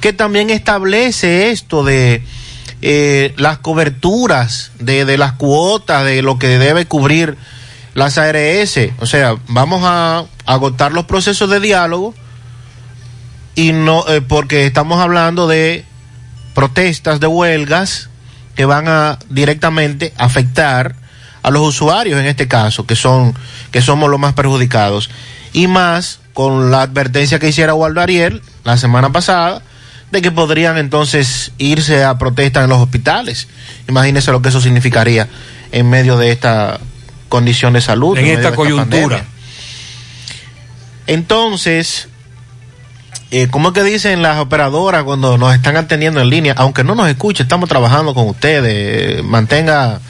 que 0.02 0.14
también 0.14 0.49
establece 0.49 1.52
esto 1.52 1.84
de 1.84 2.23
eh, 2.82 3.34
las 3.38 3.60
coberturas, 3.60 4.72
de, 4.80 5.06
de 5.06 5.18
las 5.18 5.34
cuotas, 5.34 6.03
de 6.03 6.23
lo 6.23 6.40
que 6.40 6.48
debe 6.57 6.86
cubrir 6.88 7.38
las 7.94 8.18
ARS. 8.18 8.80
O 8.99 9.06
sea, 9.06 9.36
vamos 9.48 9.82
a 9.86 10.26
agotar 10.45 10.91
los 10.91 11.06
procesos 11.06 11.49
de 11.49 11.60
diálogo 11.60 12.15
y 13.56 13.73
no, 13.73 14.07
eh, 14.07 14.22
porque 14.22 14.65
estamos 14.65 14.99
hablando 14.99 15.48
de 15.48 15.86
protestas, 16.56 17.19
de 17.19 17.28
huelgas 17.28 18.10
que 18.56 18.65
van 18.65 18.88
a 18.88 19.19
directamente 19.30 20.14
afectar 20.18 20.95
a 21.44 21.52
los 21.52 21.61
usuarios 21.68 22.19
en 22.19 22.26
este 22.26 22.48
caso, 22.48 22.86
que 22.86 22.95
son 22.95 23.34
que 23.72 23.82
somos 23.82 24.10
los 24.10 24.19
más 24.19 24.34
perjudicados. 24.34 25.11
Y 25.53 25.68
más 25.68 26.19
con 26.34 26.72
la 26.72 26.82
advertencia 26.82 27.38
que 27.38 27.49
hiciera 27.49 27.76
Waldo 27.76 28.02
Ariel 28.02 28.41
la 28.64 28.78
semana 28.78 29.11
pasada 29.11 29.61
de 30.11 30.21
que 30.21 30.31
podrían 30.31 30.77
entonces 30.77 31.53
irse 31.57 32.03
a 32.03 32.17
protestas 32.17 32.63
en 32.63 32.69
los 32.69 32.79
hospitales. 32.79 33.47
Imagínense 33.88 34.31
lo 34.31 34.41
que 34.41 34.49
eso 34.49 34.61
significaría 34.61 35.27
en 35.71 35.89
medio 35.89 36.17
de 36.17 36.31
esta 36.31 36.79
condición 37.29 37.73
de 37.73 37.81
salud. 37.81 38.17
En 38.17 38.27
esta 38.27 38.53
coyuntura. 38.53 39.25
Entonces, 41.07 42.09
eh, 43.31 43.47
¿cómo 43.49 43.69
es 43.69 43.73
que 43.73 43.83
dicen 43.83 44.21
las 44.21 44.39
operadoras 44.39 45.03
cuando 45.03 45.38
nos 45.38 45.55
están 45.55 45.77
atendiendo 45.77 46.21
en 46.21 46.29
línea? 46.29 46.53
Aunque 46.57 46.83
no 46.83 46.95
nos 46.95 47.07
escuche, 47.07 47.43
estamos 47.43 47.69
trabajando 47.69 48.13
con 48.13 48.27
ustedes. 48.27 49.23
mantenga, 49.23 50.01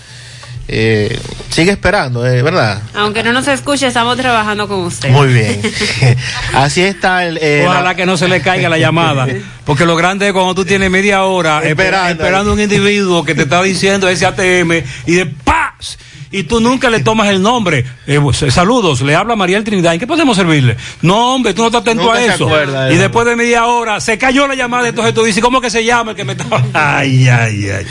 eh, 0.73 1.19
sigue 1.49 1.71
esperando, 1.71 2.25
eh, 2.25 2.41
¿verdad? 2.41 2.81
Aunque 2.95 3.23
no 3.23 3.33
nos 3.33 3.45
escuche, 3.49 3.87
estamos 3.87 4.15
trabajando 4.17 4.67
con 4.69 4.79
usted. 4.79 5.09
Muy 5.09 5.33
bien. 5.33 5.61
Así 6.53 6.81
está 6.81 7.25
el... 7.25 7.37
eh, 7.41 7.65
Ojalá 7.67 7.83
la- 7.83 7.95
que 7.95 8.05
no 8.05 8.15
se 8.15 8.29
le 8.29 8.41
caiga 8.41 8.69
la 8.69 8.77
llamada. 8.77 9.27
Porque 9.65 9.85
lo 9.85 9.95
grande 9.97 10.27
es 10.27 10.33
cuando 10.33 10.55
tú 10.55 10.63
tienes 10.65 10.89
media 10.89 11.23
hora 11.23 11.61
esperando, 11.63 12.09
esperando 12.23 12.53
un 12.53 12.59
individuo 12.61 13.23
que 13.25 13.35
te 13.35 13.43
está 13.43 13.61
diciendo 13.61 14.07
ese 14.07 14.25
ATM 14.25 14.71
y 15.05 15.13
de 15.13 15.25
¡paz! 15.25 15.97
Y 16.33 16.43
tú 16.43 16.61
nunca 16.61 16.89
le 16.89 17.01
tomas 17.01 17.27
el 17.27 17.41
nombre. 17.41 17.85
Eh, 18.07 18.17
pues, 18.21 18.41
eh, 18.43 18.51
saludos, 18.51 19.01
le 19.01 19.13
habla 19.15 19.35
María 19.35 19.61
Trinidad. 19.61 19.93
¿En 19.93 19.99
qué 19.99 20.07
podemos 20.07 20.37
servirle? 20.37 20.77
No, 21.01 21.35
hombre, 21.35 21.53
tú 21.53 21.61
no 21.61 21.67
estás 21.67 21.81
atento 21.81 22.03
Nunca 22.05 22.19
a 22.19 22.23
eso. 22.23 22.45
acuerda 22.45 22.89
Y 22.93 22.95
después 22.95 23.27
de 23.27 23.35
media 23.35 23.65
hora 23.65 23.99
se 23.99 24.17
cayó 24.17 24.47
la 24.47 24.55
llamada. 24.55 24.87
Entonces 24.87 25.13
tú 25.13 25.23
dices, 25.25 25.43
¿cómo 25.43 25.59
que 25.59 25.69
se 25.69 25.83
llama 25.83 26.11
el 26.11 26.17
que 26.17 26.23
me 26.23 26.31
está 26.31 26.45
Ay, 26.73 27.27
ay, 27.27 27.69
ay. 27.69 27.85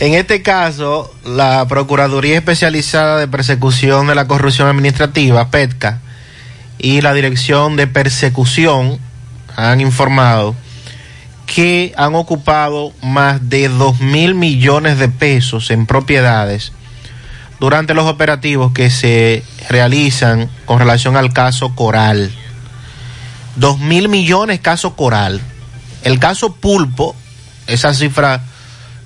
En 0.00 0.14
este 0.14 0.40
caso, 0.40 1.14
la 1.26 1.68
Procuraduría 1.68 2.38
Especializada 2.38 3.18
de 3.18 3.28
Persecución 3.28 4.06
de 4.06 4.14
la 4.14 4.26
Corrupción 4.26 4.66
Administrativa, 4.66 5.50
PETCA, 5.50 6.00
y 6.78 7.02
la 7.02 7.12
Dirección 7.12 7.76
de 7.76 7.86
Persecución 7.86 8.98
han 9.56 9.82
informado 9.82 10.56
que 11.44 11.92
han 11.98 12.14
ocupado 12.14 12.94
más 13.02 13.50
de 13.50 13.68
2 13.68 14.00
mil 14.00 14.34
millones 14.34 14.98
de 14.98 15.10
pesos 15.10 15.70
en 15.70 15.84
propiedades 15.84 16.72
durante 17.58 17.92
los 17.92 18.06
operativos 18.06 18.72
que 18.72 18.88
se 18.88 19.44
realizan 19.68 20.48
con 20.64 20.78
relación 20.78 21.18
al 21.18 21.34
caso 21.34 21.74
Coral. 21.74 22.30
2 23.56 23.78
mil 23.80 24.08
millones 24.08 24.60
caso 24.60 24.96
Coral. 24.96 25.42
El 26.04 26.18
caso 26.18 26.54
Pulpo, 26.54 27.14
esa 27.66 27.92
cifra 27.92 28.44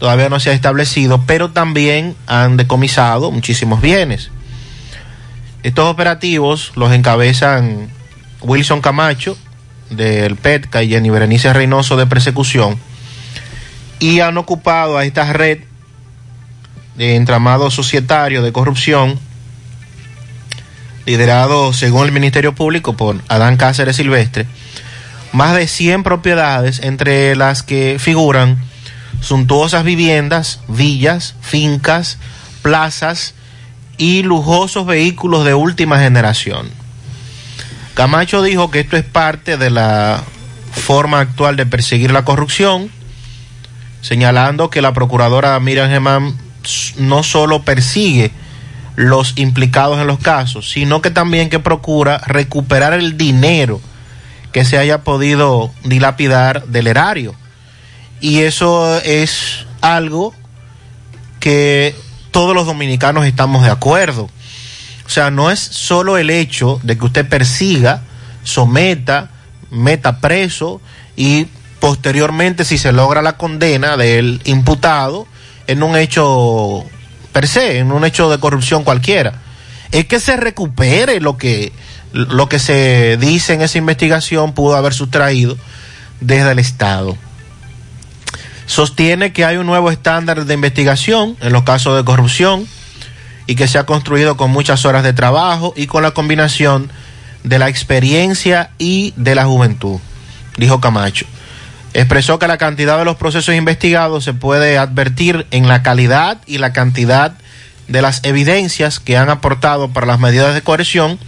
todavía 0.04 0.28
no 0.28 0.38
se 0.38 0.50
ha 0.50 0.52
establecido, 0.52 1.22
pero 1.26 1.52
también 1.52 2.14
han 2.26 2.58
decomisado 2.58 3.30
muchísimos 3.30 3.80
bienes. 3.80 4.30
Estos 5.62 5.86
operativos 5.86 6.72
los 6.76 6.92
encabezan 6.92 7.88
Wilson 8.42 8.82
Camacho 8.82 9.38
del 9.88 10.36
PETCA 10.36 10.82
y 10.82 10.90
Jenny 10.90 11.08
Berenice 11.08 11.54
Reynoso 11.54 11.96
de 11.96 12.04
Persecución 12.04 12.78
y 13.98 14.20
han 14.20 14.36
ocupado 14.36 14.98
a 14.98 15.06
esta 15.06 15.32
red 15.32 15.60
de 16.96 17.16
entramado 17.16 17.70
societario 17.70 18.42
de 18.42 18.52
corrupción 18.52 19.18
liderado 21.06 21.72
según 21.72 22.04
el 22.04 22.12
Ministerio 22.12 22.54
Público 22.54 22.94
por 22.94 23.22
Adán 23.28 23.56
Cáceres 23.56 23.96
Silvestre 23.96 24.46
más 25.32 25.56
de 25.56 25.66
100 25.66 26.02
propiedades 26.02 26.80
entre 26.80 27.34
las 27.36 27.62
que 27.62 27.96
figuran 27.98 28.58
suntuosas 29.24 29.84
viviendas, 29.84 30.60
villas, 30.68 31.34
fincas, 31.40 32.18
plazas 32.62 33.34
y 33.96 34.22
lujosos 34.22 34.86
vehículos 34.86 35.44
de 35.44 35.54
última 35.54 35.98
generación. 35.98 36.68
Camacho 37.94 38.42
dijo 38.42 38.70
que 38.70 38.80
esto 38.80 38.96
es 38.96 39.04
parte 39.04 39.56
de 39.56 39.70
la 39.70 40.22
forma 40.72 41.20
actual 41.20 41.56
de 41.56 41.66
perseguir 41.66 42.12
la 42.12 42.24
corrupción, 42.24 42.90
señalando 44.00 44.68
que 44.68 44.82
la 44.82 44.92
procuradora 44.92 45.58
Miriam 45.60 45.88
Germán 45.88 46.36
no 46.98 47.22
solo 47.22 47.62
persigue 47.62 48.32
los 48.96 49.34
implicados 49.36 50.00
en 50.00 50.06
los 50.06 50.18
casos, 50.18 50.70
sino 50.70 51.00
que 51.02 51.10
también 51.10 51.50
que 51.50 51.58
procura 51.58 52.18
recuperar 52.26 52.92
el 52.92 53.16
dinero 53.16 53.80
que 54.52 54.64
se 54.64 54.78
haya 54.78 55.02
podido 55.02 55.72
dilapidar 55.84 56.66
del 56.66 56.86
erario. 56.86 57.34
Y 58.20 58.40
eso 58.40 58.98
es 59.00 59.66
algo 59.80 60.34
que 61.40 61.94
todos 62.30 62.54
los 62.54 62.66
dominicanos 62.66 63.26
estamos 63.26 63.64
de 63.64 63.70
acuerdo. 63.70 64.30
O 65.06 65.08
sea, 65.08 65.30
no 65.30 65.50
es 65.50 65.60
solo 65.60 66.16
el 66.16 66.30
hecho 66.30 66.80
de 66.82 66.96
que 66.96 67.04
usted 67.04 67.28
persiga, 67.28 68.02
someta, 68.42 69.30
meta 69.70 70.20
preso 70.20 70.80
y 71.16 71.46
posteriormente 71.80 72.64
si 72.64 72.78
se 72.78 72.92
logra 72.92 73.20
la 73.20 73.36
condena 73.36 73.96
del 73.96 74.40
imputado 74.44 75.26
en 75.66 75.82
un 75.82 75.96
hecho 75.96 76.84
per 77.32 77.46
se, 77.46 77.78
en 77.78 77.92
un 77.92 78.04
hecho 78.04 78.30
de 78.30 78.38
corrupción 78.38 78.84
cualquiera. 78.84 79.42
Es 79.92 80.06
que 80.06 80.18
se 80.18 80.36
recupere 80.36 81.20
lo 81.20 81.36
que, 81.36 81.72
lo 82.12 82.48
que 82.48 82.58
se 82.58 83.18
dice 83.18 83.52
en 83.52 83.62
esa 83.62 83.78
investigación 83.78 84.54
pudo 84.54 84.76
haber 84.76 84.94
sustraído 84.94 85.58
desde 86.20 86.52
el 86.52 86.58
Estado 86.58 87.16
sostiene 88.66 89.32
que 89.32 89.44
hay 89.44 89.56
un 89.56 89.66
nuevo 89.66 89.90
estándar 89.90 90.44
de 90.44 90.54
investigación 90.54 91.36
en 91.40 91.52
los 91.52 91.64
casos 91.64 91.96
de 91.96 92.04
corrupción 92.04 92.66
y 93.46 93.56
que 93.56 93.68
se 93.68 93.78
ha 93.78 93.86
construido 93.86 94.36
con 94.36 94.50
muchas 94.50 94.84
horas 94.84 95.02
de 95.02 95.12
trabajo 95.12 95.74
y 95.76 95.86
con 95.86 96.02
la 96.02 96.12
combinación 96.12 96.90
de 97.42 97.58
la 97.58 97.68
experiencia 97.68 98.70
y 98.78 99.12
de 99.16 99.34
la 99.34 99.44
juventud, 99.44 100.00
dijo 100.56 100.80
Camacho. 100.80 101.26
Expresó 101.92 102.38
que 102.38 102.48
la 102.48 102.58
cantidad 102.58 102.98
de 102.98 103.04
los 103.04 103.16
procesos 103.16 103.54
investigados 103.54 104.24
se 104.24 104.34
puede 104.34 104.78
advertir 104.78 105.46
en 105.52 105.68
la 105.68 105.82
calidad 105.82 106.38
y 106.46 106.58
la 106.58 106.72
cantidad 106.72 107.34
de 107.86 108.02
las 108.02 108.24
evidencias 108.24 108.98
que 108.98 109.16
han 109.16 109.30
aportado 109.30 109.92
para 109.92 110.06
las 110.06 110.18
medidas 110.18 110.54
de 110.54 110.62
coerción 110.62 111.18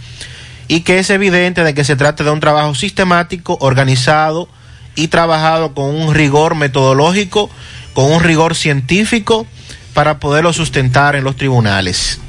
y 0.67 0.81
que 0.81 0.99
es 0.99 1.09
evidente 1.09 1.63
de 1.63 1.73
que 1.73 1.85
se 1.85 1.95
trata 1.95 2.23
de 2.23 2.31
un 2.31 2.41
trabajo 2.41 2.75
sistemático, 2.75 3.57
organizado 3.61 4.49
y 4.97 5.07
trabajado 5.07 5.73
con 5.73 5.95
un 5.95 6.13
rigor 6.13 6.55
metodológico, 6.55 7.49
con 7.93 8.11
un 8.11 8.21
rigor 8.21 8.55
científico 8.55 9.45
para 9.93 10.19
poderlo 10.19 10.51
sustentar 10.51 11.15
en 11.15 11.23
los 11.23 11.37
tribunales. 11.37 12.19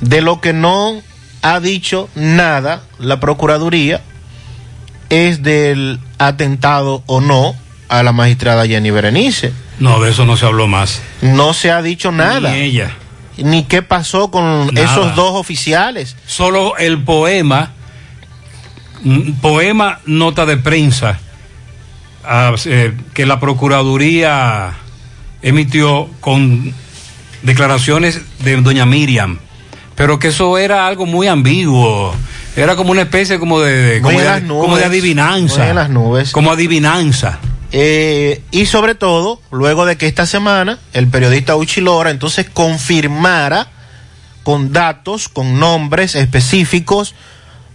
De 0.00 0.22
lo 0.22 0.40
que 0.40 0.52
no 0.54 1.00
ha 1.42 1.60
dicho 1.60 2.08
nada 2.14 2.82
la 2.98 3.20
Procuraduría 3.20 4.00
es 5.10 5.42
del 5.42 6.00
atentado 6.18 7.02
o 7.06 7.20
no 7.20 7.54
a 7.88 8.02
la 8.02 8.12
magistrada 8.12 8.66
Jenny 8.66 8.90
Berenice. 8.90 9.52
No, 9.78 10.00
de 10.00 10.10
eso 10.10 10.24
no 10.24 10.38
se 10.38 10.46
habló 10.46 10.66
más. 10.66 11.02
No 11.20 11.52
se 11.52 11.70
ha 11.70 11.82
dicho 11.82 12.10
nada. 12.10 12.52
Ni 12.52 12.60
ella. 12.60 12.96
Ni 13.36 13.64
qué 13.64 13.82
pasó 13.82 14.30
con 14.30 14.68
Nada. 14.72 14.82
esos 14.86 15.14
dos 15.14 15.32
oficiales. 15.32 16.16
Solo 16.26 16.78
el 16.78 17.02
poema, 17.02 17.72
mm, 19.02 19.32
poema 19.42 20.00
nota 20.06 20.46
de 20.46 20.56
prensa 20.56 21.20
eh, 22.66 22.94
que 23.12 23.26
la 23.26 23.40
Procuraduría 23.40 24.72
emitió 25.42 26.08
con 26.20 26.72
declaraciones 27.42 28.20
de 28.40 28.56
doña 28.60 28.86
Miriam, 28.86 29.38
pero 29.94 30.18
que 30.18 30.28
eso 30.28 30.58
era 30.58 30.86
algo 30.86 31.06
muy 31.06 31.26
ambiguo. 31.28 32.14
Era 32.56 32.76
como 32.76 32.92
una 32.92 33.02
especie 33.02 33.38
como 33.38 33.60
de, 33.60 34.00
como, 34.00 34.18
de 34.18 34.24
las 34.24 34.42
nubes, 34.42 34.62
como 34.62 34.76
de 34.76 34.84
adivinanza. 34.84 35.58
muy 35.58 35.68
en 35.68 35.76
las 35.76 35.90
nubes. 35.90 36.32
Como 36.32 36.52
adivinanza. 36.52 37.40
Eh, 37.72 38.42
y 38.52 38.66
sobre 38.66 38.94
todo, 38.94 39.40
luego 39.50 39.84
de 39.84 39.96
que 39.96 40.06
esta 40.06 40.26
semana 40.26 40.78
el 40.92 41.08
periodista 41.08 41.56
Uchilora 41.56 42.10
entonces 42.10 42.48
confirmara 42.48 43.66
con 44.44 44.72
datos, 44.72 45.28
con 45.28 45.58
nombres 45.58 46.14
específicos 46.14 47.16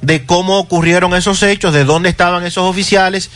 de 0.01 0.25
cómo 0.25 0.57
ocurrieron 0.59 1.13
esos 1.13 1.43
hechos, 1.43 1.73
de 1.73 1.83
dónde 1.83 2.07
estaban 2.07 2.45
esos 2.45 2.63
oficiales, 2.63 3.29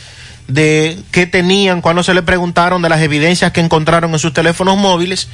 de 0.48 0.98
qué 1.10 1.26
tenían 1.26 1.80
cuando 1.80 2.02
se 2.02 2.14
le 2.14 2.22
preguntaron 2.22 2.82
de 2.82 2.88
las 2.88 3.00
evidencias 3.00 3.52
que 3.52 3.60
encontraron 3.60 4.12
en 4.12 4.18
sus 4.18 4.32
teléfonos 4.32 4.76
móviles. 4.76 5.28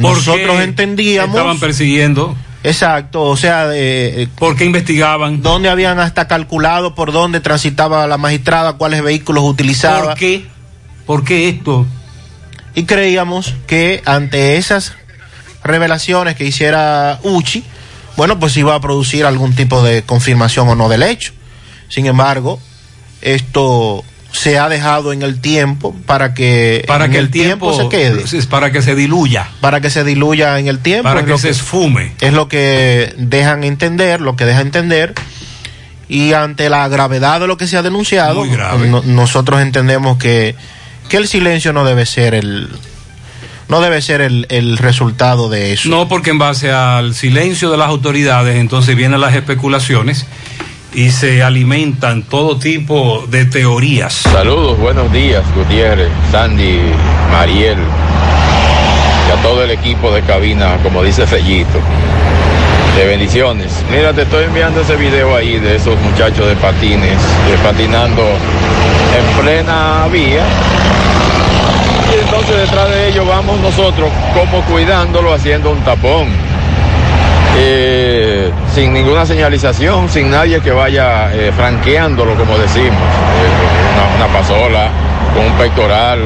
¿Por 0.00 0.16
Nosotros 0.16 0.60
entendíamos. 0.60 1.36
Estaban 1.36 1.58
persiguiendo. 1.58 2.36
Exacto, 2.64 3.22
o 3.22 3.36
sea, 3.36 3.68
eh, 3.72 4.26
¿por 4.36 4.56
qué 4.56 4.64
investigaban? 4.64 5.42
¿Dónde 5.42 5.68
habían 5.68 6.00
hasta 6.00 6.26
calculado 6.26 6.94
por 6.94 7.12
dónde 7.12 7.40
transitaba 7.40 8.06
la 8.08 8.18
magistrada, 8.18 8.72
cuáles 8.72 9.02
vehículos 9.02 9.44
utilizaba? 9.44 10.08
¿Por 10.08 10.14
qué? 10.14 10.46
¿Por 11.06 11.24
qué 11.24 11.48
esto? 11.48 11.86
Y 12.74 12.82
creíamos 12.82 13.54
que 13.66 14.02
ante 14.04 14.56
esas 14.56 14.94
revelaciones 15.62 16.34
que 16.34 16.44
hiciera 16.44 17.20
Uchi, 17.22 17.62
bueno, 18.16 18.40
pues 18.40 18.56
iba 18.56 18.74
a 18.74 18.80
producir 18.80 19.24
algún 19.24 19.54
tipo 19.54 19.82
de 19.82 20.02
confirmación 20.02 20.68
o 20.68 20.74
no 20.74 20.88
del 20.88 21.04
hecho. 21.04 21.32
Sin 21.88 22.06
embargo, 22.06 22.60
esto 23.22 24.04
se 24.32 24.58
ha 24.58 24.68
dejado 24.68 25.12
en 25.12 25.22
el 25.22 25.40
tiempo 25.40 25.94
para 26.06 26.34
que 26.34 26.84
Para 26.86 27.08
que 27.08 27.18
el 27.18 27.30
tiempo, 27.30 27.72
se 27.74 27.88
quede, 27.88 28.22
es 28.22 28.46
para 28.46 28.70
que 28.70 28.82
se 28.82 28.94
diluya, 28.94 29.48
para 29.60 29.80
que 29.80 29.90
se 29.90 30.04
diluya 30.04 30.58
en 30.58 30.68
el 30.68 30.78
tiempo. 30.80 31.04
para 31.04 31.24
que 31.24 31.36
se 31.38 31.48
esfume. 31.48 32.12
es 32.20 32.32
lo 32.32 32.46
que 32.48 33.14
dejan 33.16 33.64
entender, 33.64 34.20
lo 34.20 34.36
que 34.36 34.44
deja 34.44 34.60
entender. 34.60 35.14
Y 36.10 36.32
ante 36.32 36.70
la 36.70 36.88
gravedad 36.88 37.40
de 37.40 37.46
lo 37.46 37.56
que 37.58 37.66
se 37.66 37.76
ha 37.76 37.82
denunciado, 37.82 38.44
no- 38.44 39.02
nosotros 39.02 39.60
entendemos 39.60 40.16
que, 40.18 40.54
que 41.08 41.16
el 41.18 41.28
silencio 41.28 41.72
no 41.72 41.84
debe 41.84 42.06
ser 42.06 42.34
el 42.34 42.68
no 43.68 43.82
debe 43.82 44.00
ser 44.00 44.22
el, 44.22 44.46
el 44.48 44.78
resultado 44.78 45.50
de 45.50 45.74
eso. 45.74 45.90
No, 45.90 46.08
porque 46.08 46.30
en 46.30 46.38
base 46.38 46.72
al 46.72 47.14
silencio 47.14 47.70
de 47.70 47.76
las 47.76 47.88
autoridades, 47.88 48.56
entonces 48.56 48.96
vienen 48.96 49.20
las 49.20 49.34
especulaciones 49.34 50.24
y 50.92 51.10
se 51.10 51.42
alimentan 51.42 52.22
todo 52.22 52.58
tipo 52.58 53.24
de 53.28 53.44
teorías. 53.44 54.12
Saludos, 54.12 54.78
buenos 54.78 55.12
días, 55.12 55.42
Gutiérrez, 55.54 56.08
Sandy, 56.32 56.80
Mariel 57.30 57.78
y 59.28 59.30
a 59.30 59.42
todo 59.42 59.62
el 59.62 59.70
equipo 59.70 60.10
de 60.10 60.22
cabina, 60.22 60.78
como 60.82 61.02
dice 61.02 61.26
Fellito. 61.26 61.78
De 62.96 63.06
bendiciones. 63.06 63.84
Mira, 63.90 64.12
te 64.12 64.22
estoy 64.22 64.44
enviando 64.44 64.80
ese 64.80 64.96
video 64.96 65.36
ahí 65.36 65.58
de 65.58 65.76
esos 65.76 65.96
muchachos 66.00 66.48
de 66.48 66.56
patines, 66.56 67.12
eh, 67.12 67.56
patinando 67.62 68.22
en 68.22 69.40
plena 69.40 70.08
vía. 70.10 70.42
Y 72.10 72.24
entonces 72.24 72.56
detrás 72.56 72.88
de 72.88 73.08
ellos 73.08 73.26
vamos 73.28 73.60
nosotros 73.60 74.10
como 74.34 74.62
cuidándolo 74.64 75.32
haciendo 75.32 75.70
un 75.70 75.80
tapón. 75.82 76.47
Eh, 77.60 78.52
sin 78.72 78.92
ninguna 78.92 79.26
señalización, 79.26 80.08
sin 80.08 80.30
nadie 80.30 80.60
que 80.60 80.70
vaya 80.70 81.34
eh, 81.34 81.50
franqueándolo, 81.56 82.36
como 82.36 82.56
decimos. 82.56 82.86
Eh, 82.86 84.16
una, 84.16 84.26
pasola, 84.28 84.90
con 85.34 85.46
un 85.46 85.52
pectoral, 85.52 86.20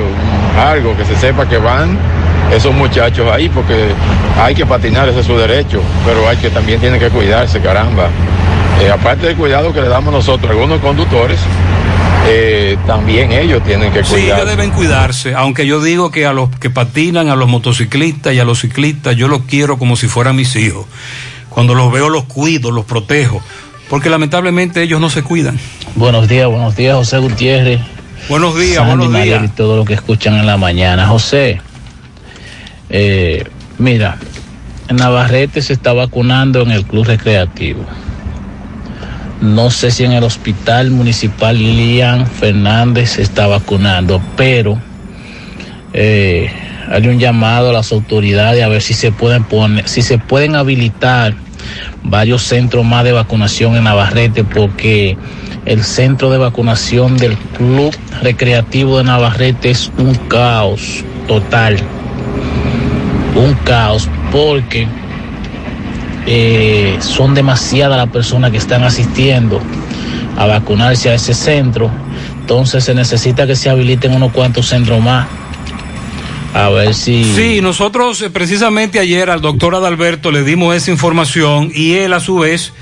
algo 0.61 0.95
que 0.97 1.05
se 1.05 1.17
sepa 1.17 1.49
que 1.49 1.57
van 1.57 1.97
esos 2.55 2.75
muchachos 2.75 3.31
ahí, 3.33 3.49
porque 3.49 3.87
hay 4.39 4.55
que 4.55 4.67
patinar, 4.67 5.09
ese 5.09 5.21
es 5.21 5.27
su 5.27 5.37
derecho, 5.37 5.81
pero 6.05 6.29
hay 6.29 6.37
que 6.37 6.51
también 6.51 6.81
tienen 6.81 7.01
que 7.01 7.09
cuidarse, 7.09 7.61
caramba. 7.61 8.09
Aparte 8.93 9.29
del 9.29 9.37
cuidado 9.37 9.73
que 9.73 9.81
le 9.81 9.89
damos 9.89 10.13
nosotros, 10.13 10.51
algunos 10.51 10.81
conductores, 10.81 11.39
eh, 12.27 12.77
también 12.87 13.33
ellos 13.33 13.63
tienen 13.65 13.93
que 13.93 14.05
Sí, 14.05 14.13
cuidar. 14.15 14.39
ellos 14.41 14.49
deben 14.51 14.71
cuidarse, 14.71 15.35
aunque 15.35 15.67
yo 15.67 15.83
digo 15.83 16.11
que 16.11 16.27
a 16.27 16.33
los 16.33 16.51
que 16.57 16.71
patinan, 16.71 17.29
a 17.29 17.37
los 17.37 17.49
motociclistas 17.49 18.35
y 18.35 18.39
a 18.39 18.45
los 18.45 18.61
ciclistas, 18.61 19.17
yo 19.17 19.29
los 19.29 19.43
quiero 19.43 19.79
como 19.79 19.97
si 19.97 20.07
fueran 20.09 20.37
mis 20.37 20.55
hijos. 20.57 20.87
Cuando 21.49 21.75
los 21.75 21.93
veo 21.93 22.09
los 22.09 22.25
cuido, 22.25 22.71
los 22.71 22.85
protejo, 22.85 23.43
porque 23.91 24.09
lamentablemente 24.09 24.83
ellos 24.83 25.01
no 25.01 25.11
se 25.11 25.23
cuidan. 25.23 25.59
Buenos 25.97 26.29
días, 26.29 26.49
buenos 26.49 26.77
días, 26.77 26.97
José 26.97 27.19
Gutiérrez. 27.19 27.81
Buenos 28.29 28.57
días, 28.57 28.77
Sandy, 28.77 28.89
buenos 28.91 29.09
Mariel 29.11 29.41
días. 29.41 29.53
Y 29.53 29.57
todo 29.57 29.77
lo 29.77 29.85
que 29.85 29.95
escuchan 29.95 30.35
en 30.35 30.47
la 30.47 30.57
mañana. 30.57 31.09
José, 31.09 31.61
eh, 32.89 33.45
mira, 33.79 34.17
en 34.89 34.97
Navarrete 34.97 35.61
se 35.61 35.73
está 35.73 35.93
vacunando 35.93 36.63
en 36.63 36.71
el 36.71 36.85
club 36.87 37.05
recreativo. 37.07 37.85
No 39.43 39.71
sé 39.71 39.91
si 39.91 40.05
en 40.05 40.13
el 40.13 40.23
hospital 40.23 40.93
municipal 40.93 41.59
Lilian 41.59 42.29
Fernández 42.29 43.11
se 43.11 43.23
está 43.23 43.49
vacunando, 43.49 44.23
pero 44.37 44.81
eh, 45.93 46.49
hay 46.89 47.09
un 47.09 47.19
llamado 47.19 47.71
a 47.71 47.73
las 47.73 47.91
autoridades 47.91 48.63
a 48.63 48.69
ver 48.69 48.81
si 48.83 48.95
se 48.95 49.11
pueden 49.11 49.43
poner, 49.43 49.89
si 49.89 50.03
se 50.03 50.19
pueden 50.19 50.55
habilitar 50.55 51.35
varios 52.05 52.43
centros 52.45 52.85
más 52.85 53.03
de 53.03 53.11
vacunación 53.11 53.75
en 53.75 53.83
Navarrete, 53.83 54.45
porque 54.45 55.19
el 55.65 55.83
centro 55.83 56.31
de 56.31 56.39
vacunación 56.39 57.17
del 57.17 57.37
Club 57.37 57.93
Recreativo 58.23 58.99
de 58.99 59.05
Navarrete 59.05 59.71
es 59.71 59.91
un 59.99 60.15
caos 60.29 61.05
total. 61.27 61.79
Un 63.35 63.55
caos, 63.65 64.09
porque 64.31 64.87
eh, 66.27 66.97
son 67.01 67.35
demasiadas 67.35 67.97
las 67.97 68.11
personas 68.11 68.51
que 68.51 68.59
están 68.59 68.85
asistiendo 68.85 69.61
a 70.37 70.47
vacunarse 70.47 71.11
a 71.11 71.15
ese 71.15 71.35
centro. 71.35 71.91
Entonces 72.41 72.85
se 72.85 72.95
necesita 72.95 73.47
que 73.47 73.57
se 73.57 73.71
habiliten 73.71 74.13
unos 74.13 74.33
cuantos 74.33 74.67
centros 74.67 75.03
más. 75.03 75.29
A 76.55 76.69
ver 76.69 76.95
si... 76.95 77.25
Sí, 77.25 77.61
nosotros 77.63 78.21
eh, 78.21 78.31
precisamente 78.31 78.99
ayer 78.99 79.31
al 79.31 79.41
doctor 79.41 79.75
Adalberto 79.75 80.31
le 80.31 80.45
dimos 80.45 80.75
esa 80.77 80.91
información 80.91 81.71
y 81.75 81.95
él 81.95 82.13
a 82.13 82.21
su 82.21 82.39
vez 82.39 82.73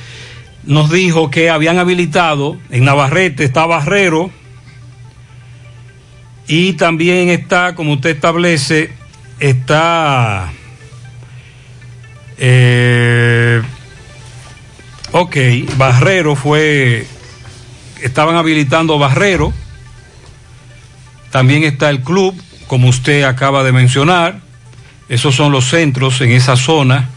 nos 0.64 0.90
dijo 0.90 1.30
que 1.30 1.50
habían 1.50 1.78
habilitado 1.78 2.58
en 2.70 2.84
Navarrete, 2.84 3.44
está 3.44 3.66
Barrero 3.66 4.30
y 6.48 6.72
también 6.72 7.28
está, 7.28 7.76
como 7.76 7.92
usted 7.92 8.10
establece, 8.10 8.92
está... 9.38 10.52
Eh, 12.40 13.60
ok, 15.12 15.36
Barrero 15.76 16.34
fue... 16.34 17.06
Estaban 18.02 18.36
habilitando 18.36 18.98
Barrero. 18.98 19.52
También 21.30 21.64
está 21.64 21.90
el 21.90 22.00
club, 22.00 22.34
como 22.66 22.88
usted 22.88 23.22
acaba 23.24 23.62
de 23.62 23.72
mencionar. 23.72 24.40
Esos 25.08 25.34
son 25.34 25.52
los 25.52 25.66
centros 25.68 26.20
en 26.22 26.32
esa 26.32 26.56
zona. 26.56 27.10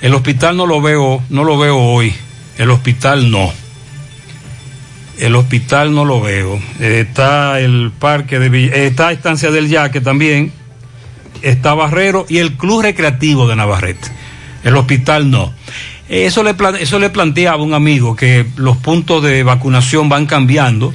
El 0.00 0.14
hospital 0.14 0.56
no 0.56 0.66
lo 0.66 0.80
veo, 0.80 1.22
no 1.28 1.44
lo 1.44 1.58
veo 1.58 1.76
hoy. 1.76 2.14
El 2.56 2.70
hospital 2.70 3.30
no. 3.30 3.52
El 5.18 5.34
hospital 5.34 5.92
no 5.94 6.04
lo 6.04 6.20
veo. 6.20 6.60
Eh, 6.78 7.04
está 7.08 7.58
el 7.60 7.92
parque 7.98 8.38
de 8.38 8.50
Vill- 8.50 8.72
eh, 8.72 8.86
está 8.86 9.10
Estancia 9.12 9.50
del 9.50 9.68
Yaque 9.68 10.00
también. 10.00 10.52
Está 11.42 11.74
Barrero 11.74 12.26
y 12.28 12.38
el 12.38 12.52
Club 12.52 12.82
Recreativo 12.82 13.48
de 13.48 13.56
Navarrete. 13.56 14.08
El 14.64 14.76
hospital 14.76 15.30
no. 15.30 15.52
Eso 16.08 16.42
le, 16.42 16.54
eso 16.80 16.98
le 16.98 17.10
planteaba 17.10 17.62
un 17.62 17.74
amigo 17.74 18.16
que 18.16 18.46
los 18.56 18.76
puntos 18.76 19.22
de 19.22 19.42
vacunación 19.42 20.08
van 20.08 20.26
cambiando. 20.26 20.92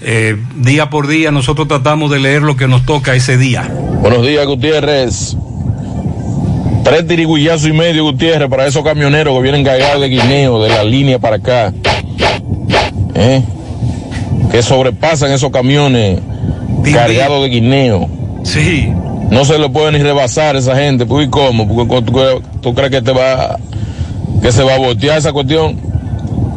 Eh, 0.00 0.36
día 0.56 0.90
por 0.90 1.06
día 1.06 1.30
nosotros 1.30 1.68
tratamos 1.68 2.10
de 2.10 2.18
leer 2.18 2.42
lo 2.42 2.56
que 2.56 2.66
nos 2.66 2.84
toca 2.84 3.14
ese 3.14 3.36
día. 3.36 3.70
Buenos 4.00 4.26
días, 4.26 4.46
Gutiérrez. 4.46 5.36
Tres 6.82 7.06
tirigullazos 7.06 7.68
y 7.68 7.72
medio, 7.72 8.02
Gutiérrez, 8.02 8.48
para 8.48 8.66
esos 8.66 8.82
camioneros 8.82 9.36
que 9.36 9.42
vienen 9.42 9.64
cargados 9.64 10.00
de 10.00 10.08
guineo 10.08 10.62
de 10.62 10.68
la 10.70 10.82
línea 10.82 11.18
para 11.18 11.36
acá. 11.36 11.72
¿Eh? 13.14 13.42
que 14.52 14.62
sobrepasan 14.62 15.32
esos 15.32 15.50
camiones 15.50 16.20
cargados 16.92 17.42
de 17.42 17.48
guineo. 17.48 18.06
Sí. 18.44 18.92
No 19.32 19.46
se 19.46 19.58
le 19.58 19.70
puede 19.70 19.92
ni 19.92 19.98
rebasar 20.02 20.56
a 20.56 20.58
esa 20.58 20.76
gente. 20.76 21.04
¿y 21.04 21.28
cómo? 21.28 21.66
Porque 21.66 22.02
tú, 22.02 22.42
tú 22.60 22.74
crees 22.74 22.90
que 22.90 23.00
te 23.00 23.12
va, 23.12 23.56
que 24.42 24.52
se 24.52 24.62
va 24.62 24.74
a 24.74 24.78
voltear 24.78 25.16
esa 25.16 25.32
cuestión. 25.32 25.80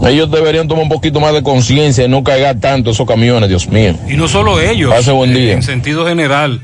Ellos 0.06 0.30
deberían 0.30 0.68
tomar 0.68 0.84
un 0.84 0.90
poquito 0.90 1.22
más 1.22 1.34
de 1.34 1.42
conciencia 1.42 2.04
y 2.04 2.10
no 2.10 2.22
cargar 2.22 2.60
tanto 2.60 2.92
esos 2.92 3.08
camiones, 3.08 3.48
Dios 3.48 3.70
mío. 3.70 3.96
Y 4.10 4.18
no 4.18 4.28
solo 4.28 4.60
ellos. 4.60 4.94
Pase 4.94 5.14
buen 5.14 5.34
día. 5.34 5.54
En 5.54 5.64
sentido 5.64 6.06
general, 6.06 6.60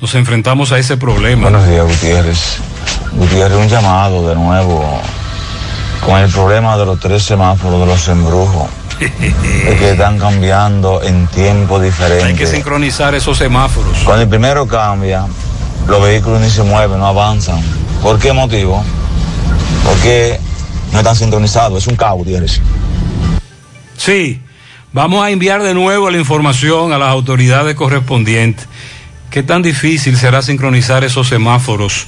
nos 0.00 0.12
enfrentamos 0.16 0.72
a 0.72 0.80
ese 0.80 0.96
problema. 0.96 1.42
Buenos 1.42 1.68
días, 1.68 1.86
Gutiérrez. 1.86 2.56
Gutiérrez, 3.12 3.56
un 3.56 3.68
llamado 3.68 4.28
de 4.28 4.34
nuevo 4.34 4.84
con 6.04 6.18
el 6.18 6.28
problema 6.28 6.76
de 6.76 6.86
los 6.86 6.98
tres 6.98 7.22
semáforos 7.22 7.78
de 7.78 7.86
los 7.86 8.08
embrujos. 8.08 8.68
es 9.00 9.78
que 9.78 9.90
están 9.92 10.18
cambiando 10.18 11.02
en 11.04 11.28
tiempo 11.28 11.78
diferente. 11.78 12.24
Hay 12.24 12.34
que 12.34 12.48
sincronizar 12.48 13.14
esos 13.14 13.38
semáforos. 13.38 13.98
Cuando 14.04 14.22
el 14.22 14.28
primero 14.28 14.66
cambia, 14.66 15.24
los 15.86 16.02
vehículos 16.02 16.40
ni 16.40 16.50
se 16.50 16.62
mueven, 16.62 16.98
no 16.98 17.06
avanzan. 17.06 17.60
¿Por 18.02 18.18
qué 18.18 18.32
motivo? 18.32 18.82
Porque 19.84 20.38
no 20.92 20.98
están 20.98 21.16
sincronizados, 21.16 21.82
es 21.82 21.86
un 21.86 21.96
caos, 21.96 22.18
Gutiérrez. 22.18 22.60
Sí, 23.96 24.40
vamos 24.92 25.24
a 25.24 25.30
enviar 25.30 25.62
de 25.62 25.74
nuevo 25.74 26.10
la 26.10 26.18
información 26.18 26.92
a 26.92 26.98
las 26.98 27.08
autoridades 27.08 27.74
correspondientes. 27.74 28.66
¿Qué 29.30 29.42
tan 29.42 29.62
difícil 29.62 30.16
será 30.16 30.42
sincronizar 30.42 31.04
esos 31.04 31.28
semáforos 31.28 32.06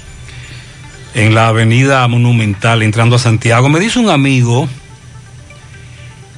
en 1.14 1.34
la 1.34 1.48
avenida 1.48 2.06
Monumental 2.08 2.82
entrando 2.82 3.16
a 3.16 3.18
Santiago? 3.18 3.68
Me 3.68 3.80
dice 3.80 3.98
un 3.98 4.10
amigo 4.10 4.68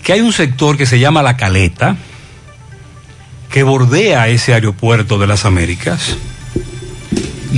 que 0.04 0.12
hay 0.12 0.20
un 0.20 0.32
sector 0.32 0.76
que 0.76 0.86
se 0.86 1.00
llama 1.00 1.22
La 1.22 1.36
Caleta, 1.36 1.96
que 3.50 3.64
bordea 3.64 4.28
ese 4.28 4.54
aeropuerto 4.54 5.18
de 5.18 5.26
las 5.26 5.44
Américas. 5.44 6.16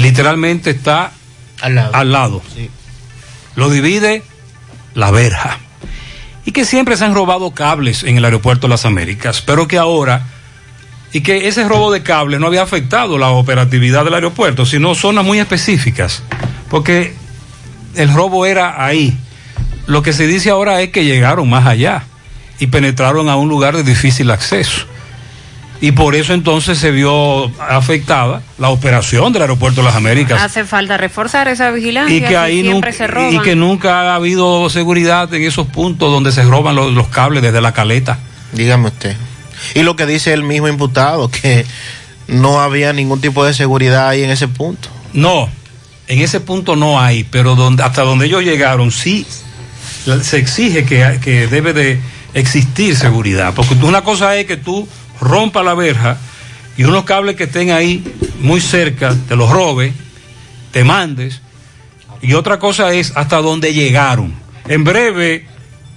Literalmente 0.02 0.70
está 0.70 1.12
al 1.60 1.74
lado. 1.74 1.94
Al 1.94 2.12
lado. 2.12 2.42
Sí. 2.54 2.70
Lo 3.56 3.70
divide 3.70 4.22
la 4.94 5.10
verja. 5.10 5.58
Y 6.44 6.52
que 6.52 6.64
siempre 6.64 6.96
se 6.96 7.04
han 7.04 7.14
robado 7.14 7.50
cables 7.50 8.04
en 8.04 8.16
el 8.16 8.24
aeropuerto 8.24 8.66
de 8.66 8.70
las 8.70 8.86
Américas, 8.86 9.42
pero 9.42 9.68
que 9.68 9.76
ahora, 9.76 10.26
y 11.12 11.20
que 11.20 11.48
ese 11.48 11.68
robo 11.68 11.92
de 11.92 12.02
cables 12.02 12.40
no 12.40 12.46
había 12.46 12.62
afectado 12.62 13.18
la 13.18 13.28
operatividad 13.30 14.04
del 14.04 14.14
aeropuerto, 14.14 14.64
sino 14.64 14.94
zonas 14.94 15.24
muy 15.24 15.40
específicas, 15.40 16.22
porque 16.70 17.14
el 17.94 18.12
robo 18.14 18.46
era 18.46 18.84
ahí. 18.84 19.16
Lo 19.86 20.02
que 20.02 20.12
se 20.12 20.26
dice 20.26 20.50
ahora 20.50 20.80
es 20.80 20.90
que 20.90 21.04
llegaron 21.04 21.50
más 21.50 21.66
allá 21.66 22.04
y 22.58 22.68
penetraron 22.68 23.28
a 23.28 23.36
un 23.36 23.48
lugar 23.48 23.76
de 23.76 23.82
difícil 23.82 24.30
acceso. 24.30 24.86
Y 25.80 25.92
por 25.92 26.16
eso 26.16 26.34
entonces 26.34 26.78
se 26.78 26.90
vio 26.90 27.46
afectada 27.60 28.42
la 28.58 28.70
operación 28.70 29.32
del 29.32 29.42
aeropuerto 29.42 29.80
de 29.80 29.86
las 29.86 29.94
Américas. 29.94 30.42
Hace 30.42 30.64
falta 30.64 30.96
reforzar 30.96 31.46
esa 31.48 31.70
vigilancia. 31.70 32.16
Y 32.16 32.20
que 32.20 32.36
ahí 32.36 32.62
siempre 32.62 32.90
nunca, 32.90 32.92
se 32.92 33.06
roban. 33.06 33.34
y 33.34 33.38
que 33.40 33.54
nunca 33.54 34.02
ha 34.02 34.14
habido 34.16 34.68
seguridad 34.70 35.32
en 35.32 35.44
esos 35.44 35.68
puntos 35.68 36.10
donde 36.10 36.32
se 36.32 36.42
roban 36.42 36.74
los, 36.74 36.92
los 36.92 37.06
cables 37.08 37.42
desde 37.42 37.60
la 37.60 37.72
caleta. 37.72 38.18
Dígame 38.52 38.88
usted. 38.88 39.16
Y 39.74 39.82
lo 39.82 39.94
que 39.94 40.06
dice 40.06 40.32
el 40.32 40.42
mismo 40.42 40.66
imputado, 40.66 41.30
que 41.30 41.64
no 42.26 42.60
había 42.60 42.92
ningún 42.92 43.20
tipo 43.20 43.44
de 43.44 43.54
seguridad 43.54 44.08
ahí 44.08 44.24
en 44.24 44.30
ese 44.30 44.48
punto. 44.48 44.88
No, 45.12 45.48
en 46.08 46.20
ese 46.20 46.40
punto 46.40 46.74
no 46.74 47.00
hay, 47.00 47.22
pero 47.24 47.54
donde, 47.54 47.82
hasta 47.82 48.02
donde 48.02 48.26
ellos 48.26 48.42
llegaron 48.42 48.90
sí 48.90 49.26
se 50.22 50.38
exige 50.38 50.84
que, 50.84 51.20
que 51.22 51.46
debe 51.46 51.72
de 51.72 52.00
existir 52.34 52.96
seguridad. 52.96 53.52
Porque 53.54 53.74
una 53.74 54.02
cosa 54.02 54.36
es 54.36 54.46
que 54.46 54.56
tú 54.56 54.88
rompas 55.20 55.64
la 55.64 55.74
verja 55.74 56.18
y 56.76 56.84
unos 56.84 57.04
cables 57.04 57.36
que 57.36 57.44
estén 57.44 57.70
ahí 57.70 58.04
muy 58.40 58.60
cerca, 58.60 59.14
te 59.26 59.34
los 59.34 59.50
robes, 59.50 59.92
te 60.70 60.84
mandes. 60.84 61.42
Y 62.22 62.34
otra 62.34 62.58
cosa 62.58 62.92
es 62.92 63.12
hasta 63.16 63.38
donde 63.38 63.74
llegaron. 63.74 64.32
En 64.68 64.84
breve 64.84 65.46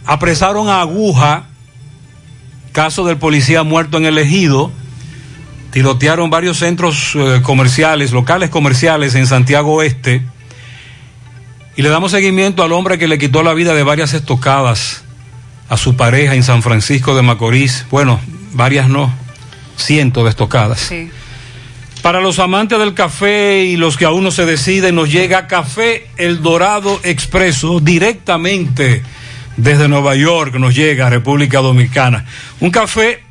apresaron 0.05 0.69
a 0.69 0.81
Aguja, 0.81 1.45
caso 2.71 3.05
del 3.05 3.17
policía 3.17 3.63
muerto 3.63 3.97
en 3.97 4.05
el 4.05 4.17
ejido. 4.17 4.71
Tirotearon 5.71 6.29
varios 6.29 6.57
centros 6.57 7.13
eh, 7.15 7.41
comerciales, 7.43 8.11
locales 8.11 8.49
comerciales 8.49 9.15
en 9.15 9.27
Santiago 9.27 9.75
Oeste. 9.75 10.23
Y 11.75 11.83
le 11.83 11.89
damos 11.89 12.11
seguimiento 12.11 12.63
al 12.63 12.73
hombre 12.73 12.97
que 12.97 13.07
le 13.07 13.17
quitó 13.17 13.43
la 13.43 13.53
vida 13.53 13.73
de 13.73 13.83
varias 13.83 14.13
estocadas 14.13 15.03
a 15.69 15.77
su 15.77 15.95
pareja 15.95 16.35
en 16.35 16.43
San 16.43 16.61
Francisco 16.61 17.15
de 17.15 17.21
Macorís. 17.21 17.85
Bueno, 17.89 18.19
varias 18.53 18.89
no, 18.89 19.13
cientos 19.77 20.23
de 20.23 20.29
estocadas. 20.29 20.79
Sí. 20.79 21.09
Para 22.01 22.19
los 22.19 22.39
amantes 22.39 22.79
del 22.79 22.95
café 22.95 23.63
y 23.63 23.77
los 23.77 23.95
que 23.95 24.05
aún 24.05 24.23
no 24.23 24.31
se 24.31 24.45
deciden, 24.45 24.95
nos 24.95 25.11
llega 25.11 25.45
Café 25.45 26.07
El 26.17 26.41
Dorado 26.41 26.99
Expreso 27.03 27.79
directamente 27.79 29.03
desde 29.55 29.87
Nueva 29.87 30.15
York, 30.15 30.55
nos 30.55 30.73
llega 30.73 31.07
a 31.07 31.09
República 31.11 31.59
Dominicana. 31.59 32.25
Un 32.59 32.71
café 32.71 33.23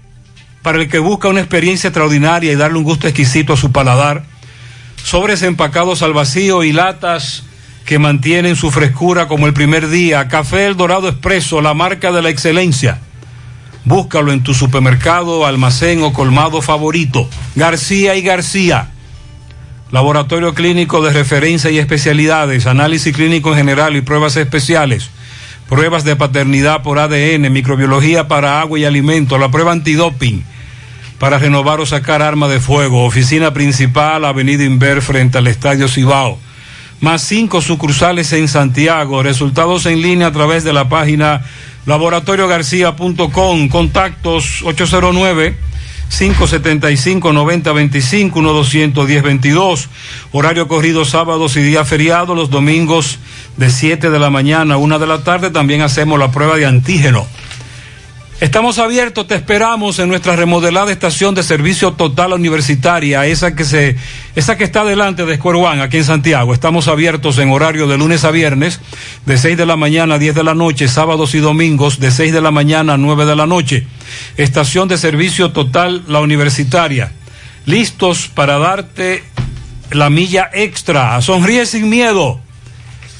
para 0.62 0.78
el 0.78 0.88
que 0.88 1.00
busca 1.00 1.28
una 1.28 1.40
experiencia 1.40 1.88
extraordinaria 1.88 2.52
y 2.52 2.56
darle 2.56 2.78
un 2.78 2.84
gusto 2.84 3.08
exquisito 3.08 3.54
a 3.54 3.56
su 3.56 3.72
paladar. 3.72 4.24
Sobres 5.02 5.42
empacados 5.42 6.02
al 6.02 6.12
vacío 6.12 6.62
y 6.62 6.72
latas 6.72 7.42
que 7.84 7.98
mantienen 7.98 8.54
su 8.54 8.70
frescura 8.70 9.26
como 9.26 9.48
el 9.48 9.52
primer 9.52 9.88
día. 9.88 10.28
Café 10.28 10.66
El 10.66 10.76
Dorado 10.76 11.08
Expreso, 11.08 11.60
la 11.60 11.74
marca 11.74 12.12
de 12.12 12.22
la 12.22 12.28
excelencia. 12.28 13.00
Búscalo 13.84 14.32
en 14.32 14.42
tu 14.42 14.54
supermercado, 14.54 15.46
almacén 15.46 16.02
o 16.02 16.12
colmado 16.12 16.62
favorito. 16.62 17.28
García 17.54 18.16
y 18.16 18.22
García. 18.22 18.90
Laboratorio 19.90 20.54
clínico 20.54 21.02
de 21.02 21.12
referencia 21.12 21.70
y 21.70 21.78
especialidades, 21.78 22.66
análisis 22.66 23.14
clínico 23.14 23.50
en 23.50 23.56
general 23.56 23.96
y 23.96 24.02
pruebas 24.02 24.36
especiales. 24.36 25.10
Pruebas 25.68 26.04
de 26.04 26.16
paternidad 26.16 26.82
por 26.82 26.98
ADN, 26.98 27.52
microbiología 27.52 28.28
para 28.28 28.60
agua 28.60 28.78
y 28.78 28.84
alimento, 28.84 29.38
la 29.38 29.50
prueba 29.50 29.72
antidoping 29.72 30.44
para 31.20 31.38
renovar 31.38 31.80
o 31.80 31.86
sacar 31.86 32.22
arma 32.22 32.48
de 32.48 32.60
fuego. 32.60 33.04
Oficina 33.04 33.52
principal, 33.52 34.24
Avenida 34.24 34.64
Inver 34.64 35.02
frente 35.02 35.36
al 35.36 35.48
Estadio 35.48 35.86
Cibao. 35.86 36.38
Más 37.00 37.20
cinco 37.20 37.60
sucursales 37.60 38.32
en 38.32 38.48
Santiago. 38.48 39.22
Resultados 39.22 39.84
en 39.84 40.00
línea 40.00 40.28
a 40.28 40.32
través 40.32 40.64
de 40.64 40.72
la 40.72 40.88
página 40.88 41.42
laboratoriogarcía.com. 41.86 43.68
Contactos 43.68 44.62
809 44.62 45.56
575 46.10 47.32
9025 47.32 48.40
1210 48.40 49.22
22. 49.22 49.88
Horario 50.32 50.68
corrido 50.68 51.04
sábados 51.04 51.56
y 51.56 51.62
día 51.62 51.84
feriado, 51.84 52.34
los 52.34 52.50
domingos 52.50 53.18
de 53.56 53.70
7 53.70 54.10
de 54.10 54.18
la 54.18 54.30
mañana 54.30 54.74
a 54.74 54.78
1 54.78 54.98
de 54.98 55.06
la 55.06 55.22
tarde. 55.22 55.50
También 55.50 55.82
hacemos 55.82 56.18
la 56.18 56.30
prueba 56.30 56.56
de 56.56 56.66
antígeno. 56.66 57.26
Estamos 58.40 58.78
abiertos, 58.78 59.26
te 59.26 59.34
esperamos 59.34 59.98
en 59.98 60.08
nuestra 60.08 60.34
remodelada 60.34 60.90
estación 60.90 61.34
de 61.34 61.42
servicio 61.42 61.92
total 61.92 62.32
universitaria, 62.32 63.26
esa 63.26 63.54
que 63.54 63.66
se, 63.66 63.96
esa 64.34 64.56
que 64.56 64.64
está 64.64 64.82
delante 64.82 65.26
de 65.26 65.36
Square 65.36 65.58
One, 65.58 65.82
aquí 65.82 65.98
en 65.98 66.04
Santiago. 66.04 66.54
Estamos 66.54 66.88
abiertos 66.88 67.36
en 67.36 67.50
horario 67.50 67.86
de 67.86 67.98
lunes 67.98 68.24
a 68.24 68.30
viernes, 68.30 68.80
de 69.26 69.36
6 69.36 69.58
de 69.58 69.66
la 69.66 69.76
mañana 69.76 70.14
a 70.14 70.18
10 70.18 70.34
de 70.34 70.42
la 70.42 70.54
noche, 70.54 70.88
sábados 70.88 71.34
y 71.34 71.40
domingos, 71.40 72.00
de 72.00 72.10
6 72.10 72.32
de 72.32 72.40
la 72.40 72.50
mañana 72.50 72.94
a 72.94 72.96
9 72.96 73.26
de 73.26 73.36
la 73.36 73.44
noche. 73.44 73.86
Estación 74.38 74.88
de 74.88 74.96
servicio 74.96 75.52
total, 75.52 76.04
la 76.08 76.20
universitaria. 76.20 77.12
Listos 77.66 78.28
para 78.28 78.56
darte 78.56 79.22
la 79.90 80.08
milla 80.08 80.48
extra. 80.54 81.20
Sonríe 81.20 81.66
sin 81.66 81.90
miedo. 81.90 82.40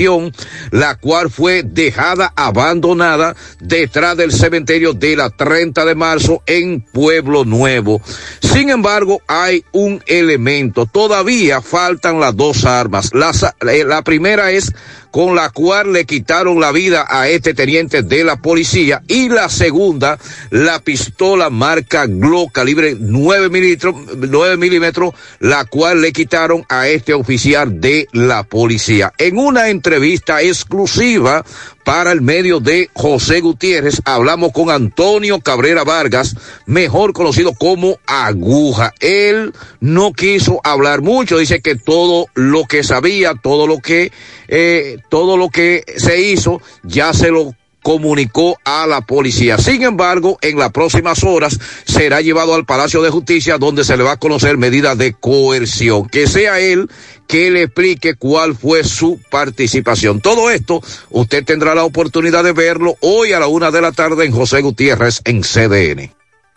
la 0.70 0.96
cual 0.96 1.30
fue 1.30 1.62
dejada 1.62 2.32
abandonada 2.34 3.36
detrás 3.60 4.16
del 4.16 4.32
cementerio 4.32 4.92
de 4.92 5.16
la 5.16 5.30
30 5.30 5.84
de 5.84 5.94
marzo 5.94 6.42
en 6.46 6.80
Pueblo 6.80 7.44
Nuevo. 7.44 8.00
Sin 8.40 8.70
embargo, 8.70 9.22
hay 9.28 9.64
un 9.72 10.02
elemento, 10.06 10.86
todavía 10.86 11.60
faltan 11.60 12.18
las 12.18 12.36
dos 12.36 12.64
armas. 12.64 13.10
La, 13.14 13.32
la 13.60 14.02
primera 14.02 14.50
es 14.50 14.72
con 15.14 15.36
la 15.36 15.50
cual 15.50 15.92
le 15.92 16.06
quitaron 16.06 16.58
la 16.58 16.72
vida 16.72 17.06
a 17.08 17.28
este 17.28 17.54
teniente 17.54 18.02
de 18.02 18.24
la 18.24 18.34
policía 18.34 19.00
y 19.06 19.28
la 19.28 19.48
segunda, 19.48 20.18
la 20.50 20.80
pistola 20.80 21.50
marca 21.50 22.06
Glock 22.08 22.50
calibre 22.50 22.96
9 22.98 23.48
milímetros, 23.48 23.94
9 24.16 24.56
milímetros, 24.56 25.14
la 25.38 25.66
cual 25.66 26.00
le 26.00 26.12
quitaron 26.12 26.64
a 26.68 26.88
este 26.88 27.14
oficial 27.14 27.80
de 27.80 28.08
la 28.10 28.42
policía. 28.42 29.12
En 29.16 29.38
una 29.38 29.68
entrevista 29.68 30.42
exclusiva 30.42 31.44
para 31.84 32.12
el 32.12 32.22
medio 32.22 32.60
de 32.60 32.90
José 32.94 33.40
Gutiérrez, 33.40 34.00
hablamos 34.04 34.52
con 34.52 34.70
Antonio 34.70 35.40
Cabrera 35.40 35.84
Vargas, 35.84 36.34
mejor 36.66 37.12
conocido 37.12 37.52
como 37.54 37.98
Aguja. 38.06 38.92
Él 39.00 39.52
no 39.80 40.12
quiso 40.12 40.60
hablar 40.64 41.02
mucho, 41.02 41.38
dice 41.38 41.60
que 41.60 41.76
todo 41.76 42.26
lo 42.34 42.64
que 42.64 42.82
sabía, 42.82 43.34
todo 43.34 43.66
lo 43.66 43.78
que, 43.78 44.12
eh, 44.48 44.98
todo 45.10 45.36
lo 45.36 45.50
que 45.50 45.84
se 45.96 46.20
hizo, 46.20 46.60
ya 46.82 47.12
se 47.12 47.30
lo 47.30 47.54
comunicó 47.84 48.58
a 48.64 48.86
la 48.86 49.02
policía. 49.02 49.58
Sin 49.58 49.82
embargo, 49.82 50.38
en 50.40 50.58
las 50.58 50.72
próximas 50.72 51.22
horas 51.22 51.60
será 51.84 52.22
llevado 52.22 52.54
al 52.54 52.64
Palacio 52.64 53.02
de 53.02 53.10
Justicia 53.10 53.58
donde 53.58 53.84
se 53.84 53.98
le 53.98 54.02
va 54.02 54.12
a 54.12 54.16
conocer 54.16 54.56
medidas 54.56 54.96
de 54.96 55.12
coerción. 55.12 56.08
Que 56.08 56.26
sea 56.26 56.60
él 56.60 56.88
que 57.26 57.50
le 57.50 57.62
explique 57.62 58.14
cuál 58.14 58.54
fue 58.54 58.84
su 58.84 59.20
participación. 59.30 60.20
Todo 60.20 60.50
esto 60.50 60.82
usted 61.10 61.44
tendrá 61.44 61.74
la 61.74 61.84
oportunidad 61.84 62.44
de 62.44 62.52
verlo 62.52 62.96
hoy 63.00 63.32
a 63.32 63.40
la 63.40 63.46
una 63.46 63.70
de 63.70 63.80
la 63.80 63.92
tarde 63.92 64.24
en 64.24 64.32
José 64.32 64.60
Gutiérrez 64.60 65.20
en 65.24 65.42
CDN. 65.42 66.10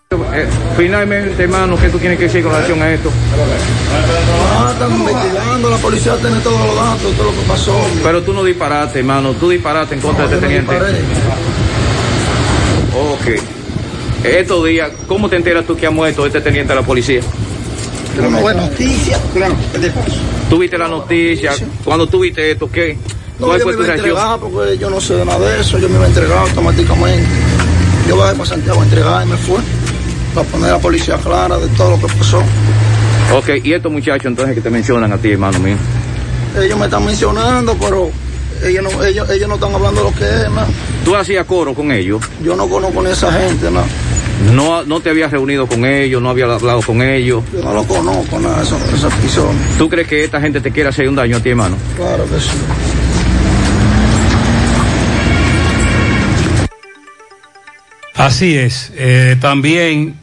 Eh, 0.09 0.47
finalmente, 0.77 1.43
hermano, 1.43 1.77
¿qué 1.77 1.89
tú 1.89 1.99
tienes 1.99 2.17
que 2.17 2.25
decir 2.25 2.41
con 2.41 2.53
relación 2.53 2.81
a 2.81 2.93
esto? 2.93 3.11
Ah, 4.57 4.69
están 4.71 4.97
investigando, 4.97 5.69
la 5.69 5.77
policía 5.77 6.15
tiene 6.15 6.39
todos 6.39 6.65
los 6.65 6.75
datos, 6.75 7.13
todo 7.13 7.31
lo 7.31 7.31
que 7.31 7.45
pasó. 7.45 7.77
Pero 8.01 8.23
tú 8.23 8.33
no 8.33 8.43
disparaste, 8.43 8.99
hermano, 8.99 9.33
tú 9.33 9.49
disparaste 9.49 9.95
en 9.95 10.01
contra 10.01 10.27
de 10.27 10.35
este 10.35 10.47
teniente. 10.47 10.75
Ok. 12.95 13.43
Estos 14.23 14.65
días, 14.65 14.91
¿cómo 15.07 15.29
te 15.29 15.35
enteras 15.35 15.65
tú 15.65 15.75
que 15.75 15.85
ha 15.85 15.91
muerto 15.91 16.25
este 16.25 16.39
teniente 16.39 16.73
de 16.73 16.79
la 16.79 16.85
policía? 16.85 17.21
Una 18.19 18.39
buena 18.39 18.61
noticia, 18.61 19.19
claro. 19.33 19.55
¿Tuviste 20.49 20.77
la 20.77 20.87
noticia? 20.87 21.51
Cuando 21.83 22.07
tuviste 22.07 22.51
esto, 22.51 22.69
qué? 22.71 22.97
No, 23.39 23.47
¿Cuál 23.47 23.59
yo 23.59 23.63
fue 23.65 23.73
me 23.77 23.83
iba 23.83 23.93
a 23.93 23.95
reacción? 23.95 24.17
entregar 24.17 24.39
porque 24.39 24.77
yo 24.77 24.89
no 24.89 24.99
sé 25.01 25.13
de 25.15 25.25
nada 25.25 25.39
de 25.49 25.61
eso, 25.61 25.77
yo 25.77 25.87
me 25.89 25.95
iba 25.95 26.05
a 26.05 26.07
entregar 26.07 26.37
automáticamente. 26.39 27.27
Yo 28.07 28.17
bajé 28.17 28.33
para 28.33 28.45
Santiago 28.49 28.81
a 28.81 28.83
entregar 28.83 29.27
y 29.27 29.29
me 29.29 29.37
fue 29.37 29.59
para 30.33 30.47
poner 30.47 30.69
a 30.69 30.73
la 30.73 30.79
policía 30.79 31.17
clara 31.17 31.57
de 31.59 31.67
todo 31.69 31.91
lo 31.91 31.99
que 32.07 32.13
pasó. 32.13 32.39
Ok, 33.35 33.49
y 33.63 33.73
estos 33.73 33.91
muchachos 33.91 34.25
entonces 34.25 34.55
que 34.55 34.61
te 34.61 34.69
mencionan 34.69 35.11
a 35.11 35.17
ti, 35.17 35.31
hermano 35.31 35.59
mío. 35.59 35.75
Ellos 36.59 36.79
me 36.79 36.85
están 36.85 37.05
mencionando, 37.05 37.75
pero 37.79 38.09
ellos 38.63 38.83
no, 38.83 39.03
ellos, 39.03 39.29
ellos 39.29 39.47
no 39.49 39.55
están 39.55 39.73
hablando 39.73 40.03
de 40.03 40.11
lo 40.11 40.15
que 40.15 40.23
es, 40.23 40.49
¿no? 40.49 40.65
¿Tú 41.03 41.15
hacías 41.15 41.45
coro 41.45 41.73
con 41.73 41.91
ellos? 41.91 42.21
Yo 42.43 42.55
no 42.55 42.67
conozco 42.67 43.01
ni 43.01 43.09
a 43.09 43.13
esa 43.13 43.31
gente, 43.31 43.71
¿no? 43.71 43.83
No, 44.53 44.83
no 44.83 44.99
te 44.99 45.09
habías 45.09 45.31
reunido 45.31 45.67
con 45.67 45.85
ellos, 45.85 46.21
no 46.21 46.29
habías 46.29 46.49
hablado 46.49 46.81
con 46.81 47.01
ellos. 47.01 47.43
Yo 47.53 47.63
no 47.63 47.73
lo 47.73 47.83
conozco, 47.83 48.39
nada, 48.39 48.61
eso, 48.61 48.77
esas 48.93 49.13
personas. 49.15 49.55
¿Tú 49.77 49.89
crees 49.89 50.07
que 50.07 50.23
esta 50.23 50.39
gente 50.39 50.61
te 50.61 50.71
quiere 50.71 50.89
hacer 50.89 51.09
un 51.09 51.15
daño 51.15 51.37
a 51.37 51.39
ti, 51.39 51.49
hermano? 51.49 51.75
Claro 51.95 52.23
que 52.25 52.39
sí. 52.39 52.49
Así 58.13 58.57
es. 58.57 58.91
Eh, 58.95 59.37
también 59.39 60.15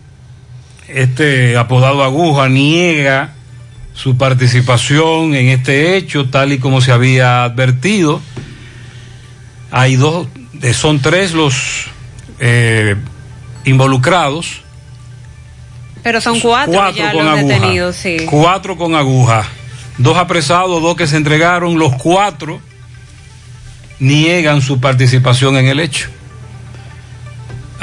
este 0.89 1.57
apodado 1.57 2.03
Aguja 2.03 2.49
niega 2.49 3.35
su 3.95 4.17
participación 4.17 5.35
en 5.35 5.49
este 5.49 5.97
hecho, 5.97 6.29
tal 6.29 6.53
y 6.53 6.59
como 6.59 6.81
se 6.81 6.93
había 6.93 7.45
advertido. 7.45 8.21
Hay 9.71 9.97
dos, 9.97 10.29
eh, 10.63 10.75
son 10.75 11.01
tres 11.01 11.33
los 11.33 11.87
eh, 12.41 12.97
involucrados. 13.65 14.61
Pero 16.03 16.21
son 16.21 16.39
cuatro, 16.41 16.75
Cuatro 16.75 16.97
ya 16.97 17.13
con 17.13 17.25
los 17.25 17.39
aguja. 17.39 17.55
detenidos, 17.55 17.97
sí. 17.97 18.17
Cuatro 18.29 18.77
con 18.77 18.95
aguja. 18.95 19.45
Dos 19.97 20.19
apresados, 20.19 20.83
dos 20.83 20.97
que 20.97 21.07
se 21.07 21.17
entregaron. 21.17 21.79
Los 21.79 21.95
cuatro 21.95 22.61
niegan 24.01 24.61
su 24.61 24.81
participación 24.81 25.57
en 25.57 25.67
el 25.69 25.81
hecho. 25.81 26.09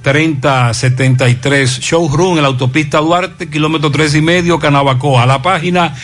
809-747-3073. 0.04 1.80
Showroom 1.80 2.38
en 2.38 2.44
la 2.44 2.50
autopista 2.50 3.00
Duarte, 3.00 3.50
kilómetro 3.50 3.90
tres 3.92 4.14
y 4.16 4.22
medio, 4.22 4.60
Canabacoa. 4.60 5.26
La 5.26 5.42
página 5.42 5.96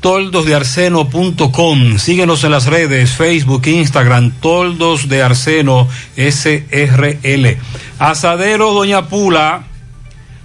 toldosdearseno.com. 0.00 1.98
Síguenos 1.98 2.44
en 2.44 2.50
las 2.50 2.66
redes, 2.66 3.12
Facebook, 3.12 3.66
Instagram, 3.66 4.32
Toldos 4.40 5.08
de 5.08 5.22
Arseno 5.22 5.88
SRL. 6.16 7.56
Asadero 7.98 8.74
Doña 8.74 9.08
Pula, 9.08 9.64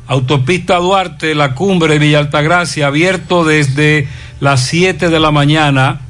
autopista 0.08 0.78
Duarte, 0.78 1.36
la 1.36 1.56
cumbre 1.56 2.00
Villa 2.00 2.20
Altagracia, 2.20 2.88
abierto 2.88 3.44
desde 3.44 4.08
las 4.40 4.62
7 4.68 5.10
de 5.10 5.20
la 5.20 5.32
mañana 5.32 6.02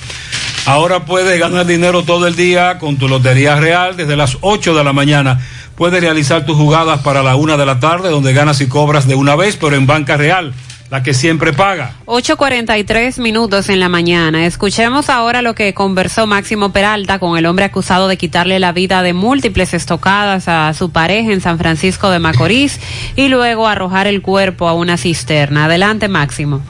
Ahora 0.70 1.04
puedes 1.04 1.40
ganar 1.40 1.66
dinero 1.66 2.04
todo 2.04 2.28
el 2.28 2.36
día 2.36 2.78
con 2.78 2.98
tu 2.98 3.08
Lotería 3.08 3.56
Real 3.56 3.98
desde 3.98 4.16
las 4.16 4.38
8 4.42 4.76
de 4.76 4.84
la 4.84 4.94
mañana. 4.94 5.40
Puedes 5.76 6.00
realizar 6.00 6.46
tus 6.46 6.58
jugadas 6.58 7.02
para 7.02 7.24
la 7.24 7.36
una 7.36 7.58
de 7.58 7.66
la 7.66 7.80
tarde 7.80 8.12
donde 8.12 8.34
ganas 8.34 8.62
y 8.62 8.68
cobras 8.68 9.08
de 9.08 9.16
una 9.16 9.36
vez, 9.36 9.58
pero 9.58 9.76
en 9.76 9.88
banca 9.88 10.16
real 10.16 10.54
la 10.92 11.02
que 11.02 11.16
siempre 11.16 11.54
paga. 11.54 11.94
8.43 12.06 13.20
minutos 13.20 13.68
en 13.70 13.80
la 13.80 13.90
mañana. 13.90 14.46
Escuchemos 14.46 15.10
ahora 15.10 15.42
lo 15.42 15.56
que 15.56 15.74
conversó 15.74 16.28
Máximo 16.28 16.72
Peralta 16.72 17.18
con 17.18 17.36
el 17.36 17.48
hombre 17.48 17.66
acusado 17.66 18.08
de 18.08 18.18
quitarle 18.18 18.60
la 18.60 18.72
vida 18.72 19.02
de 19.02 19.14
múltiples 19.14 19.74
estocadas 19.74 20.48
a 20.48 20.72
su 20.76 20.92
pareja 20.92 21.32
en 21.32 21.42
San 21.42 21.58
Francisco 21.58 22.12
de 22.12 22.20
Macorís 22.20 22.80
y 23.16 23.30
luego 23.30 23.68
arrojar 23.68 24.06
el 24.06 24.22
cuerpo 24.22 24.68
a 24.68 24.74
una 24.74 24.98
cisterna. 24.98 25.66
Adelante, 25.66 26.10
Máximo. 26.10 26.62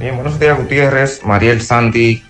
Bien, 0.00 0.16
buenos 0.16 0.40
días, 0.40 0.58
Gutiérrez, 0.58 1.20
Mariel 1.24 1.62
Sandy 1.62 2.25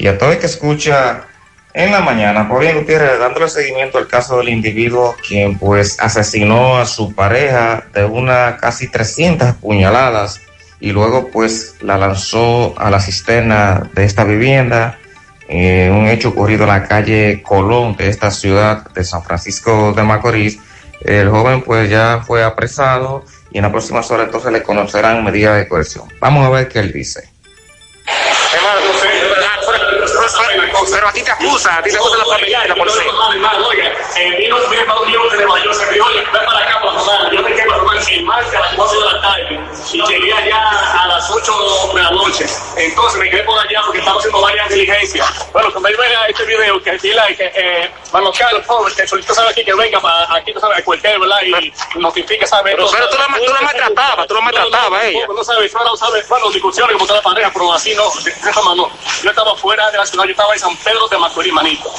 y 0.00 0.08
a 0.08 0.16
todo 0.16 0.32
el 0.32 0.38
que 0.38 0.46
escucha 0.46 1.26
en 1.74 1.92
la 1.92 2.00
mañana. 2.00 2.48
Pues 2.48 2.60
bien, 2.60 2.78
Gutiérrez, 2.78 3.18
dándole 3.18 3.50
seguimiento 3.50 3.98
al 3.98 4.08
caso 4.08 4.38
del 4.38 4.48
individuo 4.48 5.14
quien 5.26 5.58
pues 5.58 6.00
asesinó 6.00 6.78
a 6.78 6.86
su 6.86 7.14
pareja 7.14 7.84
de 7.92 8.06
una 8.06 8.56
casi 8.56 8.88
300 8.88 9.56
puñaladas 9.56 10.40
y 10.80 10.92
luego 10.92 11.28
pues 11.28 11.76
la 11.82 11.98
lanzó 11.98 12.74
a 12.78 12.90
la 12.90 12.98
cisterna 12.98 13.90
de 13.92 14.04
esta 14.04 14.24
vivienda. 14.24 14.98
Eh, 15.48 15.90
un 15.92 16.08
hecho 16.08 16.30
ocurrido 16.30 16.62
en 16.62 16.70
la 16.70 16.84
calle 16.84 17.42
Colón 17.42 17.94
de 17.96 18.08
esta 18.08 18.30
ciudad 18.30 18.90
de 18.94 19.04
San 19.04 19.22
Francisco 19.22 19.92
de 19.92 20.02
Macorís. 20.02 20.58
El 21.04 21.28
joven 21.28 21.60
pues 21.60 21.90
ya 21.90 22.22
fue 22.26 22.42
apresado 22.42 23.26
y 23.52 23.58
en 23.58 23.62
las 23.64 23.70
próximas 23.72 24.10
horas 24.10 24.26
entonces 24.26 24.50
le 24.50 24.62
conocerán 24.62 25.22
medidas 25.22 25.58
de 25.58 25.68
coerción. 25.68 26.04
Vamos 26.20 26.46
a 26.46 26.48
ver 26.48 26.68
qué 26.68 26.78
él 26.78 26.90
dice. 26.90 27.28
folks 30.80 30.99
Pero 31.00 31.08
a 31.08 31.12
ti 31.14 31.22
te 31.22 31.30
acusa, 31.30 31.78
a 31.78 31.82
ti 31.82 31.90
te 31.90 31.96
acusa 31.96 32.18
la 32.18 32.24
familia, 32.26 32.66
la 32.66 32.74
policía. 32.74 33.00
Eh, 34.16 34.36
de 34.40 34.48
Nueva 34.48 35.62
York, 35.62 35.74
se 35.74 35.92
dijo, 35.94 36.06
oye, 36.06 36.20
ven 36.20 36.26
para 36.30 36.58
acá 36.58 36.80
para 36.82 36.98
tomar. 36.98 37.32
Yo 37.32 37.44
quedé 37.44 37.64
para 37.64 37.78
tomar 37.78 37.96
el 37.96 38.24
martes 38.24 38.54
a 38.54 38.60
las 38.60 38.74
4 38.74 39.00
de 39.00 39.12
la 39.12 39.20
tarde 39.22 39.60
y 39.92 40.02
llegué 40.06 40.32
allá 40.32 41.02
a 41.02 41.06
las 41.06 41.30
8 41.30 41.52
de 41.94 42.02
la 42.02 42.10
noche. 42.10 42.46
Entonces 42.76 43.18
me 43.18 43.30
quedé 43.30 43.42
por 43.44 43.58
allá 43.58 43.80
porque 43.86 44.00
estamos 44.00 44.20
haciendo 44.20 44.42
varias 44.42 44.68
diligencias. 44.68 45.52
Bueno, 45.52 45.72
que 45.72 45.80
me 45.80 45.90
ven 45.90 46.16
a 46.16 46.26
este 46.26 46.44
video, 46.44 46.82
que 46.82 46.98
dile 46.98 47.22
que, 47.34 47.52
eh, 47.54 47.90
Mano 48.12 48.32
Carlos, 48.36 48.66
pobre, 48.66 48.92
que 48.94 49.06
solito 49.06 49.32
sabe 49.32 49.50
aquí 49.50 49.64
que 49.64 49.74
venga 49.74 50.00
para 50.00 50.34
aquí, 50.34 50.52
tú 50.52 50.60
sabes, 50.60 50.78
a 50.78 50.84
cualquier, 50.84 51.18
¿verdad? 51.18 51.40
Y 51.42 51.72
notifique, 51.98 52.46
¿sabes? 52.46 52.74
Pero, 52.74 52.90
pero 52.90 53.08
tú 53.08 53.16
la, 53.16 53.26
tú 53.26 53.52
la 53.52 53.60
maltratabas, 53.62 54.26
tú 54.26 54.34
la 54.34 54.40
maltratabas 54.40 55.04
ella. 55.04 55.26
No 55.28 55.44
sabes, 55.44 55.72
no 55.72 55.96
sabes, 55.96 56.28
bueno, 56.28 56.50
discusiones 56.50 56.92
como 56.94 57.06
toda 57.06 57.20
la 57.20 57.22
pareja, 57.22 57.50
pero 57.52 57.72
así 57.72 57.94
no, 57.94 58.04
de 58.22 58.30
esa 58.30 58.62
manera 58.62 58.88
no. 58.88 58.90
Yo 59.22 59.30
estaba 59.30 59.54
fuera 59.56 59.90
de 59.90 59.98
la 59.98 60.06
ciudad, 60.06 60.24
yo 60.24 60.32
estaba 60.32 60.52
en 60.52 60.60
San 60.60 60.76
Pedro 60.76 60.89
de 61.10 61.18
Macorís, 61.18 61.52
manito. 61.52 61.92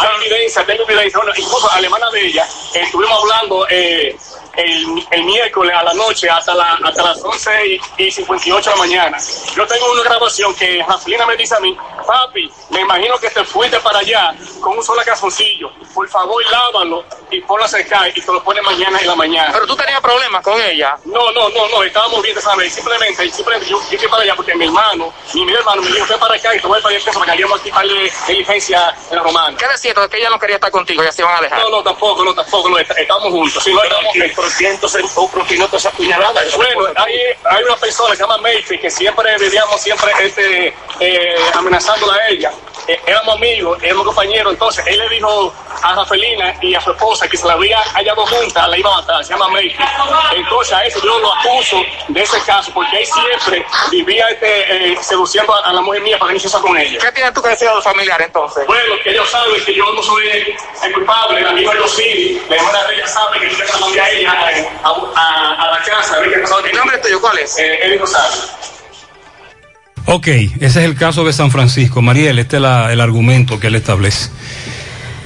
Hay 0.00 0.26
evidencia, 0.26 0.64
tengo 0.64 0.84
evidencia. 0.84 1.18
Bueno, 1.18 1.32
incluso 1.36 1.70
alemana 1.72 2.10
de 2.10 2.26
ella, 2.26 2.46
eh, 2.74 2.82
estuvimos 2.82 3.18
hablando 3.22 3.66
eh, 3.68 4.16
el, 4.56 5.06
el, 5.10 5.24
miércoles 5.24 5.74
a 5.74 5.82
la 5.82 5.94
noche 5.94 6.28
hasta, 6.28 6.54
la, 6.54 6.74
hasta 6.82 7.02
las 7.02 7.22
11 7.22 7.66
y, 7.66 7.80
y, 7.98 8.10
58 8.10 8.70
de 8.70 8.76
la 8.76 8.82
mañana. 8.82 9.18
Yo 9.54 9.66
tengo 9.66 9.92
una 9.92 10.02
grabación 10.02 10.54
que 10.54 10.84
Rafelina 10.86 11.26
me 11.26 11.36
dice 11.36 11.54
a 11.54 11.60
mí, 11.60 11.76
papi, 12.06 12.50
me 12.70 12.80
imagino 12.80 13.18
que 13.18 13.30
te 13.30 13.44
fuiste 13.44 13.78
para 13.80 14.00
allá 14.00 14.34
con 14.60 14.76
un 14.76 14.82
solo 14.82 15.02
calzoncillo. 15.04 15.70
Por 15.94 16.08
favor, 16.08 16.42
lávalo 16.50 17.04
y 17.30 17.40
ponlo 17.42 17.64
a 17.64 17.68
secar 17.68 18.08
y 18.14 18.20
te 18.20 18.32
lo 18.32 18.42
pones 18.42 18.62
mañana 18.64 18.98
en 18.98 19.06
la 19.06 19.14
mañana. 19.14 19.50
Pero 19.52 19.66
tú 19.66 19.76
tenías 19.76 20.00
problemas 20.00 20.42
con 20.42 20.60
ella. 20.60 20.96
No, 21.04 21.30
no, 21.32 21.48
no, 21.50 21.68
no, 21.68 21.82
estábamos 21.82 22.22
bien, 22.22 22.40
¿sabes? 22.40 22.74
Simplemente, 22.74 23.30
simplemente 23.30 23.68
yo, 23.68 23.80
yo 23.90 23.98
fui 23.98 24.08
para 24.08 24.22
allá 24.22 24.34
porque 24.34 24.54
mi 24.54 24.66
hermano, 24.66 25.12
mi, 25.34 25.44
mi 25.44 25.52
hermano 25.52 25.82
me 25.82 25.90
dijo, 25.90 26.06
ven 26.08 26.18
para 26.18 26.34
acá 26.34 26.54
y 26.54 26.60
te 26.60 26.66
voy 26.66 26.80
para 26.80 26.96
allá 26.96 27.12
para 27.12 27.24
que 27.26 27.30
hayamos 27.32 27.60
aquí 27.60 27.70
para 27.70 27.88
diligencia 28.28 28.94
en 29.10 29.16
la 29.16 29.22
romana. 29.22 29.56
¿Qué 29.56 29.64
es 29.64 29.80
cierto? 29.80 30.00
que 30.08 30.18
ella 30.18 30.30
no 30.30 30.38
quería 30.38 30.56
estar 30.56 30.70
contigo, 30.70 31.02
ya 31.02 31.12
se 31.12 31.22
iban 31.22 31.36
a 31.36 31.40
dejar. 31.40 31.60
No, 31.60 31.70
no, 31.70 31.82
tampoco, 31.82 32.24
no, 32.24 32.34
tampoco, 32.34 32.68
no, 32.68 32.78
estamos 32.78 33.30
juntos. 33.30 33.62
Si 33.62 33.72
no, 33.72 33.82
estamos 33.82 34.12
¿Por 34.40 34.56
qué 34.56 34.70
entonces 34.70 35.04
propinó 35.30 35.66
todas 35.66 35.82
esas 35.82 35.94
puñaladas? 35.94 36.56
Bueno, 36.56 36.80
hay, 36.96 37.14
hay 37.44 37.62
una 37.62 37.76
persona 37.76 38.10
que 38.10 38.16
se 38.16 38.22
llama 38.22 38.38
Mayfi 38.38 38.78
que 38.78 38.90
siempre 38.90 39.36
vivíamos 39.38 39.78
siempre 39.82 40.10
este, 40.22 40.74
eh, 40.98 41.36
amenazándola 41.52 42.14
a 42.14 42.28
ella. 42.28 42.50
Eh, 42.90 43.00
éramos 43.06 43.36
amigos, 43.36 43.78
éramos 43.84 44.04
compañeros, 44.04 44.52
entonces 44.52 44.84
él 44.88 44.98
le 44.98 45.08
dijo 45.10 45.54
a 45.80 45.94
Rafelina 45.94 46.56
y 46.60 46.74
a 46.74 46.80
su 46.80 46.90
esposa 46.90 47.28
que 47.28 47.36
se 47.36 47.46
la 47.46 47.52
había 47.52 47.78
hallado 47.94 48.26
junta, 48.26 48.66
la 48.66 48.76
iba 48.76 48.92
a 48.92 49.00
matar, 49.00 49.24
se 49.24 49.32
llama 49.32 49.48
Mayfi. 49.48 49.76
Entonces 50.34 50.72
a 50.72 50.84
eso 50.84 51.00
yo 51.04 51.20
lo 51.20 51.32
acuso 51.32 51.80
de 52.08 52.20
ese 52.20 52.40
caso, 52.42 52.72
porque 52.74 52.98
él 52.98 53.06
siempre 53.06 53.64
vivía 53.92 54.28
este, 54.30 54.92
eh, 54.92 54.98
seduciendo 55.00 55.54
a, 55.54 55.68
a, 55.68 55.72
la 55.72 55.80
mujer 55.82 56.02
mía 56.02 56.18
para 56.18 56.32
iniciar 56.32 56.60
con 56.60 56.76
ella. 56.76 56.98
¿Qué 56.98 57.12
tienes 57.12 57.32
tú 57.32 57.40
que 57.40 57.50
decir 57.50 57.68
a 57.68 57.74
los 57.74 57.84
familiares 57.84 58.26
entonces? 58.26 58.66
Bueno, 58.66 58.94
que 59.04 59.10
ellos 59.10 59.30
saben 59.30 59.64
que 59.64 59.72
yo 59.72 59.84
no 59.92 60.02
soy 60.02 60.56
el 60.82 60.92
culpable, 60.92 61.38
el 61.38 61.46
amigo 61.46 61.70
de 61.70 61.78
los 61.78 61.92
sí, 61.92 62.42
la 62.48 62.56
hermana 62.56 62.84
de 62.88 62.94
ella 62.96 63.06
sabe 63.06 63.38
que 63.38 63.50
yo 63.50 63.64
la 63.64 63.78
mandé 63.78 64.00
a 64.00 64.10
ella 64.10 64.32
a, 64.82 64.88
a, 64.88 65.64
a, 65.64 65.70
la 65.70 65.82
casa. 65.84 66.18
¿El 66.18 66.76
nombre 66.76 66.98
tuyo 66.98 67.20
cuál 67.20 67.38
es? 67.38 67.56
Eh, 67.56 67.86
Eddie 67.86 67.98
Rosario. 67.98 68.79
Ok, 70.06 70.26
ese 70.26 70.50
es 70.60 70.76
el 70.76 70.94
caso 70.94 71.24
de 71.24 71.32
San 71.32 71.50
Francisco. 71.50 72.02
Mariel, 72.02 72.38
este 72.38 72.56
es 72.56 72.62
el 72.62 73.00
argumento 73.00 73.60
que 73.60 73.68
él 73.68 73.74
establece. 73.74 74.30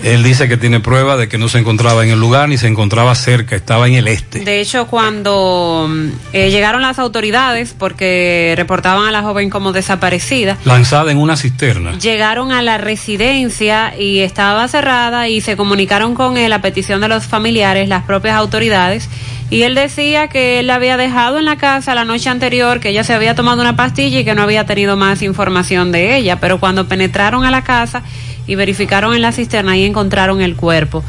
Él 0.05 0.23
dice 0.23 0.49
que 0.49 0.59
tiene 0.59 0.81
prueba 0.81 1.17
de 1.17 1.29
que 1.29 1.39
no 1.39 1.49
se 1.49 1.59
encontraba 1.59 2.05
en 2.05 2.11
el 2.11 2.21
lugar 2.21 2.51
ni 2.51 2.59
se 2.59 2.67
encontraba 2.67 3.15
cerca, 3.15 3.57
estaba 3.57 3.89
en 3.89 3.95
el 3.95 4.07
este. 4.07 4.41
De 4.41 4.61
hecho, 4.61 4.87
cuando 4.87 5.89
mm, 5.89 6.09
eh, 6.35 6.51
llegaron 6.51 6.83
las 6.83 6.99
autoridades, 6.99 7.75
porque 7.77 8.53
reportaban 8.55 9.07
a 9.07 9.11
la 9.11 9.23
joven 9.23 9.49
como 9.49 9.73
desaparecida, 9.73 10.59
Lanzada 10.67 11.11
en 11.11 11.17
una 11.17 11.39
cisterna. 11.39 11.97
llegaron 11.99 12.53
a 12.53 12.61
la 12.61 12.77
residencia 12.77 13.99
y 13.99 14.19
estaba 14.19 14.69
cerrada 14.69 15.29
y 15.29 15.41
se 15.41 15.57
comunicaron 15.57 16.15
con 16.15 16.37
él 16.37 16.53
a 16.53 16.61
petición 16.61 17.01
de 17.01 17.09
los 17.09 17.25
familiares, 17.25 17.89
las 17.89 18.05
propias 18.05 18.37
autoridades, 18.37 19.09
y 19.49 19.63
él 19.63 19.75
decía 19.75 20.29
que 20.29 20.59
él 20.61 20.67
la 20.67 20.75
había 20.75 20.99
dejado 20.99 21.39
en 21.39 21.47
la 21.47 21.57
casa 21.57 21.95
la 21.95 22.05
noche 22.05 22.29
anterior, 22.29 22.79
que 22.79 22.91
ella 22.91 23.05
se 23.05 23.15
había 23.15 23.35
tomado 23.35 23.63
una 23.63 23.75
pastilla 23.75 24.21
y 24.21 24.25
que 24.25 24.35
no 24.35 24.43
había 24.43 24.67
tenido 24.67 24.99
más 24.99 25.23
información 25.23 25.93
de 25.93 26.17
ella, 26.17 26.41
pero 26.41 26.61
cuando 26.61 26.89
penetraron 26.89 27.45
a 27.45 27.51
la 27.51 27.65
casa 27.65 28.03
y 28.47 28.55
verificaron 28.55 29.15
en 29.15 29.23
la 29.23 29.33
cisterna 29.33 29.77
y 29.77 29.85
encontraron 29.85 30.41
el 30.41 30.57
cuerpo. 30.57 31.03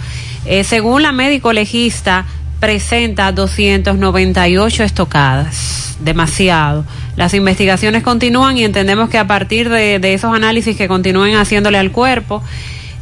Eh, 0.46 0.64
según 0.64 1.02
la 1.02 1.12
médico 1.12 1.54
legista, 1.54 2.26
presenta 2.60 3.32
298 3.32 4.84
estocadas, 4.84 5.98
demasiado. 6.00 6.86
Las 7.16 7.34
investigaciones 7.34 8.04
continúan 8.04 8.58
y 8.58 8.64
entendemos 8.64 9.10
que 9.10 9.18
a 9.18 9.28
partir 9.28 9.70
de, 9.70 10.14
esos 10.14 10.36
análisis 10.36 10.76
que 10.76 10.88
continúen 10.88 11.36
haciéndole 11.36 11.78
al 11.78 11.92
cuerpo, 11.92 12.44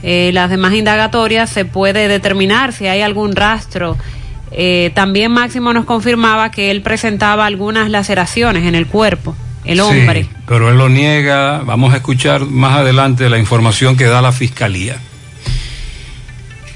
eh, 0.04 0.32
las 0.34 0.50
demás 0.50 0.74
indagatorias 0.74 1.50
se 1.50 1.66
puede 1.66 2.08
determinar 2.08 2.74
si 2.74 2.88
hay 2.88 3.02
algún 3.02 3.36
rastro. 3.36 3.98
Eh, 4.52 4.92
también 4.94 5.32
Máximo 5.32 5.74
nos 5.74 5.86
confirmaba 5.86 6.52
que 6.52 6.70
él 6.70 6.82
presentaba 6.82 7.46
algunas 7.46 7.90
laceraciones 7.90 8.66
en 8.66 8.76
el 8.76 8.86
cuerpo, 8.86 9.36
el 9.64 9.80
hombre. 9.80 10.28
Pero 10.48 10.70
él 10.70 10.78
lo 10.78 10.90
niega. 10.90 11.60
Vamos 11.66 11.94
a 11.94 11.98
escuchar 11.98 12.46
más 12.46 12.78
adelante 12.78 13.30
la 13.30 13.38
información 13.38 13.96
que 13.98 14.06
da 14.06 14.22
la 14.22 14.32
fiscalía. 14.32 15.00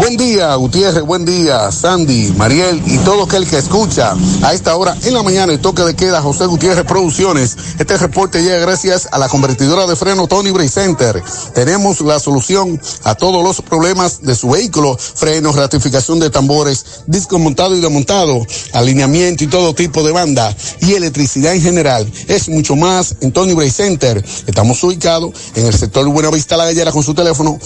Buen 0.00 0.16
día, 0.16 0.54
Gutiérrez, 0.54 1.04
buen 1.04 1.26
día, 1.26 1.70
Sandy, 1.70 2.32
Mariel 2.38 2.82
y 2.86 2.96
todo 2.98 3.24
aquel 3.24 3.46
que 3.46 3.58
escucha 3.58 4.16
a 4.42 4.54
esta 4.54 4.74
hora 4.74 4.96
en 5.02 5.12
la 5.12 5.22
mañana 5.22 5.52
el 5.52 5.60
toque 5.60 5.82
de 5.82 5.94
queda 5.94 6.22
José 6.22 6.46
Gutiérrez 6.46 6.86
Producciones. 6.86 7.56
Este 7.78 7.98
reporte 7.98 8.42
llega 8.42 8.58
gracias 8.58 9.06
a 9.12 9.18
la 9.18 9.28
convertidora 9.28 9.86
de 9.86 9.94
freno 9.94 10.26
Tony 10.26 10.50
Bray 10.50 10.68
Center. 10.68 11.22
Tenemos 11.54 12.00
la 12.00 12.18
solución 12.20 12.80
a 13.04 13.14
todos 13.14 13.44
los 13.44 13.60
problemas 13.60 14.22
de 14.22 14.34
su 14.34 14.50
vehículo, 14.50 14.96
frenos, 14.96 15.56
ratificación 15.56 16.20
de 16.20 16.30
tambores, 16.30 17.02
disco 17.06 17.38
montado 17.38 17.76
y 17.76 17.80
desmontado, 17.80 18.46
alineamiento 18.72 19.44
y 19.44 19.48
todo 19.48 19.74
tipo 19.74 20.02
de 20.02 20.12
banda 20.12 20.56
y 20.80 20.94
electricidad 20.94 21.54
en 21.54 21.60
general. 21.60 22.10
Es 22.28 22.48
mucho 22.48 22.76
más 22.76 23.16
en 23.20 23.30
Tony 23.30 23.52
Bray 23.52 23.70
Center. 23.70 24.24
Estamos 24.46 24.82
ubicados 24.84 25.32
en 25.54 25.66
el 25.66 25.74
sector 25.74 26.06
Buenavista 26.08 26.56
La 26.56 26.64
Gallera 26.64 26.92
con 26.92 27.02
su 27.02 27.12
teléfono 27.12 27.58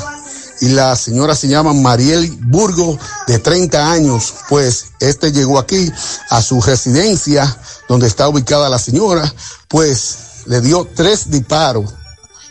y 0.61 0.69
la 0.69 0.95
señora 0.95 1.35
se 1.35 1.47
llama 1.47 1.73
Mariel 1.73 2.31
Burgo, 2.41 2.97
de 3.27 3.39
30 3.39 3.91
años. 3.91 4.33
Pues 4.49 4.87
este 4.99 5.31
llegó 5.31 5.59
aquí 5.59 5.91
a 6.29 6.41
su 6.41 6.61
residencia, 6.61 7.59
donde 7.87 8.07
está 8.07 8.27
ubicada 8.27 8.69
la 8.69 8.79
señora, 8.79 9.33
pues 9.67 10.17
le 10.45 10.61
dio 10.61 10.87
tres 10.95 11.29
disparos 11.29 11.93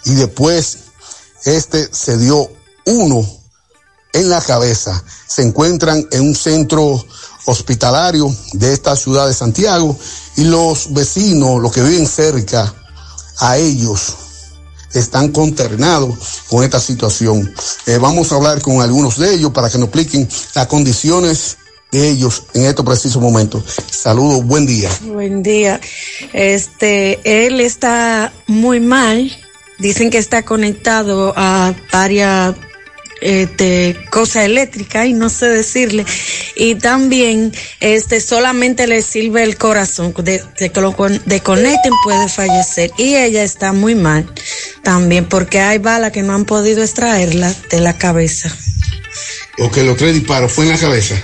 y 0.04 0.14
después 0.14 0.78
este 1.44 1.88
se 1.92 2.16
dio 2.18 2.50
uno 2.86 3.26
en 4.12 4.28
la 4.28 4.40
cabeza. 4.40 5.02
Se 5.26 5.42
encuentran 5.42 6.06
en 6.10 6.22
un 6.22 6.34
centro 6.34 7.04
hospitalario 7.46 8.34
de 8.54 8.72
esta 8.72 8.96
ciudad 8.96 9.26
de 9.26 9.34
Santiago 9.34 9.96
y 10.36 10.44
los 10.44 10.92
vecinos, 10.92 11.60
los 11.60 11.72
que 11.72 11.82
viven 11.82 12.06
cerca 12.06 12.74
a 13.38 13.56
ellos, 13.56 14.14
están 14.98 15.30
consternados 15.30 16.16
con 16.48 16.64
esta 16.64 16.80
situación. 16.80 17.52
Eh, 17.86 17.98
vamos 17.98 18.32
a 18.32 18.36
hablar 18.36 18.60
con 18.60 18.80
algunos 18.80 19.18
de 19.18 19.34
ellos 19.34 19.52
para 19.52 19.70
que 19.70 19.78
nos 19.78 19.88
expliquen 19.88 20.28
las 20.54 20.66
condiciones 20.66 21.58
de 21.92 22.08
ellos 22.08 22.44
en 22.54 22.64
estos 22.66 22.84
precisos 22.84 23.22
momentos. 23.22 23.62
Saludos, 23.90 24.44
buen 24.44 24.66
día. 24.66 24.90
Buen 25.02 25.42
día. 25.42 25.80
Este, 26.32 27.20
él 27.24 27.60
está 27.60 28.32
muy 28.46 28.80
mal. 28.80 29.30
Dicen 29.78 30.10
que 30.10 30.18
está 30.18 30.42
conectado 30.42 31.34
a 31.36 31.74
varias 31.92 32.54
este, 33.20 33.96
cosa 34.10 34.44
eléctrica 34.44 35.06
y 35.06 35.12
no 35.12 35.28
sé 35.28 35.46
decirle. 35.46 36.04
Y 36.54 36.74
también 36.76 37.52
este, 37.80 38.20
solamente 38.20 38.86
le 38.86 39.02
sirve 39.02 39.42
el 39.42 39.56
corazón. 39.56 40.14
De, 40.18 40.42
de 40.58 40.70
que 40.70 40.80
lo 40.80 40.96
con- 40.96 41.20
desconecten 41.26 41.92
puede 42.04 42.28
fallecer. 42.28 42.90
Y 42.98 43.14
ella 43.16 43.42
está 43.42 43.72
muy 43.72 43.94
mal 43.94 44.30
también 44.82 45.24
porque 45.26 45.60
hay 45.60 45.78
balas 45.78 46.12
que 46.12 46.22
no 46.22 46.34
han 46.34 46.44
podido 46.44 46.82
extraerla 46.82 47.54
de 47.70 47.80
la 47.80 47.96
cabeza. 47.96 48.54
O 49.58 49.70
que 49.70 49.82
los 49.84 49.96
tres 49.96 50.14
disparos 50.14 50.52
fue 50.52 50.64
en 50.66 50.70
la 50.72 50.78
cabeza. 50.78 51.14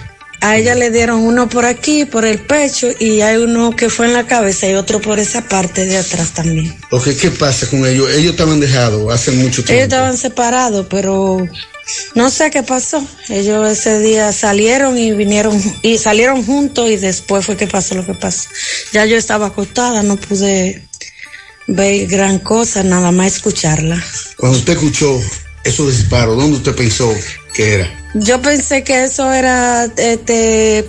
A 0.41 0.57
ella 0.57 0.75
le 0.75 0.91
dieron 0.91 1.21
uno 1.21 1.49
por 1.49 1.65
aquí, 1.65 2.05
por 2.05 2.25
el 2.25 2.41
pecho, 2.41 2.89
y 2.99 3.21
hay 3.21 3.37
uno 3.37 3.77
que 3.77 3.89
fue 3.89 4.07
en 4.07 4.13
la 4.13 4.27
cabeza 4.27 4.69
y 4.69 4.75
otro 4.75 5.01
por 5.01 5.21
esa 5.21 5.43
parte 5.43 5.87
de 5.87 5.99
atrás 5.99 6.31
también. 6.33 6.75
Ok, 6.91 7.11
¿qué 7.21 7.31
pasa 7.31 7.69
con 7.71 7.87
ellos? 7.87 8.11
Ellos 8.11 8.33
estaban 8.33 8.59
dejados 8.59 9.13
hace 9.15 9.31
mucho 9.31 9.61
Ellos 9.61 9.67
tiempo. 9.67 9.83
estaban 9.85 10.17
separados, 10.17 10.87
pero 10.91 11.47
no 12.15 12.31
sé 12.31 12.51
qué 12.51 12.63
pasó. 12.63 13.05
Ellos 13.29 13.71
ese 13.71 13.99
día 14.01 14.33
salieron 14.33 14.99
y 14.99 15.13
vinieron 15.13 15.61
y 15.83 15.99
salieron 15.99 16.45
juntos 16.45 16.91
y 16.91 16.97
después 16.97 17.47
fue 17.47 17.57
que 17.57 17.67
pasó 17.67 17.95
lo 17.95 18.07
que 18.07 18.15
pasó. 18.15 18.49
Ya 18.93 19.05
yo 19.07 19.17
estaba 19.17 19.47
acostada, 19.49 20.03
no 20.03 20.17
pude 20.17 20.83
ver 21.67 22.07
gran 22.07 22.39
cosa, 22.39 22.83
nada 22.83 23.13
más 23.13 23.37
escucharla. 23.37 24.03
Cuando 24.37 24.59
usted 24.59 24.75
escuchó 24.75 25.21
esos 25.65 25.97
disparos, 25.97 26.37
¿dónde 26.37 26.59
usted 26.59 26.75
pensó 26.75 27.13
que 27.55 27.75
era? 27.75 27.99
Yo 28.15 28.43
pensé 28.43 28.85
que 28.85 29.05
eso 29.05 29.33
era 29.33 29.85
este 29.97 30.85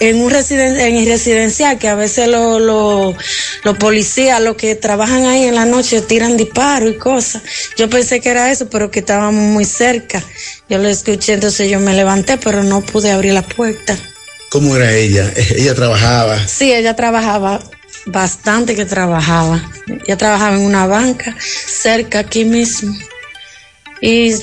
en 0.00 0.20
un 0.20 0.30
residen 0.30 0.78
en 0.78 0.96
el 0.96 1.06
residencial 1.06 1.78
que 1.78 1.88
a 1.88 1.94
veces 1.94 2.28
los 2.28 2.60
lo, 2.60 3.14
los 3.64 3.78
policías 3.78 4.40
los 4.40 4.56
que 4.56 4.74
trabajan 4.74 5.26
ahí 5.26 5.44
en 5.44 5.54
la 5.54 5.64
noche 5.64 6.00
tiran 6.00 6.36
disparos 6.36 6.90
y 6.90 6.94
cosas. 6.98 7.42
Yo 7.76 7.88
pensé 7.88 8.20
que 8.20 8.30
era 8.30 8.50
eso, 8.50 8.68
pero 8.68 8.90
que 8.90 9.00
estábamos 9.00 9.42
muy 9.42 9.64
cerca. 9.64 10.22
Yo 10.68 10.78
lo 10.78 10.88
escuché, 10.88 11.34
entonces 11.34 11.70
yo 11.70 11.80
me 11.80 11.94
levanté, 11.94 12.36
pero 12.38 12.62
no 12.62 12.80
pude 12.80 13.10
abrir 13.10 13.32
la 13.32 13.42
puerta. 13.42 13.96
¿Cómo 14.50 14.76
era 14.76 14.92
ella? 14.92 15.32
Ella 15.56 15.74
trabajaba. 15.74 16.46
Sí, 16.46 16.72
ella 16.72 16.94
trabajaba 16.94 17.60
bastante 18.06 18.74
que 18.74 18.84
trabajaba. 18.84 19.62
Ella 20.06 20.16
trabajaba 20.16 20.56
en 20.56 20.62
una 20.62 20.86
banca 20.86 21.36
cerca 21.40 22.20
aquí 22.20 22.44
mismo. 22.44 22.96
Y 24.00 24.34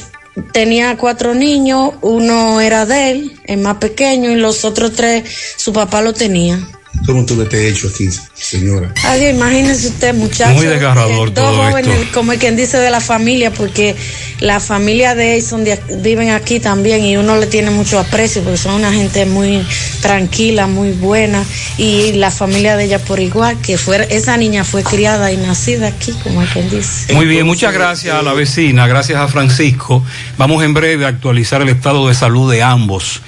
tenía 0.51 0.97
cuatro 0.97 1.33
niños, 1.33 1.93
uno 2.01 2.61
era 2.61 2.85
de 2.85 3.11
él, 3.11 3.39
el 3.45 3.59
más 3.59 3.77
pequeño, 3.77 4.31
y 4.31 4.35
los 4.35 4.65
otros 4.65 4.93
tres, 4.93 5.23
su 5.57 5.73
papá 5.73 6.01
lo 6.01 6.13
tenía. 6.13 6.59
¿Cómo 7.05 7.25
tú 7.25 7.43
te 7.45 7.67
hecho 7.67 7.89
aquí, 7.89 8.07
señora? 8.33 8.93
Ay, 9.03 9.25
imagínese 9.27 9.89
usted, 9.89 10.13
muchachos. 10.13 10.55
Muy 10.55 10.67
desgarrador 10.67 11.29
eh, 11.29 11.31
dos 11.31 11.43
todo 11.43 11.69
jóvenes, 11.71 11.97
esto. 11.99 12.13
como 12.13 12.31
quien 12.33 12.55
dice, 12.55 12.77
de 12.77 12.89
la 12.91 13.01
familia, 13.01 13.51
porque 13.51 13.95
la 14.39 14.61
familia 14.61 15.13
de 15.13 15.35
ellos 15.35 15.49
son 15.49 15.65
de 15.65 15.73
ac- 15.77 16.01
viven 16.01 16.29
aquí 16.29 16.61
también 16.61 17.03
y 17.03 17.17
uno 17.17 17.35
le 17.37 17.47
tiene 17.47 17.71
mucho 17.71 17.99
aprecio 17.99 18.41
porque 18.41 18.57
son 18.57 18.75
una 18.75 18.93
gente 18.93 19.25
muy 19.25 19.65
tranquila, 20.01 20.67
muy 20.67 20.91
buena. 20.93 21.43
Y 21.77 22.13
la 22.13 22.31
familia 22.31 22.77
de 22.77 22.85
ella 22.85 22.99
por 22.99 23.19
igual, 23.19 23.57
que 23.61 23.77
fue, 23.77 24.07
esa 24.09 24.37
niña 24.37 24.63
fue 24.63 24.83
criada 24.83 25.31
y 25.31 25.37
nacida 25.37 25.87
aquí, 25.87 26.13
como 26.23 26.41
quien 26.53 26.69
dice. 26.69 27.13
Muy 27.13 27.25
bien, 27.25 27.45
muchas 27.45 27.73
gracias 27.73 28.15
a 28.15 28.21
la 28.21 28.33
vecina, 28.33 28.87
gracias 28.87 29.19
a 29.19 29.27
Francisco. 29.27 30.05
Vamos 30.37 30.63
en 30.63 30.73
breve 30.73 31.03
a 31.05 31.09
actualizar 31.09 31.61
el 31.61 31.69
estado 31.69 32.07
de 32.07 32.13
salud 32.15 32.49
de 32.49 32.61
ambos. 32.63 33.21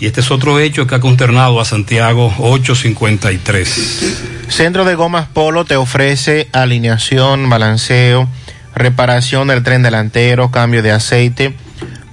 Y 0.00 0.06
este 0.06 0.22
es 0.22 0.30
otro 0.30 0.58
hecho 0.58 0.86
que 0.86 0.94
ha 0.94 1.00
consternado 1.00 1.60
a 1.60 1.66
Santiago 1.66 2.32
853. 2.38 4.48
Centro 4.48 4.86
de 4.86 4.94
Gomas 4.94 5.26
Polo 5.28 5.66
te 5.66 5.76
ofrece 5.76 6.48
alineación, 6.52 7.50
balanceo, 7.50 8.26
reparación 8.74 9.48
del 9.48 9.62
tren 9.62 9.82
delantero, 9.82 10.50
cambio 10.50 10.82
de 10.82 10.92
aceite, 10.92 11.54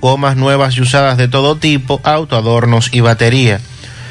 gomas 0.01 0.35
nuevas 0.35 0.75
y 0.75 0.81
usadas 0.81 1.15
de 1.15 1.29
todo 1.29 1.55
tipo, 1.55 2.01
autoadornos 2.03 2.89
y 2.91 2.99
batería. 2.99 3.61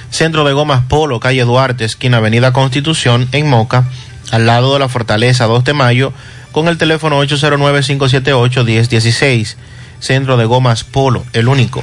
Centro 0.09 0.45
de 0.45 0.55
Gomas 0.55 0.85
Polo, 0.89 1.21
calle 1.21 1.45
Duarte, 1.45 1.85
esquina 1.85 2.17
Avenida 2.17 2.55
Constitución, 2.55 3.29
en 3.33 3.51
Moca, 3.51 3.85
al 4.31 4.47
lado 4.47 4.73
de 4.73 4.79
la 4.79 4.89
Fortaleza 4.89 5.45
2 5.45 5.65
de 5.65 5.75
Mayo, 5.75 6.15
con 6.51 6.69
el 6.69 6.79
teléfono 6.79 7.23
809-578-1016. 7.25 9.57
Centro 10.01 10.39
de 10.39 10.47
Gomas 10.47 10.85
Polo, 10.85 11.27
el 11.35 11.49
único. 11.49 11.83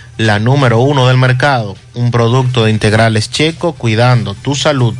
la 0.21 0.39
número 0.39 0.79
uno 0.79 1.07
del 1.07 1.17
mercado. 1.17 1.75
Un 1.93 2.11
producto 2.11 2.63
de 2.63 2.71
integrales 2.71 3.29
checo 3.29 3.73
cuidando 3.73 4.33
tu 4.35 4.55
salud. 4.55 4.95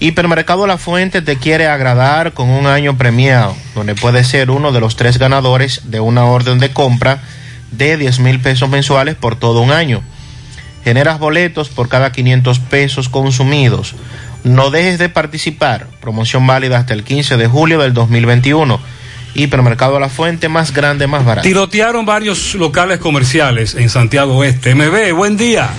Hipermercado 0.00 0.66
La 0.66 0.78
Fuente 0.78 1.22
te 1.22 1.36
quiere 1.36 1.66
agradar 1.66 2.32
con 2.32 2.50
un 2.50 2.66
año 2.66 2.96
premiado, 2.96 3.56
donde 3.74 3.94
puedes 3.94 4.28
ser 4.28 4.50
uno 4.50 4.72
de 4.72 4.80
los 4.80 4.96
tres 4.96 5.18
ganadores 5.18 5.82
de 5.84 6.00
una 6.00 6.24
orden 6.24 6.58
de 6.58 6.70
compra 6.72 7.22
de 7.70 7.96
10 7.96 8.20
mil 8.20 8.40
pesos 8.40 8.68
mensuales 8.68 9.14
por 9.14 9.36
todo 9.36 9.60
un 9.60 9.70
año. 9.70 10.02
Generas 10.84 11.18
boletos 11.18 11.68
por 11.68 11.88
cada 11.88 12.12
500 12.12 12.58
pesos 12.58 13.08
consumidos. 13.08 13.94
No 14.42 14.70
dejes 14.70 14.98
de 14.98 15.08
participar. 15.08 15.86
Promoción 16.00 16.46
válida 16.46 16.78
hasta 16.78 16.92
el 16.92 17.04
15 17.04 17.38
de 17.38 17.46
julio 17.46 17.80
del 17.80 17.94
2021. 17.94 18.78
Hipermercado 19.34 19.98
La 20.00 20.08
Fuente, 20.08 20.48
más 20.48 20.72
grande, 20.72 21.06
más 21.06 21.24
barato. 21.24 21.46
Tirotearon 21.46 22.06
varios 22.06 22.54
locales 22.54 22.98
comerciales 22.98 23.74
en 23.74 23.90
Santiago 23.90 24.36
Oeste. 24.36 24.74
MB, 24.74 25.12
buen 25.14 25.36
día. 25.36 25.70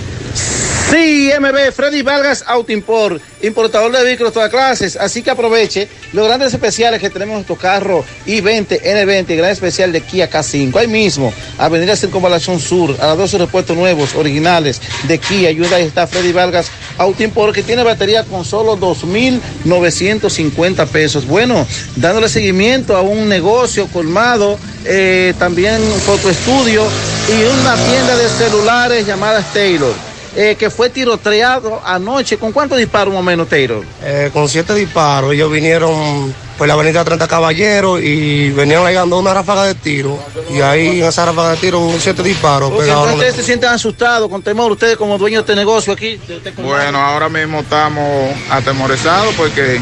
Sí, 0.90 1.30
MB, 1.36 1.72
Freddy 1.72 2.02
Vargas 2.02 2.44
Auto 2.46 2.70
Import, 2.70 3.20
importador 3.42 3.90
de 3.90 4.04
vehículos 4.04 4.32
de 4.32 4.34
todas 4.34 4.50
clases. 4.50 4.96
Así 4.96 5.20
que 5.20 5.30
aproveche 5.30 5.88
los 6.12 6.28
grandes 6.28 6.54
especiales 6.54 7.00
que 7.00 7.10
tenemos 7.10 7.32
en 7.32 7.38
nuestro 7.38 7.56
carro 7.56 8.04
I-20, 8.24 8.82
N20, 8.82 9.36
gran 9.36 9.50
especial 9.50 9.90
de 9.90 10.02
Kia 10.02 10.30
K5. 10.30 10.78
Ahí 10.78 10.86
mismo, 10.86 11.32
Avenida 11.58 11.96
Circunvalación 11.96 12.60
Sur, 12.60 12.96
a 13.00 13.08
los 13.08 13.18
dos 13.18 13.32
repuestos 13.32 13.76
nuevos, 13.76 14.14
originales 14.14 14.80
de 15.08 15.18
Kia. 15.18 15.50
Y 15.50 15.64
ahí 15.64 15.82
está 15.82 16.06
Freddy 16.06 16.30
Vargas 16.30 16.70
Auto 16.98 17.24
Import, 17.24 17.52
que 17.52 17.64
tiene 17.64 17.82
batería 17.82 18.22
con 18.22 18.44
solo 18.44 18.78
2.950 18.78 20.86
pesos. 20.86 21.26
Bueno, 21.26 21.66
dándole 21.96 22.28
seguimiento 22.28 22.96
a 22.96 23.00
un 23.00 23.28
negocio 23.28 23.88
colmado, 23.88 24.56
eh, 24.84 25.34
también 25.36 25.82
fotoestudio 26.06 26.84
y 27.28 27.32
una 27.60 27.74
tienda 27.74 28.16
de 28.16 28.28
celulares 28.28 29.04
llamada 29.04 29.42
Taylor 29.52 30.05
eh, 30.36 30.54
que 30.58 30.68
fue 30.70 30.90
tiroteado 30.90 31.80
anoche. 31.84 32.36
¿Con 32.38 32.52
cuántos 32.52 32.78
disparos 32.78 33.12
más 33.12 33.20
o 33.20 33.24
menos, 33.24 33.48
Taylor? 33.48 33.82
Eh, 34.02 34.30
con 34.32 34.48
siete 34.48 34.74
disparos. 34.74 35.32
Ellos 35.32 35.50
vinieron 35.50 36.32
por 36.58 36.68
la 36.68 36.74
avenida 36.74 37.04
30 37.04 37.26
Caballeros 37.26 38.00
y 38.02 38.50
venían 38.50 38.84
llegando 38.84 39.18
una 39.18 39.32
ráfaga 39.34 39.64
de 39.64 39.74
tiro. 39.74 40.18
Y 40.50 40.60
ahí 40.60 41.00
en 41.00 41.06
esa 41.06 41.24
ráfaga 41.26 41.50
de 41.52 41.56
tiro 41.56 41.80
hubo 41.80 41.98
siete 41.98 42.22
disparos. 42.22 42.70
Entonces 42.70 43.14
ustedes 43.14 43.34
se 43.36 43.42
sienten 43.42 43.70
asustados, 43.70 44.28
con 44.28 44.42
temor, 44.42 44.70
ustedes 44.72 44.96
como 44.96 45.18
dueños 45.18 45.44
de 45.46 45.52
este 45.52 45.56
negocio 45.60 45.92
aquí. 45.92 46.18
de 46.28 46.36
este. 46.36 46.50
Bueno, 46.62 46.98
ahora 46.98 47.28
mismo 47.28 47.60
estamos 47.60 48.30
atemorizados 48.50 49.34
porque 49.36 49.80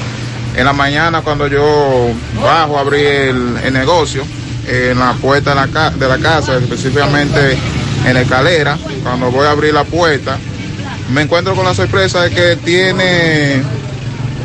en 0.57 0.65
la 0.65 0.73
mañana 0.73 1.21
cuando 1.23 1.47
yo 1.49 2.09
bajo 2.43 2.77
a 2.77 2.81
abrir 2.81 3.05
el, 3.07 3.57
el 3.65 3.73
negocio, 3.73 4.25
en 4.69 4.99
la 4.99 5.13
puerta 5.15 5.51
de 5.51 5.57
la, 5.57 5.69
ca- 5.69 5.91
de 5.91 6.09
la 6.09 6.19
casa, 6.19 6.57
específicamente 6.59 7.59
en 8.05 8.15
la 8.15 8.21
escalera. 8.23 8.79
Cuando 9.03 9.31
voy 9.31 9.47
a 9.47 9.51
abrir 9.51 9.73
la 9.75 9.85
puerta, 9.85 10.39
me 11.11 11.23
encuentro 11.23 11.55
con 11.55 11.65
la 11.65 11.75
sorpresa 11.75 12.23
de 12.23 12.31
que 12.31 12.57
tiene 12.57 13.63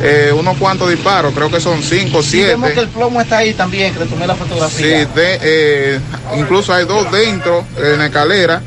eh, 0.02 0.34
unos 0.38 0.58
cuantos 0.58 0.90
disparos, 0.90 1.34
creo 1.34 1.50
que 1.52 1.60
son 1.60 1.82
cinco, 1.84 2.22
Sí, 2.24 2.42
vemos 2.44 2.72
que 2.72 2.80
el 2.80 2.88
plomo 2.88 3.20
está 3.20 3.38
ahí 3.40 3.54
también, 3.54 3.94
que 3.94 4.00
le 4.00 4.06
tomé 4.06 4.26
la 4.28 4.34
Sí, 4.36 4.40
fotografía. 4.40 5.06
de- 5.06 5.40
eh, 5.42 6.00
incluso 6.38 6.74
hay 6.74 6.86
dos 6.86 7.12
dentro 7.12 7.66
en 7.78 7.98
la 8.00 8.06
escalera. 8.06 8.62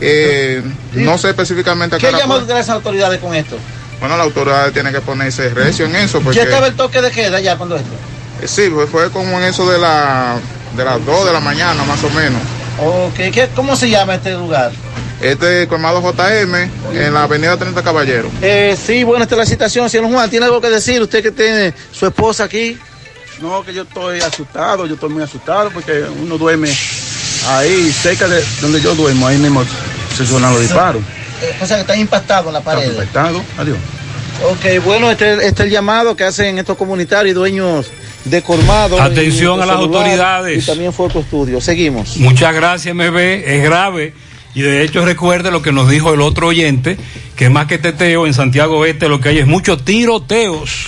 Eh, 0.00 0.62
no 0.92 1.18
sé 1.18 1.30
específicamente 1.30 1.96
a 1.96 1.98
¿Qué 1.98 2.08
qué 2.10 2.22
fue. 2.24 2.44
de 2.44 2.54
las 2.54 2.68
autoridades 2.68 3.18
con 3.20 3.34
esto? 3.34 3.56
Bueno, 4.00 4.16
la 4.16 4.22
autoridad 4.24 4.70
tiene 4.72 4.92
que 4.92 5.00
ponerse 5.00 5.48
recio 5.50 5.86
en 5.86 5.96
eso. 5.96 6.20
Porque, 6.20 6.36
¿Ya 6.36 6.44
estaba 6.44 6.68
el 6.68 6.74
toque 6.74 7.02
de 7.02 7.10
queda 7.10 7.40
ya 7.40 7.56
cuando 7.56 7.76
esto? 7.76 7.90
Sí, 8.46 8.70
fue, 8.72 8.86
fue 8.86 9.10
como 9.10 9.38
en 9.38 9.44
eso 9.46 9.68
de, 9.68 9.78
la, 9.78 10.36
de 10.76 10.84
las 10.84 11.04
2 11.04 11.26
de 11.26 11.32
la 11.32 11.40
mañana, 11.40 11.82
más 11.82 12.02
o 12.04 12.10
menos. 12.10 12.40
Ok, 12.80 13.14
¿qué- 13.32 13.48
¿cómo 13.54 13.74
se 13.76 13.90
llama 13.90 14.14
este 14.16 14.32
lugar? 14.34 14.70
Este 15.20 15.66
colmado 15.66 16.00
JM 16.00 16.70
en 16.94 17.12
la 17.14 17.24
avenida 17.24 17.56
30 17.56 17.82
Caballeros. 17.82 18.30
Eh, 18.40 18.76
sí, 18.80 19.02
bueno, 19.02 19.24
esta 19.24 19.34
es 19.34 19.38
la 19.40 19.46
situación. 19.46 19.90
Señor 19.90 20.10
Juan, 20.12 20.30
¿tiene 20.30 20.46
algo 20.46 20.60
que 20.60 20.70
decir? 20.70 21.02
Usted 21.02 21.22
que 21.22 21.32
tiene 21.32 21.74
su 21.92 22.06
esposa 22.06 22.44
aquí. 22.44 22.78
No, 23.40 23.64
que 23.64 23.74
yo 23.74 23.82
estoy 23.82 24.20
asustado, 24.20 24.86
yo 24.86 24.94
estoy 24.94 25.10
muy 25.10 25.22
asustado 25.22 25.70
porque 25.70 26.04
uno 26.22 26.38
duerme 26.38 26.72
ahí 27.48 27.90
cerca 27.92 28.26
de 28.28 28.44
donde 28.60 28.80
yo 28.80 28.94
duermo, 28.94 29.26
ahí 29.26 29.38
mismo 29.38 29.64
se 30.16 30.26
suenan 30.26 30.52
los 30.52 30.62
disparos. 30.62 31.02
Eh, 31.42 31.56
o 31.60 31.66
sea, 31.66 31.76
que 31.76 31.80
está 31.82 31.96
impactado 31.96 32.48
en 32.48 32.54
la 32.54 32.60
pared. 32.60 32.90
Impactado, 32.90 33.42
adiós. 33.56 33.78
Ok, 34.50 34.84
bueno, 34.84 35.10
este, 35.10 35.34
este 35.34 35.48
es 35.48 35.60
el 35.60 35.70
llamado 35.70 36.14
que 36.16 36.24
hacen 36.24 36.58
estos 36.58 36.76
comunitarios 36.76 37.32
y 37.32 37.34
dueños 37.34 37.86
de 38.30 38.42
colmado. 38.42 39.00
Atención 39.00 39.60
a 39.60 39.66
las 39.66 39.76
celular, 39.76 40.00
autoridades. 40.02 40.64
Y 40.64 40.66
también 40.66 40.92
Foco 40.92 41.20
Estudio. 41.20 41.60
Seguimos. 41.60 42.16
Muchas 42.16 42.54
gracias, 42.54 42.94
MB. 42.94 43.16
Es 43.16 43.62
grave. 43.62 44.14
Y 44.54 44.62
de 44.62 44.82
hecho, 44.82 45.04
recuerde 45.04 45.50
lo 45.50 45.62
que 45.62 45.72
nos 45.72 45.88
dijo 45.88 46.12
el 46.14 46.20
otro 46.20 46.48
oyente, 46.48 46.96
que 47.36 47.50
más 47.50 47.66
que 47.66 47.78
teteo 47.78 48.26
en 48.26 48.34
Santiago 48.34 48.84
Este, 48.84 49.08
lo 49.08 49.20
que 49.20 49.28
hay 49.30 49.38
es 49.38 49.46
muchos 49.46 49.84
tiroteos. 49.84 50.86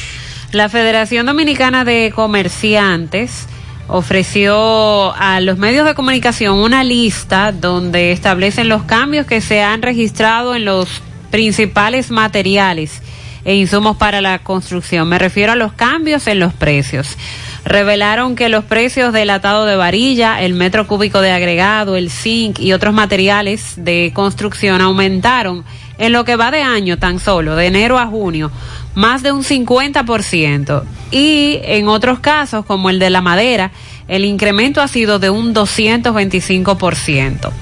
La 0.53 0.69
Federación 0.69 1.27
Dominicana 1.27 1.85
de 1.85 2.13
Comerciantes 2.15 3.47
ofreció 3.87 5.15
a 5.15 5.41
los 5.41 5.59
medios 5.59 5.87
de 5.87 5.95
comunicación 5.95 6.59
una 6.59 6.83
lista 6.85 7.53
donde 7.53 8.13
establecen 8.13 8.69
los 8.69 8.85
cambios 8.85 9.27
que 9.27 9.41
se 9.41 9.63
han 9.63 9.83
registrado 9.83 10.55
en 10.55 10.65
los 10.65 10.89
principales 11.31 12.11
materiales 12.11 13.03
e 13.45 13.55
insumos 13.55 13.97
para 13.97 14.21
la 14.21 14.39
construcción. 14.41 15.09
Me 15.09 15.19
refiero 15.19 15.53
a 15.53 15.57
los 15.57 15.73
cambios 15.73 16.27
en 16.27 16.39
los 16.39 16.53
precios. 16.53 17.17
Revelaron 17.65 18.37
que 18.37 18.49
los 18.49 18.65
precios 18.65 19.13
del 19.13 19.31
atado 19.31 19.67
de 19.67 19.77
varilla, 19.77 20.41
el 20.43 20.55
metro 20.55 20.87
cúbico 20.87 21.21
de 21.21 21.33
agregado, 21.33 21.97
el 21.97 22.11
zinc 22.11 22.59
y 22.59 22.73
otros 22.73 22.95
materiales 22.95 23.75
de 23.77 24.13
construcción 24.15 24.81
aumentaron 24.81 25.65
en 25.99 26.13
lo 26.13 26.25
que 26.25 26.37
va 26.37 26.51
de 26.51 26.63
año 26.63 26.99
tan 26.99 27.19
solo, 27.19 27.57
de 27.57 27.67
enero 27.67 27.99
a 27.99 28.07
junio, 28.07 28.51
más 28.95 29.23
de 29.23 29.33
un 29.33 29.45
50%. 29.45 30.83
Y 31.11 31.59
en 31.63 31.89
otros 31.89 32.21
casos, 32.21 32.65
como 32.65 32.89
el 32.89 32.99
de 32.99 33.11
la 33.11 33.21
madera, 33.21 33.71
el 34.09 34.25
incremento 34.25 34.81
ha 34.81 34.89
sido 34.89 35.19
de 35.19 35.29
un 35.29 35.55
225%. 35.55 37.53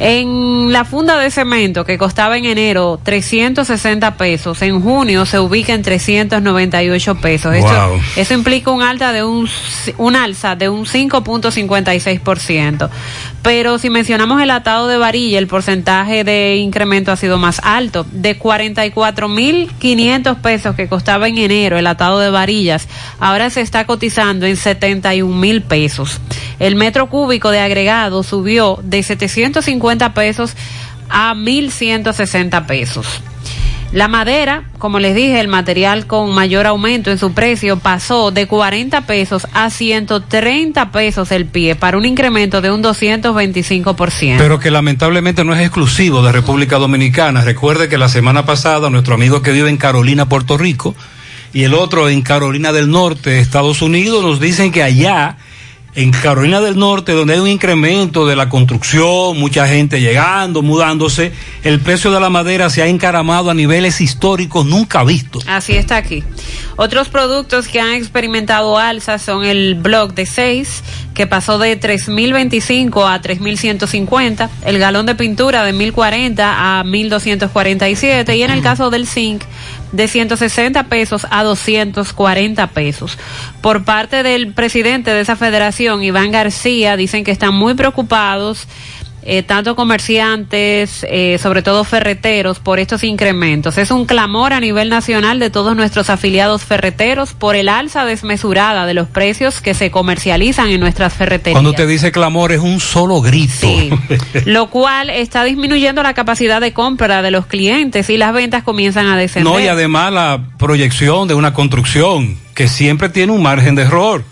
En 0.00 0.72
la 0.72 0.84
funda 0.84 1.16
de 1.18 1.30
cemento 1.30 1.84
que 1.84 1.98
costaba 1.98 2.36
en 2.36 2.44
enero 2.46 2.98
360 3.02 4.16
pesos, 4.16 4.60
en 4.62 4.80
junio 4.80 5.24
se 5.24 5.38
ubica 5.38 5.72
en 5.72 5.82
398 5.82 7.14
pesos. 7.16 7.54
Esto- 7.54 7.68
Wow. 7.88 8.00
eso 8.16 8.34
implica 8.34 8.70
un 8.70 8.82
alta 8.82 9.12
de 9.12 9.22
un, 9.24 9.48
un 9.98 10.16
alza 10.16 10.56
de 10.56 10.68
un 10.68 10.84
5.56%. 10.86 12.90
Pero 13.42 13.78
si 13.78 13.90
mencionamos 13.90 14.40
el 14.42 14.50
atado 14.50 14.88
de 14.88 14.96
varilla, 14.96 15.38
el 15.38 15.46
porcentaje 15.46 16.24
de 16.24 16.56
incremento 16.56 17.12
ha 17.12 17.16
sido 17.16 17.38
más 17.38 17.60
alto. 17.62 18.06
De 18.10 18.38
44.500 18.38 20.36
pesos 20.40 20.74
que 20.74 20.88
costaba 20.88 21.28
en 21.28 21.38
enero 21.38 21.78
el 21.78 21.86
atado 21.86 22.18
de 22.20 22.30
varillas, 22.30 22.88
ahora 23.20 23.50
se 23.50 23.60
está 23.60 23.84
cotizando 23.86 24.46
en 24.46 24.56
71 24.56 25.34
mil 25.36 25.62
pesos. 25.62 26.20
El 26.58 26.74
metro 26.76 27.08
cúbico 27.10 27.50
de 27.50 27.60
agregado 27.60 28.22
subió 28.22 28.78
de 28.82 29.02
750 29.02 29.83
pesos 30.14 30.54
a 31.08 31.34
1.160 31.34 32.66
pesos. 32.66 33.06
La 33.92 34.08
madera, 34.08 34.64
como 34.78 34.98
les 34.98 35.14
dije, 35.14 35.38
el 35.38 35.46
material 35.46 36.08
con 36.08 36.34
mayor 36.34 36.66
aumento 36.66 37.12
en 37.12 37.18
su 37.18 37.32
precio 37.32 37.78
pasó 37.78 38.32
de 38.32 38.48
40 38.48 39.02
pesos 39.02 39.46
a 39.52 39.70
130 39.70 40.90
pesos 40.90 41.30
el 41.30 41.46
pie 41.46 41.76
para 41.76 41.96
un 41.96 42.04
incremento 42.04 42.60
de 42.60 42.72
un 42.72 42.82
225%. 42.82 44.36
Pero 44.36 44.58
que 44.58 44.72
lamentablemente 44.72 45.44
no 45.44 45.54
es 45.54 45.60
exclusivo 45.60 46.24
de 46.24 46.32
República 46.32 46.78
Dominicana. 46.78 47.42
Recuerde 47.42 47.88
que 47.88 47.96
la 47.96 48.08
semana 48.08 48.44
pasada 48.44 48.90
nuestro 48.90 49.14
amigo 49.14 49.42
que 49.42 49.52
vive 49.52 49.70
en 49.70 49.76
Carolina, 49.76 50.28
Puerto 50.28 50.58
Rico, 50.58 50.96
y 51.52 51.62
el 51.62 51.72
otro 51.72 52.08
en 52.08 52.22
Carolina 52.22 52.72
del 52.72 52.90
Norte, 52.90 53.38
Estados 53.38 53.80
Unidos, 53.80 54.24
nos 54.24 54.40
dicen 54.40 54.72
que 54.72 54.82
allá, 54.82 55.36
en 55.94 56.10
Carolina 56.10 56.60
del 56.60 56.76
Norte, 56.76 57.12
donde 57.12 57.34
hay 57.34 57.40
un 57.40 57.48
incremento 57.48 58.26
de 58.26 58.34
la 58.34 58.48
construcción, 58.48 59.38
mucha 59.38 59.68
gente 59.68 60.00
llegando, 60.00 60.62
mudándose, 60.62 61.32
el 61.62 61.80
precio 61.80 62.10
de 62.10 62.20
la 62.20 62.30
madera 62.30 62.68
se 62.70 62.82
ha 62.82 62.86
encaramado 62.86 63.50
a 63.50 63.54
niveles 63.54 64.00
históricos 64.00 64.66
nunca 64.66 65.04
vistos. 65.04 65.44
Así 65.46 65.74
está 65.74 65.96
aquí. 65.96 66.24
Otros 66.76 67.08
productos 67.08 67.68
que 67.68 67.80
han 67.80 67.92
experimentado 67.92 68.78
alzas 68.78 69.22
son 69.22 69.44
el 69.44 69.76
block 69.76 70.14
de 70.14 70.26
6, 70.26 70.82
que 71.14 71.26
pasó 71.26 71.58
de 71.58 71.78
3.025 71.78 73.08
a 73.08 73.20
3.150, 73.22 74.48
el 74.64 74.78
galón 74.78 75.06
de 75.06 75.14
pintura 75.14 75.64
de 75.64 75.72
1.040 75.72 76.40
a 76.40 76.82
1.247 76.84 78.36
y 78.36 78.42
en 78.42 78.50
el 78.50 78.62
caso 78.62 78.90
del 78.90 79.06
zinc 79.06 79.44
de 79.92 80.08
160 80.08 80.84
pesos 80.84 81.26
a 81.30 81.44
240 81.44 82.66
pesos. 82.68 83.18
Por 83.60 83.84
parte 83.84 84.24
del 84.24 84.52
presidente 84.52 85.12
de 85.12 85.20
esa 85.20 85.36
federación, 85.36 86.02
Iván 86.02 86.32
García, 86.32 86.96
dicen 86.96 87.22
que 87.22 87.30
están 87.30 87.54
muy 87.54 87.74
preocupados 87.74 88.66
eh, 89.26 89.42
tanto 89.42 89.74
comerciantes, 89.74 91.06
eh, 91.08 91.38
sobre 91.42 91.62
todo 91.62 91.84
ferreteros, 91.84 92.58
por 92.58 92.78
estos 92.78 93.04
incrementos. 93.04 93.78
Es 93.78 93.90
un 93.90 94.04
clamor 94.04 94.52
a 94.52 94.60
nivel 94.60 94.90
nacional 94.90 95.38
de 95.38 95.48
todos 95.48 95.74
nuestros 95.74 96.10
afiliados 96.10 96.62
ferreteros 96.62 97.32
por 97.32 97.56
el 97.56 97.70
alza 97.70 98.04
desmesurada 98.04 98.84
de 98.84 98.92
los 98.92 99.08
precios 99.08 99.62
que 99.62 99.72
se 99.72 99.90
comercializan 99.90 100.68
en 100.68 100.80
nuestras 100.80 101.14
ferreterías. 101.14 101.54
Cuando 101.54 101.72
te 101.72 101.86
dice 101.86 102.12
clamor 102.12 102.52
es 102.52 102.60
un 102.60 102.80
solo 102.80 103.22
grito. 103.22 103.66
Lo 104.44 104.68
cual 104.68 105.08
está 105.08 105.42
disminuyendo 105.44 106.02
la 106.02 106.12
capacidad 106.12 106.60
de 106.60 106.72
compra 106.74 107.22
de 107.22 107.30
los 107.30 107.46
clientes 107.46 108.10
y 108.10 108.18
las 108.18 108.34
ventas 108.34 108.62
comienzan 108.62 109.06
a 109.06 109.16
descender. 109.16 109.52
No, 109.52 109.58
y 109.58 109.68
además 109.68 110.12
la 110.12 110.40
proyección 110.58 111.28
de 111.28 111.34
una 111.34 111.54
construcción, 111.54 112.36
que 112.54 112.68
siempre 112.68 113.08
tiene 113.08 113.32
un 113.32 113.42
margen 113.42 113.74
de 113.74 113.82
error. 113.82 114.24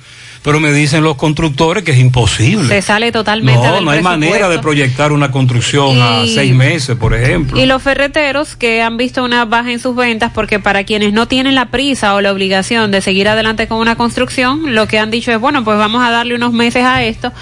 Pero 0.43 0.59
me 0.59 0.73
dicen 0.73 1.05
los 1.05 1.16
constructores 1.16 1.85
que 1.85 1.93
es 1.93 1.98
imposible. 1.98 2.69
Se 2.69 2.82
sale 2.82 3.12
totalmente 3.12 3.66
No, 3.66 3.74
del 3.77 3.85
no 3.85 3.90
hay 3.93 4.02
manera 4.02 4.48
de 4.48 4.59
proyectar 4.59 5.12
una 5.12 5.31
construcción 5.31 6.01
a 6.02 6.24
seis 6.27 6.52
meses, 6.52 6.97
por 6.97 7.14
ejemplo. 7.14 7.60
Y 7.60 7.66
los 7.66 7.81
ferreteros 7.81 8.56
que 8.56 8.82
han 8.82 8.97
visto 8.97 9.23
una 9.23 9.44
baja 9.44 9.70
en 9.70 9.78
sus 9.78 9.94
ventas 9.94 10.32
porque 10.35 10.59
para 10.59 10.82
quienes 10.82 11.12
no 11.12 11.28
tienen 11.28 11.55
la 11.55 11.66
prisa 11.66 12.14
o 12.14 12.20
la 12.20 12.32
obligación 12.32 12.90
de 12.90 13.01
seguir 13.01 13.28
adelante 13.28 13.69
con 13.69 13.78
una 13.78 13.94
construcción, 13.94 14.74
lo 14.74 14.89
que 14.89 14.98
han 14.98 15.12
dicho 15.12 15.31
es, 15.31 15.39
bueno, 15.39 15.62
pues 15.62 15.78
vamos 15.78 16.02
a 16.05 16.10
darle 16.10 16.35
unos 16.35 16.52
meses 16.52 16.85
a 16.85 17.05
esto, 17.05 17.32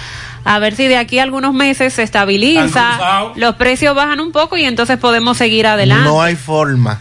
a 0.43 0.59
ver 0.59 0.75
si 0.75 0.87
de 0.87 0.97
aquí 0.97 1.17
a 1.17 1.23
algunos 1.23 1.53
meses 1.55 1.93
se 1.93 2.03
estabiliza, 2.03 3.31
los 3.35 3.55
precios 3.55 3.95
bajan 3.95 4.19
un 4.19 4.31
poco 4.31 4.57
y 4.57 4.63
entonces 4.63 4.97
podemos 4.97 5.37
seguir 5.37 5.65
adelante. 5.65 6.03
No 6.03 6.21
hay 6.21 6.35
forma. 6.35 6.99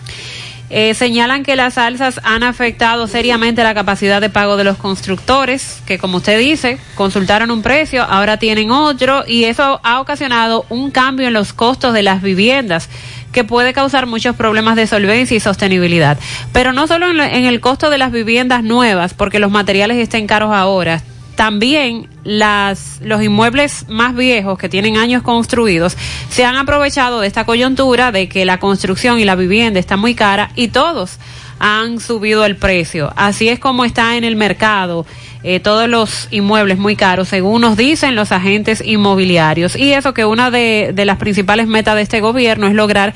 Eh, 0.72 0.94
señalan 0.94 1.42
que 1.42 1.56
las 1.56 1.78
alzas 1.78 2.20
han 2.22 2.44
afectado 2.44 3.08
seriamente 3.08 3.64
la 3.64 3.74
capacidad 3.74 4.20
de 4.20 4.30
pago 4.30 4.56
de 4.56 4.62
los 4.62 4.76
constructores, 4.76 5.82
que 5.84 5.98
como 5.98 6.18
usted 6.18 6.38
dice, 6.38 6.78
consultaron 6.94 7.50
un 7.50 7.62
precio, 7.62 8.04
ahora 8.04 8.36
tienen 8.36 8.70
otro, 8.70 9.24
y 9.26 9.44
eso 9.44 9.80
ha 9.82 10.00
ocasionado 10.00 10.64
un 10.68 10.92
cambio 10.92 11.26
en 11.26 11.32
los 11.32 11.52
costos 11.52 11.92
de 11.92 12.04
las 12.04 12.22
viviendas 12.22 12.88
que 13.32 13.42
puede 13.42 13.72
causar 13.72 14.06
muchos 14.06 14.36
problemas 14.36 14.76
de 14.76 14.86
solvencia 14.86 15.36
y 15.36 15.40
sostenibilidad. 15.40 16.18
Pero 16.52 16.72
no 16.72 16.86
solo 16.86 17.10
en, 17.10 17.18
en 17.18 17.44
el 17.46 17.60
costo 17.60 17.90
de 17.90 17.98
las 17.98 18.12
viviendas 18.12 18.62
nuevas, 18.62 19.12
porque 19.12 19.40
los 19.40 19.50
materiales 19.50 19.96
estén 19.98 20.28
caros 20.28 20.52
ahora, 20.52 21.02
también 21.40 22.06
las, 22.22 23.00
los 23.02 23.22
inmuebles 23.22 23.86
más 23.88 24.14
viejos 24.14 24.58
que 24.58 24.68
tienen 24.68 24.98
años 24.98 25.22
construidos 25.22 25.96
se 26.28 26.44
han 26.44 26.56
aprovechado 26.56 27.20
de 27.20 27.26
esta 27.26 27.46
coyuntura 27.46 28.12
de 28.12 28.28
que 28.28 28.44
la 28.44 28.58
construcción 28.60 29.18
y 29.18 29.24
la 29.24 29.36
vivienda 29.36 29.80
está 29.80 29.96
muy 29.96 30.14
cara 30.14 30.50
y 30.54 30.68
todos 30.68 31.18
han 31.58 31.98
subido 31.98 32.44
el 32.44 32.56
precio. 32.56 33.10
Así 33.16 33.48
es 33.48 33.58
como 33.58 33.86
está 33.86 34.18
en 34.18 34.24
el 34.24 34.36
mercado 34.36 35.06
eh, 35.42 35.60
todos 35.60 35.88
los 35.88 36.28
inmuebles 36.30 36.76
muy 36.76 36.94
caros, 36.94 37.28
según 37.28 37.62
nos 37.62 37.78
dicen 37.78 38.16
los 38.16 38.32
agentes 38.32 38.82
inmobiliarios. 38.84 39.76
Y 39.76 39.94
eso 39.94 40.12
que 40.12 40.26
una 40.26 40.50
de, 40.50 40.92
de 40.94 41.04
las 41.06 41.16
principales 41.16 41.66
metas 41.66 41.96
de 41.96 42.02
este 42.02 42.20
gobierno 42.20 42.66
es 42.66 42.74
lograr 42.74 43.14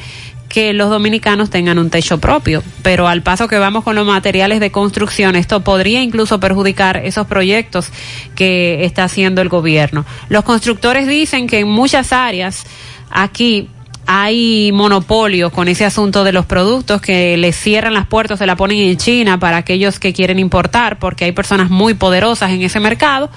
que 0.55 0.73
los 0.73 0.89
dominicanos 0.89 1.51
tengan 1.51 1.81
un 1.81 1.91
techo 1.91 2.19
propio. 2.19 2.63
Pero 2.85 3.09
al 3.09 3.25
paso 3.25 3.49
que 3.49 3.59
vamos 3.59 3.83
con 3.83 3.97
los 3.97 4.07
materiales 4.07 4.61
de 4.61 4.71
construcción, 4.71 5.35
esto 5.35 5.65
podría 5.65 6.01
incluso 6.01 6.39
perjudicar 6.39 6.99
esos 6.99 7.27
proyectos 7.27 7.91
que 8.37 8.85
está 8.85 9.03
haciendo 9.03 9.43
el 9.43 9.49
gobierno. 9.49 10.07
Los 10.29 10.45
constructores 10.45 11.09
dicen 11.09 11.49
que 11.49 11.59
en 11.59 11.69
muchas 11.69 12.13
áreas 12.13 12.67
aquí 13.11 13.69
hay 14.07 14.71
monopolio 14.71 15.51
con 15.51 15.67
ese 15.67 15.87
asunto 15.87 16.23
de 16.23 16.31
los 16.31 16.47
productos 16.47 17.01
que 17.01 17.37
les 17.37 17.57
cierran 17.57 17.93
las 17.93 18.07
puertas, 18.07 18.39
se 18.39 18.47
la 18.47 18.55
ponen 18.55 18.79
en 18.79 18.97
China 18.97 19.41
para 19.41 19.57
aquellos 19.57 19.99
que 19.99 20.13
quieren 20.13 20.39
importar, 20.39 21.01
porque 21.01 21.25
hay 21.25 21.33
personas 21.33 21.69
muy 21.69 21.95
poderosas 21.95 22.53
en 22.53 22.63
ese 22.63 22.79
mercado. 22.79 23.29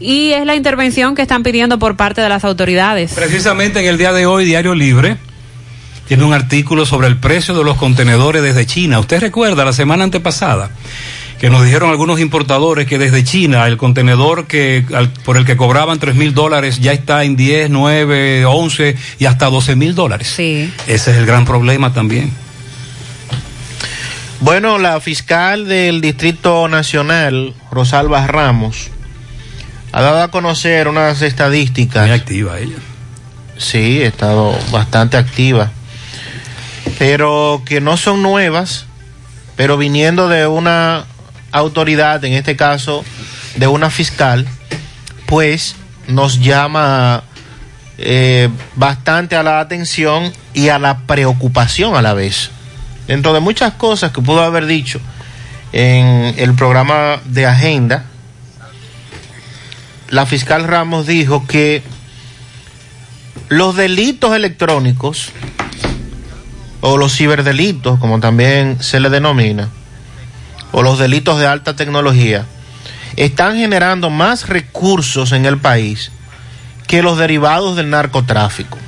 Y 0.00 0.32
es 0.32 0.44
la 0.44 0.56
intervención 0.56 1.14
que 1.14 1.22
están 1.22 1.44
pidiendo 1.44 1.78
por 1.78 1.96
parte 1.96 2.20
de 2.20 2.28
las 2.28 2.42
autoridades. 2.44 3.12
Precisamente 3.12 3.78
en 3.78 3.86
el 3.86 3.96
día 3.96 4.12
de 4.12 4.26
hoy, 4.26 4.44
Diario 4.44 4.74
Libre 4.74 5.27
tiene 6.08 6.24
un 6.24 6.32
artículo 6.32 6.84
sobre 6.86 7.06
el 7.06 7.18
precio 7.18 7.54
de 7.56 7.62
los 7.64 7.76
contenedores 7.76 8.42
desde 8.42 8.66
China. 8.66 8.98
¿Usted 8.98 9.20
recuerda 9.20 9.64
la 9.64 9.72
semana 9.72 10.04
antepasada? 10.04 10.70
que 11.38 11.50
nos 11.50 11.64
dijeron 11.64 11.88
algunos 11.90 12.18
importadores 12.18 12.88
que 12.88 12.98
desde 12.98 13.22
China 13.22 13.64
el 13.68 13.76
contenedor 13.76 14.48
que 14.48 14.84
al- 14.92 15.10
por 15.10 15.36
el 15.36 15.44
que 15.44 15.56
cobraban 15.56 16.00
3 16.00 16.16
mil 16.16 16.34
dólares 16.34 16.80
ya 16.80 16.90
está 16.92 17.22
en 17.22 17.36
10, 17.36 17.70
9, 17.70 18.44
11 18.44 18.96
y 19.20 19.24
hasta 19.26 19.46
12 19.46 19.76
mil 19.76 19.94
dólares. 19.94 20.32
Sí. 20.34 20.68
Ese 20.88 21.12
es 21.12 21.16
el 21.16 21.26
gran 21.26 21.44
problema 21.44 21.92
también. 21.92 22.32
Bueno, 24.40 24.78
la 24.78 25.00
fiscal 25.00 25.68
del 25.68 26.00
Distrito 26.00 26.66
Nacional, 26.68 27.54
Rosalba 27.70 28.26
Ramos, 28.26 28.88
ha 29.92 30.00
dado 30.02 30.22
a 30.22 30.30
conocer 30.32 30.88
unas 30.88 31.22
estadísticas. 31.22 32.06
Muy 32.08 32.16
activa 32.16 32.58
ella. 32.58 32.76
Sí, 33.56 34.02
ha 34.02 34.06
estado 34.08 34.58
bastante 34.72 35.16
activa. 35.16 35.70
Pero 36.98 37.62
que 37.64 37.80
no 37.80 37.96
son 37.96 38.22
nuevas, 38.22 38.86
pero 39.56 39.76
viniendo 39.76 40.28
de 40.28 40.46
una 40.46 41.04
autoridad, 41.52 42.24
en 42.24 42.32
este 42.32 42.56
caso 42.56 43.04
de 43.56 43.66
una 43.66 43.90
fiscal, 43.90 44.46
pues 45.26 45.76
nos 46.06 46.40
llama 46.40 47.22
eh, 47.98 48.48
bastante 48.76 49.36
a 49.36 49.42
la 49.42 49.60
atención 49.60 50.32
y 50.54 50.68
a 50.68 50.78
la 50.78 50.98
preocupación 51.06 51.96
a 51.96 52.02
la 52.02 52.14
vez. 52.14 52.50
Dentro 53.06 53.32
de 53.32 53.40
muchas 53.40 53.74
cosas 53.74 54.12
que 54.12 54.22
pudo 54.22 54.42
haber 54.42 54.66
dicho 54.66 55.00
en 55.72 56.34
el 56.38 56.54
programa 56.54 57.20
de 57.24 57.46
agenda, 57.46 58.04
la 60.10 60.26
fiscal 60.26 60.64
Ramos 60.64 61.06
dijo 61.06 61.46
que 61.46 61.82
los 63.48 63.76
delitos 63.76 64.34
electrónicos 64.34 65.30
o 66.80 66.96
los 66.96 67.16
ciberdelitos, 67.16 67.98
como 67.98 68.20
también 68.20 68.82
se 68.82 69.00
le 69.00 69.10
denomina, 69.10 69.68
o 70.72 70.82
los 70.82 70.98
delitos 70.98 71.38
de 71.38 71.46
alta 71.46 71.76
tecnología, 71.76 72.44
están 73.16 73.56
generando 73.56 74.10
más 74.10 74.48
recursos 74.48 75.32
en 75.32 75.46
el 75.46 75.58
país 75.58 76.12
que 76.86 77.02
los 77.02 77.18
derivados 77.18 77.76
del 77.76 77.90
narcotráfico. 77.90 78.78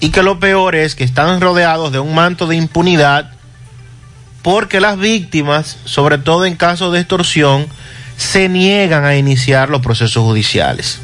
Y 0.00 0.10
que 0.10 0.22
lo 0.22 0.38
peor 0.38 0.74
es 0.74 0.94
que 0.94 1.04
están 1.04 1.40
rodeados 1.40 1.92
de 1.92 1.98
un 1.98 2.14
manto 2.14 2.46
de 2.46 2.56
impunidad 2.56 3.32
porque 4.42 4.80
las 4.80 4.98
víctimas, 4.98 5.78
sobre 5.86 6.18
todo 6.18 6.44
en 6.44 6.54
casos 6.54 6.92
de 6.92 7.00
extorsión, 7.00 7.66
se 8.16 8.48
niegan 8.48 9.04
a 9.04 9.16
iniciar 9.16 9.70
los 9.70 9.82
procesos 9.82 10.22
judiciales. 10.22 11.00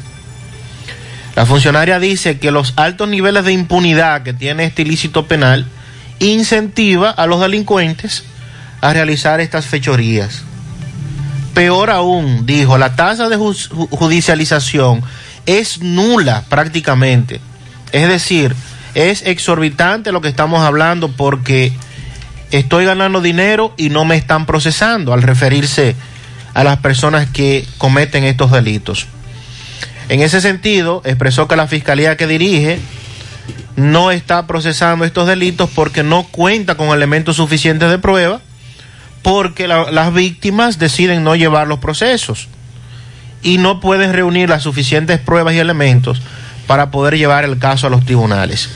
La 1.35 1.45
funcionaria 1.45 1.99
dice 1.99 2.37
que 2.37 2.51
los 2.51 2.73
altos 2.75 3.09
niveles 3.09 3.43
de 3.45 3.53
impunidad 3.53 4.21
que 4.23 4.33
tiene 4.33 4.65
este 4.65 4.83
ilícito 4.83 5.25
penal 5.27 5.65
incentiva 6.19 7.09
a 7.09 7.25
los 7.25 7.41
delincuentes 7.41 8.23
a 8.81 8.93
realizar 8.93 9.39
estas 9.39 9.65
fechorías. 9.65 10.43
Peor 11.53 11.89
aún, 11.89 12.45
dijo, 12.45 12.77
la 12.77 12.95
tasa 12.95 13.29
de 13.29 13.37
ju- 13.37 13.69
ju- 13.69 13.87
judicialización 13.89 15.01
es 15.45 15.81
nula 15.81 16.43
prácticamente. 16.49 17.41
Es 17.91 18.07
decir, 18.07 18.55
es 18.95 19.23
exorbitante 19.25 20.11
lo 20.11 20.21
que 20.21 20.27
estamos 20.29 20.61
hablando 20.63 21.09
porque 21.11 21.73
estoy 22.51 22.85
ganando 22.85 23.21
dinero 23.21 23.73
y 23.77 23.89
no 23.89 24.05
me 24.05 24.15
están 24.15 24.45
procesando 24.45 25.13
al 25.13 25.23
referirse 25.23 25.95
a 26.53 26.63
las 26.63 26.77
personas 26.79 27.27
que 27.27 27.67
cometen 27.79 28.23
estos 28.23 28.51
delitos. 28.51 29.07
En 30.13 30.21
ese 30.21 30.41
sentido, 30.41 31.01
expresó 31.05 31.47
que 31.47 31.55
la 31.55 31.65
fiscalía 31.65 32.15
que 32.17 32.27
dirige 32.27 32.77
no 33.75 34.11
está 34.11 34.45
procesando 34.45 35.05
estos 35.05 35.27
delitos 35.27 35.71
porque 35.73 36.03
no 36.03 36.21
cuenta 36.27 36.75
con 36.75 36.89
elementos 36.89 37.37
suficientes 37.37 37.89
de 37.89 37.97
prueba, 37.97 38.39
porque 39.23 39.67
la- 39.67 39.89
las 39.89 40.13
víctimas 40.13 40.77
deciden 40.77 41.23
no 41.23 41.35
llevar 41.35 41.65
los 41.67 41.79
procesos 41.79 42.47
y 43.41 43.57
no 43.57 43.79
pueden 43.79 44.13
reunir 44.13 44.49
las 44.51 44.61
suficientes 44.61 45.17
pruebas 45.19 45.55
y 45.55 45.59
elementos 45.59 46.21
para 46.67 46.91
poder 46.91 47.17
llevar 47.17 47.43
el 47.43 47.57
caso 47.57 47.87
a 47.87 47.89
los 47.89 48.05
tribunales. 48.05 48.69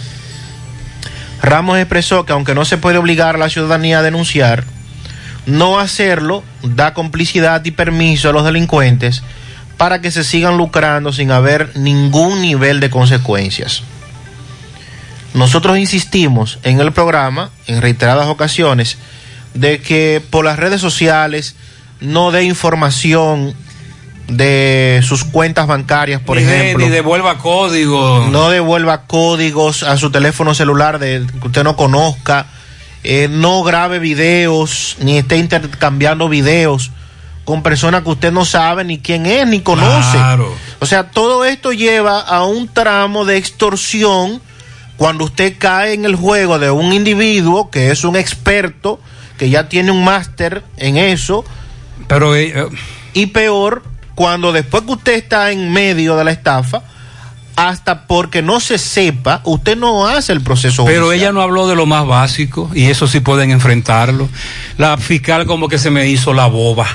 Ramos 1.44 1.78
expresó 1.78 2.26
que 2.26 2.34
aunque 2.34 2.56
no 2.56 2.66
se 2.66 2.80
puede 2.80 2.98
obligar 2.98 3.36
a 3.36 3.38
la 3.38 3.50
ciudadanía 3.50 4.00
a 4.00 4.02
denunciar, 4.02 4.64
no 5.46 5.78
hacerlo 5.78 6.44
da 6.64 6.96
complicidad 6.96 7.64
y 7.64 7.70
permiso 7.70 8.30
a 8.30 8.34
los 8.34 8.44
delincuentes 8.44 9.22
para 9.78 10.02
que 10.02 10.12
se 10.12 10.24
sigan 10.24 10.58
lucrando 10.58 11.14
sin 11.14 11.32
haber 11.32 11.76
ningún 11.78 12.42
nivel 12.42 12.80
de 12.80 12.90
consecuencias. 12.90 13.84
Nosotros 15.34 15.78
insistimos 15.78 16.58
en 16.64 16.80
el 16.80 16.92
programa, 16.92 17.52
en 17.68 17.82
reiteradas 17.82 18.28
ocasiones, 18.28 18.98
de 19.54 19.80
que 19.82 20.22
por 20.30 20.46
las 20.46 20.58
redes 20.58 20.82
sociales 20.82 21.56
no 22.00 22.32
dé 22.32 22.44
información 22.44 23.54
de 24.28 25.02
sus 25.08 25.24
cuentas 25.24 25.68
bancarias, 25.68 26.22
por 26.22 26.38
ni 26.38 26.44
de- 26.44 26.62
ejemplo. 26.62 26.86
ni 26.86 26.92
devuelva 26.92 27.38
código. 27.38 28.28
No 28.32 28.50
devuelva 28.50 29.04
códigos 29.06 29.84
a 29.84 29.98
su 29.98 30.10
teléfono 30.12 30.54
celular 30.54 31.00
de, 31.00 31.26
que 31.40 31.48
usted 31.48 31.64
no 31.64 31.76
conozca. 31.76 32.48
Eh, 33.04 33.28
no 33.32 33.64
grabe 33.64 34.00
videos, 34.00 34.98
ni 35.00 35.18
esté 35.18 35.38
intercambiando 35.38 36.28
videos 36.28 36.92
con 37.48 37.64
personas 37.64 38.04
que 38.04 38.10
usted 38.10 38.34
no 38.34 38.44
sabe 38.44 38.84
ni 38.84 39.00
quién 39.00 39.26
es, 39.26 39.48
ni 39.48 39.62
conoce. 39.62 40.18
Claro. 40.18 40.54
O 40.80 40.86
sea, 40.86 41.12
todo 41.12 41.46
esto 41.46 41.72
lleva 41.72 42.20
a 42.20 42.44
un 42.44 42.68
tramo 42.68 43.24
de 43.24 43.38
extorsión 43.38 44.42
cuando 44.98 45.24
usted 45.24 45.56
cae 45.58 45.94
en 45.94 46.04
el 46.04 46.18
juego 46.18 46.60
de 46.60 46.72
un 46.72 46.92
individuo 46.92 47.72
que 47.72 47.90
es 47.90 48.04
un 48.04 48.18
experto, 48.18 49.00
que 49.38 49.50
ya 49.50 49.70
tiene 49.70 49.92
un 49.92 50.04
máster 50.04 50.62
en 50.76 50.98
eso. 50.98 51.46
Pero 52.10 52.36
eh, 52.36 52.68
y 53.14 53.28
peor, 53.28 53.82
cuando 54.14 54.52
después 54.52 54.84
que 54.84 54.92
usted 54.92 55.14
está 55.14 55.50
en 55.50 55.72
medio 55.72 56.18
de 56.18 56.26
la 56.26 56.32
estafa, 56.32 56.84
hasta 57.56 58.08
porque 58.08 58.42
no 58.42 58.60
se 58.60 58.78
sepa, 58.78 59.40
usted 59.46 59.78
no 59.78 60.06
hace 60.06 60.34
el 60.34 60.42
proceso 60.42 60.84
Pero 60.84 61.06
judicial. 61.06 61.30
ella 61.30 61.32
no 61.32 61.42
habló 61.42 61.66
de 61.70 61.78
lo 61.78 61.86
más 61.86 62.06
básico 62.06 62.70
y 62.74 62.88
eso 62.88 63.08
sí 63.08 63.22
pueden 63.22 63.52
enfrentarlo. 63.52 64.28
La 64.78 64.98
fiscal 64.98 65.46
como 65.46 65.70
que 65.70 65.78
se 65.78 65.90
me 65.90 66.10
hizo 66.10 66.34
la 66.34 66.48
boba. 66.48 66.88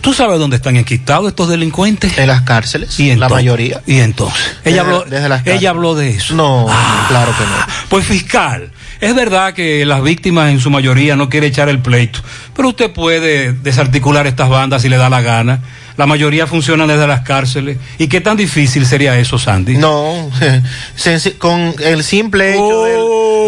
¿Tú 0.00 0.14
sabes 0.14 0.38
dónde 0.38 0.56
están 0.56 0.76
enquistados 0.76 1.28
estos 1.28 1.48
delincuentes? 1.48 2.16
En 2.18 2.26
las 2.28 2.42
cárceles, 2.42 2.98
¿Y 3.00 3.14
la 3.16 3.28
mayoría. 3.28 3.80
Y 3.86 3.98
entonces, 3.98 4.40
ella 4.64 4.82
Desde- 4.84 4.96
habló, 4.96 5.04
desde 5.04 5.28
las 5.28 5.38
cárceles. 5.38 5.60
ella 5.60 5.70
habló 5.70 5.94
de 5.94 6.10
eso. 6.10 6.34
No, 6.34 6.66
claro 7.08 7.32
que 7.36 7.44
no. 7.44 7.50
Pues 7.88 8.06
fiscal, 8.06 8.70
es 9.00 9.14
verdad 9.14 9.54
que 9.54 9.84
las 9.84 10.02
víctimas 10.02 10.50
en 10.50 10.60
su 10.60 10.70
mayoría 10.70 11.16
no 11.16 11.28
quieren 11.28 11.50
echar 11.50 11.68
el 11.68 11.80
pleito, 11.80 12.20
pero 12.54 12.68
usted 12.68 12.90
puede 12.92 13.52
desarticular 13.52 14.26
estas 14.26 14.48
bandas 14.48 14.82
si 14.82 14.88
le 14.88 14.96
da 14.96 15.10
la 15.10 15.20
gana. 15.20 15.60
La 15.96 16.06
mayoría 16.06 16.46
funcionan 16.46 16.86
desde 16.86 17.08
las 17.08 17.22
cárceles. 17.22 17.76
¿Y 17.98 18.06
qué 18.06 18.20
tan 18.20 18.36
difícil 18.36 18.86
sería 18.86 19.18
eso, 19.18 19.36
Sandy? 19.36 19.76
No, 19.78 20.30
con 21.38 21.74
el 21.80 22.04
simple 22.04 22.52
hecho 22.54 22.84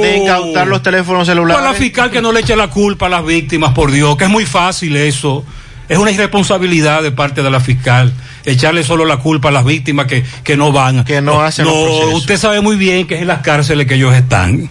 de, 0.02 0.08
de 0.08 0.16
incautar 0.16 0.66
los 0.66 0.82
teléfonos 0.82 1.28
celulares. 1.28 1.62
Pues 1.62 1.72
la 1.72 1.78
fiscal 1.78 2.10
que 2.10 2.20
no 2.20 2.32
le 2.32 2.40
eche 2.40 2.56
la 2.56 2.68
culpa 2.68 3.06
a 3.06 3.08
las 3.08 3.24
víctimas, 3.24 3.72
por 3.72 3.92
Dios, 3.92 4.16
que 4.16 4.24
es 4.24 4.30
muy 4.30 4.46
fácil 4.46 4.96
eso. 4.96 5.44
Es 5.90 5.98
una 5.98 6.12
irresponsabilidad 6.12 7.02
de 7.02 7.10
parte 7.10 7.42
de 7.42 7.50
la 7.50 7.58
fiscal 7.58 8.12
echarle 8.44 8.84
solo 8.84 9.04
la 9.04 9.16
culpa 9.16 9.48
a 9.48 9.52
las 9.52 9.64
víctimas 9.64 10.06
que, 10.06 10.24
que 10.44 10.56
no 10.56 10.70
van. 10.70 11.04
Que 11.04 11.20
no 11.20 11.42
hacen 11.42 11.64
los 11.64 12.14
usted 12.14 12.38
sabe 12.38 12.60
muy 12.60 12.76
bien 12.76 13.08
que 13.08 13.16
es 13.16 13.22
en 13.22 13.26
las 13.26 13.40
cárceles 13.40 13.88
que 13.88 13.96
ellos 13.96 14.14
están. 14.14 14.70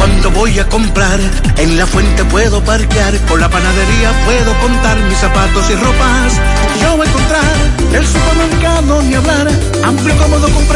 Cuando 0.00 0.30
voy 0.30 0.58
a 0.58 0.66
comprar, 0.66 1.20
en 1.58 1.76
la 1.76 1.86
fuente 1.86 2.24
puedo 2.24 2.64
parquear, 2.64 3.14
con 3.26 3.38
la 3.38 3.50
panadería 3.50 4.12
puedo 4.24 4.58
contar 4.60 4.98
mis 4.98 5.18
zapatos 5.18 5.68
y 5.68 5.74
ropas. 5.74 6.40
Yo 6.80 6.96
voy 6.96 7.06
a 7.06 7.10
encontrar 7.10 7.54
el 7.92 8.06
supermercado 8.06 9.02
ni 9.02 9.14
hablar, 9.14 9.50
amplio 9.84 10.16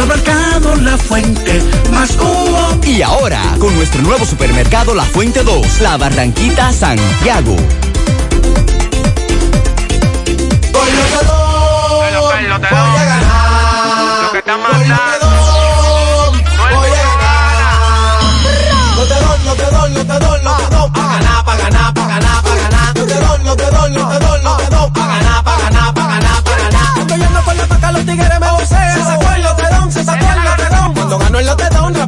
Hipermercado 0.00 0.76
La 0.76 0.96
Fuente, 0.96 1.62
más 1.92 2.16
humo. 2.16 2.80
Y 2.86 3.02
ahora, 3.02 3.38
con 3.58 3.74
nuestro 3.76 4.00
nuevo 4.00 4.24
supermercado 4.24 4.94
La 4.94 5.04
Fuente 5.04 5.42
2, 5.42 5.80
La 5.82 5.98
Barranquita 5.98 6.72
Santiago. 6.72 7.54
Voy 10.72 10.88
a 10.88 11.04
ganar. 13.04 14.22
Lo 14.22 14.32
que 14.32 14.38
están 14.38 14.62
mandando. 14.62 15.26
Voy 16.56 16.88
a 16.88 17.04
ganar. 17.04 18.22
No 18.96 19.02
te 19.04 19.14
doy, 19.14 19.38
no 19.44 19.54
te 19.54 19.64
doy, 19.64 19.90
no 19.90 20.06
te 20.06 20.18
doy, 20.18 20.40
no 20.42 20.56
te 20.56 20.76
doy. 20.76 20.99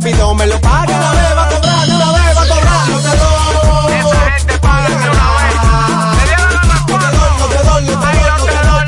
Rápido 0.03 0.35
me 0.35 0.47
lo 0.47 0.61
paga. 0.61 0.99
Una 0.99 1.12
vez 1.12 1.37
va 1.37 1.45
a 1.45 1.49
cobrar, 1.49 1.87
de 1.87 1.95
una 1.95 2.12
vez 2.12 2.37
va 2.37 2.43
a 2.43 2.49
cobrar. 2.49 2.89
Lotedón. 2.89 3.93
Esa 3.93 4.31
gente 4.31 4.59
paga 4.59 4.89
de 4.89 4.95
una 4.95 5.11
vez. 5.11 5.55
Me 6.16 6.24
dieron 6.24 6.53
la. 6.53 6.59
No 6.89 6.97
te 6.97 7.07
doy, 7.07 7.33
no 7.39 7.47
te 7.47 7.59
doy, 7.62 7.85
no 7.85 7.93
te 7.93 8.03
doy. 8.03 8.83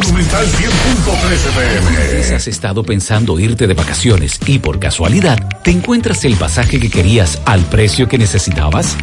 Monumental 0.00 0.46
100.13 0.46 2.22
pm. 2.22 2.34
has 2.36 2.46
estado 2.46 2.84
pensando 2.84 3.38
irte 3.40 3.66
de 3.66 3.74
vacaciones 3.74 4.38
y 4.46 4.60
por 4.60 4.78
casualidad 4.78 5.38
te 5.62 5.72
encuentras 5.72 6.24
el 6.24 6.36
pasaje 6.36 6.78
que 6.78 6.88
querías 6.88 7.40
al 7.44 7.62
precio 7.62 8.06
que 8.08 8.18
necesitabas? 8.18 8.96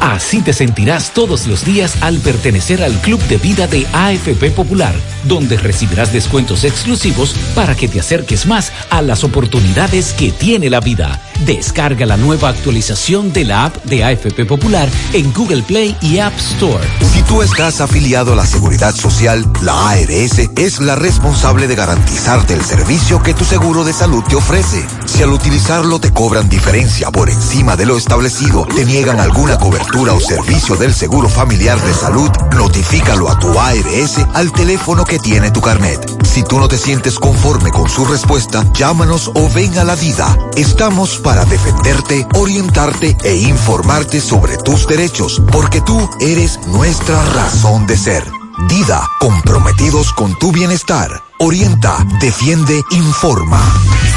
Así 0.00 0.40
te 0.42 0.52
sentirás 0.52 1.12
todos 1.12 1.46
los 1.46 1.64
días 1.64 2.02
al 2.02 2.18
pertenecer 2.18 2.82
al 2.82 2.92
Club 3.00 3.20
de 3.22 3.36
Vida 3.36 3.66
de 3.66 3.86
AFP 3.92 4.50
Popular, 4.50 4.94
donde 5.26 5.56
recibirás 5.56 6.12
descuentos 6.12 6.64
exclusivos 6.64 7.34
para 7.54 7.74
que 7.74 7.88
te 7.88 8.00
acerques 8.00 8.46
más 8.46 8.72
a 8.90 9.02
las 9.02 9.24
oportunidades 9.24 10.12
que 10.12 10.32
tiene 10.32 10.70
la 10.70 10.80
vida. 10.80 11.20
Descarga 11.40 12.06
la 12.06 12.16
nueva 12.16 12.48
actualización 12.48 13.32
de 13.32 13.44
la 13.44 13.66
app 13.66 13.76
de 13.84 14.04
AFP 14.04 14.46
Popular 14.46 14.88
en 15.12 15.32
Google 15.32 15.62
Play 15.62 15.96
y 16.00 16.18
App 16.18 16.36
Store. 16.38 16.86
Si 17.12 17.22
tú 17.22 17.42
estás 17.42 17.80
afiliado 17.80 18.32
a 18.32 18.36
la 18.36 18.46
Seguridad 18.46 18.94
Social, 18.94 19.44
la 19.62 19.90
ARS 19.90 20.38
es 20.56 20.80
la 20.80 20.94
responsable 20.94 21.66
de 21.66 21.74
garantizarte 21.74 22.54
el 22.54 22.64
servicio 22.64 23.22
que 23.22 23.34
tu 23.34 23.44
seguro 23.44 23.84
de 23.84 23.92
salud 23.92 24.22
te 24.24 24.36
ofrece. 24.36 24.86
Si 25.06 25.22
al 25.22 25.30
utilizarlo 25.30 25.98
te 25.98 26.12
cobran 26.12 26.48
diferencia 26.48 27.10
por 27.10 27.28
encima 27.28 27.76
de 27.76 27.86
lo 27.86 27.96
establecido, 27.96 28.66
te 28.66 28.84
niegan 28.84 29.20
alguna 29.20 29.58
cobertura 29.58 30.12
o 30.12 30.20
servicio 30.20 30.76
del 30.76 30.94
seguro 30.94 31.28
familiar 31.28 31.80
de 31.80 31.94
salud, 31.94 32.30
notifícalo 32.56 33.28
a 33.28 33.38
tu 33.38 33.58
ARS 33.58 34.18
al 34.34 34.52
teléfono 34.52 35.04
que 35.04 35.18
tiene 35.18 35.50
tu 35.50 35.60
carnet. 35.60 36.00
Si 36.24 36.42
tú 36.42 36.58
no 36.58 36.68
te 36.68 36.78
sientes 36.78 37.18
conforme 37.18 37.70
con 37.70 37.88
su 37.88 38.04
respuesta, 38.04 38.64
llámanos 38.72 39.30
o 39.34 39.48
ven 39.50 39.78
a 39.78 39.84
la 39.84 39.94
vida. 39.94 40.36
Estamos 40.56 41.18
para 41.24 41.44
defenderte, 41.46 42.26
orientarte 42.36 43.16
e 43.24 43.34
informarte 43.34 44.20
sobre 44.20 44.56
tus 44.58 44.86
derechos, 44.86 45.42
porque 45.50 45.80
tú 45.80 46.08
eres 46.20 46.60
nuestra 46.68 47.24
razón 47.32 47.86
de 47.86 47.96
ser. 47.96 48.22
Dida, 48.68 49.02
comprometidos 49.18 50.12
con 50.12 50.38
tu 50.38 50.52
bienestar. 50.52 51.10
Orienta, 51.38 51.96
defiende, 52.20 52.80
informa. 52.92 53.60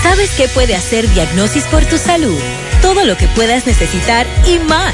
¿Sabes 0.04 0.30
qué 0.38 0.48
puede 0.48 0.76
hacer 0.76 1.10
Diagnosis 1.14 1.64
por 1.66 1.84
tu 1.86 1.98
salud? 1.98 2.38
Todo 2.82 3.04
lo 3.06 3.18
que 3.18 3.28
puedas 3.30 3.66
necesitar 3.66 4.28
y 4.46 4.60
más. 4.60 4.94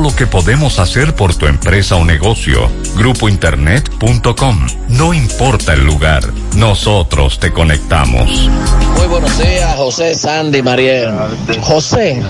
lo 0.00 0.14
que 0.14 0.26
podemos 0.26 0.78
hacer 0.78 1.14
por 1.14 1.34
tu 1.34 1.46
empresa 1.46 1.96
o 1.96 2.04
negocio. 2.04 2.70
Grupointernet.com. 2.96 4.66
No 4.90 5.12
importa 5.14 5.72
el 5.72 5.84
lugar, 5.84 6.22
nos 6.56 6.84
nosotros 6.84 7.38
te 7.38 7.50
conectamos. 7.50 8.50
Muy 8.98 9.06
buenos 9.06 9.38
días, 9.38 9.74
José, 9.76 10.14
Sandy, 10.14 10.60
Mariel. 10.60 11.14
José, 11.62 12.20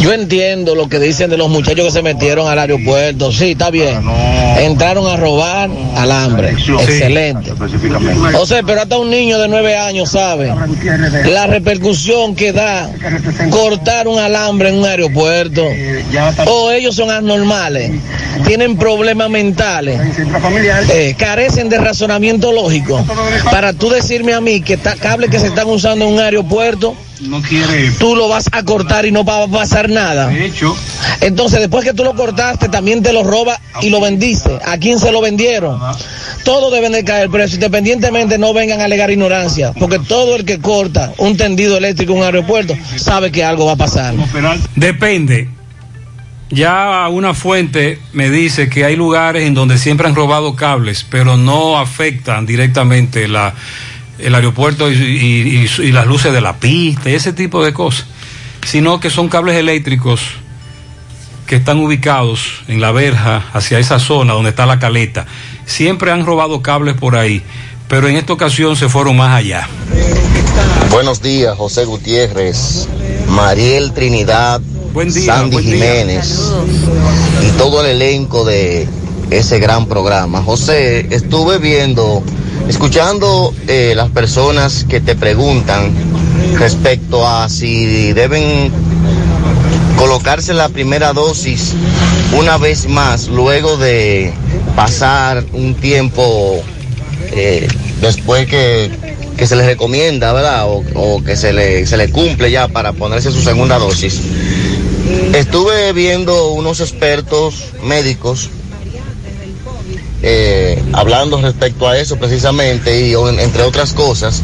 yo 0.00 0.12
entiendo 0.12 0.74
lo 0.74 0.88
que 0.88 0.98
dicen 0.98 1.30
de 1.30 1.36
los 1.36 1.48
muchachos 1.48 1.84
que 1.84 1.90
se 1.92 2.02
metieron 2.02 2.48
al 2.48 2.58
aeropuerto. 2.58 3.30
Sí, 3.30 3.52
está 3.52 3.70
bien. 3.70 4.02
Entraron 4.58 5.06
a 5.06 5.16
robar 5.16 5.70
alambre. 5.96 6.50
Excelente. 6.50 7.52
José, 8.32 8.62
pero 8.66 8.80
hasta 8.80 8.98
un 8.98 9.10
niño 9.10 9.38
de 9.38 9.48
nueve 9.48 9.76
años 9.76 10.10
sabe 10.10 10.52
la 11.26 11.46
repercusión 11.46 12.34
que 12.34 12.52
da 12.52 12.90
cortar 13.50 14.08
un 14.08 14.18
alambre 14.18 14.70
en 14.70 14.76
un 14.76 14.86
aeropuerto. 14.86 15.62
Ellos 16.70 16.94
son 16.94 17.10
anormales, 17.10 17.90
tienen 18.46 18.76
problemas 18.76 19.28
mentales, 19.30 20.00
eh, 20.92 21.14
carecen 21.18 21.68
de 21.68 21.78
razonamiento 21.78 22.52
lógico. 22.52 23.04
Para 23.50 23.72
tú 23.72 23.90
decirme 23.90 24.34
a 24.34 24.40
mí 24.40 24.60
que 24.60 24.74
está 24.74 24.94
cable 24.96 25.28
que 25.28 25.38
se 25.38 25.46
están 25.48 25.68
usando 25.68 26.06
en 26.06 26.14
un 26.14 26.20
aeropuerto, 26.20 26.94
No 27.20 27.40
quiere. 27.42 27.90
tú 27.98 28.16
lo 28.16 28.28
vas 28.28 28.46
a 28.52 28.62
cortar 28.64 29.06
y 29.06 29.12
no 29.12 29.24
va 29.24 29.44
a 29.44 29.48
pasar 29.48 29.88
nada. 29.88 30.26
De 30.28 30.46
hecho, 30.46 30.76
Entonces, 31.20 31.60
después 31.60 31.84
que 31.84 31.92
tú 31.92 32.02
lo 32.04 32.14
cortaste, 32.14 32.68
también 32.68 33.02
te 33.02 33.12
lo 33.12 33.22
roba 33.22 33.60
y 33.80 33.90
lo 33.90 34.00
vendiste. 34.00 34.50
¿A 34.64 34.76
quién 34.78 34.98
se 34.98 35.12
lo 35.12 35.20
vendieron? 35.20 35.80
Todo 36.44 36.70
deben 36.72 36.90
de 36.92 37.04
caer 37.04 37.30
precio, 37.30 37.54
independientemente 37.54 38.38
no 38.38 38.52
vengan 38.52 38.80
a 38.80 38.84
alegar 38.86 39.10
ignorancia, 39.10 39.72
porque 39.78 40.00
todo 40.00 40.34
el 40.34 40.44
que 40.44 40.58
corta 40.58 41.12
un 41.18 41.36
tendido 41.36 41.76
eléctrico 41.76 42.12
en 42.12 42.18
un 42.18 42.24
aeropuerto 42.24 42.74
sabe 42.96 43.30
que 43.30 43.44
algo 43.44 43.66
va 43.66 43.72
a 43.72 43.76
pasar. 43.76 44.14
Depende. 44.74 45.48
Ya 46.54 47.08
una 47.08 47.32
fuente 47.32 47.98
me 48.12 48.28
dice 48.28 48.68
que 48.68 48.84
hay 48.84 48.94
lugares 48.94 49.44
en 49.46 49.54
donde 49.54 49.78
siempre 49.78 50.06
han 50.06 50.14
robado 50.14 50.54
cables, 50.54 51.06
pero 51.08 51.38
no 51.38 51.78
afectan 51.78 52.44
directamente 52.44 53.24
el 53.24 54.34
aeropuerto 54.34 54.92
y, 54.92 54.94
y- 54.94 55.92
las 55.92 56.06
luces 56.06 56.30
de 56.30 56.42
la 56.42 56.56
pista, 56.58 57.08
ese 57.08 57.32
tipo 57.32 57.64
de 57.64 57.72
cosas, 57.72 58.04
sino 58.66 59.00
que 59.00 59.08
son 59.08 59.30
cables 59.30 59.56
eléctricos 59.56 60.20
que 61.46 61.56
están 61.56 61.78
ubicados 61.78 62.62
en 62.68 62.82
la 62.82 62.92
verja 62.92 63.44
hacia 63.54 63.78
esa 63.78 63.98
zona 63.98 64.34
donde 64.34 64.50
está 64.50 64.66
la 64.66 64.78
caleta. 64.78 65.24
Siempre 65.64 66.10
han 66.12 66.26
robado 66.26 66.60
cables 66.60 66.94
por 66.96 67.16
ahí, 67.16 67.42
pero 67.88 68.08
en 68.08 68.16
esta 68.16 68.34
ocasión 68.34 68.76
se 68.76 68.90
fueron 68.90 69.16
más 69.16 69.34
allá. 69.34 69.68
Buenos 70.90 71.22
días, 71.22 71.56
José 71.56 71.86
Gutiérrez, 71.86 72.88
Mariel 73.28 73.92
Trinidad, 73.94 74.60
día, 75.12 75.34
Sandy 75.34 75.50
buen 75.50 75.64
día. 75.64 75.74
Jiménez 75.74 76.38
y 77.42 77.50
todo 77.58 77.80
el 77.84 77.90
elenco 77.90 78.44
de 78.44 78.86
ese 79.30 79.58
gran 79.58 79.86
programa. 79.86 80.42
José, 80.42 81.06
estuve 81.10 81.58
viendo, 81.58 82.22
escuchando 82.68 83.54
eh, 83.66 83.94
las 83.96 84.10
personas 84.10 84.84
que 84.88 85.00
te 85.00 85.14
preguntan 85.14 85.92
respecto 86.58 87.26
a 87.26 87.48
si 87.48 88.12
deben 88.12 88.70
colocarse 89.96 90.52
la 90.52 90.68
primera 90.68 91.12
dosis 91.12 91.74
una 92.36 92.58
vez 92.58 92.88
más 92.88 93.28
luego 93.28 93.76
de 93.76 94.32
pasar 94.74 95.44
un 95.52 95.74
tiempo 95.74 96.62
eh, 97.32 97.68
después 98.00 98.46
que, 98.46 98.90
que 99.36 99.46
se 99.46 99.56
les 99.56 99.66
recomienda, 99.66 100.32
¿verdad? 100.32 100.66
O, 100.68 100.82
o 100.94 101.22
que 101.22 101.36
se 101.36 101.52
le, 101.52 101.86
se 101.86 101.96
le 101.96 102.10
cumple 102.10 102.50
ya 102.50 102.68
para 102.68 102.92
ponerse 102.92 103.30
su 103.30 103.40
segunda 103.42 103.78
dosis. 103.78 104.20
Estuve 105.34 105.92
viendo 105.92 106.52
unos 106.52 106.80
expertos 106.80 107.70
médicos 107.82 108.50
eh, 110.22 110.80
hablando 110.92 111.40
respecto 111.40 111.88
a 111.88 111.98
eso 111.98 112.16
precisamente 112.16 113.08
y 113.08 113.14
entre 113.40 113.64
otras 113.64 113.92
cosas. 113.92 114.42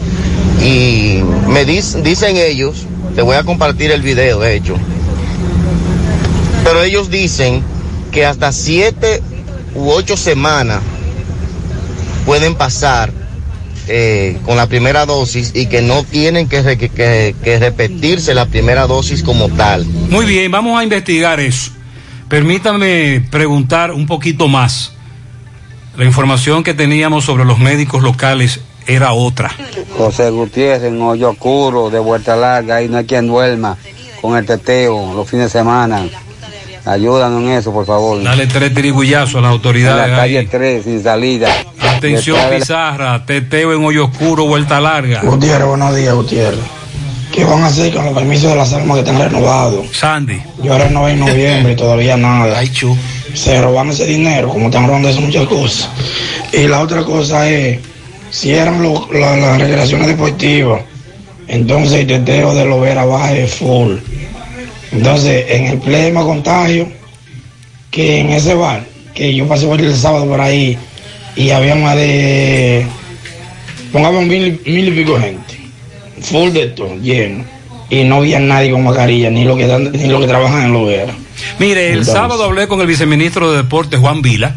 Y 0.62 1.22
me 1.46 1.64
dicen 1.64 2.36
ellos, 2.36 2.84
te 3.14 3.22
voy 3.22 3.36
a 3.36 3.44
compartir 3.44 3.92
el 3.92 4.02
video 4.02 4.40
de 4.40 4.56
hecho, 4.56 4.74
pero 6.64 6.82
ellos 6.82 7.10
dicen 7.10 7.62
que 8.10 8.26
hasta 8.26 8.50
siete 8.52 9.22
u 9.74 9.90
ocho 9.90 10.16
semanas 10.16 10.80
pueden 12.26 12.56
pasar 12.56 13.12
eh, 13.88 14.36
con 14.44 14.56
la 14.56 14.66
primera 14.66 15.06
dosis 15.06 15.52
y 15.54 15.66
que 15.66 15.80
no 15.82 16.04
tienen 16.04 16.48
que, 16.48 16.62
re- 16.62 16.78
que- 16.78 16.88
que- 16.90 17.34
que 17.42 17.58
repetirse 17.58 18.34
la 18.34 18.46
primera 18.46 18.86
dosis 18.86 19.22
como 19.22 19.48
tal. 19.48 19.84
Muy 19.86 20.26
bien, 20.26 20.50
vamos 20.52 20.78
a 20.78 20.84
investigar 20.84 21.40
eso. 21.40 21.70
Permítame 22.28 23.22
preguntar 23.30 23.90
un 23.92 24.06
poquito 24.06 24.48
más. 24.48 24.92
La 25.96 26.04
información 26.04 26.62
que 26.62 26.74
teníamos 26.74 27.24
sobre 27.24 27.44
los 27.44 27.58
médicos 27.58 28.02
locales 28.02 28.60
era 28.86 29.12
otra. 29.12 29.50
José 29.96 30.30
Gutiérrez 30.30 30.84
en 30.84 31.00
Hoyo 31.02 31.30
Oscuro, 31.30 31.90
de 31.90 31.98
Vuelta 31.98 32.36
Larga, 32.36 32.76
ahí 32.76 32.88
no 32.88 32.98
hay 32.98 33.06
quien 33.06 33.26
duerma 33.26 33.76
con 34.20 34.36
el 34.36 34.46
teteo 34.46 35.14
los 35.14 35.28
fines 35.28 35.52
de 35.52 35.58
semana. 35.58 36.04
Ayúdanos 36.84 37.42
en 37.42 37.48
eso, 37.50 37.72
por 37.72 37.84
favor. 37.84 38.22
Dale 38.22 38.46
tres 38.46 38.72
tirigullazos 38.74 39.34
a 39.36 39.40
las 39.40 39.48
En 39.50 39.52
autoridades. 39.52 40.10
la 40.10 40.16
calle 40.16 40.38
ahí. 40.38 40.46
3, 40.46 40.84
sin 40.84 41.02
salida. 41.02 41.48
Atención 41.98 42.38
Pizarra, 42.56 43.24
teteo 43.26 43.72
en 43.74 43.84
hoyo 43.84 44.04
oscuro, 44.04 44.44
vuelta 44.46 44.80
larga. 44.80 45.20
Gutiérrez, 45.22 45.66
buenos 45.66 45.96
días, 45.96 46.14
Gutiérrez. 46.14 46.60
¿Qué 47.32 47.44
van 47.44 47.62
a 47.62 47.66
hacer 47.66 47.92
con 47.92 48.04
los 48.04 48.14
permisos 48.14 48.50
de 48.50 48.56
las 48.56 48.72
armas 48.72 48.98
que 48.98 49.00
están 49.10 49.18
renovados? 49.18 49.84
Sandy. 49.96 50.40
Yo 50.62 50.78
renové 50.78 51.12
en 51.12 51.18
noviembre 51.20 51.72
y 51.72 51.76
todavía 51.76 52.16
nada. 52.16 52.60
Se 53.34 53.60
roban 53.60 53.90
ese 53.90 54.06
dinero, 54.06 54.48
como 54.48 54.66
están 54.66 54.86
robando 54.86 55.08
eso 55.08 55.20
muchas 55.20 55.46
cosas. 55.48 55.90
Y 56.52 56.68
la 56.68 56.80
otra 56.80 57.02
cosa 57.04 57.48
es, 57.48 57.80
si 58.30 58.52
eran 58.52 58.80
lo- 58.80 59.08
la- 59.12 59.36
las 59.36 59.58
recreaciones 59.60 60.06
deportivas, 60.06 60.82
entonces 61.48 62.00
el 62.00 62.06
teteo 62.06 62.54
de 62.54 62.64
Lovera 62.64 63.04
baja 63.04 63.32
es 63.34 63.54
full. 63.54 63.96
Entonces, 64.92 65.46
en 65.48 65.64
el 65.66 65.78
pleno 65.78 66.24
contagio, 66.24 66.88
que 67.90 68.20
en 68.20 68.30
ese 68.30 68.54
bar, 68.54 68.84
que 69.14 69.34
yo 69.34 69.46
pasé 69.48 69.66
por 69.66 69.80
el 69.80 69.94
sábado 69.96 70.26
por 70.26 70.40
ahí, 70.40 70.78
y 71.38 71.50
había 71.50 71.74
más 71.76 71.94
de, 71.96 72.84
pongamos 73.92 74.24
mil, 74.26 74.60
mil 74.66 74.88
y 74.88 74.90
pico 74.90 75.18
gente, 75.20 75.58
full 76.20 76.50
de 76.50 76.66
todo, 76.68 76.96
lleno, 76.96 77.44
y 77.88 78.02
no 78.04 78.16
había 78.16 78.40
nadie 78.40 78.70
con 78.72 78.82
mascarilla, 78.84 79.30
ni 79.30 79.44
los 79.44 79.56
que, 79.56 79.66
dan- 79.66 79.92
ni 79.92 80.08
los 80.08 80.20
que 80.20 80.26
trabajan 80.26 80.64
en 80.64 80.72
Lovera. 80.72 81.14
Mire, 81.58 81.86
el 81.86 81.90
Entonces. 82.00 82.12
sábado 82.14 82.42
hablé 82.44 82.66
con 82.66 82.80
el 82.80 82.86
viceministro 82.86 83.50
de 83.52 83.58
Deportes, 83.58 84.00
Juan 84.00 84.20
Vila, 84.20 84.56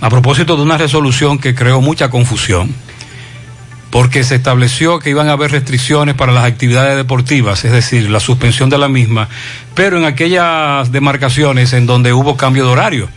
a 0.00 0.08
propósito 0.10 0.56
de 0.56 0.62
una 0.62 0.78
resolución 0.78 1.38
que 1.38 1.54
creó 1.54 1.80
mucha 1.80 2.08
confusión, 2.10 2.74
porque 3.90 4.24
se 4.24 4.36
estableció 4.36 4.98
que 4.98 5.10
iban 5.10 5.28
a 5.28 5.32
haber 5.32 5.50
restricciones 5.52 6.14
para 6.14 6.32
las 6.32 6.44
actividades 6.44 6.96
deportivas, 6.96 7.64
es 7.66 7.72
decir, 7.72 8.08
la 8.08 8.18
suspensión 8.20 8.70
de 8.70 8.78
la 8.78 8.88
misma, 8.88 9.28
pero 9.74 9.98
en 9.98 10.06
aquellas 10.06 10.90
demarcaciones 10.90 11.74
en 11.74 11.84
donde 11.84 12.14
hubo 12.14 12.36
cambio 12.38 12.64
de 12.64 12.70
horario. 12.70 13.08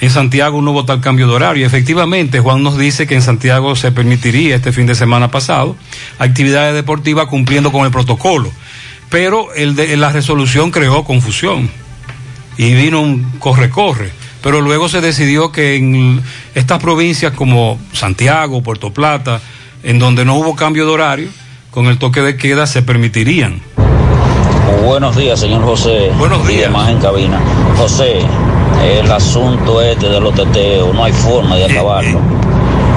En 0.00 0.08
Santiago 0.08 0.62
no 0.62 0.70
hubo 0.70 0.86
tal 0.86 1.00
cambio 1.00 1.26
de 1.28 1.34
horario. 1.34 1.66
Efectivamente, 1.66 2.40
Juan 2.40 2.62
nos 2.62 2.78
dice 2.78 3.06
que 3.06 3.14
en 3.14 3.22
Santiago 3.22 3.76
se 3.76 3.92
permitiría 3.92 4.56
este 4.56 4.72
fin 4.72 4.86
de 4.86 4.94
semana 4.94 5.30
pasado 5.30 5.76
actividades 6.18 6.74
deportivas 6.74 7.26
cumpliendo 7.26 7.70
con 7.70 7.84
el 7.84 7.90
protocolo. 7.90 8.50
Pero 9.10 9.52
el 9.54 9.76
de, 9.76 9.96
la 9.98 10.10
resolución 10.10 10.70
creó 10.70 11.04
confusión 11.04 11.68
y 12.56 12.74
vino 12.74 13.02
un 13.02 13.30
corre-corre. 13.38 14.10
Pero 14.42 14.62
luego 14.62 14.88
se 14.88 15.02
decidió 15.02 15.52
que 15.52 15.76
en 15.76 16.22
estas 16.54 16.80
provincias 16.80 17.34
como 17.34 17.78
Santiago, 17.92 18.62
Puerto 18.62 18.94
Plata, 18.94 19.42
en 19.82 19.98
donde 19.98 20.24
no 20.24 20.36
hubo 20.36 20.56
cambio 20.56 20.86
de 20.86 20.92
horario, 20.92 21.28
con 21.70 21.86
el 21.86 21.98
toque 21.98 22.22
de 22.22 22.36
queda 22.38 22.66
se 22.66 22.80
permitirían. 22.80 23.60
Buenos 24.82 25.14
días, 25.14 25.38
señor 25.38 25.62
José. 25.62 26.10
Buenos 26.16 26.46
días. 26.46 26.60
Y 26.60 26.62
demás 26.62 26.88
en 26.88 26.98
cabina. 27.00 27.38
José, 27.76 28.20
el 28.84 29.10
asunto 29.10 29.80
este 29.80 30.08
de 30.08 30.20
los 30.20 30.34
teteos, 30.34 30.94
no 30.94 31.04
hay 31.04 31.12
forma 31.12 31.56
de 31.56 31.64
acabarlo. 31.66 32.20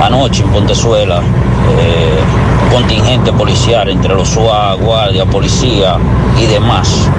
Anoche 0.02 0.44
en 0.44 0.50
Pontezuela, 0.50 1.20
eh, 1.20 2.20
un 2.66 2.70
contingente 2.82 3.32
policial 3.32 3.90
entre 3.90 4.14
los 4.16 4.30
SUA, 4.30 4.74
guardia, 4.76 5.26
policía 5.26 5.98
y 6.42 6.46
demás, 6.46 7.10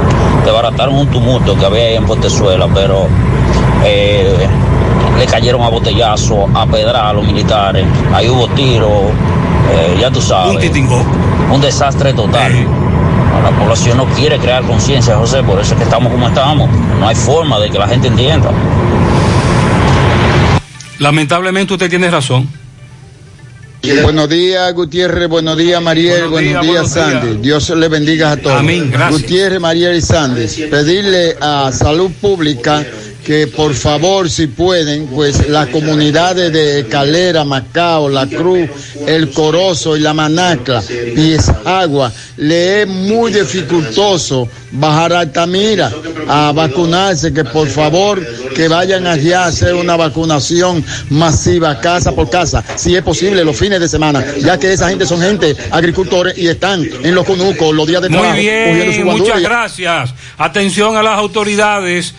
desbarataron 0.45 0.95
un 0.97 1.07
tumulto 1.09 1.57
que 1.57 1.65
había 1.65 1.85
ahí 1.85 1.95
en 1.95 2.05
Pontezuela, 2.05 2.69
pero 2.75 3.07
eh, 3.85 4.47
le 5.19 5.27
cayeron 5.27 5.63
a 5.63 5.69
botellazo, 5.69 6.49
a 6.55 6.67
pedrar 6.67 7.07
a 7.07 7.13
los 7.13 7.25
militares. 7.25 7.87
Ahí 8.13 8.29
hubo 8.29 8.49
tiros, 8.49 8.91
eh, 9.73 9.97
ya 10.01 10.11
tú 10.11 10.21
sabes. 10.21 10.57
Un 11.53 11.61
desastre 11.61 12.13
total. 12.13 12.53
La 13.45 13.51
población 13.51 13.99
no 13.99 14.07
quiere 14.07 14.39
crear 14.39 14.63
conciencia, 14.63 15.17
José, 15.17 15.43
por 15.43 15.61
eso 15.61 15.75
es 15.75 15.79
que 15.79 15.85
estamos 15.85 16.11
como 16.11 16.27
estamos. 16.27 16.71
No 16.99 17.07
hay 17.07 17.15
forma 17.15 17.61
de 17.61 17.69
que 17.69 17.79
la 17.79 17.87
gente 17.87 18.09
entienda. 18.09 18.51
Lamentablemente 20.99 21.75
usted 21.75 21.91
tiene 21.91 22.11
razón. 22.11 22.49
Buenos 24.03 24.31
días, 24.31 24.73
Gutiérrez. 24.73 25.29
Buenos 25.29 25.59
días, 25.59 25.83
Mariel. 25.83 26.29
Buenos, 26.29 26.67
días, 26.67 26.91
Sandy. 26.91 27.37
Dios 27.43 27.69
le 27.69 27.89
bendiga 27.89 28.33
a 28.33 28.37
todos. 28.39 28.61
Amén, 28.61 28.91
gracias. 28.91 29.21
Gutiérrez, 29.21 29.61
Mariel 29.61 29.97
y 29.97 30.01
Sandy. 30.01 30.47
Pedirle 30.71 31.37
a 31.39 31.71
Salud 31.71 32.11
Pública 32.23 32.83
que 33.25 33.47
por 33.47 33.75
favor, 33.75 34.29
si 34.29 34.47
pueden, 34.47 35.07
pues 35.07 35.49
las 35.49 35.69
comunidades 35.69 36.53
de 36.53 36.87
Calera, 36.89 37.45
Macao, 37.45 38.09
La 38.09 38.27
Cruz, 38.27 38.69
El 39.07 39.31
Corozo 39.31 39.97
y 39.97 40.01
La 40.01 40.13
Manacla, 40.13 40.83
Agua, 41.65 42.13
le 42.37 42.83
es 42.83 42.89
muy 42.89 43.33
dificultoso 43.33 44.49
bajar 44.73 45.13
a 45.13 45.21
Altamira 45.21 45.91
a 46.29 46.53
vacunarse, 46.53 47.33
que 47.33 47.45
por 47.45 47.69
favor 47.69 48.25
que 48.55 48.69
vayan 48.69 49.07
allá 49.07 49.45
a 49.45 49.47
hacer 49.47 49.75
una 49.75 49.97
vacunación 49.97 50.85
masiva 51.11 51.81
casa 51.81 52.13
por 52.13 52.29
casa, 52.29 52.63
si 52.77 52.95
es 52.95 53.03
posible 53.03 53.45
los 53.45 53.57
fines 53.57 53.81
de 53.81 53.89
semana, 53.89 54.25
ya 54.41 54.59
que 54.59 54.73
esa 54.73 54.89
gente 54.89 55.07
son 55.07 55.21
gente 55.21 55.57
agricultores 55.71 56.37
y 56.37 56.49
están 56.49 56.83
en 57.03 57.15
los 57.15 57.25
conucos 57.25 57.75
los 57.75 57.87
días 57.87 58.03
de 58.03 58.09
trabajo. 58.09 58.35
Muy 58.35 58.43
bien, 58.43 59.05
muchas 59.07 59.41
gracias. 59.41 60.15
Atención 60.37 60.97
a 60.97 61.03
las 61.03 61.19
autoridades, 61.19 62.15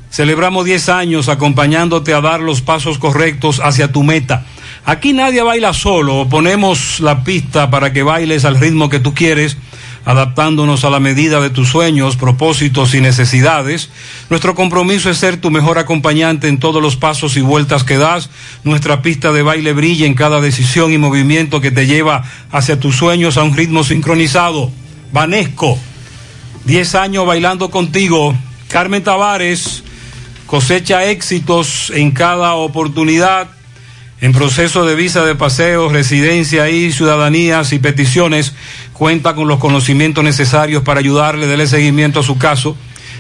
celebramos 0.09 0.63
10 0.65 0.87
años 0.89 1.27
acompañándote 1.27 2.13
a 2.13 2.21
dar 2.21 2.39
los 2.39 2.61
pasos 2.61 2.97
correctos 2.97 3.59
hacia 3.63 3.91
tu 3.91 4.03
meta. 4.03 4.45
Aquí 4.85 5.13
nadie 5.13 5.43
baila 5.43 5.73
solo, 5.73 6.27
ponemos 6.29 6.99
la 6.99 7.23
pista 7.23 7.69
para 7.69 7.93
que 7.93 8.03
bailes 8.03 8.45
al 8.45 8.59
ritmo 8.59 8.89
que 8.89 8.99
tú 8.99 9.13
quieres, 9.13 9.57
adaptándonos 10.05 10.85
a 10.85 10.89
la 10.89 10.99
medida 10.99 11.41
de 11.41 11.49
tus 11.49 11.69
sueños, 11.69 12.15
propósitos 12.15 12.95
y 12.95 13.01
necesidades. 13.01 13.89
Nuestro 14.29 14.55
compromiso 14.55 15.09
es 15.09 15.17
ser 15.17 15.37
tu 15.37 15.51
mejor 15.51 15.77
acompañante 15.77 16.47
en 16.47 16.59
todos 16.59 16.81
los 16.81 16.95
pasos 16.95 17.37
y 17.37 17.41
vueltas 17.41 17.83
que 17.83 17.97
das. 17.97 18.29
Nuestra 18.63 19.01
pista 19.01 19.31
de 19.31 19.43
baile 19.43 19.73
brilla 19.73 20.05
en 20.05 20.15
cada 20.15 20.41
decisión 20.41 20.93
y 20.93 20.97
movimiento 20.97 21.61
que 21.61 21.71
te 21.71 21.85
lleva 21.85 22.23
hacia 22.51 22.79
tus 22.79 22.95
sueños 22.95 23.37
a 23.37 23.43
un 23.43 23.55
ritmo 23.55 23.83
sincronizado. 23.83 24.71
Vanesco, 25.11 25.77
10 26.65 26.95
años 26.95 27.27
bailando 27.27 27.69
contigo. 27.69 28.35
Carmen 28.69 29.03
Tavares 29.03 29.83
cosecha 30.47 31.05
éxitos 31.05 31.91
en 31.91 32.09
cada 32.11 32.55
oportunidad 32.55 33.58
en 34.21 34.33
proceso 34.33 34.85
de 34.85 34.95
visa 34.95 35.23
de 35.23 35.35
paseo, 35.35 35.87
residencia 35.87 36.69
y 36.69 36.91
ciudadanías 36.91 37.71
y 37.71 37.79
peticiones, 37.79 38.51
cuenta 38.91 39.33
con 39.33 39.47
los 39.47 39.59
conocimientos 39.59 40.25
necesarios 40.25 40.83
para 40.83 40.99
ayudarle, 40.99 41.47
darle 41.47 41.67
seguimiento 41.67 42.19
a 42.19 42.23
su 42.23 42.37
caso. 42.37 42.75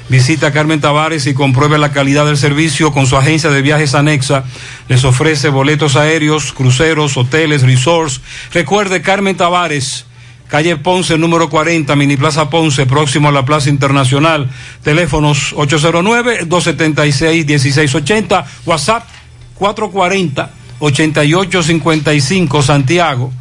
Visita 0.09 0.47
a 0.47 0.51
Carmen 0.51 0.81
Tavares 0.81 1.25
y 1.27 1.33
compruebe 1.33 1.77
la 1.77 1.93
calidad 1.93 2.25
del 2.25 2.35
servicio 2.35 2.91
con 2.91 3.07
su 3.07 3.15
agencia 3.15 3.49
de 3.49 3.61
viajes 3.61 3.95
anexa. 3.95 4.43
Les 4.89 5.05
ofrece 5.05 5.47
boletos 5.49 5.95
aéreos, 5.95 6.51
cruceros, 6.51 7.15
hoteles, 7.15 7.61
resorts. 7.61 8.19
Recuerde 8.51 9.01
Carmen 9.01 9.37
Tavares, 9.37 10.05
calle 10.49 10.75
Ponce, 10.77 11.17
número 11.17 11.49
40, 11.49 11.95
Mini 11.95 12.17
Plaza 12.17 12.49
Ponce, 12.49 12.85
próximo 12.87 13.29
a 13.29 13.31
la 13.31 13.45
Plaza 13.45 13.69
Internacional. 13.69 14.49
Teléfonos 14.83 15.55
809-276-1680, 15.55 18.45
WhatsApp 18.65 19.07
440. 19.55 20.58
8855 20.79 22.61
Santiago. 22.61 23.31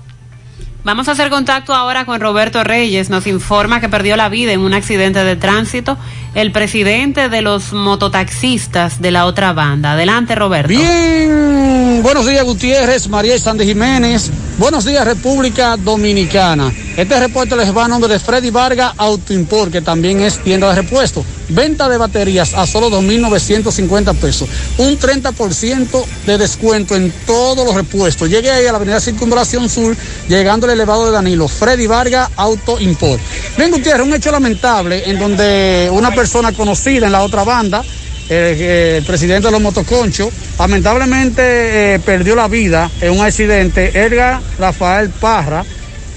Vamos 0.84 1.08
a 1.08 1.12
hacer 1.12 1.28
contacto 1.28 1.74
ahora 1.74 2.04
con 2.04 2.20
Roberto 2.20 2.64
Reyes. 2.64 3.10
Nos 3.10 3.26
informa 3.26 3.80
que 3.80 3.88
perdió 3.88 4.16
la 4.16 4.28
vida 4.28 4.52
en 4.52 4.60
un 4.60 4.72
accidente 4.72 5.22
de 5.22 5.36
tránsito 5.36 5.98
el 6.34 6.52
presidente 6.52 7.28
de 7.28 7.42
los 7.42 7.72
mototaxistas 7.72 9.00
de 9.00 9.10
la 9.10 9.26
otra 9.26 9.52
banda. 9.52 9.92
Adelante, 9.92 10.34
Roberto. 10.34 10.68
Bien, 10.68 12.00
buenos 12.02 12.26
días, 12.26 12.44
Gutiérrez, 12.44 13.08
María 13.08 13.38
Sandy 13.38 13.64
Jiménez. 13.66 14.30
Buenos 14.58 14.84
días, 14.84 15.04
República 15.04 15.76
Dominicana. 15.76 16.72
Este 16.96 17.20
repuesto 17.20 17.54
les 17.54 17.74
va 17.76 17.84
a 17.84 17.88
nombre 17.88 18.12
de 18.12 18.18
Freddy 18.18 18.50
Vargas 18.50 18.92
Autoimport, 18.96 19.70
que 19.70 19.80
también 19.80 20.20
es 20.20 20.38
tienda 20.38 20.68
de 20.68 20.82
repuesto. 20.82 21.24
Venta 21.48 21.88
de 21.88 21.96
baterías 21.96 22.54
a 22.54 22.66
solo 22.66 22.90
2.950 22.90 24.16
pesos. 24.16 24.48
Un 24.78 24.98
30% 24.98 26.04
de 26.26 26.38
descuento 26.38 26.96
en 26.96 27.12
todos 27.24 27.64
los 27.64 27.76
repuestos. 27.76 28.28
Llegue 28.28 28.50
ahí 28.50 28.66
a 28.66 28.72
la 28.72 28.78
avenida 28.78 29.00
Circunvalación 29.00 29.68
Sur, 29.68 29.96
llegando 30.28 30.66
al 30.66 30.72
elevado 30.72 31.06
de 31.06 31.12
Danilo. 31.12 31.46
Freddy 31.46 31.86
Vargas 31.86 32.28
Auto 32.34 32.80
Import. 32.80 33.20
Bien, 33.56 33.70
Gutiérrez, 33.70 34.04
un 34.04 34.14
hecho 34.14 34.32
lamentable 34.32 35.08
en 35.08 35.20
donde 35.20 35.88
una 35.92 36.12
persona 36.18 36.50
conocida 36.50 37.06
en 37.06 37.12
la 37.12 37.22
otra 37.22 37.44
banda, 37.44 37.84
el, 38.28 39.04
presidente 39.04 39.46
de 39.46 39.52
los 39.52 39.60
motoconchos, 39.60 40.30
lamentablemente 40.58 41.94
eh, 41.94 42.00
perdió 42.00 42.34
la 42.34 42.48
vida 42.48 42.90
en 43.00 43.12
un 43.12 43.24
accidente. 43.24 43.92
Edgar 43.94 44.40
Rafael 44.58 45.10
Parra 45.10 45.64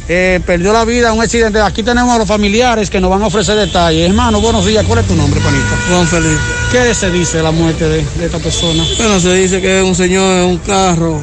eh, 0.09 0.39
perdió 0.43 0.73
la 0.73 0.85
vida 0.85 1.09
en 1.09 1.17
un 1.17 1.21
accidente. 1.21 1.61
Aquí 1.61 1.83
tenemos 1.83 2.15
a 2.15 2.17
los 2.17 2.27
familiares 2.27 2.89
que 2.89 2.99
nos 2.99 3.11
van 3.11 3.21
a 3.21 3.27
ofrecer 3.27 3.55
detalles. 3.55 4.09
Hermano, 4.09 4.41
buenos 4.41 4.65
días. 4.65 4.83
¿Cuál 4.87 5.01
es 5.01 5.07
tu 5.07 5.15
nombre, 5.15 5.39
panita? 5.39 5.77
Juan 5.87 6.07
Felipe. 6.07 6.41
¿Qué 6.71 6.95
se 6.95 7.11
dice 7.11 7.37
de 7.37 7.43
la 7.43 7.51
muerte 7.51 7.87
de, 7.87 8.03
esta 8.25 8.39
persona? 8.39 8.83
Bueno, 8.97 9.19
se 9.19 9.35
dice 9.35 9.61
que 9.61 9.81
es 9.81 9.85
un 9.85 9.93
señor 9.93 10.35
en 10.37 10.45
un 10.45 10.57
carro 10.57 11.21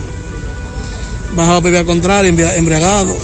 bajado 1.33 1.57
a 1.57 1.61
vía 1.61 1.85
contraria, 1.85 2.29
embriagado, 2.55 3.17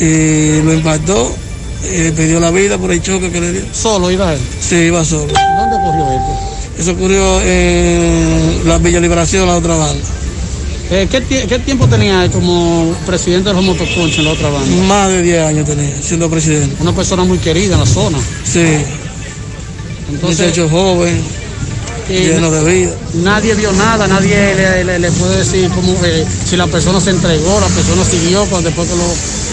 y 0.00 0.60
lo 0.62 0.72
impactó 0.74 1.45
y 1.84 2.10
perdió 2.12 2.40
la 2.40 2.50
vida 2.50 2.78
por 2.78 2.90
el 2.92 3.02
choque 3.02 3.30
que 3.30 3.40
le 3.40 3.52
dio. 3.52 3.62
¿Solo 3.72 4.10
iba 4.10 4.32
él? 4.32 4.40
Sí, 4.60 4.76
iba 4.76 5.04
solo. 5.04 5.32
¿Dónde 5.32 5.76
ocurrió 5.76 6.04
esto? 6.12 6.56
Eso 6.78 6.90
ocurrió 6.92 7.40
en 7.42 8.68
la 8.68 8.78
Villa 8.78 9.00
Liberación, 9.00 9.46
la 9.46 9.56
otra 9.56 9.76
banda. 9.76 10.04
Eh, 10.90 11.08
¿qué, 11.10 11.58
tiempo 11.58 11.88
tenía 11.88 12.30
como 12.30 12.94
presidente 13.06 13.48
de 13.48 13.54
los 13.56 13.64
motoconchos 13.64 14.18
en 14.18 14.24
la 14.24 14.30
otra 14.32 14.50
banda? 14.50 14.76
Más 14.86 15.08
de 15.08 15.22
10 15.22 15.46
años 15.46 15.66
tenía, 15.66 16.00
siendo 16.00 16.30
presidente. 16.30 16.76
Una 16.80 16.92
persona 16.92 17.24
muy 17.24 17.38
querida 17.38 17.74
en 17.74 17.80
la 17.80 17.86
zona. 17.86 18.18
Sí. 18.44 18.64
Entonces, 20.12 20.50
hecho 20.50 20.68
joven, 20.68 21.20
lleno 22.08 22.50
de 22.50 22.72
vida. 22.72 22.92
Nadie 23.14 23.54
vio 23.54 23.72
nada, 23.72 24.06
nadie 24.06 24.84
le, 24.84 25.10
puede 25.12 25.38
decir 25.38 25.68
cómo, 25.70 25.92
eh, 26.04 26.24
si 26.44 26.56
la 26.56 26.68
persona 26.68 27.00
se 27.00 27.10
entregó, 27.10 27.58
la 27.58 27.66
persona 27.66 28.04
siguió 28.04 28.44
cuando 28.46 28.68
después 28.68 28.88
que 28.88 28.96
lo... 28.96 29.45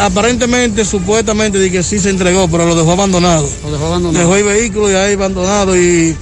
aparentemente, 0.00 0.84
supuestamente, 0.84 1.58
de 1.58 1.70
que 1.70 1.82
sí 1.82 1.98
se 1.98 2.10
entregó, 2.10 2.48
pero 2.48 2.66
lo 2.66 2.74
dejó 2.74 2.92
abandonado. 2.92 3.48
Lo 3.64 3.72
dejó 3.72 3.86
abandonado. 3.86 4.24
Dejó 4.24 4.36
el 4.36 4.44
vehículo 4.44 4.90
y 4.90 4.94
ahí 4.94 5.14
abandonado 5.14 5.76
y 5.76 6.16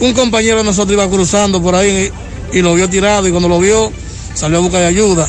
un 0.00 0.12
compañero 0.14 0.58
de 0.58 0.64
nosotros 0.64 0.94
iba 0.94 1.08
cruzando 1.08 1.62
por 1.62 1.74
ahí 1.74 2.10
y 2.52 2.60
lo 2.60 2.74
vio 2.74 2.88
tirado 2.88 3.26
y 3.28 3.30
cuando 3.30 3.48
lo 3.48 3.58
vio 3.58 3.92
salió 4.34 4.58
a 4.58 4.60
buscar 4.60 4.82
ayuda. 4.84 5.28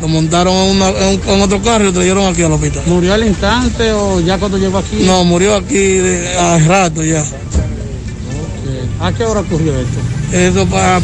Lo 0.00 0.08
montaron 0.08 0.54
en, 0.54 1.40
otro 1.40 1.62
carro 1.62 1.84
y 1.84 1.86
lo 1.86 1.92
trajeron 1.92 2.26
aquí 2.26 2.42
al 2.42 2.52
hospital. 2.52 2.82
¿Murió 2.86 3.14
al 3.14 3.26
instante 3.26 3.92
o 3.92 4.20
ya 4.20 4.38
cuando 4.38 4.58
llegó 4.58 4.78
aquí? 4.78 4.96
No, 5.00 5.24
murió 5.24 5.54
aquí 5.54 5.98
hace 6.38 6.66
rato 6.66 7.04
ya. 7.04 7.24
¿A 9.00 9.12
qué 9.12 9.24
hora 9.24 9.40
ocurrió 9.40 9.72
esto? 9.78 10.36
Esto 10.36 10.66
para 10.66 11.00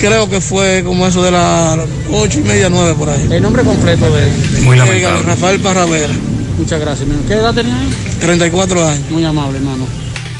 creo 0.00 0.28
que 0.28 0.40
fue 0.40 0.82
como 0.84 1.06
eso 1.06 1.22
de 1.22 1.30
las 1.30 1.78
ocho 2.10 2.40
y 2.40 2.42
media, 2.42 2.68
nueve 2.70 2.94
por 2.94 3.08
ahí. 3.10 3.28
El 3.30 3.42
nombre 3.42 3.62
completo 3.62 4.10
de 4.10 4.24
él. 4.24 4.62
Muy 4.62 4.76
lamentable. 4.76 5.22
Rafael 5.22 5.60
Parravera, 5.60 6.12
Muchas 6.58 6.80
gracias, 6.80 7.08
hermano. 7.08 7.26
¿Qué 7.28 7.34
edad 7.34 7.54
tenía 7.54 7.80
él? 7.82 7.88
34 8.20 8.86
años. 8.86 9.10
Muy 9.10 9.24
amable, 9.24 9.58
hermano. 9.58 9.86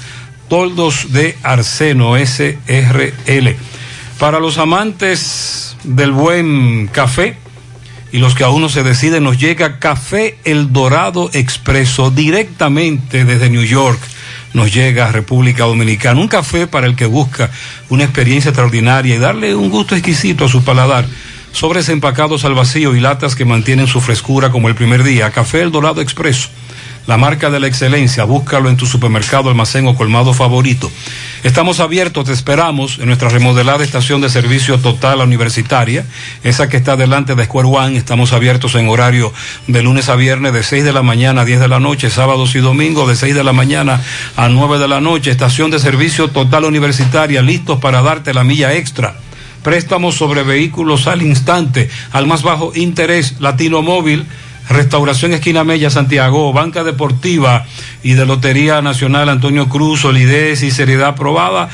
Toldos 0.49 1.13
de 1.13 1.37
Arseno, 1.43 2.17
SRL. 2.17 3.57
Para 4.19 4.41
los 4.41 4.59
amantes 4.59 5.77
del 5.85 6.13
buen 6.13 6.89
café, 6.89 7.37
y 8.13 8.19
los 8.19 8.35
que 8.35 8.45
aún 8.45 8.63
no 8.63 8.69
se 8.69 8.83
deciden, 8.83 9.25
nos 9.25 9.39
llega 9.39 9.79
Café 9.79 10.39
El 10.45 10.73
Dorado 10.73 11.31
Expreso 11.33 12.11
directamente 12.11 13.25
desde 13.25 13.51
New 13.51 13.65
York. 13.65 13.99
Nos 14.57 14.73
llega 14.73 15.07
a 15.07 15.13
República 15.13 15.65
Dominicana. 15.65 16.19
Un 16.19 16.29
café 16.29 16.67
para 16.67 16.87
el 16.87 16.97
que 16.97 17.05
busca 17.05 17.51
una 17.91 18.05
experiencia 18.05 18.49
extraordinaria 18.49 19.15
y 19.15 19.19
darle 19.19 19.55
un 19.55 19.69
gusto 19.69 19.95
exquisito 19.95 20.47
a 20.47 20.49
su 20.49 20.65
paladar. 20.65 21.05
Sobres 21.53 21.91
empacados 21.91 22.47
al 22.47 22.55
vacío 22.55 22.97
y 22.97 23.01
latas 23.01 23.35
que 23.35 23.45
mantienen 23.45 23.87
su 23.87 24.01
frescura 24.01 24.51
como 24.51 24.69
el 24.69 24.75
primer 24.75 25.03
día. 25.03 25.31
Café 25.31 25.61
El 25.61 25.73
Dorado 25.73 26.01
Expreso. 26.01 26.49
La 27.07 27.17
marca 27.17 27.51
de 27.51 27.61
la 27.61 27.69
excelencia, 27.69 28.25
búscalo 28.25 28.69
en 28.69 28.77
tu 28.77 28.85
supermercado, 28.85 29.49
almacén 29.49 29.87
o 29.87 29.95
colmado 29.95 30.35
favorito. 30.35 30.91
Estamos 31.45 31.79
abiertos, 31.79 32.25
te 32.25 32.33
esperamos 32.33 32.99
en 32.99 33.07
nuestra 33.07 33.29
remodelada 33.29 33.85
estación 33.85 34.21
de 34.21 34.29
servicio 34.29 34.81
total 34.81 35.21
universitaria, 35.21 36.05
esa 36.43 36.69
que 36.69 36.77
está 36.77 36.97
delante 36.97 37.37
de 37.37 37.45
Square 37.45 37.69
One. 37.69 37.97
Estamos 37.97 38.33
abiertos 38.33 38.75
en 38.75 38.89
horario 38.89 39.33
de 39.69 39.83
lunes 39.83 40.09
a 40.09 40.17
viernes 40.17 40.53
de 40.53 40.65
6 40.65 40.83
de 40.83 40.93
la 40.93 41.03
mañana 41.03 41.43
a 41.43 41.45
10 41.45 41.61
de 41.61 41.69
la 41.69 41.79
noche, 41.79 42.11
sábados 42.11 42.57
y 42.57 42.59
domingos 42.59 43.07
de 43.07 43.15
6 43.15 43.37
de 43.37 43.45
la 43.45 43.53
mañana 43.53 44.03
a 44.37 44.49
9 44.49 44.81
de 44.81 44.89
la 44.89 45.01
noche. 45.01 45.31
Estación 45.31 45.71
de 45.71 45.79
servicio 45.79 46.27
total 46.31 46.65
universitaria, 46.65 47.41
listos 47.41 47.79
para 47.79 48.03
darte 48.03 48.35
la 48.35 48.43
milla 48.43 48.75
extra. 48.75 49.15
Préstamos 49.63 50.17
sobre 50.17 50.43
vehículos 50.43 51.07
al 51.07 51.23
instante, 51.23 51.89
al 52.11 52.27
más 52.27 52.43
bajo 52.43 52.73
interés, 52.75 53.37
Latino 53.39 53.83
Móvil. 53.83 54.27
Restauración 54.69 55.33
Esquina 55.33 55.65
Mella, 55.65 55.91
Santiago, 55.91 56.53
Banca 56.53 56.83
Deportiva 56.83 57.67
y 58.03 58.15
de 58.15 58.27
Lotería 58.27 58.83
Nacional 58.83 59.29
Antonio 59.29 59.69
Cruz, 59.69 60.01
solidez 60.01 60.63
y 60.63 60.71
seriedad 60.71 61.09
aprobada. 61.09 61.69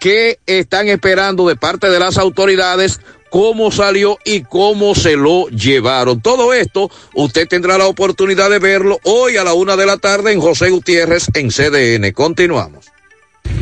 que 0.00 0.38
están 0.46 0.88
esperando 0.88 1.46
de 1.48 1.56
parte 1.56 1.90
de 1.90 1.98
las 1.98 2.16
autoridades 2.18 3.00
cómo 3.30 3.70
salió 3.70 4.18
y 4.24 4.42
cómo 4.42 4.94
se 4.94 5.16
lo 5.16 5.48
llevaron. 5.48 6.20
Todo 6.20 6.52
esto 6.52 6.90
usted 7.14 7.48
tendrá 7.48 7.78
la 7.78 7.86
oportunidad 7.86 8.50
de 8.50 8.58
verlo 8.58 8.98
hoy 9.04 9.36
a 9.36 9.44
la 9.44 9.54
una 9.54 9.76
de 9.76 9.86
la 9.86 9.96
tarde 9.96 10.32
en 10.32 10.40
José 10.40 10.70
Gutiérrez 10.70 11.28
en 11.34 11.48
CDN. 11.48 12.12
Continuamos. 12.12 12.86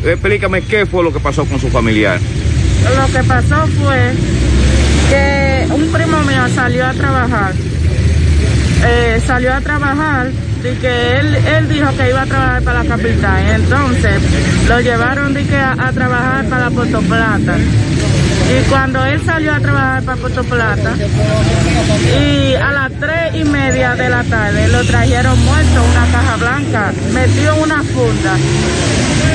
Explícame 0.03 0.61
qué 0.61 0.85
fue 0.85 1.03
lo 1.03 1.11
que 1.11 1.19
pasó 1.19 1.45
con 1.45 1.59
su 1.59 1.69
familiar. 1.69 2.19
Lo 2.95 3.13
que 3.13 3.23
pasó 3.27 3.67
fue 3.79 4.13
que 5.09 5.67
un 5.71 5.91
primo 5.91 6.21
mío 6.23 6.47
salió 6.53 6.85
a 6.85 6.93
trabajar. 6.93 7.53
Eh, 8.85 9.21
salió 9.25 9.53
a 9.53 9.61
trabajar 9.61 10.31
y 10.59 10.75
que 10.79 11.17
él, 11.17 11.35
él 11.35 11.69
dijo 11.69 11.87
que 11.97 12.09
iba 12.09 12.21
a 12.21 12.25
trabajar 12.25 12.63
para 12.63 12.83
la 12.83 12.89
capital. 12.89 13.61
Entonces 13.61 14.21
lo 14.67 14.79
llevaron 14.81 15.33
de 15.33 15.45
que 15.45 15.55
a, 15.55 15.73
a 15.73 15.91
trabajar 15.91 16.45
para 16.47 16.69
Puerto 16.69 17.01
Plata. 17.01 17.57
Y 18.49 18.69
cuando 18.69 19.03
él 19.05 19.21
salió 19.25 19.53
a 19.53 19.59
trabajar 19.59 20.03
para 20.03 20.17
Puerto 20.17 20.43
Plata, 20.43 20.93
y 22.21 22.55
a 22.55 22.71
las 22.71 22.91
tres 22.93 23.35
y 23.35 23.43
media 23.43 23.95
de 23.95 24.09
la 24.09 24.23
tarde 24.23 24.67
lo 24.69 24.83
trajeron 24.85 25.43
muerto, 25.43 25.83
una 25.83 26.11
caja 26.11 26.37
blanca, 26.37 26.93
metido 27.13 27.55
en 27.55 27.61
una 27.61 27.83
funda. 27.83 28.37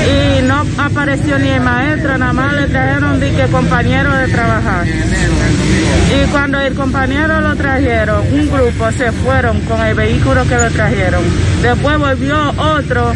Y 0.03 0.41
no 0.41 0.65
apareció 0.77 1.37
ni 1.37 1.49
el 1.49 1.61
maestro, 1.61 2.17
nada 2.17 2.33
más 2.33 2.53
le 2.53 2.67
trajeron 2.67 3.19
de 3.19 3.31
que 3.31 3.47
compañero 3.47 4.11
de 4.15 4.27
trabajar. 4.29 4.85
Y 4.85 6.27
cuando 6.31 6.59
el 6.59 6.73
compañero 6.73 7.39
lo 7.39 7.55
trajeron, 7.55 8.21
un 8.33 8.51
grupo 8.51 8.91
se 8.91 9.11
fueron 9.11 9.61
con 9.61 9.79
el 9.81 9.95
vehículo 9.95 10.43
que 10.47 10.55
lo 10.55 10.69
trajeron. 10.71 11.23
Después 11.61 11.97
volvió 11.99 12.35
otro 12.57 13.13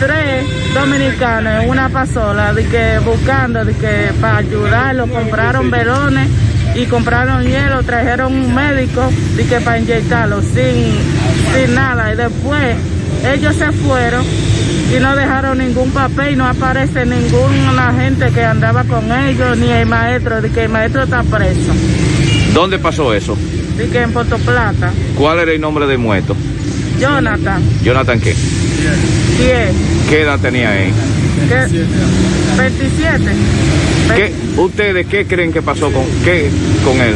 tres 0.00 0.46
dominicanos 0.72 1.62
en 1.62 1.68
una 1.68 1.90
pasola 1.90 2.54
de 2.54 2.64
que 2.64 2.98
buscando 3.04 3.66
de 3.66 3.74
que 3.74 4.10
para 4.18 4.38
ayudarlo 4.38 5.06
compraron 5.08 5.70
velones 5.70 6.26
y 6.74 6.86
compraron 6.86 7.44
hielo 7.44 7.82
trajeron 7.82 8.32
un 8.32 8.54
médico 8.54 9.02
de 9.36 9.44
que 9.44 9.60
para 9.60 9.78
inyectarlo 9.78 10.40
sin 10.40 10.96
sin 11.54 11.74
nada 11.74 12.14
y 12.14 12.16
después 12.16 12.76
ellos 13.30 13.54
se 13.54 13.70
fueron 13.72 14.24
y 14.24 14.98
no 15.00 15.14
dejaron 15.14 15.58
ningún 15.58 15.90
papel 15.90 16.32
y 16.32 16.36
no 16.36 16.46
aparece 16.46 17.04
ninguna 17.04 17.92
gente 17.92 18.30
que 18.30 18.42
andaba 18.42 18.84
con 18.84 19.12
ellos 19.12 19.58
ni 19.58 19.70
el 19.70 19.84
maestro 19.84 20.40
de 20.40 20.50
que 20.50 20.64
el 20.64 20.70
maestro 20.70 21.02
está 21.02 21.22
preso 21.24 21.72
¿Dónde 22.54 22.78
pasó 22.78 23.12
eso? 23.12 23.36
de 23.76 23.86
que 23.90 24.00
en 24.00 24.12
Puerto 24.12 24.38
Plata 24.38 24.90
¿Cuál 25.18 25.40
era 25.40 25.52
el 25.52 25.60
nombre 25.60 25.86
del 25.86 25.98
muerto? 25.98 26.34
Jonathan 26.98 27.62
Jonathan 27.82 28.18
qué? 28.18 28.34
¿Quién? 29.36 30.08
¿Qué 30.08 30.22
edad 30.22 30.38
tenía 30.38 30.78
él? 30.82 30.92
¿Qué? 31.48 31.84
27 32.56 33.24
¿Qué, 34.14 34.32
¿Ustedes 34.60 35.06
qué 35.06 35.26
creen 35.26 35.52
que 35.52 35.62
pasó 35.62 35.90
con, 35.90 36.04
qué, 36.24 36.50
con 36.84 37.00
él? 37.00 37.14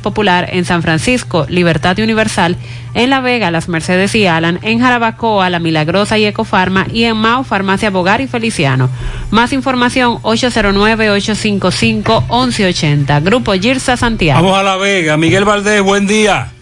Popular, 0.00 0.48
en 0.52 0.64
San 0.64 0.82
Francisco, 0.82 1.46
Libertad 1.48 1.98
Universal, 1.98 2.56
en 2.94 3.10
La 3.10 3.20
Vega, 3.20 3.50
Las 3.50 3.68
Mercedes 3.68 4.14
y 4.14 4.26
Alan, 4.26 4.58
en 4.62 4.80
Jarabacoa, 4.80 5.50
La 5.50 5.58
Milagrosa 5.58 6.16
y 6.18 6.26
Ecofarma 6.26 6.86
y 6.92 7.04
en 7.04 7.16
Mao, 7.16 7.44
Farmacia 7.44 7.90
Bogar 7.90 8.20
y 8.20 8.26
Feliciano. 8.26 8.90
Más 9.30 9.52
información 9.52 10.18
809-855-1180. 10.22 13.22
Grupo 13.22 13.52
Girsa 13.54 13.96
Santiago. 13.96 14.42
Vamos 14.42 14.58
a 14.58 14.62
La 14.62 14.76
Vega. 14.76 15.16
Miguel 15.16 15.44
Valdés, 15.44 15.82
buen 15.82 16.06
día. 16.06 16.52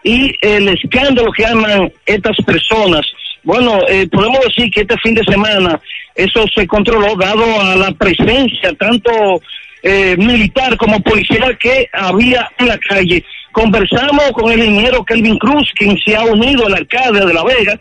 y 0.03 0.35
el 0.41 0.67
escándalo 0.69 1.31
que 1.31 1.45
aman 1.45 1.91
estas 2.05 2.35
personas. 2.45 3.05
Bueno, 3.43 3.79
eh, 3.87 4.07
podemos 4.11 4.39
decir 4.41 4.69
que 4.71 4.81
este 4.81 4.97
fin 4.97 5.15
de 5.15 5.23
semana 5.23 5.79
eso 6.15 6.45
se 6.53 6.67
controló 6.67 7.15
dado 7.15 7.61
a 7.61 7.75
la 7.75 7.91
presencia 7.91 8.73
tanto 8.77 9.41
eh, 9.81 10.15
militar 10.17 10.77
como 10.77 10.99
policial 11.01 11.57
que 11.57 11.89
había 11.91 12.49
en 12.57 12.67
la 12.67 12.77
calle. 12.77 13.23
Conversamos 13.51 14.31
con 14.33 14.51
el 14.51 14.63
ingeniero 14.63 15.03
Kelvin 15.03 15.37
Cruz, 15.37 15.71
quien 15.75 15.97
se 15.99 16.15
ha 16.15 16.23
unido, 16.23 16.67
el 16.67 16.75
alcalde 16.75 17.25
de 17.25 17.33
La 17.33 17.43
Vega, 17.43 17.79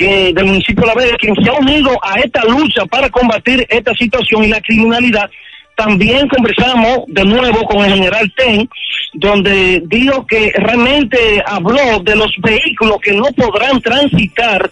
que 0.00 0.32
del 0.32 0.46
municipio 0.46 0.80
de 0.80 0.86
La 0.86 0.94
Vega, 0.94 1.16
quien 1.18 1.34
se 1.44 1.50
ha 1.50 1.52
unido 1.52 1.90
a 2.02 2.18
esta 2.20 2.42
lucha 2.44 2.86
para 2.86 3.10
combatir 3.10 3.66
esta 3.68 3.92
situación 3.92 4.44
y 4.44 4.48
la 4.48 4.60
criminalidad. 4.62 5.30
También 5.76 6.26
conversamos 6.28 7.00
de 7.08 7.22
nuevo 7.22 7.62
con 7.66 7.84
el 7.84 7.92
general 7.92 8.32
Ten, 8.34 8.66
donde 9.12 9.82
dijo 9.84 10.26
que 10.26 10.52
realmente 10.56 11.42
habló 11.46 12.00
de 12.02 12.16
los 12.16 12.32
vehículos 12.38 12.96
que 13.02 13.12
no 13.12 13.24
podrán 13.36 13.78
transitar 13.82 14.70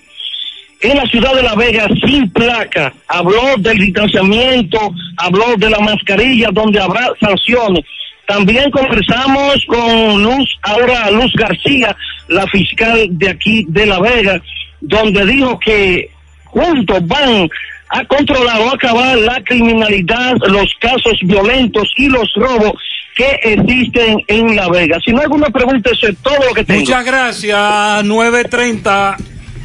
en 0.81 0.97
la 0.97 1.05
ciudad 1.05 1.35
de 1.35 1.43
La 1.43 1.55
Vega 1.55 1.87
sin 2.07 2.31
placa. 2.31 2.95
Habló 3.07 3.57
del 3.59 3.79
distanciamiento, 3.79 4.79
habló 5.19 5.57
de 5.59 5.69
la 5.69 5.81
mascarilla, 5.81 6.49
donde 6.53 6.81
habrá 6.81 7.07
sanciones. 7.21 7.85
También 8.27 8.71
conversamos 8.71 9.63
con 9.67 10.23
Luz, 10.23 10.59
ahora 10.63 11.11
Luz 11.11 11.33
García, 11.35 11.95
la 12.29 12.47
fiscal 12.47 13.09
de 13.11 13.29
aquí 13.29 13.67
de 13.69 13.87
La 13.87 14.01
Vega, 14.01 14.41
donde 14.81 15.27
dijo 15.27 15.59
que 15.59 16.11
juntos 16.45 17.07
van 17.07 17.49
a 17.91 18.05
controlar 18.05 18.61
o 18.61 18.71
acabar 18.71 19.17
la 19.17 19.43
criminalidad, 19.45 20.37
los 20.49 20.73
casos 20.81 21.19
violentos 21.23 21.91
y 21.97 22.09
los 22.09 22.31
robos 22.35 22.75
que 23.15 23.41
existen 23.43 24.23
en 24.29 24.55
La 24.55 24.69
Vega. 24.69 24.99
Si 25.05 25.11
no 25.11 25.19
hay 25.19 25.25
alguna 25.25 25.51
pregunta, 25.51 25.91
eso 25.91 26.07
es 26.09 26.17
todo 26.19 26.39
lo 26.47 26.55
que 26.55 26.65
tengo. 26.65 26.81
Muchas 26.81 27.05
gracias, 27.05 28.05
930. 28.05 29.17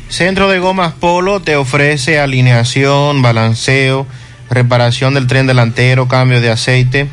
Centro 0.08 0.50
de 0.50 0.59
Gomas 0.59 0.93
Polo 0.93 1.40
te 1.42 1.56
ofrece 1.56 2.19
alineación, 2.19 3.22
balanceo, 3.22 4.08
reparación 4.50 5.14
del 5.16 5.27
tren 5.27 5.48
delantero, 5.48 6.08
cambio 6.08 6.40
de 6.40 6.50
aceite, 6.50 7.08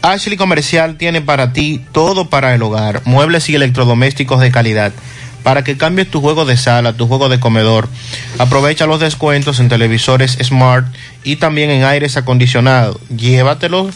Ashley 0.00 0.38
Comercial 0.38 0.96
tiene 0.96 1.20
para 1.20 1.52
ti 1.52 1.84
todo 1.92 2.30
para 2.30 2.54
el 2.54 2.62
hogar, 2.62 3.02
muebles 3.04 3.50
y 3.50 3.54
electrodomésticos 3.54 4.40
de 4.40 4.50
calidad. 4.50 4.92
Para 5.42 5.62
que 5.62 5.76
cambies 5.76 6.10
tu 6.10 6.22
juego 6.22 6.46
de 6.46 6.56
sala, 6.56 6.94
tu 6.94 7.06
juego 7.06 7.28
de 7.28 7.38
comedor. 7.38 7.86
Aprovecha 8.38 8.86
los 8.86 8.98
descuentos 8.98 9.60
en 9.60 9.68
televisores 9.68 10.38
smart 10.42 10.86
y 11.22 11.36
también 11.36 11.68
en 11.68 11.84
aires 11.84 12.16
acondicionados. 12.16 12.96
Llévatelos 13.14 13.94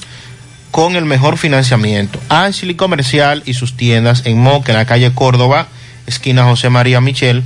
con 0.75 0.97
el 0.97 1.05
mejor 1.05 1.39
financiamiento. 1.39 2.19
Ashley 2.29 2.75
Comercial 2.75 3.45
y 3.47 3.55
sus 3.55 3.77
tiendas 3.77 4.27
en 4.27 4.41
Moca, 4.41 4.73
en 4.73 4.79
la 4.79 4.87
calle 4.87 5.15
Córdoba, 5.15 5.69
esquina 6.09 6.43
José 6.43 6.69
María 6.69 7.01
Michel. 7.01 7.45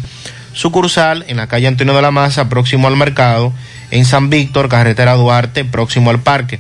Sucursal 0.54 1.26
en 1.28 1.36
la 1.36 1.46
calle 1.46 1.66
Antonio 1.66 1.92
de 1.92 2.00
la 2.00 2.10
Maza, 2.10 2.48
próximo 2.48 2.88
al 2.88 2.96
mercado. 2.96 3.52
En 3.90 4.06
San 4.06 4.30
Víctor, 4.30 4.70
carretera 4.70 5.12
Duarte, 5.12 5.66
próximo 5.66 6.08
al 6.08 6.20
parque. 6.20 6.58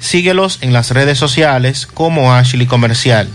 Síguelos 0.00 0.60
en 0.62 0.72
las 0.72 0.92
redes 0.92 1.18
sociales 1.18 1.86
como 1.86 2.32
Ashley 2.32 2.64
Comercial. 2.66 3.28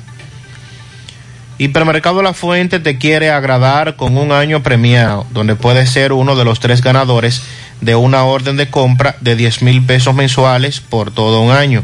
Hipermercado 1.60 2.24
La 2.24 2.34
Fuente 2.34 2.80
te 2.80 2.98
quiere 2.98 3.30
agradar 3.30 3.98
con 3.98 4.18
un 4.18 4.32
año 4.32 4.64
premiado, 4.64 5.28
donde 5.30 5.56
puedes 5.56 5.92
ser 5.92 6.12
uno 6.12 6.36
de 6.36 6.44
los 6.44 6.60
tres 6.60 6.82
ganadores 6.82 7.44
de 7.82 7.94
una 7.94 8.24
orden 8.24 8.58
de 8.58 8.72
compra 8.72 9.16
de 9.22 9.36
10 9.36 9.62
mil 9.62 9.86
pesos 9.86 10.16
mensuales 10.16 10.80
por 10.80 11.12
todo 11.12 11.40
un 11.40 11.52
año. 11.52 11.84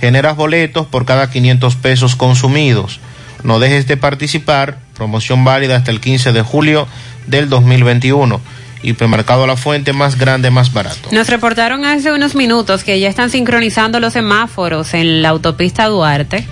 Generas 0.00 0.36
boletos 0.36 0.86
por 0.86 1.04
cada 1.04 1.30
500 1.30 1.76
pesos 1.76 2.16
consumidos. 2.16 3.00
No 3.42 3.58
dejes 3.58 3.86
de 3.86 3.96
participar, 3.96 4.78
promoción 4.96 5.44
válida 5.44 5.76
hasta 5.76 5.90
el 5.90 6.00
15 6.00 6.32
de 6.32 6.42
julio 6.42 6.86
del 7.26 7.48
2021. 7.48 8.40
Hipermercado 8.82 9.46
La 9.46 9.56
Fuente, 9.56 9.92
más 9.92 10.18
grande, 10.18 10.50
más 10.50 10.72
barato. 10.72 11.08
Nos 11.10 11.28
reportaron 11.28 11.84
hace 11.84 12.12
unos 12.12 12.34
minutos 12.34 12.84
que 12.84 13.00
ya 13.00 13.08
están 13.08 13.30
sincronizando 13.30 14.00
los 14.00 14.12
semáforos 14.12 14.94
en 14.94 15.22
la 15.22 15.30
autopista 15.30 15.86
Duarte. 15.86 16.46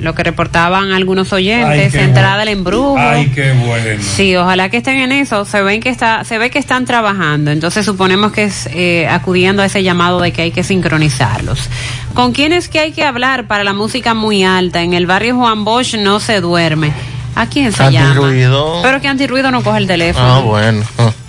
Lo 0.00 0.14
que 0.14 0.22
reportaban 0.22 0.92
algunos 0.92 1.32
oyentes, 1.32 1.94
Ay, 1.94 2.00
entrada 2.04 2.28
bueno. 2.36 2.38
del 2.38 2.48
embrujo. 2.48 2.96
Ay, 2.98 3.30
qué 3.34 3.52
bueno. 3.52 4.02
Sí, 4.02 4.34
ojalá 4.34 4.68
que 4.70 4.78
estén 4.78 4.96
en 4.96 5.12
eso. 5.12 5.44
Se 5.44 5.62
ven 5.62 5.80
que 5.80 5.90
está, 5.90 6.24
se 6.24 6.38
ve 6.38 6.50
que 6.50 6.58
están 6.58 6.86
trabajando. 6.86 7.50
Entonces 7.50 7.84
suponemos 7.84 8.32
que 8.32 8.44
es 8.44 8.68
eh, 8.72 9.06
acudiendo 9.08 9.62
a 9.62 9.66
ese 9.66 9.82
llamado 9.82 10.20
de 10.20 10.32
que 10.32 10.42
hay 10.42 10.50
que 10.52 10.64
sincronizarlos. 10.64 11.68
¿Con 12.14 12.32
quién 12.32 12.52
es 12.52 12.68
que 12.68 12.80
hay 12.80 12.92
que 12.92 13.04
hablar 13.04 13.46
para 13.46 13.62
la 13.62 13.72
música 13.74 14.14
muy 14.14 14.42
alta? 14.42 14.82
En 14.82 14.94
el 14.94 15.06
barrio 15.06 15.36
Juan 15.36 15.64
Bosch 15.64 15.94
no 15.96 16.18
se 16.18 16.40
duerme. 16.40 16.92
¿A 17.36 17.46
quién 17.46 17.72
se 17.72 17.90
llama? 17.92 18.08
Antirruido. 18.08 18.80
Pero 18.82 19.00
que 19.00 19.08
antirruido 19.08 19.50
no 19.50 19.62
coge 19.62 19.78
el 19.78 19.86
teléfono. 19.86 20.26
Ah, 20.26 20.40
bueno. 20.40 20.82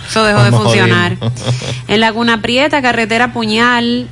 Eso 0.08 0.24
dejó 0.24 0.42
de 0.42 0.50
funcionar. 0.50 1.16
En 1.88 2.00
Laguna 2.00 2.42
Prieta, 2.42 2.82
carretera 2.82 3.32
Puñal, 3.32 4.08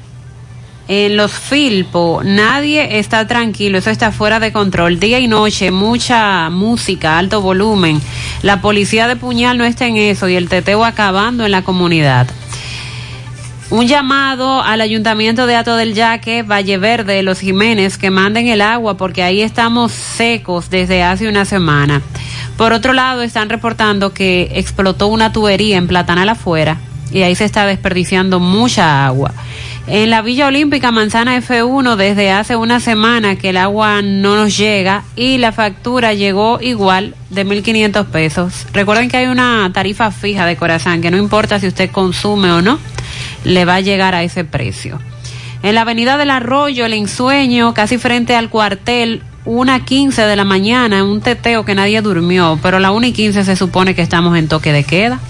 en 0.92 1.16
Los 1.16 1.30
Filpo, 1.30 2.20
nadie 2.24 2.98
está 2.98 3.24
tranquilo, 3.28 3.78
eso 3.78 3.90
está 3.90 4.10
fuera 4.10 4.40
de 4.40 4.50
control. 4.50 4.98
Día 4.98 5.20
y 5.20 5.28
noche, 5.28 5.70
mucha 5.70 6.50
música, 6.50 7.16
alto 7.16 7.40
volumen. 7.40 8.02
La 8.42 8.60
policía 8.60 9.06
de 9.06 9.14
Puñal 9.14 9.56
no 9.56 9.64
está 9.64 9.86
en 9.86 9.96
eso 9.96 10.28
y 10.28 10.34
el 10.34 10.48
teteo 10.48 10.84
acabando 10.84 11.44
en 11.44 11.52
la 11.52 11.62
comunidad. 11.62 12.26
Un 13.70 13.86
llamado 13.86 14.62
al 14.62 14.80
ayuntamiento 14.80 15.46
de 15.46 15.54
Ato 15.54 15.76
del 15.76 15.94
Yaque, 15.94 16.42
Valle 16.42 16.76
Verde, 16.76 17.22
Los 17.22 17.38
Jiménez, 17.38 17.96
que 17.96 18.10
manden 18.10 18.48
el 18.48 18.60
agua 18.60 18.96
porque 18.96 19.22
ahí 19.22 19.42
estamos 19.42 19.92
secos 19.92 20.70
desde 20.70 21.04
hace 21.04 21.28
una 21.28 21.44
semana. 21.44 22.02
Por 22.56 22.72
otro 22.72 22.94
lado, 22.94 23.22
están 23.22 23.48
reportando 23.48 24.12
que 24.12 24.50
explotó 24.56 25.06
una 25.06 25.30
tubería 25.30 25.76
en 25.76 25.86
Platanal 25.86 26.30
afuera 26.30 26.78
y 27.12 27.22
ahí 27.22 27.36
se 27.36 27.44
está 27.44 27.64
desperdiciando 27.64 28.40
mucha 28.40 29.06
agua. 29.06 29.32
En 29.86 30.10
la 30.10 30.22
Villa 30.22 30.46
Olímpica 30.46 30.92
Manzana 30.92 31.36
F1 31.38 31.96
desde 31.96 32.30
hace 32.30 32.54
una 32.54 32.80
semana 32.80 33.36
que 33.36 33.50
el 33.50 33.56
agua 33.56 34.02
no 34.02 34.36
nos 34.36 34.56
llega 34.56 35.02
y 35.16 35.38
la 35.38 35.52
factura 35.52 36.14
llegó 36.14 36.60
igual 36.60 37.14
de 37.30 37.44
1.500 37.44 38.06
pesos. 38.06 38.66
Recuerden 38.72 39.08
que 39.08 39.16
hay 39.16 39.26
una 39.26 39.70
tarifa 39.72 40.10
fija 40.10 40.46
de 40.46 40.56
Corazán 40.56 41.00
que 41.00 41.10
no 41.10 41.16
importa 41.16 41.58
si 41.58 41.66
usted 41.66 41.90
consume 41.90 42.52
o 42.52 42.62
no, 42.62 42.78
le 43.44 43.64
va 43.64 43.76
a 43.76 43.80
llegar 43.80 44.14
a 44.14 44.22
ese 44.22 44.44
precio. 44.44 45.00
En 45.62 45.74
la 45.74 45.82
avenida 45.82 46.16
del 46.16 46.30
Arroyo, 46.30 46.86
el 46.86 46.94
ensueño, 46.94 47.74
casi 47.74 47.98
frente 47.98 48.34
al 48.34 48.48
cuartel, 48.48 49.22
una 49.44 49.84
15 49.84 50.22
de 50.22 50.36
la 50.36 50.44
mañana, 50.44 51.04
un 51.04 51.20
teteo 51.20 51.64
que 51.64 51.74
nadie 51.74 52.00
durmió, 52.00 52.58
pero 52.62 52.78
la 52.78 52.92
1 52.92 53.08
y 53.08 53.12
15 53.12 53.44
se 53.44 53.56
supone 53.56 53.94
que 53.94 54.02
estamos 54.02 54.36
en 54.38 54.48
toque 54.48 54.72
de 54.72 54.84
queda. 54.84 55.20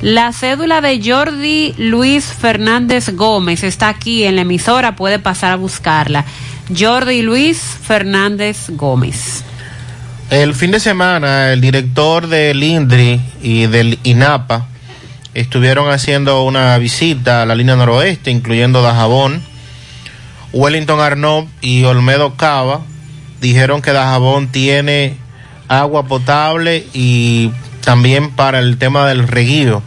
La 0.00 0.32
cédula 0.32 0.80
de 0.80 1.00
Jordi 1.04 1.74
Luis 1.76 2.24
Fernández 2.26 3.08
Gómez 3.16 3.64
está 3.64 3.88
aquí 3.88 4.22
en 4.22 4.36
la 4.36 4.42
emisora, 4.42 4.94
puede 4.94 5.18
pasar 5.18 5.52
a 5.52 5.56
buscarla. 5.56 6.24
Jordi 6.76 7.22
Luis 7.22 7.58
Fernández 7.58 8.70
Gómez. 8.70 9.42
El 10.30 10.54
fin 10.54 10.70
de 10.70 10.78
semana, 10.78 11.52
el 11.52 11.60
director 11.60 12.28
del 12.28 12.62
INDRI 12.62 13.20
y 13.42 13.66
del 13.66 13.98
INAPA 14.04 14.68
estuvieron 15.34 15.90
haciendo 15.90 16.44
una 16.44 16.78
visita 16.78 17.42
a 17.42 17.46
la 17.46 17.56
línea 17.56 17.74
noroeste, 17.74 18.30
incluyendo 18.30 18.82
Dajabón. 18.82 19.42
Wellington 20.52 21.00
Arnott 21.00 21.48
y 21.60 21.82
Olmedo 21.82 22.36
Cava 22.36 22.82
dijeron 23.40 23.82
que 23.82 23.92
Dajabón 23.92 24.48
tiene 24.48 25.16
agua 25.66 26.06
potable 26.06 26.86
y 26.94 27.50
también 27.82 28.30
para 28.30 28.58
el 28.58 28.78
tema 28.78 29.06
del 29.06 29.26
reguío. 29.26 29.82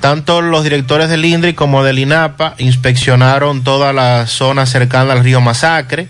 Tanto 0.00 0.42
los 0.42 0.64
directores 0.64 1.08
del 1.08 1.24
INDRI 1.24 1.54
como 1.54 1.82
del 1.82 1.98
INAPA 1.98 2.54
inspeccionaron 2.58 3.64
toda 3.64 3.92
la 3.94 4.26
zona 4.26 4.66
cercana 4.66 5.14
al 5.14 5.24
río 5.24 5.40
Masacre, 5.40 6.08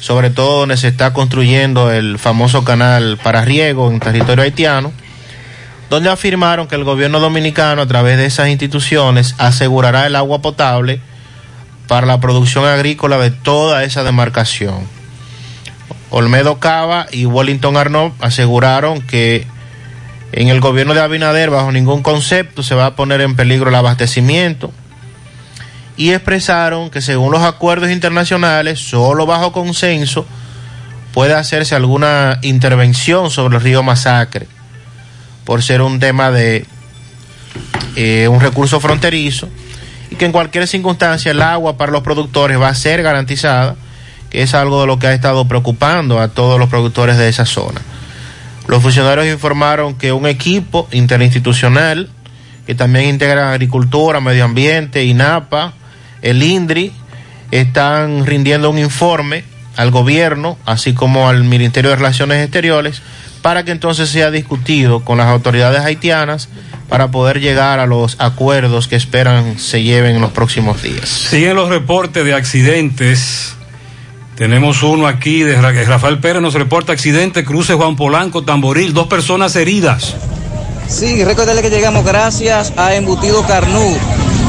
sobre 0.00 0.30
todo 0.30 0.60
donde 0.60 0.76
se 0.76 0.88
está 0.88 1.12
construyendo 1.12 1.92
el 1.92 2.18
famoso 2.18 2.64
canal 2.64 3.18
para 3.22 3.44
riego 3.44 3.88
en 3.88 4.00
territorio 4.00 4.42
haitiano, 4.42 4.92
donde 5.88 6.10
afirmaron 6.10 6.66
que 6.66 6.74
el 6.74 6.82
gobierno 6.82 7.20
dominicano 7.20 7.82
a 7.82 7.86
través 7.86 8.16
de 8.16 8.26
esas 8.26 8.48
instituciones 8.48 9.36
asegurará 9.38 10.06
el 10.06 10.16
agua 10.16 10.42
potable 10.42 11.00
para 11.86 12.06
la 12.06 12.18
producción 12.18 12.64
agrícola 12.64 13.18
de 13.18 13.30
toda 13.30 13.84
esa 13.84 14.02
demarcación. 14.02 14.88
Olmedo 16.12 16.60
Cava 16.60 17.06
y 17.10 17.24
Wellington 17.24 17.76
Arnott 17.76 18.12
aseguraron 18.20 19.00
que 19.00 19.46
en 20.32 20.48
el 20.48 20.60
gobierno 20.60 20.92
de 20.92 21.00
Abinader 21.00 21.48
bajo 21.48 21.72
ningún 21.72 22.02
concepto 22.02 22.62
se 22.62 22.74
va 22.74 22.86
a 22.86 22.96
poner 22.96 23.22
en 23.22 23.34
peligro 23.34 23.70
el 23.70 23.74
abastecimiento. 23.74 24.70
Y 25.96 26.12
expresaron 26.12 26.90
que 26.90 27.00
según 27.00 27.32
los 27.32 27.42
acuerdos 27.42 27.90
internacionales, 27.90 28.78
solo 28.78 29.24
bajo 29.24 29.52
consenso 29.52 30.26
puede 31.14 31.34
hacerse 31.34 31.74
alguna 31.74 32.38
intervención 32.42 33.30
sobre 33.30 33.56
el 33.56 33.62
río 33.62 33.82
Masacre 33.82 34.46
por 35.44 35.62
ser 35.62 35.80
un 35.80 35.98
tema 35.98 36.30
de 36.30 36.66
eh, 37.96 38.28
un 38.28 38.40
recurso 38.40 38.80
fronterizo 38.80 39.48
y 40.10 40.16
que 40.16 40.26
en 40.26 40.32
cualquier 40.32 40.66
circunstancia 40.66 41.30
el 41.30 41.40
agua 41.40 41.78
para 41.78 41.90
los 41.90 42.02
productores 42.02 42.60
va 42.60 42.68
a 42.68 42.74
ser 42.74 43.02
garantizada, 43.02 43.76
que 44.32 44.40
es 44.40 44.54
algo 44.54 44.80
de 44.80 44.86
lo 44.86 44.98
que 44.98 45.08
ha 45.08 45.12
estado 45.12 45.46
preocupando 45.46 46.18
a 46.18 46.28
todos 46.28 46.58
los 46.58 46.70
productores 46.70 47.18
de 47.18 47.28
esa 47.28 47.44
zona. 47.44 47.82
Los 48.66 48.82
funcionarios 48.82 49.26
informaron 49.26 49.94
que 49.94 50.10
un 50.10 50.26
equipo 50.26 50.88
interinstitucional 50.90 52.08
que 52.66 52.74
también 52.74 53.10
integra 53.10 53.52
agricultura, 53.52 54.20
medio 54.20 54.44
ambiente, 54.44 55.04
INAPA, 55.04 55.74
el 56.22 56.42
INDRI, 56.42 56.92
están 57.50 58.24
rindiendo 58.24 58.70
un 58.70 58.78
informe 58.78 59.44
al 59.76 59.90
gobierno, 59.90 60.56
así 60.64 60.94
como 60.94 61.28
al 61.28 61.44
Ministerio 61.44 61.90
de 61.90 61.96
Relaciones 61.96 62.42
Exteriores, 62.42 63.02
para 63.42 63.64
que 63.64 63.72
entonces 63.72 64.08
sea 64.08 64.30
discutido 64.30 65.04
con 65.04 65.18
las 65.18 65.26
autoridades 65.26 65.80
haitianas 65.80 66.48
para 66.88 67.10
poder 67.10 67.40
llegar 67.40 67.80
a 67.80 67.86
los 67.86 68.16
acuerdos 68.18 68.88
que 68.88 68.96
esperan 68.96 69.58
se 69.58 69.82
lleven 69.82 70.16
en 70.16 70.22
los 70.22 70.32
próximos 70.32 70.82
días. 70.82 71.08
Siguen 71.08 71.56
los 71.56 71.68
reportes 71.68 72.24
de 72.24 72.32
accidentes. 72.32 73.56
Tenemos 74.36 74.82
uno 74.82 75.06
aquí 75.06 75.42
de 75.42 75.60
Ra- 75.60 75.72
Rafael 75.84 76.18
Pérez, 76.18 76.40
nos 76.42 76.54
reporta 76.54 76.92
accidente, 76.92 77.44
cruce 77.44 77.74
Juan 77.74 77.96
Polanco, 77.96 78.42
Tamboril, 78.42 78.92
dos 78.94 79.06
personas 79.06 79.54
heridas. 79.56 80.16
Sí, 80.88 81.22
recuérdale 81.24 81.62
que 81.62 81.70
llegamos 81.70 82.04
gracias 82.04 82.72
a 82.76 82.94
Embutido 82.94 83.46
Carnú. 83.46 83.96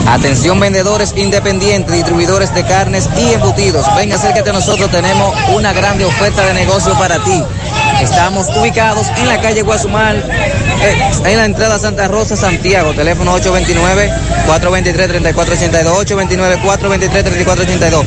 Atención 0.08 0.60
vendedores 0.60 1.14
independientes, 1.16 1.94
distribuidores 1.94 2.54
de 2.54 2.66
carnes 2.66 3.08
y 3.18 3.34
embutidos. 3.34 3.86
Venga, 3.96 4.16
acércate 4.16 4.50
a 4.50 4.54
nosotros, 4.54 4.90
tenemos 4.92 5.34
una 5.54 5.72
grande 5.74 6.04
oferta 6.06 6.46
de 6.46 6.54
negocio 6.54 6.94
para 6.98 7.20
ti. 7.24 7.42
Estamos 8.04 8.50
ubicados 8.50 9.08
en 9.18 9.28
la 9.30 9.40
calle 9.40 9.62
Guasumal, 9.62 10.18
eh, 10.18 11.12
en 11.26 11.38
la 11.38 11.46
entrada 11.46 11.80
Santa 11.80 12.10
Rosa, 12.10 12.36
Santiago. 12.36 12.94
Teléfono 12.94 13.34
829-423-3482. 13.40 16.06
829-423-3482. 16.06 18.04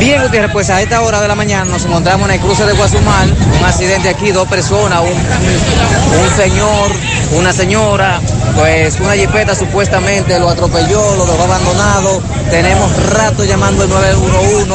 Bien, 0.00 0.20
Gutiérrez, 0.22 0.50
pues 0.52 0.70
a 0.70 0.82
esta 0.82 1.02
hora 1.02 1.20
de 1.20 1.28
la 1.28 1.36
mañana 1.36 1.66
nos 1.66 1.84
encontramos 1.84 2.28
en 2.28 2.34
el 2.34 2.40
cruce 2.40 2.66
de 2.66 2.72
Guasumal. 2.72 3.32
Un 3.60 3.64
accidente 3.64 4.08
aquí, 4.08 4.32
dos 4.32 4.48
personas, 4.48 5.02
un, 5.02 5.10
un 5.10 6.30
señor, 6.36 6.90
una 7.38 7.52
señora, 7.52 8.20
pues 8.56 8.98
una 8.98 9.14
jipeta 9.14 9.54
supuestamente 9.54 10.36
lo 10.40 10.48
atropelló, 10.48 11.14
lo 11.16 11.26
dejó 11.26 11.44
abandonado. 11.44 12.20
Tenemos 12.50 12.90
rato 13.10 13.44
llamando 13.44 13.84
el 13.84 13.90
911. 13.90 14.74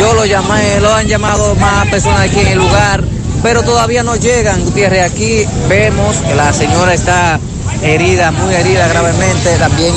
Yo 0.00 0.14
lo 0.14 0.24
llamé, 0.24 0.80
lo 0.80 0.92
han 0.92 1.06
llamado 1.06 1.54
más 1.54 1.86
personas 1.86 2.22
aquí 2.22 2.40
en 2.40 2.48
el 2.48 2.58
lugar, 2.58 3.04
pero 3.44 3.62
todavía 3.62 4.02
no 4.02 4.16
llegan, 4.16 4.64
Gutiérrez. 4.64 5.12
Aquí 5.12 5.44
vemos 5.68 6.16
que 6.16 6.34
la 6.34 6.50
señora 6.54 6.94
está 6.94 7.38
herida, 7.82 8.30
muy 8.32 8.54
herida 8.54 8.88
gravemente. 8.88 9.56
También 9.58 9.94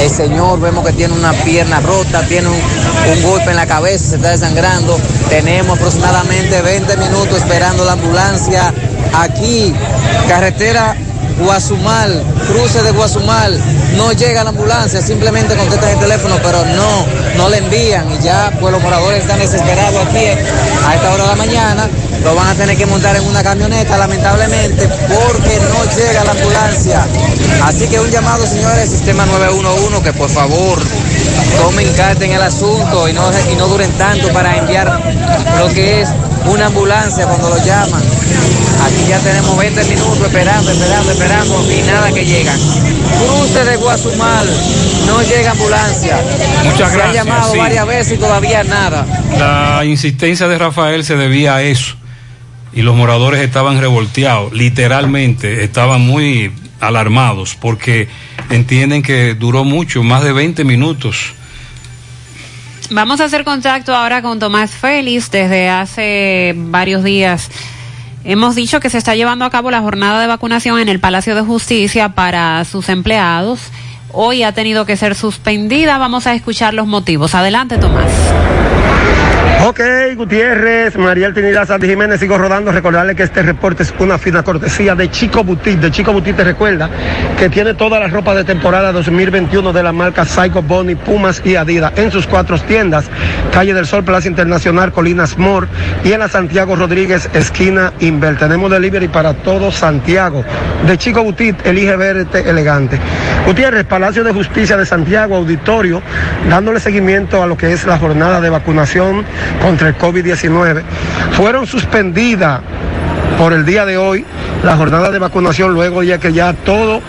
el 0.00 0.10
señor 0.10 0.60
vemos 0.60 0.84
que 0.84 0.92
tiene 0.92 1.14
una 1.14 1.32
pierna 1.32 1.78
rota, 1.78 2.26
tiene 2.26 2.48
un, 2.48 2.56
un 2.56 3.22
golpe 3.22 3.50
en 3.50 3.56
la 3.56 3.66
cabeza, 3.66 4.06
se 4.06 4.16
está 4.16 4.30
desangrando. 4.30 4.98
Tenemos 5.28 5.78
aproximadamente 5.78 6.60
20 6.60 6.96
minutos 6.96 7.38
esperando 7.38 7.84
la 7.84 7.92
ambulancia 7.92 8.74
aquí, 9.14 9.72
carretera 10.28 10.96
Guasumal, 11.38 12.24
cruce 12.48 12.82
de 12.82 12.90
Guasumal, 12.90 13.58
no 13.96 14.12
llega 14.12 14.44
la 14.44 14.50
ambulancia, 14.50 15.00
simplemente 15.00 15.56
contestan 15.56 15.90
el 15.90 15.98
teléfono, 15.98 16.36
pero 16.42 16.64
no, 16.64 17.06
no 17.36 17.48
le 17.48 17.58
envían 17.58 18.10
y 18.12 18.18
ya 18.22 18.52
pues 18.60 18.72
los 18.72 18.82
moradores 18.82 19.20
están 19.22 19.38
desesperados 19.38 20.06
aquí 20.06 20.26
a 20.86 20.94
esta 20.94 21.12
hora 21.12 21.24
de 21.24 21.28
la 21.30 21.36
mañana, 21.36 21.88
lo 22.22 22.34
van 22.34 22.48
a 22.48 22.54
tener 22.54 22.76
que 22.76 22.86
montar 22.86 23.16
en 23.16 23.24
una 23.24 23.42
camioneta 23.42 23.98
lamentablemente 23.98 24.88
porque 24.88 25.60
no 25.72 25.84
llega 25.96 26.24
la 26.24 26.32
ambulancia. 26.32 27.06
Así 27.64 27.86
que 27.88 28.00
un 28.00 28.10
llamado 28.10 28.46
señores, 28.46 28.90
sistema 28.90 29.26
911, 29.26 30.02
que 30.02 30.12
por 30.12 30.30
favor 30.30 30.78
tomen 31.58 31.92
carta 31.94 32.24
en 32.24 32.32
el 32.32 32.42
asunto 32.42 33.08
y 33.08 33.12
no, 33.12 33.30
y 33.52 33.56
no 33.56 33.68
duren 33.68 33.90
tanto 33.92 34.32
para 34.32 34.56
enviar 34.56 35.00
lo 35.58 35.68
que 35.68 36.02
es 36.02 36.08
una 36.46 36.66
ambulancia 36.66 37.26
cuando 37.26 37.50
lo 37.50 37.64
llaman. 37.64 38.02
Aquí 38.84 39.06
ya 39.08 39.18
tenemos 39.18 39.56
20 39.56 39.84
minutos 39.84 40.20
esperando, 40.20 40.70
esperando, 40.70 41.12
esperando 41.12 41.72
y 41.72 41.82
nada 41.82 42.12
que 42.12 42.24
llegan. 42.24 42.58
Cruce 43.18 43.64
de 43.64 43.76
Guasumal, 43.76 44.48
no 45.06 45.22
llega 45.22 45.50
ambulancia. 45.50 46.18
Muchas 46.64 46.90
Se 46.90 46.96
gracias, 46.96 47.08
ha 47.08 47.12
llamado 47.12 47.52
sí. 47.52 47.58
varias 47.58 47.86
veces 47.86 48.12
y 48.14 48.16
todavía 48.16 48.64
nada. 48.64 49.06
La 49.38 49.84
insistencia 49.84 50.48
de 50.48 50.58
Rafael 50.58 51.04
se 51.04 51.16
debía 51.16 51.56
a 51.56 51.62
eso. 51.62 51.96
Y 52.72 52.82
los 52.82 52.94
moradores 52.94 53.40
estaban 53.40 53.80
revolteados, 53.80 54.52
literalmente, 54.52 55.64
estaban 55.64 56.02
muy 56.02 56.52
alarmados 56.78 57.56
porque 57.60 58.08
entienden 58.48 59.02
que 59.02 59.34
duró 59.34 59.64
mucho, 59.64 60.02
más 60.02 60.22
de 60.22 60.32
20 60.32 60.64
minutos. 60.64 61.34
Vamos 62.92 63.20
a 63.20 63.24
hacer 63.24 63.44
contacto 63.44 63.94
ahora 63.94 64.20
con 64.20 64.40
Tomás 64.40 64.72
Félix. 64.72 65.30
Desde 65.30 65.68
hace 65.68 66.54
varios 66.56 67.04
días 67.04 67.48
hemos 68.24 68.56
dicho 68.56 68.80
que 68.80 68.90
se 68.90 68.98
está 68.98 69.14
llevando 69.14 69.44
a 69.44 69.50
cabo 69.50 69.70
la 69.70 69.80
jornada 69.80 70.20
de 70.20 70.26
vacunación 70.26 70.80
en 70.80 70.88
el 70.88 70.98
Palacio 70.98 71.36
de 71.36 71.42
Justicia 71.42 72.10
para 72.10 72.64
sus 72.64 72.88
empleados. 72.88 73.60
Hoy 74.12 74.42
ha 74.42 74.52
tenido 74.52 74.86
que 74.86 74.96
ser 74.96 75.14
suspendida. 75.14 75.98
Vamos 75.98 76.26
a 76.26 76.34
escuchar 76.34 76.74
los 76.74 76.88
motivos. 76.88 77.36
Adelante, 77.36 77.78
Tomás. 77.78 78.10
Ok, 79.62 79.78
Gutiérrez, 80.16 80.96
María 80.96 81.30
Trinidad 81.34 81.68
Santi 81.68 81.86
Jiménez, 81.86 82.18
sigo 82.18 82.38
rodando. 82.38 82.72
Recordarle 82.72 83.14
que 83.14 83.24
este 83.24 83.42
reporte 83.42 83.82
es 83.82 83.92
una 83.98 84.16
fina 84.16 84.42
cortesía 84.42 84.94
de 84.94 85.10
Chico 85.10 85.44
Boutique. 85.44 85.78
De 85.78 85.90
Chico 85.90 86.12
Boutique 86.12 86.38
te 86.38 86.44
recuerda 86.44 86.88
que 87.38 87.50
tiene 87.50 87.74
toda 87.74 88.00
la 88.00 88.08
ropa 88.08 88.34
de 88.34 88.44
temporada 88.44 88.90
2021 88.90 89.70
de 89.74 89.82
la 89.82 89.92
marca 89.92 90.24
Psycho 90.24 90.62
Bonnie, 90.62 90.96
Pumas 90.96 91.42
y 91.44 91.56
Adidas 91.56 91.92
en 91.96 92.10
sus 92.10 92.26
cuatro 92.26 92.58
tiendas. 92.58 93.10
Calle 93.52 93.74
del 93.74 93.86
Sol, 93.86 94.02
Plaza 94.02 94.28
Internacional, 94.28 94.92
Colinas 94.92 95.36
Mor 95.36 95.68
y 96.04 96.12
en 96.12 96.20
la 96.20 96.28
Santiago 96.28 96.74
Rodríguez, 96.74 97.28
esquina 97.34 97.92
Inver. 98.00 98.38
Tenemos 98.38 98.70
delivery 98.70 99.08
para 99.08 99.34
todo 99.34 99.70
Santiago. 99.70 100.42
De 100.86 100.96
Chico 100.96 101.22
Boutique, 101.22 101.68
elige 101.68 101.96
verte 101.96 102.48
elegante. 102.48 102.98
Gutiérrez, 103.46 103.84
Palacio 103.84 104.24
de 104.24 104.32
Justicia 104.32 104.78
de 104.78 104.86
Santiago, 104.86 105.36
auditorio, 105.36 106.00
dándole 106.48 106.80
seguimiento 106.80 107.42
a 107.42 107.46
lo 107.46 107.58
que 107.58 107.72
es 107.72 107.84
la 107.84 107.98
jornada 107.98 108.40
de 108.40 108.48
vacunación 108.48 109.26
contra 109.62 109.88
el 109.88 109.98
COVID-19. 109.98 110.82
Fueron 111.32 111.66
suspendidas 111.66 112.60
por 113.38 113.52
el 113.52 113.64
día 113.64 113.86
de 113.86 113.96
hoy 113.96 114.24
la 114.64 114.76
jornada 114.76 115.10
de 115.10 115.18
vacunación 115.18 115.72
luego 115.72 116.02
ya 116.02 116.18
que 116.18 116.32
ya 116.32 116.52
todo 116.52 117.00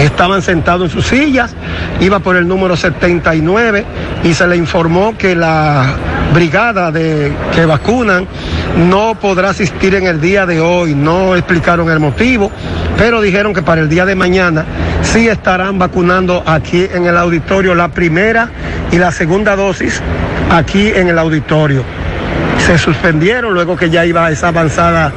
estaban 0.00 0.42
sentados 0.42 0.84
en 0.84 0.90
sus 0.90 1.06
sillas, 1.06 1.54
iba 2.00 2.20
por 2.20 2.36
el 2.36 2.48
número 2.48 2.76
79 2.76 3.84
y 4.24 4.34
se 4.34 4.46
le 4.46 4.56
informó 4.56 5.16
que 5.16 5.34
la 5.34 5.94
brigada 6.32 6.90
de 6.90 7.30
que 7.54 7.66
vacunan 7.66 8.26
no 8.88 9.14
podrá 9.20 9.50
asistir 9.50 9.94
en 9.94 10.06
el 10.06 10.20
día 10.20 10.46
de 10.46 10.60
hoy, 10.60 10.94
no 10.94 11.36
explicaron 11.36 11.90
el 11.90 12.00
motivo, 12.00 12.50
pero 12.96 13.20
dijeron 13.20 13.52
que 13.52 13.62
para 13.62 13.82
el 13.82 13.88
día 13.88 14.06
de 14.06 14.14
mañana 14.14 14.64
sí 15.12 15.28
estarán 15.28 15.78
vacunando 15.78 16.42
aquí 16.46 16.88
en 16.90 17.04
el 17.04 17.18
auditorio 17.18 17.74
la 17.74 17.88
primera 17.88 18.48
y 18.90 18.96
la 18.96 19.12
segunda 19.12 19.54
dosis 19.56 20.00
aquí 20.50 20.88
en 20.88 21.08
el 21.08 21.18
auditorio. 21.18 21.84
Se 22.66 22.78
suspendieron 22.78 23.52
luego 23.54 23.76
que 23.76 23.90
ya 23.90 24.04
iba 24.06 24.30
esa 24.30 24.48
avanzada 24.48 25.12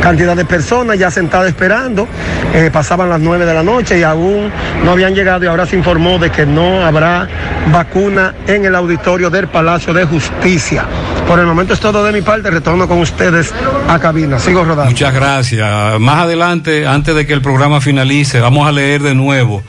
cantidad 0.00 0.36
de 0.36 0.44
personas 0.44 0.98
ya 0.98 1.10
sentadas 1.10 1.48
esperando. 1.48 2.08
Eh, 2.54 2.70
pasaban 2.72 3.08
las 3.10 3.20
nueve 3.20 3.44
de 3.44 3.54
la 3.54 3.62
noche 3.62 3.98
y 3.98 4.02
aún 4.02 4.50
no 4.84 4.92
habían 4.92 5.14
llegado 5.14 5.44
y 5.44 5.48
ahora 5.48 5.66
se 5.66 5.76
informó 5.76 6.18
de 6.18 6.30
que 6.30 6.46
no 6.46 6.84
habrá 6.84 7.28
vacuna 7.72 8.34
en 8.46 8.64
el 8.64 8.74
auditorio 8.74 9.28
del 9.28 9.48
Palacio 9.48 9.92
de 9.92 10.04
Justicia. 10.04 10.86
Por 11.26 11.38
el 11.38 11.46
momento 11.46 11.74
es 11.74 11.80
todo 11.80 12.02
de 12.04 12.12
mi 12.12 12.22
parte, 12.22 12.50
retorno 12.50 12.88
con 12.88 13.00
ustedes 13.00 13.52
a 13.88 13.98
cabina. 13.98 14.38
Sigo 14.38 14.64
rodando. 14.64 14.90
Muchas 14.90 15.12
gracias. 15.12 16.00
Más 16.00 16.22
adelante, 16.22 16.86
antes 16.86 17.14
de 17.14 17.26
que 17.26 17.34
el 17.34 17.42
programa 17.42 17.80
finalice, 17.80 18.40
vamos 18.40 18.66
a 18.66 18.72
leer 18.72 19.02
de 19.02 19.14
nuevo 19.14 19.62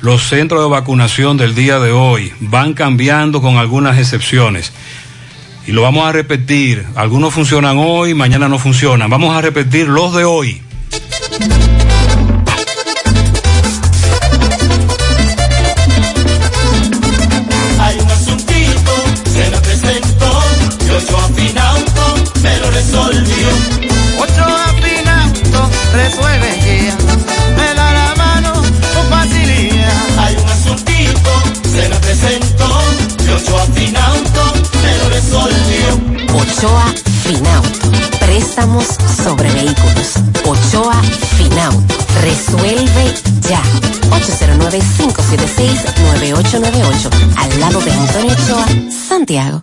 los 0.00 0.28
centros 0.28 0.62
de 0.62 0.68
vacunación 0.68 1.36
del 1.36 1.54
día 1.54 1.78
de 1.78 1.92
hoy. 1.92 2.32
Van 2.40 2.74
cambiando 2.74 3.40
con 3.40 3.56
algunas 3.56 3.98
excepciones. 3.98 4.72
Y 5.66 5.72
lo 5.72 5.82
vamos 5.82 6.06
a 6.06 6.12
repetir. 6.12 6.86
Algunos 6.94 7.34
funcionan 7.34 7.76
hoy, 7.78 8.14
mañana 8.14 8.48
no 8.48 8.58
funcionan. 8.58 9.10
Vamos 9.10 9.36
a 9.36 9.40
repetir 9.40 9.88
los 9.88 10.14
de 10.14 10.24
hoy. 10.24 10.62
Hay 17.80 17.98
un 17.98 18.10
asuntito, 18.10 18.92
se 19.32 19.50
me 19.50 19.58
presentó, 19.58 20.42
y 20.86 20.90
ocho 20.90 21.18
afinauto 21.18 22.14
me 22.42 22.58
lo 22.58 22.70
resolvió. 22.70 23.48
Ocho 24.20 24.44
afinauto 24.44 25.70
resuelve 25.92 26.60
ya, 26.64 26.96
me 27.56 27.74
da 27.74 27.92
la 27.92 28.14
mano 28.16 28.52
con 28.52 29.08
facilidad. 29.10 30.18
Hay 30.18 30.36
un 30.36 30.48
asuntito, 30.48 31.42
se 31.70 31.88
me 31.88 31.96
presentó, 31.96 32.85
y 33.36 33.38
ocho 33.38 33.56
afinauto 33.58 34.52
me 34.82 34.96
lo 34.98 35.08
resolvió. 35.10 36.00
Ochoa 36.34 36.86
Finauto. 37.22 37.90
Préstamos 38.18 38.86
sobre 39.22 39.52
vehículos. 39.52 40.14
Ochoa 40.44 41.00
Finauto. 41.36 41.94
Resuelve 42.22 43.14
ya. 43.48 43.62
809-576-9898. 44.10 47.10
Al 47.36 47.60
lado 47.60 47.80
de 47.80 47.92
Antonio 47.92 48.32
Ochoa, 48.32 48.66
Santiago. 49.08 49.62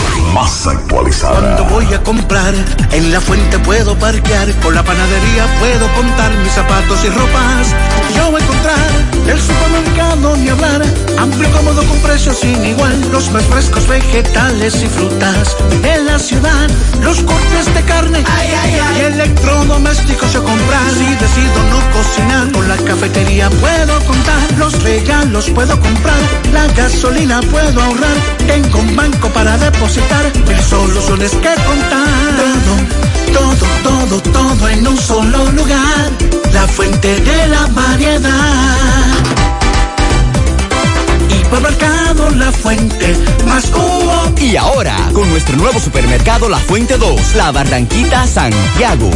Más 0.33 0.67
actualizada. 0.67 1.55
Cuando 1.57 1.65
voy 1.65 1.93
a 1.93 2.01
comprar, 2.03 2.53
en 2.91 3.11
la 3.11 3.19
fuente 3.19 3.59
puedo 3.59 3.97
parquear, 3.97 4.49
con 4.61 4.73
la 4.75 4.83
panadería 4.83 5.47
puedo 5.59 5.91
contar 5.93 6.31
mis 6.37 6.53
zapatos 6.53 7.03
y 7.03 7.09
ropas. 7.09 7.75
Yo 8.15 8.31
voy 8.31 8.41
a 8.41 8.43
encontrar 8.43 8.77
el 9.27 9.39
supermercado 9.39 10.37
ni 10.37 10.49
hablar, 10.49 10.81
amplio, 11.17 11.51
cómodo 11.51 11.71
Todo 11.71 11.87
con 11.87 11.99
precios 11.99 12.37
sin 12.37 12.65
igual, 12.65 12.99
los 13.13 13.31
más 13.31 13.45
frescos 13.45 13.87
vegetales 13.87 14.75
y 14.83 14.87
frutas. 14.87 15.55
En 15.83 16.05
la 16.05 16.19
ciudad, 16.19 16.69
los 17.01 17.21
cortes 17.21 17.73
de 17.73 17.81
carne 17.83 18.21
ay, 18.25 18.49
ay, 18.61 18.77
ay. 18.77 18.97
y 18.97 19.05
electrodomésticos 19.05 20.33
yo 20.33 20.43
comprar. 20.43 20.89
Si 20.91 21.05
decido 21.15 21.63
no 21.69 21.79
cocinar, 21.97 22.51
con 22.51 22.67
la 22.67 22.75
cafetería 22.75 23.49
puedo 23.49 23.99
contar. 24.05 24.57
Los 24.57 24.83
regalos 24.83 25.49
puedo 25.51 25.79
comprar, 25.79 26.19
la 26.51 26.67
gasolina 26.73 27.39
puedo 27.39 27.81
ahorrar. 27.81 28.17
Tengo 28.45 28.79
un 28.79 28.97
banco 28.97 29.29
para 29.29 29.57
depositar, 29.57 29.90
mil 30.47 30.61
soluciones 30.61 31.31
que 31.31 31.53
contar. 31.65 32.33
Todo, 33.33 33.55
todo, 33.83 34.21
todo, 34.21 34.31
todo 34.31 34.69
en 34.69 34.87
un 34.87 34.97
solo 34.97 35.51
lugar. 35.51 36.11
La 36.53 36.65
fuente 36.67 37.19
de 37.19 37.47
la 37.47 37.67
variedad. 37.67 38.77
Hipermercado 41.29 42.29
La 42.31 42.51
Fuente, 42.51 43.17
más 43.45 43.65
cubo. 43.65 44.31
Y 44.39 44.55
ahora, 44.55 44.95
con 45.13 45.29
nuestro 45.29 45.57
nuevo 45.57 45.79
supermercado 45.79 46.47
La 46.47 46.59
Fuente 46.59 46.97
2, 46.97 47.35
La 47.35 47.51
Barranquita 47.51 48.25
Santiago. 48.27 49.09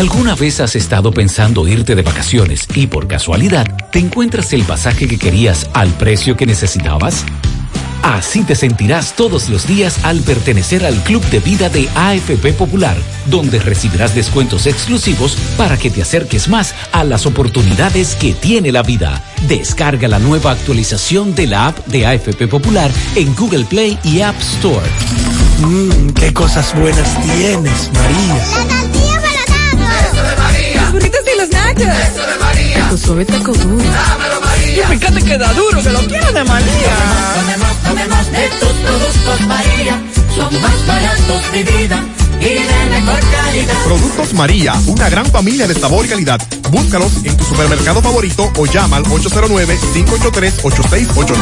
¿Alguna 0.00 0.34
vez 0.34 0.60
has 0.60 0.76
estado 0.76 1.12
pensando 1.12 1.68
irte 1.68 1.94
de 1.94 2.00
vacaciones 2.00 2.66
y 2.74 2.86
por 2.86 3.06
casualidad 3.06 3.66
te 3.90 3.98
encuentras 3.98 4.50
el 4.54 4.62
pasaje 4.62 5.06
que 5.06 5.18
querías 5.18 5.68
al 5.74 5.90
precio 5.90 6.38
que 6.38 6.46
necesitabas? 6.46 7.26
Así 8.02 8.42
te 8.42 8.54
sentirás 8.54 9.14
todos 9.14 9.50
los 9.50 9.66
días 9.66 10.02
al 10.02 10.20
pertenecer 10.20 10.86
al 10.86 10.94
Club 11.04 11.22
de 11.26 11.40
Vida 11.40 11.68
de 11.68 11.86
AFP 11.94 12.54
Popular, 12.54 12.96
donde 13.26 13.58
recibirás 13.58 14.14
descuentos 14.14 14.64
exclusivos 14.66 15.36
para 15.58 15.76
que 15.76 15.90
te 15.90 16.00
acerques 16.00 16.48
más 16.48 16.74
a 16.92 17.04
las 17.04 17.26
oportunidades 17.26 18.16
que 18.16 18.32
tiene 18.32 18.72
la 18.72 18.82
vida. 18.82 19.22
Descarga 19.48 20.08
la 20.08 20.18
nueva 20.18 20.52
actualización 20.52 21.34
de 21.34 21.46
la 21.46 21.66
app 21.66 21.86
de 21.88 22.06
AFP 22.06 22.48
Popular 22.48 22.90
en 23.16 23.34
Google 23.34 23.66
Play 23.66 23.98
y 24.02 24.22
App 24.22 24.40
Store. 24.40 24.88
Mmm, 25.58 26.08
qué 26.14 26.32
cosas 26.32 26.74
buenas 26.74 27.20
tienes, 27.20 27.90
María. 27.92 28.89
Nachos. 31.74 32.08
Eso 32.08 32.26
de 32.26 32.38
María. 32.38 32.88
Tu 32.90 32.98
suave 32.98 33.24
taco 33.24 33.52
duro. 33.52 33.84
Dámelo, 33.84 34.40
María. 34.40 34.84
Y 34.84 34.98
fíjate 34.98 35.22
que 35.22 35.38
da 35.38 35.52
duro, 35.54 35.82
que 35.82 35.90
lo 35.90 36.00
quiero 36.00 36.32
de 36.32 36.44
María. 36.44 36.94
Tomemos, 37.34 37.76
tomemos 37.82 38.32
de 38.32 38.48
tus 38.60 38.72
productos, 38.86 39.40
María. 39.46 40.00
Son 40.34 40.62
más 40.62 40.86
baratos 40.86 41.52
de 41.52 41.62
vida 41.64 42.04
y 42.40 42.44
de 42.44 42.90
mejor 42.90 43.20
calidad. 43.30 43.74
Productos 43.84 44.34
María, 44.34 44.74
una 44.86 45.08
gran 45.10 45.26
familia 45.26 45.68
de 45.68 45.74
sabor 45.74 46.06
y 46.06 46.08
calidad. 46.08 46.40
Búscalos 46.70 47.12
en 47.24 47.36
tu 47.36 47.44
supermercado 47.44 48.00
favorito 48.00 48.50
o 48.56 48.64
llama 48.66 48.96
al 48.96 49.04
809-583-8689. 49.04 51.36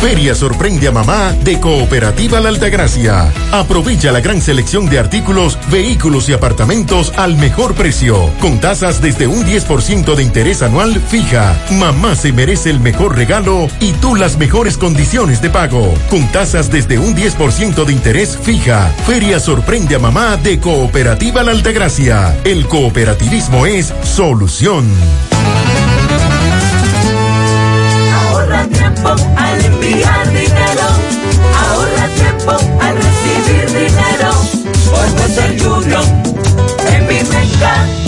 Feria 0.00 0.34
sorprende 0.34 0.88
a 0.88 0.92
mamá 0.92 1.32
de 1.44 1.60
Cooperativa 1.60 2.40
La 2.40 2.48
Altagracia. 2.50 3.32
Aprovecha 3.52 4.12
la 4.12 4.20
gran 4.20 4.42
selección 4.42 4.90
de 4.90 4.98
artículos, 4.98 5.58
vehículos 5.70 6.28
y 6.28 6.34
apartamentos 6.34 7.14
al 7.16 7.36
mejor 7.36 7.74
precio, 7.74 8.30
con 8.40 8.60
tasas 8.60 9.00
desde 9.00 9.26
un 9.26 9.46
10% 9.46 10.14
de 10.14 10.22
interés 10.22 10.60
anual 10.62 11.00
fija. 11.08 11.58
Mamá 11.78 12.14
se 12.16 12.32
merece 12.32 12.68
el 12.70 12.80
mejor 12.80 13.16
regalo 13.16 13.68
y 13.80 13.92
tú 13.92 14.14
las 14.14 14.36
mejores 14.36 14.76
condiciones 14.76 15.40
de 15.40 15.48
pago, 15.50 15.94
con 16.10 16.30
tasas 16.32 16.70
desde 16.70 16.98
un 16.98 17.16
10% 17.16 17.84
de 17.84 17.92
interés 17.92 18.36
fija. 18.42 18.92
Feria 19.06 19.40
sorprende 19.40 19.94
a 19.94 19.98
mamá 19.98 20.17
de 20.18 20.58
Cooperativa 20.58 21.44
La 21.44 21.52
Altagracia. 21.52 22.36
El 22.42 22.66
cooperativismo 22.66 23.66
es 23.66 23.94
solución. 24.02 24.84
Ahorra 28.26 28.64
tiempo 28.66 29.10
al 29.36 29.64
enviar 29.64 30.26
dinero. 30.32 30.88
Ahorra 31.70 32.08
tiempo 32.16 32.50
al 32.80 32.96
recibir 32.96 33.66
dinero. 33.66 34.32
Por 34.90 35.20
Western 35.20 35.66
Union. 35.66 36.22
En 36.88 37.06
mi 37.06 37.22
menca. 37.22 38.07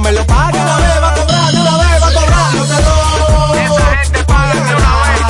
Me 0.00 0.12
lo 0.12 0.22
una 0.22 0.76
vez 0.78 1.02
va 1.02 1.10
a 1.10 1.14
cobrar, 1.14 1.52
de 1.52 1.60
una 1.60 1.76
vez 1.76 2.02
va 2.02 2.08
a 2.08 2.12
cobrar. 2.12 2.54
Lo 2.54 2.64
te 2.64 2.82
doy. 2.82 3.58
Esa 3.64 3.96
gente 4.02 4.24
paga 4.24 4.54
de 4.54 4.60
una 4.60 4.92
vez. 5.02 5.20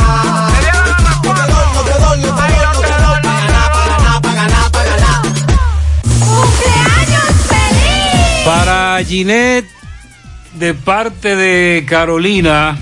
Te 0.52 0.60
dieron 0.60 0.86
la 0.88 0.98
más 0.98 1.16
cuatro. 1.22 1.44
Lo 1.74 1.82
te 1.82 1.92
doy, 2.00 2.20
lo 2.22 2.34
te 2.34 2.40
doy, 2.40 2.58
lo 2.74 2.80
te 2.80 3.02
doy. 3.02 3.22
Pa' 3.22 3.40
ganar, 3.40 3.72
pa' 3.72 3.86
ganar, 3.86 4.20
pa' 4.22 4.34
ganar, 4.34 4.70
pa' 4.70 4.84
ganar. 4.84 5.22
¡Cumpleaños 6.20 7.30
feliz! 7.48 8.44
Para 8.44 9.04
Ginette, 9.04 9.68
de 10.54 10.74
parte 10.74 11.36
de 11.36 11.84
Carolina, 11.86 12.78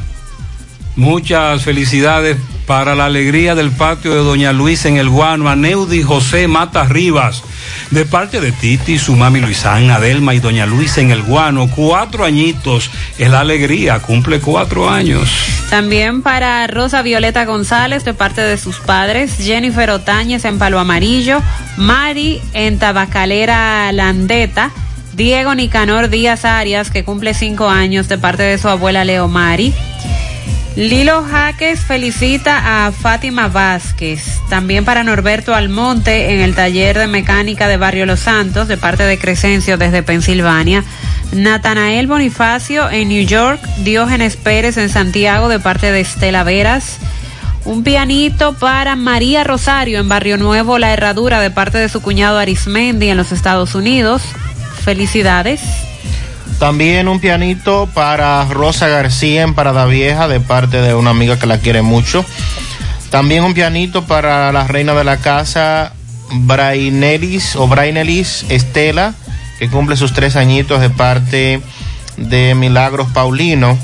muchas 0.96 1.62
felicidades 1.62 2.36
para 2.66 2.94
la 2.94 3.06
alegría 3.06 3.54
del 3.54 3.70
patio 3.70 4.12
de 4.14 4.20
Doña 4.20 4.52
Luisa 4.52 4.88
en 4.88 4.96
el 4.96 5.08
Guano, 5.08 5.48
a 5.48 5.56
Neudi 5.56 6.02
José 6.02 6.48
Mata 6.48 6.84
Rivas, 6.84 7.42
de 7.90 8.04
parte 8.04 8.40
de 8.40 8.52
Titi, 8.52 8.98
su 8.98 9.16
mami 9.16 9.40
Luisana, 9.40 9.96
Adelma 9.96 10.34
y 10.34 10.40
Doña 10.40 10.66
Luisa 10.66 11.00
en 11.00 11.10
el 11.10 11.22
Guano, 11.22 11.68
cuatro 11.68 12.24
añitos, 12.24 12.90
es 13.18 13.30
la 13.30 13.40
alegría, 13.40 13.98
cumple 13.98 14.40
cuatro 14.40 14.88
años. 14.88 15.28
También 15.70 16.22
para 16.22 16.66
Rosa 16.66 17.02
Violeta 17.02 17.44
González 17.44 18.04
de 18.04 18.14
parte 18.14 18.40
de 18.40 18.58
sus 18.58 18.78
padres, 18.78 19.36
Jennifer 19.38 19.90
Otañez 19.90 20.44
en 20.44 20.58
Palo 20.58 20.78
Amarillo, 20.78 21.40
Mari 21.76 22.40
en 22.52 22.78
Tabacalera 22.78 23.90
Landeta, 23.92 24.70
Diego 25.14 25.54
Nicanor 25.54 26.08
Díaz 26.08 26.44
Arias 26.44 26.90
que 26.90 27.04
cumple 27.04 27.34
cinco 27.34 27.68
años 27.68 28.08
de 28.08 28.18
parte 28.18 28.42
de 28.42 28.58
su 28.58 28.68
abuela 28.68 29.04
Leo 29.04 29.28
Mari. 29.28 29.74
Lilo 30.76 31.22
Jaques 31.22 31.80
felicita 31.80 32.86
a 32.86 32.92
Fátima 32.92 33.48
Vázquez, 33.48 34.40
también 34.48 34.86
para 34.86 35.04
Norberto 35.04 35.54
Almonte 35.54 36.32
en 36.32 36.40
el 36.40 36.54
taller 36.54 36.96
de 36.96 37.06
mecánica 37.06 37.68
de 37.68 37.76
Barrio 37.76 38.06
Los 38.06 38.20
Santos 38.20 38.68
de 38.68 38.78
parte 38.78 39.02
de 39.02 39.18
Crescencio 39.18 39.76
desde 39.76 40.02
Pensilvania. 40.02 40.82
Natanael 41.32 42.06
Bonifacio 42.06 42.90
en 42.90 43.08
New 43.08 43.26
York, 43.26 43.60
Diógenes 43.78 44.36
Pérez 44.36 44.78
en 44.78 44.88
Santiago 44.88 45.48
de 45.48 45.58
parte 45.58 45.92
de 45.92 46.00
Estela 46.00 46.42
Veras. 46.42 46.96
Un 47.66 47.84
pianito 47.84 48.54
para 48.54 48.96
María 48.96 49.44
Rosario 49.44 50.00
en 50.00 50.08
Barrio 50.08 50.38
Nuevo, 50.38 50.78
La 50.78 50.92
Herradura 50.94 51.40
de 51.40 51.50
parte 51.50 51.76
de 51.76 51.90
su 51.90 52.00
cuñado 52.00 52.38
Arismendi 52.38 53.10
en 53.10 53.18
los 53.18 53.30
Estados 53.30 53.74
Unidos. 53.74 54.22
Felicidades. 54.84 55.60
También 56.62 57.08
un 57.08 57.18
pianito 57.18 57.88
para 57.92 58.44
Rosa 58.44 58.86
García 58.86 59.42
en 59.42 59.52
Parada 59.52 59.84
Vieja 59.86 60.28
de 60.28 60.38
parte 60.38 60.80
de 60.80 60.94
una 60.94 61.10
amiga 61.10 61.36
que 61.36 61.48
la 61.48 61.58
quiere 61.58 61.82
mucho. 61.82 62.24
También 63.10 63.42
un 63.42 63.52
pianito 63.52 64.04
para 64.04 64.52
la 64.52 64.68
reina 64.68 64.94
de 64.94 65.02
la 65.02 65.16
casa, 65.16 65.92
Brainelis 66.30 67.56
o 67.56 67.66
Brainelis 67.66 68.46
Estela, 68.48 69.12
que 69.58 69.68
cumple 69.70 69.96
sus 69.96 70.12
tres 70.12 70.36
añitos 70.36 70.80
de 70.80 70.88
parte 70.88 71.60
de 72.16 72.54
Milagros 72.54 73.08
Paulino. 73.12 73.76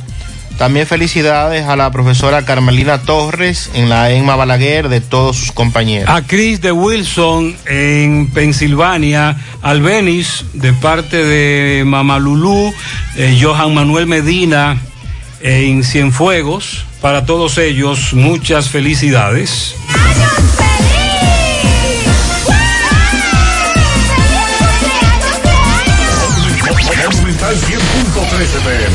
También 0.58 0.88
felicidades 0.88 1.66
a 1.66 1.76
la 1.76 1.92
profesora 1.92 2.44
Carmelina 2.44 3.00
Torres 3.02 3.70
en 3.74 3.88
la 3.88 4.10
EMA 4.10 4.34
Balaguer 4.34 4.88
de 4.88 5.00
todos 5.00 5.36
sus 5.36 5.52
compañeros. 5.52 6.10
A 6.10 6.22
Chris 6.22 6.60
de 6.60 6.72
Wilson 6.72 7.56
en 7.64 8.28
Pensilvania, 8.34 9.36
al 9.62 9.80
Benis 9.80 10.44
de 10.54 10.72
parte 10.72 11.24
de 11.24 11.84
Mamalulú, 11.84 12.74
eh, 13.16 13.38
Johan 13.40 13.72
Manuel 13.72 14.08
Medina 14.08 14.78
en 15.40 15.84
Cienfuegos. 15.84 16.84
Para 17.00 17.24
todos 17.24 17.56
ellos, 17.58 18.12
muchas 18.12 18.68
felicidades. 18.68 19.76
Monumental 27.38 28.87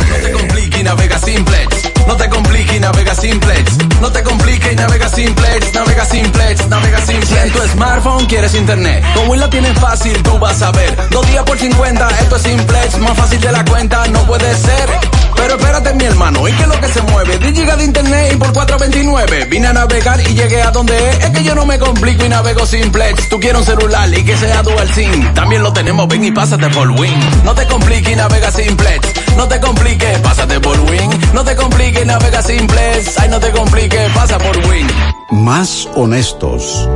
100.13 1.26 2.08
No 2.08 2.16
te 2.18 2.30
compliques 2.30 2.76
y 2.76 2.80
navega 2.80 3.16
simplex. 3.16 3.78
No 4.02 4.12
te 4.12 4.24
compliques 4.24 4.74
y 4.74 4.76
navega 4.76 5.10
simplex. 5.10 5.74
Navega 5.74 6.06
simplex, 6.06 6.68
navega 6.68 7.00
simplex, 7.06 7.28
simplex. 7.28 7.46
En 7.46 7.52
tu 7.52 7.68
smartphone 7.70 8.26
quieres 8.26 8.56
internet, 8.56 9.04
con 9.16 9.30
Win 9.30 9.40
lo 9.40 9.50
tienes 9.50 9.80
fácil, 9.80 10.22
tú 10.24 10.38
vas 10.40 10.62
a 10.62 10.72
ver. 10.72 11.10
Dos 11.10 11.26
días 11.28 11.44
por 11.44 11.58
50, 11.58 12.10
esto 12.22 12.36
es 12.36 12.42
simplex, 12.42 12.98
más 13.00 13.18
fácil 13.18 13.40
de 13.42 13.52
la 13.52 13.66
cuenta, 13.66 14.06
no 14.08 14.26
puede 14.26 14.54
ser. 14.56 14.90
Pero 15.36 15.56
espérate, 15.56 15.94
mi 15.94 16.06
hermano, 16.06 16.48
¿y 16.48 16.54
qué 16.54 16.64
es 16.64 16.68
lo 16.68 16.80
que 16.80 16.88
se 16.88 17.02
mueve? 17.02 17.38
10 17.38 17.54
gigas 17.54 17.78
de 17.78 17.86
internet 17.86 18.34
y 18.34 18.36
por 18.38 18.54
4.29. 18.54 19.50
Vine 19.50 19.68
a 19.68 19.74
navegar 19.74 20.20
y 20.22 20.34
llegué 20.34 20.62
a 20.62 20.72
donde 20.72 20.98
es. 21.10 21.20
Es 21.20 21.30
que 21.32 21.44
yo 21.44 21.56
no 21.56 21.66
me 21.66 21.78
complico 21.80 22.26
y 22.26 22.30
navego 22.30 22.66
simplex. 22.66 23.30
Tú 23.30 23.40
quieres 23.40 23.60
un 23.60 23.66
celular 23.66 24.14
y 24.14 24.24
que 24.24 24.38
sea 24.38 24.62
dual 24.64 24.90
SIM. 24.90 25.34
También 25.34 25.64
lo 25.64 25.74
tenemos, 25.74 26.08
ven 26.08 26.24
y 26.24 26.32
pásate 26.32 26.70
por 26.70 26.90
Win. 26.92 27.20
No 27.44 27.54
te 27.56 27.68
compliques 27.68 28.14
y 28.14 28.16
navega 28.16 28.52
simplex. 28.52 29.13
No 29.38 29.48
te 29.48 29.60
compliques, 29.60 30.20
pásate 30.20 30.60
por 30.60 30.80
Win. 30.82 31.10
No 31.34 31.44
te 31.44 31.56
compliques 31.56 32.06
navega 32.06 32.42
simplex. 32.42 33.20
Ay, 33.20 33.30
no 33.30 33.40
te 33.40 33.52
compliques, 33.52 34.12
pasa 34.14 34.38
por 34.38 34.56
Win. 34.68 34.88
Más 35.32 35.88
honestos. 35.96 36.88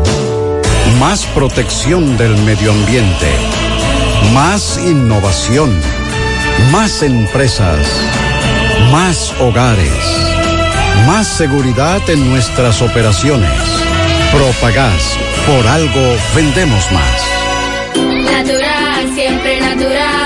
Más 1.00 1.26
protección 1.28 2.18
del 2.18 2.36
medio 2.44 2.72
ambiente. 2.72 3.28
Más 4.34 4.80
innovación. 4.86 5.80
Más 6.72 7.02
empresas. 7.04 7.86
Más 8.92 9.34
hogares. 9.40 10.28
Más 11.06 11.28
seguridad 11.28 12.02
en 12.10 12.30
nuestras 12.30 12.82
operaciones. 12.82 13.52
Propagás. 14.32 15.18
Por 15.46 15.68
algo 15.68 16.16
vendemos 16.36 16.92
más. 16.92 17.22
Natural, 17.96 19.14
siempre 19.16 19.60
natural. 19.62 20.17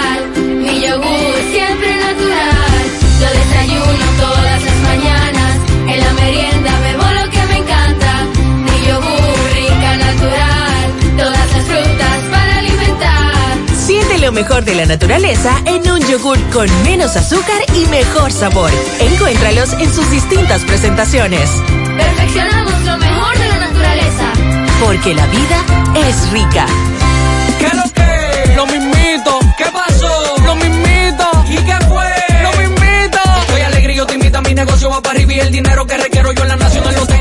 Lo 14.32 14.36
mejor 14.36 14.64
de 14.64 14.76
la 14.76 14.86
naturaleza 14.86 15.52
en 15.66 15.92
un 15.92 16.00
yogur 16.08 16.40
con 16.52 16.70
menos 16.84 17.18
azúcar 17.18 17.62
y 17.76 17.86
mejor 17.88 18.32
sabor. 18.32 18.72
Encuéntralos 19.02 19.74
en 19.74 19.94
sus 19.94 20.10
distintas 20.10 20.62
presentaciones. 20.64 21.50
Perfeccionamos 21.98 22.82
lo 22.86 22.98
mejor 22.98 23.38
de 23.38 23.48
la 23.50 23.60
naturaleza. 23.60 24.32
Porque 24.86 25.14
la 25.14 25.26
vida 25.28 25.58
es 26.08 26.32
rica. 26.32 26.66
¿Qué 27.60 27.76
lo 27.76 27.84
que? 27.92 28.56
Lo 28.56 28.66
mismito. 28.68 29.40
¿Qué 29.58 29.66
pasó? 29.66 30.36
Lo 30.46 30.56
mismito. 30.56 31.26
¿Y 31.50 31.58
qué 31.58 31.86
fue? 31.90 32.10
Lo 32.42 32.52
mismito. 32.52 33.20
Estoy 33.42 33.62
alegre 33.62 33.94
y 33.94 33.96
yo 33.98 34.06
te 34.06 34.14
invito 34.14 34.38
a 34.38 34.42
mi 34.42 34.54
negocio 34.54 34.90
va 34.90 35.02
para 35.02 35.16
arriba 35.16 35.34
y 35.34 35.40
el 35.42 35.52
dinero 35.52 35.86
que 35.86 35.98
requiero 35.98 36.32
yo 36.32 36.44
en 36.44 36.48
la 36.48 36.56
nacional 36.56 36.96
lo 36.96 37.06
tengo. 37.06 37.21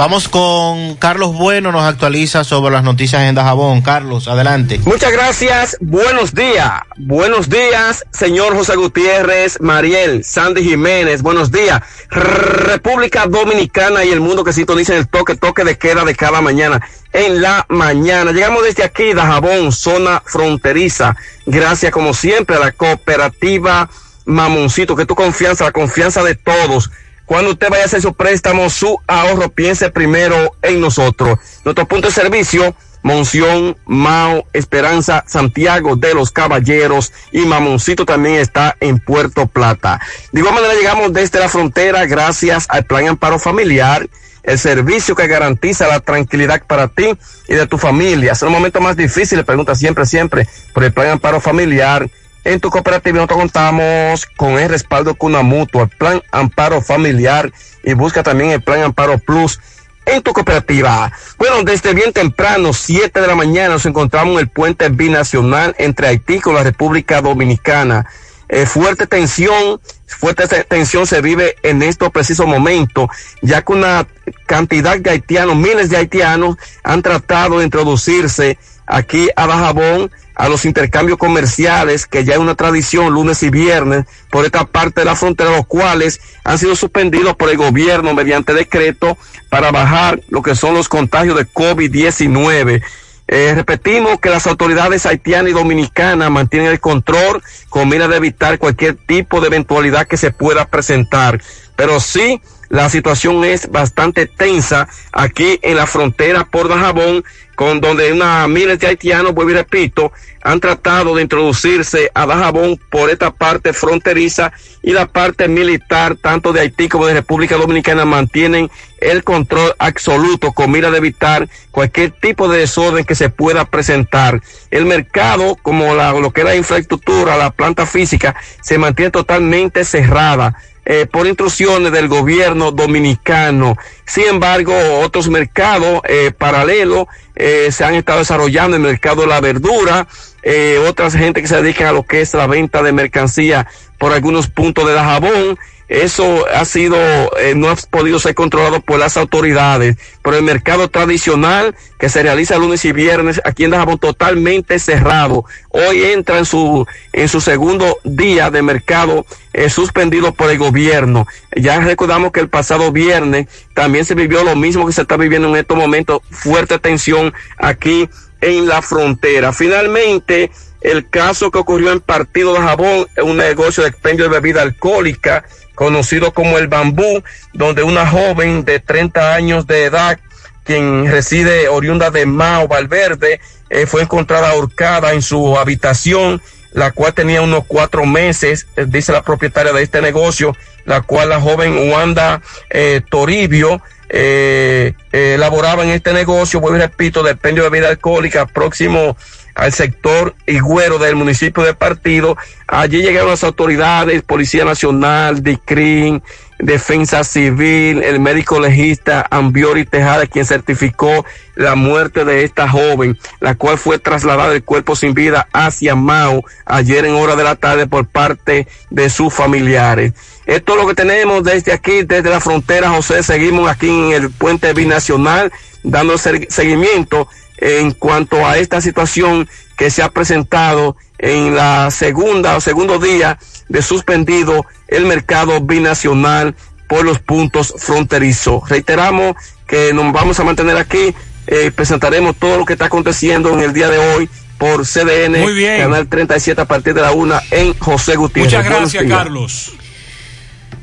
Vamos 0.00 0.30
con 0.30 0.94
Carlos 0.94 1.34
Bueno, 1.34 1.72
nos 1.72 1.82
actualiza 1.82 2.42
sobre 2.42 2.72
las 2.72 2.82
noticias 2.82 3.20
en 3.24 3.34
Dajabón. 3.34 3.82
Carlos, 3.82 4.28
adelante. 4.28 4.80
Muchas 4.86 5.12
gracias, 5.12 5.76
buenos 5.82 6.34
días. 6.34 6.72
Buenos 6.96 7.50
días, 7.50 8.06
señor 8.10 8.56
José 8.56 8.76
Gutiérrez, 8.76 9.60
Mariel, 9.60 10.24
Sandy 10.24 10.62
Jiménez, 10.64 11.20
buenos 11.20 11.52
días. 11.52 11.82
República 12.08 13.26
Dominicana 13.26 14.02
y 14.02 14.08
el 14.08 14.20
mundo 14.20 14.42
que 14.42 14.54
sintoniza 14.54 14.96
el 14.96 15.06
toque, 15.06 15.36
toque 15.36 15.64
de 15.64 15.76
queda 15.76 16.02
de 16.06 16.14
cada 16.14 16.40
mañana. 16.40 16.80
En 17.12 17.42
la 17.42 17.66
mañana. 17.68 18.32
Llegamos 18.32 18.64
desde 18.64 18.84
aquí, 18.84 19.12
Dajabón, 19.12 19.70
zona 19.70 20.22
fronteriza. 20.24 21.14
Gracias, 21.44 21.92
como 21.92 22.14
siempre, 22.14 22.56
a 22.56 22.60
la 22.60 22.72
cooperativa 22.72 23.90
Mamoncito, 24.24 24.96
que 24.96 25.04
tu 25.04 25.14
confianza, 25.14 25.66
la 25.66 25.72
confianza 25.72 26.22
de 26.22 26.36
todos. 26.36 26.90
Cuando 27.30 27.52
usted 27.52 27.68
vaya 27.70 27.84
a 27.84 27.86
hacer 27.86 28.02
su 28.02 28.12
préstamo, 28.12 28.68
su 28.68 28.98
ahorro, 29.06 29.50
piense 29.50 29.88
primero 29.88 30.56
en 30.62 30.80
nosotros. 30.80 31.38
Nuestro 31.64 31.86
punto 31.86 32.08
de 32.08 32.12
servicio, 32.12 32.74
Monción, 33.04 33.76
Mao, 33.86 34.48
Esperanza, 34.52 35.22
Santiago 35.28 35.94
de 35.94 36.12
los 36.12 36.32
Caballeros 36.32 37.12
y 37.30 37.42
Mamoncito 37.42 38.04
también 38.04 38.34
está 38.34 38.76
en 38.80 38.98
Puerto 38.98 39.46
Plata. 39.46 40.00
De 40.32 40.40
igual 40.40 40.56
manera 40.56 40.74
llegamos 40.74 41.12
desde 41.12 41.38
la 41.38 41.48
frontera 41.48 42.04
gracias 42.06 42.66
al 42.68 42.84
Plan 42.84 43.06
Amparo 43.06 43.38
Familiar, 43.38 44.10
el 44.42 44.58
servicio 44.58 45.14
que 45.14 45.28
garantiza 45.28 45.86
la 45.86 46.00
tranquilidad 46.00 46.60
para 46.66 46.88
ti 46.88 47.16
y 47.46 47.54
de 47.54 47.68
tu 47.68 47.78
familia. 47.78 48.32
Es 48.32 48.42
un 48.42 48.50
momento 48.50 48.80
más 48.80 48.96
difícil, 48.96 49.38
le 49.38 49.44
pregunta 49.44 49.76
siempre, 49.76 50.04
siempre, 50.04 50.48
por 50.74 50.82
el 50.82 50.92
Plan 50.92 51.10
Amparo 51.10 51.40
Familiar. 51.40 52.10
En 52.44 52.58
tu 52.58 52.70
cooperativa 52.70 53.16
nosotros 53.16 53.40
contamos 53.40 54.26
con 54.36 54.58
el 54.58 54.68
respaldo 54.68 55.14
con 55.14 55.32
una 55.32 55.42
mutua, 55.42 55.82
el 55.82 55.88
plan 55.90 56.22
Amparo 56.32 56.80
Familiar 56.80 57.52
y 57.84 57.92
busca 57.92 58.22
también 58.22 58.50
el 58.50 58.62
plan 58.62 58.82
Amparo 58.82 59.18
Plus 59.18 59.60
en 60.06 60.22
tu 60.22 60.32
cooperativa. 60.32 61.12
Bueno, 61.38 61.62
desde 61.62 61.92
bien 61.92 62.12
temprano, 62.12 62.72
7 62.72 63.20
de 63.20 63.26
la 63.26 63.34
mañana, 63.34 63.74
nos 63.74 63.86
encontramos 63.86 64.34
en 64.34 64.40
el 64.40 64.48
puente 64.48 64.88
binacional 64.88 65.74
entre 65.78 66.08
Haití 66.08 66.40
con 66.40 66.54
la 66.54 66.62
República 66.62 67.20
Dominicana. 67.20 68.06
Eh, 68.48 68.66
fuerte 68.66 69.06
tensión, 69.06 69.80
fuerte 70.06 70.48
tensión 70.64 71.06
se 71.06 71.20
vive 71.20 71.54
en 71.62 71.82
estos 71.82 72.10
precisos 72.10 72.46
momentos, 72.46 73.08
ya 73.42 73.62
que 73.62 73.72
una 73.72 74.08
cantidad 74.46 74.98
de 74.98 75.10
haitianos, 75.10 75.54
miles 75.54 75.88
de 75.90 75.98
haitianos, 75.98 76.56
han 76.82 77.02
tratado 77.02 77.58
de 77.58 77.64
introducirse 77.66 78.58
aquí 78.86 79.28
a 79.36 79.46
Bajabón 79.46 80.10
a 80.40 80.48
los 80.48 80.64
intercambios 80.64 81.18
comerciales, 81.18 82.06
que 82.06 82.24
ya 82.24 82.32
es 82.32 82.38
una 82.38 82.54
tradición 82.54 83.12
lunes 83.12 83.42
y 83.42 83.50
viernes 83.50 84.06
por 84.30 84.46
esta 84.46 84.64
parte 84.64 85.02
de 85.02 85.04
la 85.04 85.14
frontera, 85.14 85.50
los 85.50 85.66
cuales 85.66 86.18
han 86.44 86.56
sido 86.56 86.74
suspendidos 86.76 87.36
por 87.36 87.50
el 87.50 87.58
gobierno 87.58 88.14
mediante 88.14 88.54
decreto 88.54 89.18
para 89.50 89.70
bajar 89.70 90.22
lo 90.30 90.40
que 90.40 90.54
son 90.54 90.72
los 90.72 90.88
contagios 90.88 91.36
de 91.36 91.46
COVID-19. 91.46 92.82
Eh, 93.28 93.52
repetimos 93.54 94.18
que 94.18 94.30
las 94.30 94.46
autoridades 94.46 95.04
haitianas 95.04 95.50
y 95.50 95.54
dominicanas 95.54 96.30
mantienen 96.30 96.70
el 96.70 96.80
control 96.80 97.42
con 97.68 97.90
mira 97.90 98.08
de 98.08 98.16
evitar 98.16 98.58
cualquier 98.58 98.94
tipo 98.96 99.42
de 99.42 99.48
eventualidad 99.48 100.06
que 100.06 100.16
se 100.16 100.30
pueda 100.30 100.64
presentar. 100.68 101.38
Pero 101.76 102.00
sí, 102.00 102.40
la 102.70 102.88
situación 102.88 103.44
es 103.44 103.70
bastante 103.70 104.24
tensa 104.26 104.88
aquí 105.12 105.58
en 105.60 105.76
la 105.76 105.86
frontera 105.86 106.44
por 106.44 106.68
Dajabón, 106.68 107.24
con 107.60 107.78
donde 107.78 108.10
una 108.10 108.48
miles 108.48 108.78
de 108.78 108.86
haitianos, 108.86 109.34
vuelvo 109.34 109.50
y 109.50 109.54
repito, 109.54 110.12
han 110.42 110.60
tratado 110.60 111.14
de 111.14 111.20
introducirse 111.20 112.10
a 112.14 112.24
Dajabón 112.24 112.80
por 112.88 113.10
esta 113.10 113.32
parte 113.32 113.74
fronteriza 113.74 114.50
y 114.82 114.94
la 114.94 115.04
parte 115.04 115.46
militar, 115.46 116.16
tanto 116.16 116.54
de 116.54 116.60
Haití 116.60 116.88
como 116.88 117.04
de 117.04 117.12
República 117.12 117.58
Dominicana, 117.58 118.06
mantienen 118.06 118.70
el 118.98 119.24
control 119.24 119.74
absoluto 119.78 120.52
con 120.52 120.70
mira 120.70 120.90
de 120.90 120.96
evitar 120.96 121.50
cualquier 121.70 122.12
tipo 122.12 122.48
de 122.48 122.60
desorden 122.60 123.04
que 123.04 123.14
se 123.14 123.28
pueda 123.28 123.66
presentar. 123.66 124.40
El 124.70 124.86
mercado, 124.86 125.54
como 125.60 125.94
lo 125.94 126.30
que 126.30 126.40
era 126.40 126.52
la 126.52 126.56
infraestructura, 126.56 127.36
la 127.36 127.50
planta 127.50 127.84
física, 127.84 128.36
se 128.62 128.78
mantiene 128.78 129.10
totalmente 129.10 129.84
cerrada. 129.84 130.56
Eh, 130.86 131.06
por 131.06 131.26
instrucciones 131.26 131.92
del 131.92 132.08
gobierno 132.08 132.72
dominicano. 132.72 133.76
Sin 134.06 134.24
embargo, 134.24 134.74
otros 135.00 135.28
mercados 135.28 136.00
eh, 136.08 136.32
paralelos 136.36 137.06
eh, 137.40 137.72
se 137.72 137.84
han 137.84 137.94
estado 137.94 138.18
desarrollando, 138.18 138.76
el 138.76 138.82
mercado 138.82 139.22
de 139.22 139.28
la 139.28 139.40
verdura, 139.40 140.06
eh, 140.42 140.78
otras 140.88 141.14
gente 141.14 141.42
que 141.42 141.48
se 141.48 141.56
dedican 141.56 141.88
a 141.88 141.92
lo 141.92 142.04
que 142.04 142.20
es 142.20 142.34
la 142.34 142.46
venta 142.46 142.82
de 142.82 142.92
mercancía 142.92 143.66
por 143.98 144.12
algunos 144.12 144.48
puntos 144.48 144.86
de 144.86 144.94
Dajabón, 144.94 145.58
eso 145.90 146.46
ha 146.54 146.64
sido, 146.64 146.96
eh, 147.36 147.54
no 147.56 147.68
ha 147.68 147.74
podido 147.74 148.20
ser 148.20 148.36
controlado 148.36 148.80
por 148.80 149.00
las 149.00 149.16
autoridades, 149.16 149.96
pero 150.22 150.36
el 150.36 150.44
mercado 150.44 150.88
tradicional 150.88 151.74
que 151.98 152.08
se 152.08 152.22
realiza 152.22 152.58
lunes 152.58 152.84
y 152.84 152.92
viernes 152.92 153.40
aquí 153.44 153.64
en 153.64 153.72
Dajabón 153.72 153.98
totalmente 153.98 154.78
cerrado. 154.78 155.44
Hoy 155.70 156.04
entra 156.04 156.38
en 156.38 156.44
su, 156.44 156.86
en 157.12 157.28
su 157.28 157.40
segundo 157.40 157.98
día 158.04 158.52
de 158.52 158.62
mercado 158.62 159.26
eh, 159.52 159.68
suspendido 159.68 160.32
por 160.32 160.48
el 160.52 160.58
gobierno. 160.58 161.26
Ya 161.56 161.80
recordamos 161.80 162.30
que 162.30 162.38
el 162.38 162.48
pasado 162.48 162.92
viernes 162.92 163.48
también 163.74 164.04
se 164.04 164.14
vivió 164.14 164.44
lo 164.44 164.54
mismo 164.54 164.86
que 164.86 164.92
se 164.92 165.02
está 165.02 165.16
viviendo 165.16 165.48
en 165.48 165.56
estos 165.56 165.76
momentos, 165.76 166.20
fuerte 166.30 166.78
tensión 166.78 167.34
aquí 167.58 168.08
en 168.40 168.68
la 168.68 168.80
frontera. 168.80 169.52
Finalmente, 169.52 170.52
el 170.82 171.10
caso 171.10 171.50
que 171.50 171.58
ocurrió 171.58 171.90
en 171.90 172.00
Partido 172.00 172.54
de 172.54 172.60
Jabón, 172.60 173.06
un 173.24 173.36
negocio 173.36 173.82
de 173.82 173.90
expendio 173.90 174.26
de 174.26 174.30
bebida 174.30 174.62
alcohólica, 174.62 175.44
conocido 175.80 176.34
como 176.34 176.58
el 176.58 176.68
Bambú, 176.68 177.22
donde 177.54 177.82
una 177.82 178.06
joven 178.06 178.66
de 178.66 178.80
30 178.80 179.34
años 179.34 179.66
de 179.66 179.84
edad, 179.84 180.20
quien 180.62 181.10
reside 181.10 181.68
oriunda 181.68 182.10
de 182.10 182.26
Mao 182.26 182.68
Valverde, 182.68 183.40
eh, 183.70 183.86
fue 183.86 184.02
encontrada 184.02 184.50
ahorcada 184.50 185.14
en 185.14 185.22
su 185.22 185.58
habitación, 185.58 186.42
la 186.72 186.90
cual 186.90 187.14
tenía 187.14 187.40
unos 187.40 187.64
cuatro 187.66 188.04
meses, 188.04 188.66
eh, 188.76 188.84
dice 188.86 189.10
la 189.12 189.22
propietaria 189.22 189.72
de 189.72 189.82
este 189.82 190.02
negocio, 190.02 190.54
la 190.84 191.00
cual 191.00 191.30
la 191.30 191.40
joven 191.40 191.90
Wanda 191.90 192.42
eh, 192.68 193.00
Toribio, 193.08 193.80
elaboraba 194.10 195.82
en 195.84 195.90
este 195.90 196.12
negocio, 196.12 196.60
vuelvo 196.60 196.76
y 196.76 196.80
repito, 196.80 197.22
de 197.22 197.30
expendio 197.30 197.62
de 197.62 197.70
bebida 197.70 197.88
alcohólica 197.88 198.44
próximo 198.44 199.16
al 199.54 199.72
sector 199.72 200.34
Higüero 200.46 200.98
del 200.98 201.16
municipio 201.16 201.62
de 201.62 201.74
Partido. 201.74 202.36
Allí 202.66 203.02
llegaron 203.02 203.30
las 203.30 203.44
autoridades, 203.44 204.22
Policía 204.22 204.64
Nacional, 204.64 205.42
DICRIN, 205.42 206.22
Defensa 206.58 207.24
Civil, 207.24 208.02
el 208.02 208.20
médico 208.20 208.60
legista 208.60 209.26
Ambiori 209.30 209.86
Tejada, 209.86 210.26
quien 210.26 210.44
certificó 210.44 211.24
la 211.54 211.74
muerte 211.74 212.24
de 212.24 212.44
esta 212.44 212.68
joven, 212.68 213.18
la 213.40 213.54
cual 213.54 213.78
fue 213.78 213.98
trasladada 213.98 214.54
el 214.54 214.62
cuerpo 214.62 214.94
sin 214.94 215.14
vida 215.14 215.48
hacia 215.52 215.94
Mao 215.94 216.44
ayer 216.66 217.04
en 217.06 217.14
hora 217.14 217.36
de 217.36 217.44
la 217.44 217.56
tarde 217.56 217.86
por 217.86 218.06
parte 218.06 218.66
de 218.90 219.10
sus 219.10 219.32
familiares. 219.32 220.12
Esto 220.46 220.74
es 220.74 220.82
lo 220.82 220.88
que 220.88 220.94
tenemos 220.94 221.44
desde 221.44 221.72
aquí, 221.72 222.02
desde 222.02 222.28
la 222.28 222.40
frontera, 222.40 222.90
José. 222.90 223.22
Seguimos 223.22 223.70
aquí 223.70 223.88
en 223.88 224.12
el 224.12 224.30
puente 224.30 224.72
binacional, 224.72 225.52
dando 225.82 226.18
seguimiento 226.18 227.28
en 227.60 227.92
cuanto 227.92 228.46
a 228.46 228.58
esta 228.58 228.80
situación 228.80 229.48
que 229.76 229.90
se 229.90 230.02
ha 230.02 230.10
presentado 230.10 230.96
en 231.18 231.54
la 231.54 231.90
segunda 231.90 232.56
o 232.56 232.60
segundo 232.60 232.98
día 232.98 233.38
de 233.68 233.82
suspendido 233.82 234.66
el 234.88 235.06
mercado 235.06 235.60
binacional 235.60 236.54
por 236.88 237.04
los 237.04 237.20
puntos 237.20 237.74
fronterizos. 237.78 238.68
Reiteramos 238.68 239.36
que 239.66 239.92
nos 239.92 240.12
vamos 240.12 240.40
a 240.40 240.44
mantener 240.44 240.76
aquí, 240.76 241.14
eh, 241.46 241.70
presentaremos 241.74 242.36
todo 242.36 242.58
lo 242.58 242.64
que 242.64 242.72
está 242.72 242.86
aconteciendo 242.86 243.52
en 243.52 243.60
el 243.60 243.72
día 243.72 243.88
de 243.88 243.98
hoy 243.98 244.28
por 244.58 244.84
CDN, 244.84 245.40
Muy 245.40 245.54
bien. 245.54 245.80
Canal 245.80 246.08
37 246.08 246.60
a 246.60 246.64
partir 246.66 246.92
de 246.92 247.00
la 247.00 247.12
una 247.12 247.40
en 247.50 247.72
José 247.78 248.16
Gutiérrez. 248.16 248.52
Muchas 248.52 248.64
gracias. 248.64 249.04
Carlos. 249.08 249.72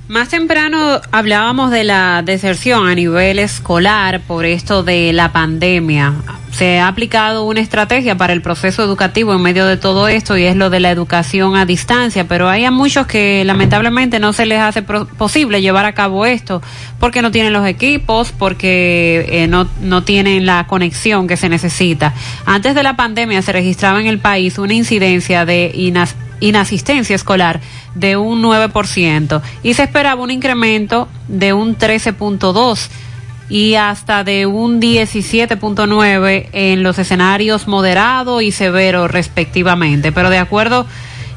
Más 0.08 0.30
temprano 0.30 1.02
hablábamos 1.12 1.70
de 1.70 1.84
la 1.84 2.22
deserción 2.24 2.88
a 2.88 2.96
nivel 2.96 3.40
escolar 3.40 4.22
por 4.22 4.46
esto 4.46 4.82
de 4.82 5.12
la 5.12 5.34
pandemia. 5.34 6.14
Se 6.50 6.80
ha 6.80 6.88
aplicado 6.88 7.44
una 7.44 7.60
estrategia 7.60 8.16
para 8.18 8.32
el 8.32 8.42
proceso 8.42 8.82
educativo 8.84 9.34
en 9.36 9.42
medio 9.42 9.66
de 9.66 9.76
todo 9.76 10.08
esto 10.08 10.38
y 10.38 10.46
es 10.46 10.56
lo 10.56 10.70
de 10.70 10.80
la 10.80 10.92
educación 10.92 11.58
a 11.58 11.66
distancia, 11.66 12.26
pero 12.26 12.48
hay 12.48 12.64
a 12.64 12.72
muchos 12.72 13.06
que 13.06 13.44
lamentablemente 13.44 14.18
no 14.20 14.32
se 14.32 14.46
les 14.46 14.60
hace 14.62 14.82
posible 14.82 15.62
llevar 15.62 15.86
a 15.86 15.92
cabo 15.94 16.26
esto 16.26 16.62
porque 17.02 17.22
no 17.22 17.30
tienen 17.32 17.52
los 17.52 17.68
equipos, 17.68 18.32
porque 18.32 19.26
eh, 19.30 19.48
no, 19.48 19.68
no 19.82 20.04
tienen 20.04 20.46
la 20.46 20.68
conexión 20.68 21.28
que 21.28 21.36
se 21.36 21.50
necesita. 21.50 22.14
Antes 22.46 22.76
de 22.76 22.82
la 22.84 22.96
pandemia 22.96 23.42
se 23.42 23.52
registraba 23.52 24.00
en 24.00 24.08
el 24.08 24.20
país 24.20 24.58
una 24.58 24.74
incidencia 24.74 25.46
de 25.46 25.74
inas- 25.76 26.16
inasistencia 26.40 27.16
escolar 27.16 27.60
de 27.96 28.18
un 28.18 28.42
9% 28.42 29.42
y 29.64 29.74
se 29.74 29.84
esperaba 29.84 30.22
un 30.22 30.32
incremento 30.32 31.08
de 31.28 31.54
un 31.54 31.78
13.2 31.78 32.90
y 33.50 33.76
hasta 33.76 34.24
de 34.24 34.46
un 34.46 34.82
17.9 34.82 36.50
en 36.52 36.84
los 36.84 37.00
escenarios 37.00 37.68
moderado 37.68 38.42
y 38.42 38.52
severo 38.52 39.08
respectivamente. 39.08 40.12
Pero 40.12 40.30
de 40.30 40.38
acuerdo, 40.38 40.86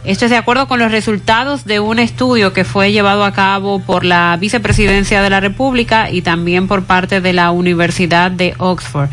esto 0.05 0.25
es 0.25 0.31
de 0.31 0.37
acuerdo 0.37 0.67
con 0.67 0.79
los 0.79 0.91
resultados 0.91 1.65
de 1.65 1.79
un 1.79 1.99
estudio 1.99 2.53
que 2.53 2.65
fue 2.65 2.91
llevado 2.91 3.25
a 3.25 3.33
cabo 3.33 3.81
por 3.81 4.05
la 4.05 4.37
Vicepresidencia 4.41 5.23
de 5.23 5.31
la 5.31 5.41
República 5.41 6.11
y 6.11 6.23
también 6.23 6.69
por 6.69 6.85
parte 6.85 7.21
de 7.21 7.33
la 7.33 7.51
Universidad 7.51 8.31
de 8.31 8.55
Oxford. 8.59 9.11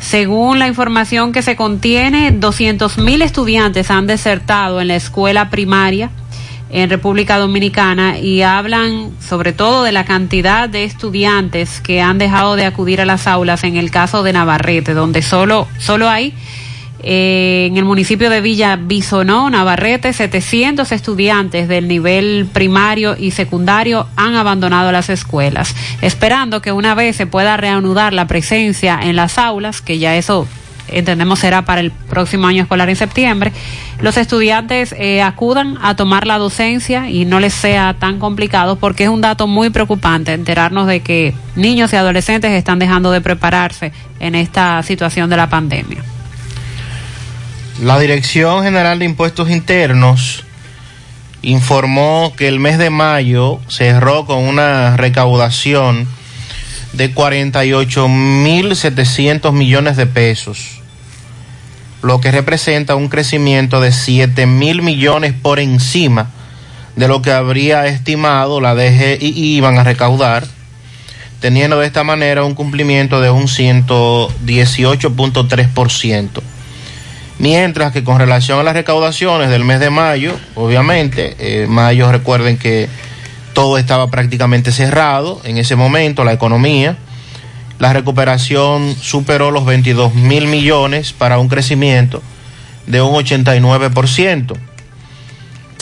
Según 0.00 0.58
la 0.58 0.68
información 0.68 1.32
que 1.32 1.42
se 1.42 1.56
contiene, 1.56 2.32
200.000 2.32 3.22
estudiantes 3.22 3.90
han 3.90 4.06
desertado 4.06 4.80
en 4.80 4.88
la 4.88 4.96
escuela 4.96 5.50
primaria 5.50 6.10
en 6.70 6.90
República 6.90 7.38
Dominicana 7.38 8.18
y 8.18 8.42
hablan 8.42 9.12
sobre 9.20 9.52
todo 9.52 9.82
de 9.84 9.92
la 9.92 10.04
cantidad 10.04 10.68
de 10.68 10.84
estudiantes 10.84 11.80
que 11.80 12.00
han 12.00 12.18
dejado 12.18 12.56
de 12.56 12.66
acudir 12.66 13.00
a 13.00 13.06
las 13.06 13.26
aulas 13.26 13.64
en 13.64 13.76
el 13.76 13.90
caso 13.90 14.22
de 14.22 14.32
Navarrete, 14.32 14.94
donde 14.94 15.22
solo, 15.22 15.66
solo 15.78 16.08
hay 16.08 16.34
en 17.00 17.76
el 17.76 17.84
municipio 17.84 18.28
de 18.28 18.40
Villa 18.40 18.76
Bisonó, 18.76 19.48
Navarrete, 19.50 20.12
700 20.12 20.90
estudiantes 20.90 21.68
del 21.68 21.86
nivel 21.86 22.48
primario 22.52 23.16
y 23.16 23.30
secundario 23.30 24.08
han 24.16 24.34
abandonado 24.34 24.90
las 24.90 25.08
escuelas, 25.08 25.74
esperando 26.02 26.60
que 26.60 26.72
una 26.72 26.94
vez 26.94 27.16
se 27.16 27.26
pueda 27.26 27.56
reanudar 27.56 28.12
la 28.12 28.26
presencia 28.26 28.98
en 29.00 29.16
las 29.16 29.38
aulas, 29.38 29.80
que 29.80 29.98
ya 29.98 30.16
eso 30.16 30.48
entendemos 30.88 31.38
será 31.38 31.62
para 31.62 31.80
el 31.80 31.90
próximo 31.90 32.46
año 32.46 32.62
escolar 32.62 32.88
en 32.88 32.96
septiembre, 32.96 33.52
los 34.00 34.16
estudiantes 34.16 34.94
eh, 34.98 35.22
acudan 35.22 35.78
a 35.82 35.96
tomar 35.96 36.26
la 36.26 36.38
docencia 36.38 37.10
y 37.10 37.24
no 37.24 37.40
les 37.40 37.54
sea 37.54 37.94
tan 37.98 38.18
complicado 38.18 38.76
porque 38.76 39.04
es 39.04 39.10
un 39.10 39.20
dato 39.20 39.46
muy 39.46 39.70
preocupante 39.70 40.32
enterarnos 40.32 40.86
de 40.86 41.00
que 41.00 41.34
niños 41.56 41.92
y 41.92 41.96
adolescentes 41.96 42.52
están 42.52 42.78
dejando 42.78 43.10
de 43.10 43.20
prepararse 43.20 43.92
en 44.20 44.34
esta 44.34 44.82
situación 44.82 45.30
de 45.30 45.36
la 45.36 45.48
pandemia. 45.48 46.02
La 47.80 47.98
Dirección 48.00 48.64
General 48.64 48.98
de 48.98 49.04
Impuestos 49.04 49.50
Internos 49.50 50.42
informó 51.42 52.32
que 52.36 52.48
el 52.48 52.58
mes 52.58 52.76
de 52.76 52.90
mayo 52.90 53.60
cerró 53.68 54.26
con 54.26 54.38
una 54.38 54.96
recaudación 54.96 56.08
de 56.92 57.14
48.700 57.14 59.52
millones 59.52 59.96
de 59.96 60.06
pesos, 60.06 60.80
lo 62.02 62.20
que 62.20 62.32
representa 62.32 62.96
un 62.96 63.08
crecimiento 63.08 63.80
de 63.80 63.92
7 63.92 64.46
mil 64.46 64.82
millones 64.82 65.32
por 65.40 65.60
encima 65.60 66.30
de 66.96 67.06
lo 67.06 67.22
que 67.22 67.30
habría 67.30 67.86
estimado 67.86 68.60
la 68.60 68.74
DGI 68.74 69.18
iban 69.20 69.78
a 69.78 69.84
recaudar, 69.84 70.48
teniendo 71.38 71.78
de 71.78 71.86
esta 71.86 72.02
manera 72.02 72.42
un 72.42 72.56
cumplimiento 72.56 73.20
de 73.20 73.30
un 73.30 73.44
118.3%. 73.44 76.42
Mientras 77.38 77.92
que 77.92 78.02
con 78.02 78.18
relación 78.18 78.58
a 78.58 78.62
las 78.64 78.74
recaudaciones 78.74 79.48
del 79.48 79.64
mes 79.64 79.78
de 79.78 79.90
mayo, 79.90 80.36
obviamente, 80.56 81.36
eh, 81.38 81.66
mayo 81.68 82.10
recuerden 82.10 82.58
que 82.58 82.88
todo 83.52 83.78
estaba 83.78 84.10
prácticamente 84.10 84.72
cerrado 84.72 85.40
en 85.44 85.56
ese 85.56 85.76
momento, 85.76 86.24
la 86.24 86.32
economía, 86.32 86.96
la 87.78 87.92
recuperación 87.92 88.96
superó 89.00 89.52
los 89.52 89.64
22 89.64 90.14
mil 90.14 90.48
millones 90.48 91.12
para 91.12 91.38
un 91.38 91.48
crecimiento 91.48 92.22
de 92.86 93.02
un 93.02 93.14
89%. 93.14 94.56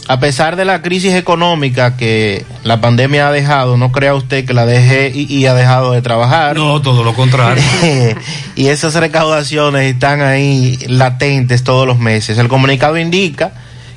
A 0.08 0.20
pesar 0.20 0.54
de 0.54 0.64
la 0.64 0.82
crisis 0.82 1.14
económica 1.14 1.96
que 1.96 2.44
la 2.62 2.80
pandemia 2.80 3.26
ha 3.26 3.32
dejado, 3.32 3.76
no 3.76 3.90
crea 3.90 4.14
usted 4.14 4.44
que 4.44 4.54
la 4.54 4.64
DGI 4.64 5.46
ha 5.46 5.54
dejado 5.54 5.92
de 5.92 6.00
trabajar. 6.00 6.56
No, 6.56 6.80
todo 6.80 7.02
lo 7.02 7.12
contrario. 7.12 7.64
y 8.56 8.68
esas 8.68 8.94
recaudaciones 8.94 9.92
están 9.92 10.20
ahí 10.20 10.78
latentes 10.86 11.64
todos 11.64 11.88
los 11.88 11.98
meses. 11.98 12.38
El 12.38 12.46
comunicado 12.46 12.98
indica 12.98 13.52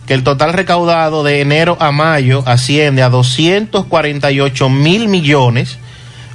que 0.08 0.16
el 0.16 0.24
total 0.24 0.54
recaudado 0.54 1.24
de 1.24 1.42
enero 1.42 1.78
a 1.80 1.92
mayo 1.92 2.42
asciende 2.48 3.04
a 3.04 3.10
248 3.10 4.68
mil 4.68 5.10
millones, 5.10 5.78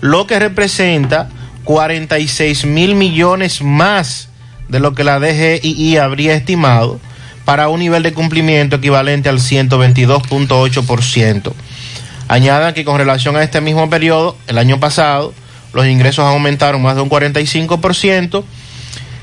lo 0.00 0.28
que 0.28 0.38
representa 0.38 1.28
46 1.64 2.66
mil 2.66 2.94
millones 2.94 3.60
más 3.60 4.28
de 4.68 4.78
lo 4.78 4.94
que 4.94 5.02
la 5.02 5.18
DGI 5.18 5.96
habría 5.96 6.34
estimado 6.34 7.00
para 7.44 7.68
un 7.68 7.80
nivel 7.80 8.02
de 8.02 8.12
cumplimiento 8.12 8.76
equivalente 8.76 9.28
al 9.28 9.38
122.8%. 9.38 11.52
Añadan 12.28 12.72
que 12.72 12.84
con 12.84 12.98
relación 12.98 13.36
a 13.36 13.42
este 13.42 13.60
mismo 13.60 13.90
periodo, 13.90 14.36
el 14.46 14.58
año 14.58 14.80
pasado, 14.80 15.34
los 15.74 15.86
ingresos 15.86 16.24
aumentaron 16.24 16.82
más 16.82 16.96
de 16.96 17.02
un 17.02 17.10
45% 17.10 18.44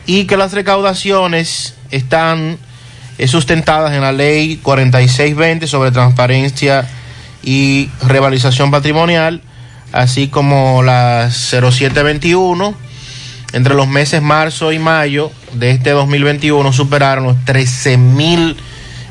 y 0.05 0.25
que 0.25 0.37
las 0.37 0.53
recaudaciones 0.53 1.75
están 1.89 2.59
eh, 3.17 3.27
sustentadas 3.27 3.93
en 3.93 4.01
la 4.01 4.11
ley 4.11 4.57
4620 4.57 5.65
sobre 5.67 5.91
transparencia 5.91 6.87
y 7.43 7.89
revalorización 8.03 8.69
patrimonial, 8.69 9.41
así 9.91 10.27
como 10.27 10.83
las 10.83 11.35
0721. 11.35 12.75
Entre 13.53 13.73
los 13.73 13.87
meses 13.87 14.21
marzo 14.21 14.71
y 14.71 14.79
mayo 14.79 15.31
de 15.53 15.71
este 15.71 15.91
2021 15.91 16.73
superaron 16.73 17.25
los 17.25 17.45
13 17.45 17.97
mil 17.97 18.57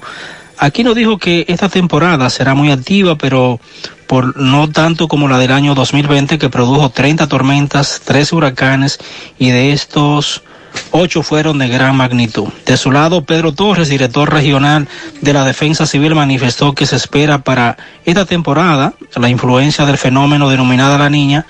Aquino 0.60 0.94
dijo 0.94 1.18
que 1.18 1.46
esta 1.48 1.68
temporada 1.68 2.30
será 2.30 2.54
muy 2.54 2.70
activa, 2.72 3.16
pero 3.16 3.60
por 4.06 4.38
no 4.38 4.70
tanto 4.70 5.08
como 5.08 5.28
la 5.28 5.40
del 5.40 5.52
año 5.52 5.74
2020 5.74 6.38
que 6.38 6.50
produjo 6.50 6.92
30 6.92 7.28
tormentas, 7.28 8.02
3 8.06 8.32
huracanes 8.34 9.00
y 9.40 9.50
de 9.50 9.72
estos 9.72 10.44
ocho 10.92 11.24
fueron 11.24 11.58
de 11.60 11.68
gran 11.68 11.96
magnitud. 11.96 12.48
De 12.66 12.78
su 12.78 12.92
lado, 12.92 13.24
Pedro 13.24 13.54
Torres, 13.54 13.90
director 13.90 14.32
regional 14.32 14.88
de 15.22 15.34
la 15.34 15.46
Defensa 15.46 15.86
Civil, 15.86 16.16
manifestó 16.16 16.74
que 16.74 16.86
se 16.86 16.96
espera 16.96 17.40
para 17.40 17.78
esta 18.06 18.26
temporada 18.26 18.94
la 19.16 19.30
influencia 19.30 19.86
del 19.86 19.98
fenómeno 19.98 20.50
denominada 20.50 20.98
la 20.98 21.10
niña, 21.10 21.46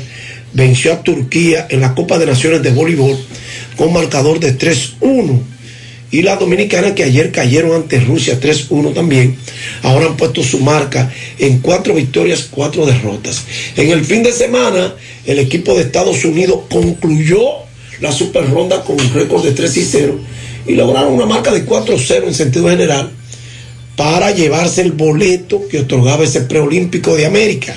venció 0.53 0.93
a 0.93 1.03
Turquía 1.03 1.67
en 1.69 1.81
la 1.81 1.95
Copa 1.95 2.19
de 2.19 2.25
Naciones 2.25 2.61
de 2.61 2.71
Voleibol 2.71 3.17
con 3.77 3.93
marcador 3.93 4.39
de 4.39 4.57
3-1. 4.57 5.39
Y 6.11 6.23
las 6.23 6.39
dominicanas 6.39 6.91
que 6.91 7.03
ayer 7.03 7.31
cayeron 7.31 7.73
ante 7.73 7.99
Rusia 8.01 8.39
3-1 8.39 8.93
también, 8.93 9.37
ahora 9.81 10.07
han 10.07 10.17
puesto 10.17 10.43
su 10.43 10.59
marca 10.59 11.11
en 11.39 11.59
cuatro 11.59 11.93
victorias, 11.93 12.49
cuatro 12.51 12.85
derrotas. 12.85 13.45
En 13.77 13.89
el 13.91 14.03
fin 14.03 14.21
de 14.21 14.33
semana, 14.33 14.93
el 15.25 15.39
equipo 15.39 15.73
de 15.73 15.83
Estados 15.83 16.25
Unidos 16.25 16.61
concluyó 16.69 17.39
la 18.01 18.11
super 18.11 18.49
ronda 18.49 18.83
con 18.83 18.99
un 18.99 19.13
récord 19.13 19.43
de 19.43 19.51
3 19.51 19.77
y 19.77 19.85
0 19.85 20.19
y 20.67 20.75
lograron 20.75 21.13
una 21.13 21.25
marca 21.25 21.51
de 21.51 21.65
4-0 21.65 22.27
en 22.27 22.33
sentido 22.33 22.69
general 22.69 23.11
para 23.95 24.31
llevarse 24.31 24.81
el 24.81 24.91
boleto 24.91 25.67
que 25.69 25.79
otorgaba 25.79 26.23
ese 26.23 26.41
preolímpico 26.41 27.15
de 27.15 27.25
América. 27.25 27.75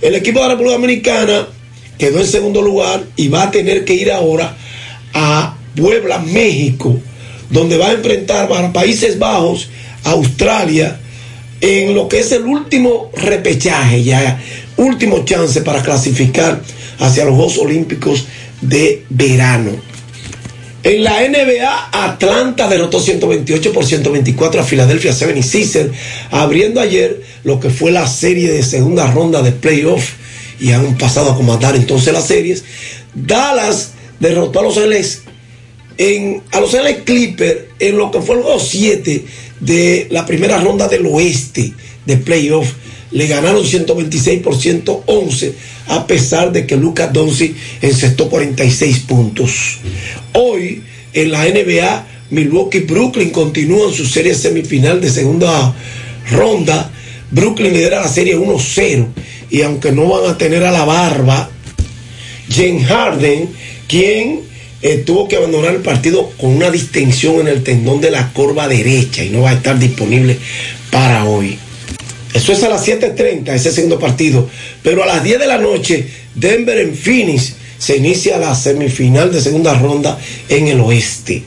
El 0.00 0.16
equipo 0.16 0.40
de 0.40 0.46
la 0.46 0.50
República 0.52 0.76
Dominicana 0.76 1.48
quedó 1.96 2.20
en 2.20 2.26
segundo 2.26 2.60
lugar 2.60 3.04
y 3.16 3.28
va 3.28 3.44
a 3.44 3.50
tener 3.50 3.84
que 3.84 3.94
ir 3.94 4.10
ahora 4.10 4.56
a 5.12 5.56
Puebla, 5.76 6.18
México, 6.18 6.98
donde 7.50 7.76
va 7.76 7.88
a 7.88 7.92
enfrentar 7.92 8.52
a 8.52 8.72
Países 8.72 9.18
Bajos, 9.18 9.68
Australia, 10.04 11.00
en 11.60 11.94
lo 11.94 12.08
que 12.08 12.20
es 12.20 12.32
el 12.32 12.42
último 12.44 13.10
repechaje, 13.14 14.02
ya 14.02 14.40
último 14.76 15.24
chance 15.24 15.60
para 15.62 15.82
clasificar 15.82 16.60
hacia 16.98 17.24
los 17.24 17.34
Juegos 17.34 17.58
Olímpicos 17.58 18.26
de 18.60 19.04
verano. 19.08 19.70
En 20.82 21.02
la 21.02 21.26
NBA, 21.26 21.88
Atlanta 21.92 22.68
derrotó 22.68 23.00
128 23.00 23.72
por 23.72 23.86
124 23.86 24.60
a 24.60 24.64
Philadelphia 24.64 25.12
76ers, 25.12 25.90
abriendo 26.30 26.78
ayer 26.78 27.22
lo 27.42 27.58
que 27.58 27.70
fue 27.70 27.90
la 27.90 28.06
serie 28.06 28.52
de 28.52 28.62
segunda 28.62 29.10
ronda 29.10 29.40
de 29.40 29.52
playoff 29.52 30.10
y 30.60 30.72
han 30.72 30.98
pasado 30.98 31.32
a 31.32 31.36
comandar 31.36 31.74
entonces 31.74 32.12
las 32.12 32.26
series. 32.26 32.64
Dallas 33.14 33.92
derrotó 34.20 34.60
a 34.60 34.64
los 34.64 34.76
Ángeles 34.76 35.22
en, 35.98 36.42
a 36.52 36.60
los 36.60 36.74
Ángeles 36.74 37.02
Clippers 37.04 37.60
en 37.78 37.98
lo 37.98 38.10
que 38.10 38.20
fue 38.20 38.36
el 38.36 38.42
juego 38.42 38.60
7 38.60 39.24
de 39.60 40.08
la 40.10 40.26
primera 40.26 40.60
ronda 40.60 40.88
del 40.88 41.06
oeste 41.06 41.72
de 42.06 42.16
playoff. 42.16 42.72
Le 43.10 43.26
ganaron 43.26 43.64
126 43.64 44.42
por 44.42 44.56
111 44.58 45.54
a 45.86 46.06
pesar 46.06 46.50
de 46.52 46.66
que 46.66 46.76
Lucas 46.76 47.12
Doncic 47.12 47.54
encestó 47.80 48.28
46 48.28 49.00
puntos. 49.00 49.78
Hoy 50.32 50.82
en 51.12 51.30
la 51.30 51.44
NBA 51.44 52.06
Milwaukee 52.30 52.80
Brooklyn 52.80 53.30
continúan 53.30 53.92
su 53.92 54.06
serie 54.06 54.34
semifinal 54.34 55.00
de 55.00 55.10
segunda 55.10 55.74
ronda. 56.30 56.90
Brooklyn 57.30 57.72
lidera 57.72 58.00
la 58.00 58.08
serie 58.08 58.36
1-0 58.36 59.06
y 59.50 59.62
aunque 59.62 59.92
no 59.92 60.08
van 60.08 60.30
a 60.30 60.38
tener 60.38 60.64
a 60.64 60.72
la 60.72 60.84
barba, 60.84 61.50
James 62.50 62.86
Harden, 62.86 63.48
quien 63.86 64.40
eh, 64.84 64.98
tuvo 64.98 65.26
que 65.26 65.36
abandonar 65.36 65.74
el 65.74 65.80
partido 65.80 66.30
con 66.38 66.50
una 66.50 66.70
distensión 66.70 67.40
en 67.40 67.48
el 67.48 67.62
tendón 67.62 68.02
de 68.02 68.10
la 68.10 68.34
corva 68.34 68.68
derecha 68.68 69.24
y 69.24 69.30
no 69.30 69.40
va 69.40 69.50
a 69.50 69.54
estar 69.54 69.78
disponible 69.78 70.38
para 70.90 71.24
hoy. 71.24 71.58
Eso 72.34 72.52
es 72.52 72.62
a 72.62 72.68
las 72.68 72.86
7.30, 72.86 73.48
ese 73.48 73.72
segundo 73.72 73.98
partido. 73.98 74.46
Pero 74.82 75.02
a 75.02 75.06
las 75.06 75.24
10 75.24 75.38
de 75.38 75.46
la 75.46 75.56
noche, 75.56 76.06
Denver 76.34 76.76
en 76.76 76.94
Phoenix, 76.94 77.54
se 77.78 77.96
inicia 77.96 78.36
la 78.36 78.54
semifinal 78.54 79.32
de 79.32 79.40
segunda 79.40 79.72
ronda 79.72 80.18
en 80.50 80.68
el 80.68 80.78
oeste. 80.80 81.42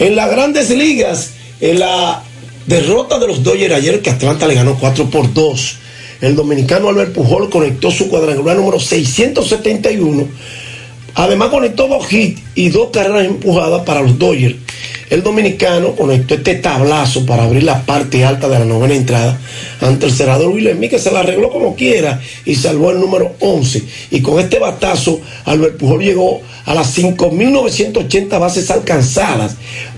En 0.00 0.16
las 0.16 0.30
grandes 0.30 0.68
ligas, 0.68 1.30
en 1.62 1.78
la 1.78 2.22
derrota 2.66 3.18
de 3.18 3.26
los 3.26 3.42
Dodgers 3.42 3.74
ayer, 3.74 4.02
que 4.02 4.10
Atlanta 4.10 4.46
le 4.46 4.54
ganó 4.54 4.78
4 4.78 5.08
por 5.08 5.32
2, 5.32 5.76
el 6.20 6.36
dominicano 6.36 6.90
Albert 6.90 7.14
Pujol 7.14 7.48
conectó 7.48 7.90
su 7.90 8.10
cuadrangular 8.10 8.58
número 8.58 8.78
671. 8.78 10.28
Además 11.14 11.48
conectó 11.50 11.86
dos 11.86 12.12
hits 12.12 12.42
y 12.54 12.70
dos 12.70 12.90
carreras 12.90 13.26
empujadas 13.26 13.82
para 13.82 14.02
los 14.02 14.18
Dodgers. 14.18 14.56
El 15.10 15.22
dominicano 15.22 15.94
conectó 15.94 16.34
este 16.34 16.56
tablazo 16.56 17.24
para 17.24 17.44
abrir 17.44 17.62
la 17.62 17.84
parte 17.84 18.24
alta 18.24 18.48
de 18.48 18.58
la 18.58 18.64
novena 18.64 18.94
entrada 18.94 19.38
ante 19.80 20.06
el 20.06 20.12
cerrador 20.12 20.48
William 20.48 20.80
que 20.80 20.98
se 20.98 21.12
la 21.12 21.20
arregló 21.20 21.50
como 21.50 21.76
quiera 21.76 22.20
y 22.44 22.54
salvó 22.56 22.90
el 22.90 23.00
número 23.00 23.34
11. 23.38 23.82
Y 24.10 24.22
con 24.22 24.40
este 24.40 24.58
batazo, 24.58 25.20
Albert 25.44 25.76
Pujol 25.76 26.02
llegó 26.02 26.40
a 26.64 26.74
las 26.74 26.98
5.980 26.98 28.40
bases 28.40 28.70
alcanzadas. 28.70 29.56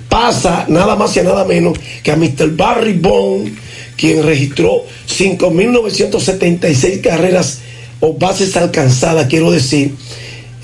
Pasa 0.08 0.66
nada 0.68 0.96
más 0.96 1.16
y 1.16 1.20
nada 1.20 1.44
menos 1.44 1.78
que 2.02 2.10
a 2.10 2.16
Mr. 2.16 2.50
Barry 2.50 2.94
Bond, 2.94 3.56
quien 3.96 4.22
registró 4.22 4.84
5.976 5.08 7.00
carreras 7.00 7.60
o 8.00 8.12
bases 8.12 8.56
alcanzadas, 8.56 9.28
quiero 9.28 9.50
decir. 9.50 9.94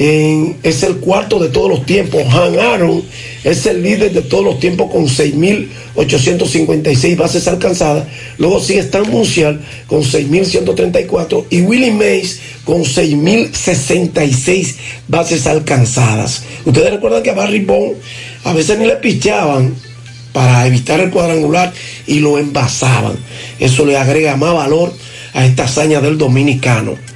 Es 0.02 0.82
el 0.82 0.96
cuarto 0.96 1.38
de 1.38 1.50
todos 1.50 1.70
los 1.70 1.86
tiempos. 1.86 2.24
Han 2.34 2.58
Aaron 2.58 3.04
es 3.44 3.66
el 3.66 3.80
líder 3.82 4.12
de 4.12 4.22
todos 4.22 4.44
los 4.44 4.58
tiempos 4.58 4.90
con 4.90 5.06
6.856 5.06 7.16
bases 7.16 7.46
alcanzadas. 7.46 8.08
Luego 8.38 8.58
sigue 8.60 8.80
Stan 8.80 9.08
Musial 9.08 9.60
con 9.86 10.02
6.134 10.02 11.44
y 11.50 11.60
Willie 11.60 11.92
Mays 11.92 12.40
con 12.64 12.82
6.066 12.82 14.74
bases 15.06 15.46
alcanzadas. 15.46 16.42
Ustedes 16.64 16.94
recuerdan 16.94 17.22
que 17.22 17.30
a 17.30 17.34
Barry 17.34 17.64
Bond 17.64 17.94
a 18.42 18.52
veces 18.52 18.80
ni 18.80 18.86
le 18.86 18.96
pichaban 18.96 19.72
para 20.32 20.66
evitar 20.66 20.98
el 20.98 21.10
cuadrangular 21.10 21.72
y 22.08 22.18
lo 22.18 22.38
envasaban. 22.38 23.16
Eso 23.60 23.86
le 23.86 23.96
agrega 23.96 24.34
más 24.36 24.54
valor 24.54 24.92
a 25.32 25.46
esta 25.46 25.62
hazaña 25.64 26.00
del 26.00 26.18
dominicano. 26.18 27.11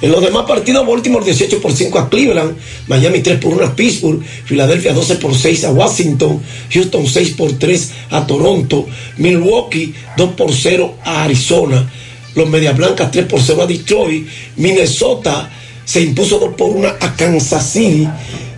En 0.00 0.12
los 0.12 0.22
demás 0.22 0.44
partidos, 0.46 0.86
Baltimore 0.86 1.24
18 1.24 1.60
por 1.60 1.72
5 1.72 1.98
a 1.98 2.08
Cleveland, 2.08 2.56
Miami 2.86 3.20
3 3.20 3.40
por 3.40 3.52
1 3.52 3.64
a 3.64 3.74
Pittsburgh, 3.74 4.22
Filadelfia 4.44 4.92
12 4.92 5.16
por 5.16 5.34
6 5.34 5.64
a 5.64 5.72
Washington, 5.72 6.40
Houston 6.72 7.06
6 7.06 7.30
por 7.30 7.58
3 7.58 7.92
a 8.10 8.26
Toronto, 8.26 8.86
Milwaukee 9.16 9.92
2 10.16 10.30
por 10.34 10.54
0 10.54 10.98
a 11.04 11.24
Arizona, 11.24 11.90
los 12.36 12.48
Medias 12.48 12.76
Blancas 12.76 13.10
3 13.10 13.26
por 13.26 13.40
0 13.42 13.62
a 13.62 13.66
Detroit, 13.66 14.28
Minnesota 14.56 15.50
se 15.84 16.00
impuso 16.00 16.38
2 16.38 16.54
por 16.54 16.76
1 16.76 16.88
a 17.00 17.16
Kansas 17.16 17.72
City, 17.72 18.08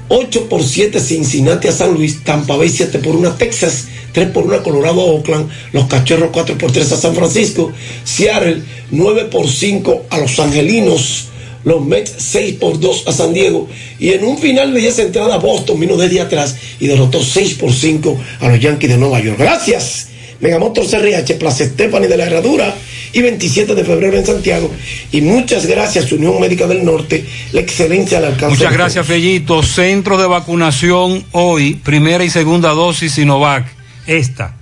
8 0.08 0.46
por 0.46 0.62
7 0.62 1.00
Cincinnati 1.00 1.68
a 1.68 1.72
San 1.72 1.94
Luis, 1.94 2.22
Tampa 2.22 2.56
Bay 2.56 2.68
7 2.68 2.98
por 2.98 3.16
1 3.16 3.28
a 3.28 3.38
Texas, 3.38 3.86
3 4.12 4.30
por 4.30 4.44
1 4.44 4.56
a 4.56 4.62
Colorado 4.62 5.00
a 5.00 5.04
Oakland, 5.04 5.48
los 5.72 5.86
Cachorros 5.86 6.30
4 6.32 6.58
por 6.58 6.70
3 6.70 6.92
a 6.92 6.96
San 6.98 7.14
Francisco, 7.14 7.72
Seattle 8.04 8.60
9 8.90 9.26
por 9.30 9.48
5 9.48 10.06
a 10.10 10.18
Los 10.18 10.38
Angelinos, 10.38 11.29
los 11.64 11.84
Mets 11.84 12.14
6 12.18 12.56
por 12.56 12.80
2 12.80 13.04
a 13.06 13.12
San 13.12 13.32
Diego 13.32 13.68
y 13.98 14.10
en 14.10 14.24
un 14.24 14.38
final 14.38 14.72
de 14.72 14.86
esa 14.86 15.02
entrada 15.02 15.38
Boston 15.38 15.78
vino 15.78 15.96
desde 15.96 16.20
atrás 16.20 16.56
y 16.78 16.86
derrotó 16.86 17.22
6 17.22 17.54
por 17.54 17.72
5 17.72 18.18
a 18.40 18.48
los 18.48 18.60
Yankees 18.60 18.90
de 18.90 18.96
Nueva 18.96 19.20
York. 19.20 19.38
Gracias. 19.38 20.08
Megamotor 20.40 20.86
CRH, 20.86 21.34
Plaza 21.34 21.64
Estefani 21.64 22.06
de 22.06 22.16
la 22.16 22.24
Herradura 22.24 22.74
y 23.12 23.20
27 23.20 23.74
de 23.74 23.84
febrero 23.84 24.16
en 24.16 24.24
Santiago. 24.24 24.70
Y 25.12 25.20
muchas 25.20 25.66
gracias, 25.66 26.10
Unión 26.12 26.40
Médica 26.40 26.66
del 26.66 26.84
Norte, 26.84 27.24
la 27.52 27.60
excelencia 27.60 28.18
al 28.18 28.24
alcance. 28.24 28.56
Muchas 28.56 28.72
gracias, 28.72 29.06
Fellito. 29.06 29.62
Centro 29.62 30.16
de 30.16 30.26
vacunación 30.26 31.24
hoy, 31.32 31.74
primera 31.74 32.24
y 32.24 32.30
segunda 32.30 32.70
dosis 32.70 33.12
Sinovac. 33.12 33.66
Esta, 34.06 34.56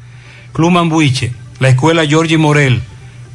Club 0.53 0.73
Mambuiche, 0.73 1.33
la 1.61 1.69
Escuela 1.69 2.05
Georgie 2.05 2.39
Morel, 2.39 2.83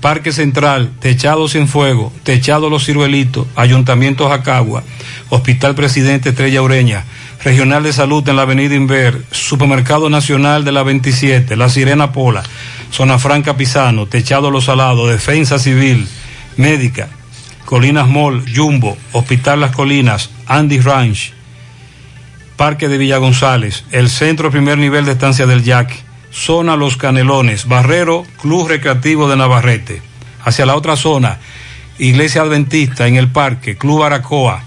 Parque 0.04 0.34
Central, 0.34 0.92
Techado 1.00 1.48
Sin 1.48 1.70
Fuego, 1.70 2.12
Techado 2.24 2.70
Los 2.70 2.86
Ciruelitos, 2.86 3.48
Ayuntamiento 3.56 4.28
Jacagua, 4.28 4.84
Hospital 5.30 5.76
Presidente 5.76 6.32
Estrella 6.32 6.62
Ureña, 6.62 7.06
Regional 7.42 7.84
de 7.84 7.94
Salud 7.94 8.28
en 8.28 8.36
la 8.36 8.42
Avenida 8.42 8.76
Inver, 8.76 9.24
Supermercado 9.32 10.10
Nacional 10.10 10.66
de 10.66 10.74
la 10.74 10.84
27, 10.84 11.56
La 11.56 11.70
Sirena 11.70 12.12
Pola, 12.12 12.44
Zona 12.92 13.18
Franca 13.18 13.56
Pisano, 13.56 14.06
Techado 14.06 14.52
Los 14.52 14.66
Salados, 14.66 15.10
Defensa 15.10 15.58
Civil, 15.58 16.06
Médica, 16.58 17.08
Colinas 17.64 18.10
Mall, 18.10 18.44
Jumbo, 18.54 18.98
Hospital 19.14 19.62
Las 19.62 19.72
Colinas, 19.74 20.32
Andy 20.48 20.82
Ranch, 20.82 21.32
Parque 22.58 22.90
de 22.90 22.98
Villa 22.98 23.20
González, 23.20 23.86
el 23.92 24.10
Centro 24.10 24.52
Primer 24.52 24.78
Nivel 24.78 25.06
de 25.06 25.14
Estancia 25.14 25.46
del 25.46 25.64
Yaque, 25.64 26.03
Zona 26.34 26.76
Los 26.76 26.98
Canelones, 26.98 27.68
Barrero, 27.68 28.26
Club 28.42 28.68
Recreativo 28.68 29.30
de 29.30 29.38
Navarrete. 29.38 30.02
Hacia 30.44 30.66
la 30.66 30.76
otra 30.76 30.96
zona, 30.96 31.38
Iglesia 32.00 32.42
Adventista 32.42 33.08
en 33.08 33.16
el 33.16 33.28
Parque, 33.28 33.78
Club 33.78 34.04
Aracoa, 34.04 34.64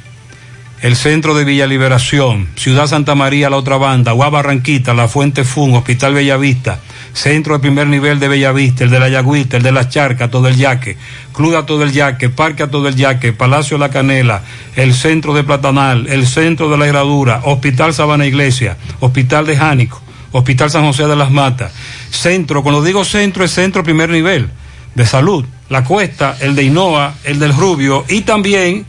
el 0.81 0.95
Centro 0.95 1.35
de 1.35 1.45
Villa 1.45 1.67
Liberación, 1.67 2.49
Ciudad 2.55 2.87
Santa 2.87 3.17
María, 3.17 3.51
la 3.51 3.57
otra 3.57 3.79
banda, 3.79 4.13
Agua 4.13 4.31
Barranquita, 4.31 4.95
La 4.95 5.09
Fuente 5.09 5.43
Fun, 5.43 5.75
Hospital 5.75 6.15
Bellavista, 6.15 6.79
Centro 7.13 7.55
de 7.55 7.61
Primer 7.61 7.89
Nivel 7.89 8.21
de 8.21 8.29
Bellavista, 8.29 8.85
el 8.85 8.91
de 8.91 9.01
la 9.01 9.09
Yagüita, 9.09 9.57
el 9.57 9.65
de 9.65 9.73
las 9.73 9.89
Charcas, 9.89 10.31
todo 10.31 10.47
el 10.47 10.57
Yaque, 10.57 10.97
Club 11.33 11.57
a 11.57 11.67
todo 11.67 11.83
el 11.83 11.93
Yaque, 11.93 12.29
Parque 12.29 12.63
a 12.63 12.71
todo 12.71 12.87
el 12.87 12.95
Yaque, 12.95 13.33
Palacio 13.33 13.77
La 13.77 13.91
Canela, 13.91 14.43
el 14.77 14.95
Centro 14.95 15.35
de 15.35 15.43
Platanal, 15.43 16.07
el 16.07 16.27
Centro 16.27 16.71
de 16.71 16.79
la 16.79 16.87
Herradura, 16.87 17.41
Hospital 17.45 17.93
Sabana 17.93 18.27
Iglesia, 18.27 18.77
Hospital 19.01 19.47
de 19.47 19.57
Jánico, 19.57 20.06
Hospital 20.33 20.71
San 20.71 20.85
José 20.85 21.07
de 21.07 21.17
las 21.17 21.31
Matas, 21.31 21.73
Centro, 22.11 22.63
cuando 22.63 22.83
digo 22.83 23.05
centro 23.05 23.45
es 23.45 23.53
Centro 23.53 23.83
Primer 23.83 24.11
Nivel 24.11 24.51
de 24.95 25.07
Salud, 25.07 25.45
La 25.69 25.85
Cuesta, 25.85 26.37
el 26.41 26.55
de 26.55 26.65
Inoa, 26.65 27.15
el 27.25 27.39
del 27.39 27.55
Rubio 27.55 28.05
y 28.09 28.23
también 28.23 28.87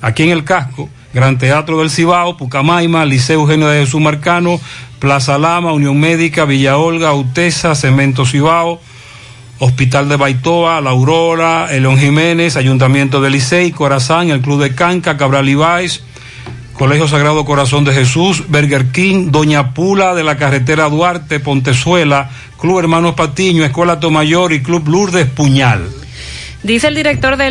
aquí 0.00 0.24
en 0.24 0.30
el 0.30 0.44
casco, 0.44 0.88
Gran 1.14 1.38
Teatro 1.38 1.78
del 1.78 1.90
Cibao, 1.90 2.36
Pucamaima, 2.36 3.04
Liceo 3.04 3.40
Eugenio 3.40 3.68
de 3.68 3.84
Jesús 3.84 4.00
Marcano, 4.00 4.60
Plaza 4.98 5.38
Lama, 5.38 5.72
Unión 5.72 5.98
Médica, 5.98 6.44
Villa 6.44 6.78
Olga, 6.78 7.12
Utesa, 7.12 7.74
Cemento 7.74 8.24
Cibao, 8.24 8.80
Hospital 9.58 10.08
de 10.08 10.16
Baitoa, 10.16 10.80
La 10.80 10.90
Aurora, 10.90 11.68
Elon 11.70 11.98
Jiménez, 11.98 12.56
Ayuntamiento 12.56 13.20
de 13.20 13.30
Licey, 13.30 13.70
Corazán, 13.70 14.30
el 14.30 14.40
Club 14.40 14.62
de 14.62 14.74
Canca, 14.74 15.16
Cabral 15.16 15.48
Ibáez, 15.48 16.02
Colegio 16.72 17.06
Sagrado 17.06 17.44
Corazón 17.44 17.84
de 17.84 17.92
Jesús, 17.92 18.44
Burger 18.48 18.86
King, 18.92 19.30
Doña 19.30 19.74
Pula 19.74 20.14
de 20.14 20.24
la 20.24 20.36
Carretera 20.36 20.88
Duarte, 20.88 21.38
Pontezuela, 21.38 22.30
Club 22.58 22.78
Hermanos 22.78 23.14
Patiño, 23.14 23.64
Escuela 23.64 24.00
Tomayor 24.00 24.52
y 24.52 24.62
Club 24.62 24.88
Lourdes 24.88 25.26
Puñal. 25.26 25.88
Dice 26.62 26.86
el 26.86 26.94
director 26.94 27.36
del 27.36 27.50